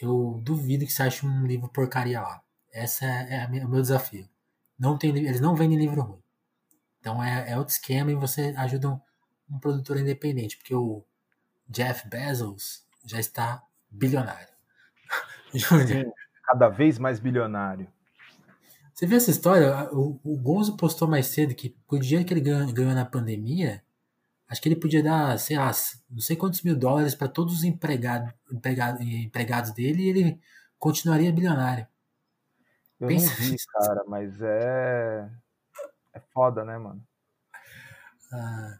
Eu 0.00 0.40
duvido 0.42 0.84
que 0.86 0.92
você 0.92 1.02
ache 1.02 1.26
um 1.26 1.46
livro 1.46 1.68
porcaria 1.68 2.20
lá. 2.20 2.42
Esse 2.72 3.04
é, 3.04 3.42
é 3.42 3.64
o 3.64 3.68
meu 3.68 3.80
desafio. 3.80 4.28
Não 4.78 4.98
tem, 4.98 5.10
eles 5.16 5.40
não 5.40 5.54
vendem 5.54 5.78
livro 5.78 6.02
ruim. 6.02 6.22
Então 7.00 7.22
é, 7.22 7.50
é 7.52 7.58
outro 7.58 7.74
esquema 7.74 8.10
e 8.10 8.14
você 8.14 8.54
ajuda 8.56 9.00
um, 9.50 9.58
produtor 9.58 9.98
independente, 9.98 10.56
porque 10.56 10.74
o 10.74 11.04
Jeff 11.68 12.08
Bezos 12.08 12.84
já 13.04 13.18
está 13.18 13.62
bilionário. 13.90 14.48
Sim, 15.52 16.12
cada 16.44 16.68
vez 16.68 16.98
mais 16.98 17.18
bilionário. 17.18 17.86
Você 18.92 19.06
viu 19.06 19.16
essa 19.16 19.30
história? 19.30 19.88
O, 19.92 20.20
o 20.22 20.36
Gonzo 20.36 20.76
postou 20.76 21.08
mais 21.08 21.26
cedo 21.26 21.54
que 21.54 21.76
o 21.88 21.98
dinheiro 21.98 22.24
que 22.24 22.32
ele 22.32 22.40
ganhou, 22.40 22.72
ganhou 22.72 22.94
na 22.94 23.04
pandemia, 23.04 23.82
Acho 24.48 24.60
que 24.60 24.68
ele 24.68 24.76
podia 24.76 25.02
dar, 25.02 25.38
sei 25.38 25.56
lá, 25.56 25.70
não 26.10 26.20
sei 26.20 26.36
quantos 26.36 26.62
mil 26.62 26.76
dólares 26.76 27.14
para 27.14 27.28
todos 27.28 27.54
os 27.54 27.64
empregado, 27.64 28.32
empregado, 28.52 29.02
empregados 29.02 29.72
dele 29.72 30.02
e 30.02 30.08
ele 30.08 30.40
continuaria 30.78 31.32
bilionário. 31.32 31.86
Eu 33.00 33.08
Pensa 33.08 33.30
não 33.30 33.34
vi, 33.36 33.56
cara, 33.72 34.04
mas 34.06 34.40
é. 34.42 35.28
É 36.12 36.20
foda, 36.32 36.64
né, 36.64 36.78
mano? 36.78 37.02
Ah. 38.32 38.78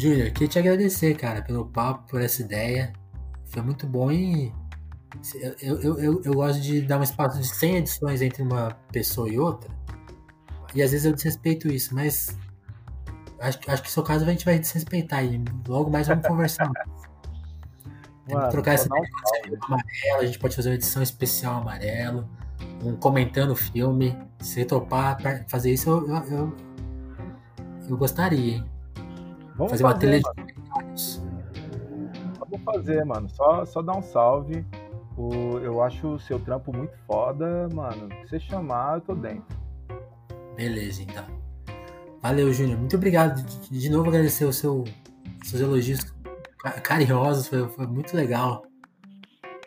Júnior, 0.00 0.30
queria 0.30 0.48
te 0.48 0.58
agradecer, 0.58 1.14
cara, 1.14 1.42
pelo 1.42 1.66
papo, 1.66 2.08
por 2.08 2.22
essa 2.22 2.40
ideia. 2.40 2.90
Foi 3.44 3.60
muito 3.60 3.86
bom 3.86 4.10
e 4.10 4.50
eu, 5.34 5.54
eu, 5.60 5.98
eu, 5.98 6.22
eu 6.24 6.32
gosto 6.32 6.58
de 6.62 6.80
dar 6.80 6.98
um 6.98 7.02
espaço 7.02 7.38
de 7.38 7.46
100 7.46 7.76
edições 7.76 8.22
entre 8.22 8.42
uma 8.42 8.70
pessoa 8.90 9.28
e 9.28 9.38
outra. 9.38 9.70
E 10.74 10.82
às 10.82 10.92
vezes 10.92 11.04
eu 11.04 11.12
desrespeito 11.12 11.68
isso, 11.68 11.94
mas 11.94 12.34
acho, 13.40 13.58
acho 13.68 13.82
que 13.82 13.88
no 13.88 13.92
seu 13.92 14.02
caso 14.02 14.24
a 14.24 14.28
gente 14.28 14.44
vai 14.44 14.58
desrespeitar 14.58 15.22
e 15.22 15.44
logo 15.68 15.90
mais 15.90 16.08
vamos 16.08 16.26
conversar. 16.26 16.70
Mano, 18.32 18.48
trocar 18.50 18.74
essa 18.74 18.86
ideia 18.86 19.04
amarelo, 19.62 20.20
a 20.20 20.24
gente 20.24 20.38
pode 20.38 20.56
fazer 20.56 20.70
uma 20.70 20.76
edição 20.76 21.02
especial 21.02 21.60
amarelo, 21.60 22.26
um 22.82 22.94
comentando 22.96 23.50
o 23.50 23.56
filme. 23.56 24.16
Se 24.38 24.64
topar 24.64 25.18
fazer 25.48 25.72
isso, 25.72 25.90
eu, 25.90 26.08
eu, 26.08 26.24
eu, 26.24 26.56
eu 27.88 27.96
gostaria, 27.96 28.54
hein? 28.54 28.79
Vamos 29.60 29.72
fazer, 29.72 29.82
fazer 29.82 29.84
uma 29.84 29.98
trilha 29.98 30.20
mano. 30.24 30.46
de 30.46 30.54
comentários. 30.54 31.22
Vamos 32.38 32.64
fazer, 32.64 33.04
mano. 33.04 33.28
Só, 33.28 33.64
só 33.66 33.82
dar 33.82 33.96
um 33.98 34.02
salve. 34.02 34.64
O, 35.18 35.58
eu 35.58 35.82
acho 35.82 36.14
o 36.14 36.18
seu 36.18 36.38
trampo 36.38 36.74
muito 36.74 36.96
foda, 37.06 37.68
mano. 37.74 38.08
Se 38.22 38.30
você 38.30 38.40
chamar, 38.40 38.96
eu 38.96 39.00
tô 39.02 39.14
dentro. 39.14 39.60
Beleza, 40.56 41.02
então. 41.02 41.26
Valeu, 42.22 42.50
Júnior. 42.54 42.78
Muito 42.78 42.96
obrigado. 42.96 43.42
De, 43.42 43.78
de 43.78 43.90
novo 43.90 44.08
agradecer 44.08 44.46
o 44.46 44.52
seu, 44.52 44.84
seus 45.44 45.60
elogios 45.60 46.00
carinhosos. 46.82 47.46
Foi, 47.46 47.68
foi 47.68 47.86
muito 47.86 48.16
legal. 48.16 48.62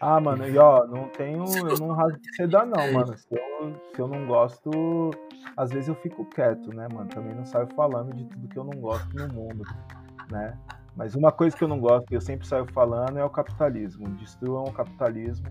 Ah, 0.05 0.19
mano, 0.19 0.47
e 0.47 0.57
ó, 0.57 0.85
não 0.85 1.07
tenho. 1.07 1.45
Eu 1.45 1.77
não 1.77 1.93
rasgo 1.93 2.19
seda, 2.35 2.65
não, 2.65 2.91
mano. 2.91 3.17
Se 3.17 3.27
eu, 3.31 3.75
se 3.95 4.01
eu 4.01 4.07
não 4.07 4.25
gosto, 4.25 4.69
às 5.55 5.71
vezes 5.71 5.88
eu 5.88 5.95
fico 5.95 6.25
quieto, 6.25 6.75
né, 6.75 6.88
mano? 6.93 7.09
Também 7.09 7.34
não 7.34 7.45
saio 7.45 7.67
falando 7.67 8.13
de 8.13 8.25
tudo 8.25 8.47
que 8.49 8.57
eu 8.57 8.65
não 8.65 8.81
gosto 8.81 9.15
no 9.15 9.34
mundo, 9.34 9.63
né? 10.30 10.57
Mas 10.95 11.15
uma 11.15 11.31
coisa 11.31 11.55
que 11.55 11.63
eu 11.63 11.69
não 11.69 11.80
gosto, 11.80 12.05
que 12.07 12.15
eu 12.15 12.21
sempre 12.21 12.45
saio 12.45 12.65
falando, 12.73 13.17
é 13.17 13.23
o 13.23 13.30
capitalismo. 13.30 14.09
Destruam 14.09 14.65
o 14.65 14.73
capitalismo, 14.73 15.47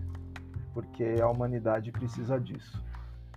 porque 0.73 1.15
a 1.19 1.27
humanidade 1.27 1.91
precisa 1.91 2.39
disso. 2.39 2.81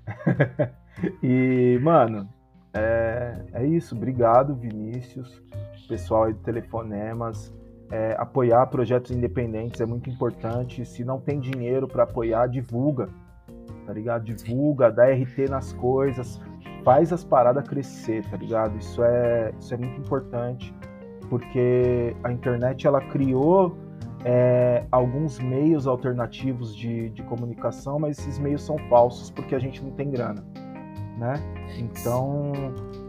e, 1.22 1.78
mano, 1.82 2.28
é, 2.74 3.43
é 3.55 3.66
isso. 3.66 3.97
Obrigado, 3.97 4.55
Vinícius, 4.55 5.43
pessoal 5.88 6.24
aí 6.24 6.34
do 6.34 6.40
Telefonemas. 6.40 7.52
É, 7.90 8.16
apoiar 8.18 8.66
projetos 8.66 9.10
independentes 9.10 9.80
é 9.80 9.86
muito 9.86 10.10
importante. 10.10 10.84
Se 10.84 11.04
não 11.04 11.20
tem 11.20 11.38
dinheiro 11.38 11.86
para 11.86 12.02
apoiar, 12.02 12.48
divulga, 12.48 13.08
tá 13.86 13.92
ligado? 13.92 14.24
Divulga, 14.24 14.90
dá 14.90 15.04
RT 15.04 15.48
nas 15.48 15.72
coisas, 15.72 16.40
faz 16.84 17.12
as 17.12 17.22
paradas 17.22 17.66
crescer, 17.68 18.24
tá 18.28 18.36
ligado? 18.36 18.76
Isso 18.76 19.02
é, 19.02 19.52
isso 19.58 19.72
é 19.72 19.76
muito 19.76 20.00
importante 20.00 20.74
porque 21.28 22.16
a 22.22 22.32
internet 22.32 22.86
ela 22.86 23.00
criou 23.00 23.76
é, 24.24 24.84
alguns 24.90 25.38
meios 25.38 25.86
alternativos 25.86 26.74
de, 26.74 27.10
de 27.10 27.22
comunicação, 27.24 27.98
mas 27.98 28.18
esses 28.18 28.38
meios 28.38 28.62
são 28.62 28.78
falsos 28.88 29.30
porque 29.30 29.54
a 29.54 29.58
gente 29.58 29.82
não 29.82 29.90
tem 29.92 30.10
grana, 30.10 30.44
né? 31.18 31.34
Então, 31.78 32.52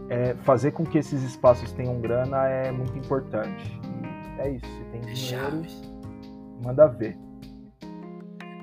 é, 0.08 0.34
fazer 0.42 0.72
com 0.72 0.84
que 0.84 0.98
esses 0.98 1.22
espaços 1.22 1.72
tenham 1.72 2.00
grana 2.00 2.46
é 2.46 2.70
muito 2.70 2.96
importante. 2.96 3.80
É 4.38 4.50
isso. 4.50 4.66
Se 4.66 4.84
tem 4.84 5.00
é 5.00 5.12
dinheiro, 5.12 5.62
manda 6.64 6.86
ver. 6.86 7.16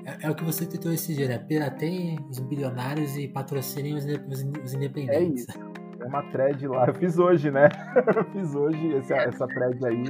É, 0.04 0.26
é, 0.26 0.30
o 0.30 0.34
que 0.34 0.44
você 0.44 0.64
tentou 0.66 0.92
esse 0.92 1.14
dia, 1.14 1.28
né? 1.28 1.38
Pirateiem 1.38 2.18
os 2.30 2.38
bilionários 2.38 3.16
e 3.16 3.28
patrocinem 3.28 3.94
os, 3.94 4.04
os 4.04 4.74
independentes. 4.74 5.48
É 5.48 5.52
isso 5.52 5.76
uma 6.06 6.22
thread 6.30 6.66
lá. 6.66 6.86
Eu 6.86 6.94
fiz 6.94 7.18
hoje, 7.18 7.50
né? 7.50 7.68
Eu 8.16 8.24
fiz 8.32 8.54
hoje 8.54 8.96
essa, 8.96 9.14
essa 9.16 9.46
thread 9.46 9.84
aí. 9.84 10.04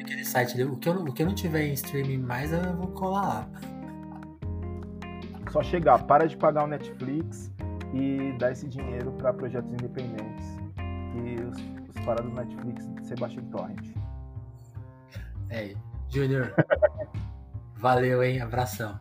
Aquele 0.00 0.24
site, 0.24 0.62
o 0.62 0.76
que, 0.76 0.88
eu, 0.88 0.94
o 0.96 1.12
que 1.12 1.22
eu 1.22 1.26
não 1.26 1.34
tiver 1.34 1.62
em 1.62 1.72
streaming 1.72 2.18
mais, 2.18 2.52
eu 2.52 2.76
vou 2.76 2.88
colar 2.88 3.22
lá. 3.22 3.48
Só 5.50 5.62
chegar, 5.62 5.98
para 6.04 6.26
de 6.26 6.36
pagar 6.36 6.64
o 6.64 6.66
Netflix 6.66 7.50
e 7.92 8.32
dar 8.38 8.52
esse 8.52 8.68
dinheiro 8.68 9.10
para 9.12 9.32
projetos 9.32 9.72
independentes. 9.72 10.58
E 11.16 11.42
os, 11.42 11.56
os 11.88 12.04
parados 12.04 12.30
do 12.30 12.36
Netflix 12.36 12.88
você 13.02 13.14
baixa 13.16 13.40
em 13.40 13.44
torrent. 13.46 13.99
É, 15.50 15.74
Júnior. 16.08 16.54
valeu, 17.76 18.22
hein? 18.22 18.40
Abração. 18.40 18.98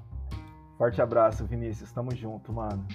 Forte 0.77 1.01
abraço, 1.01 1.45
Vinícius. 1.45 1.91
Tamo 1.91 2.15
junto, 2.15 2.51
mano. 2.51 2.87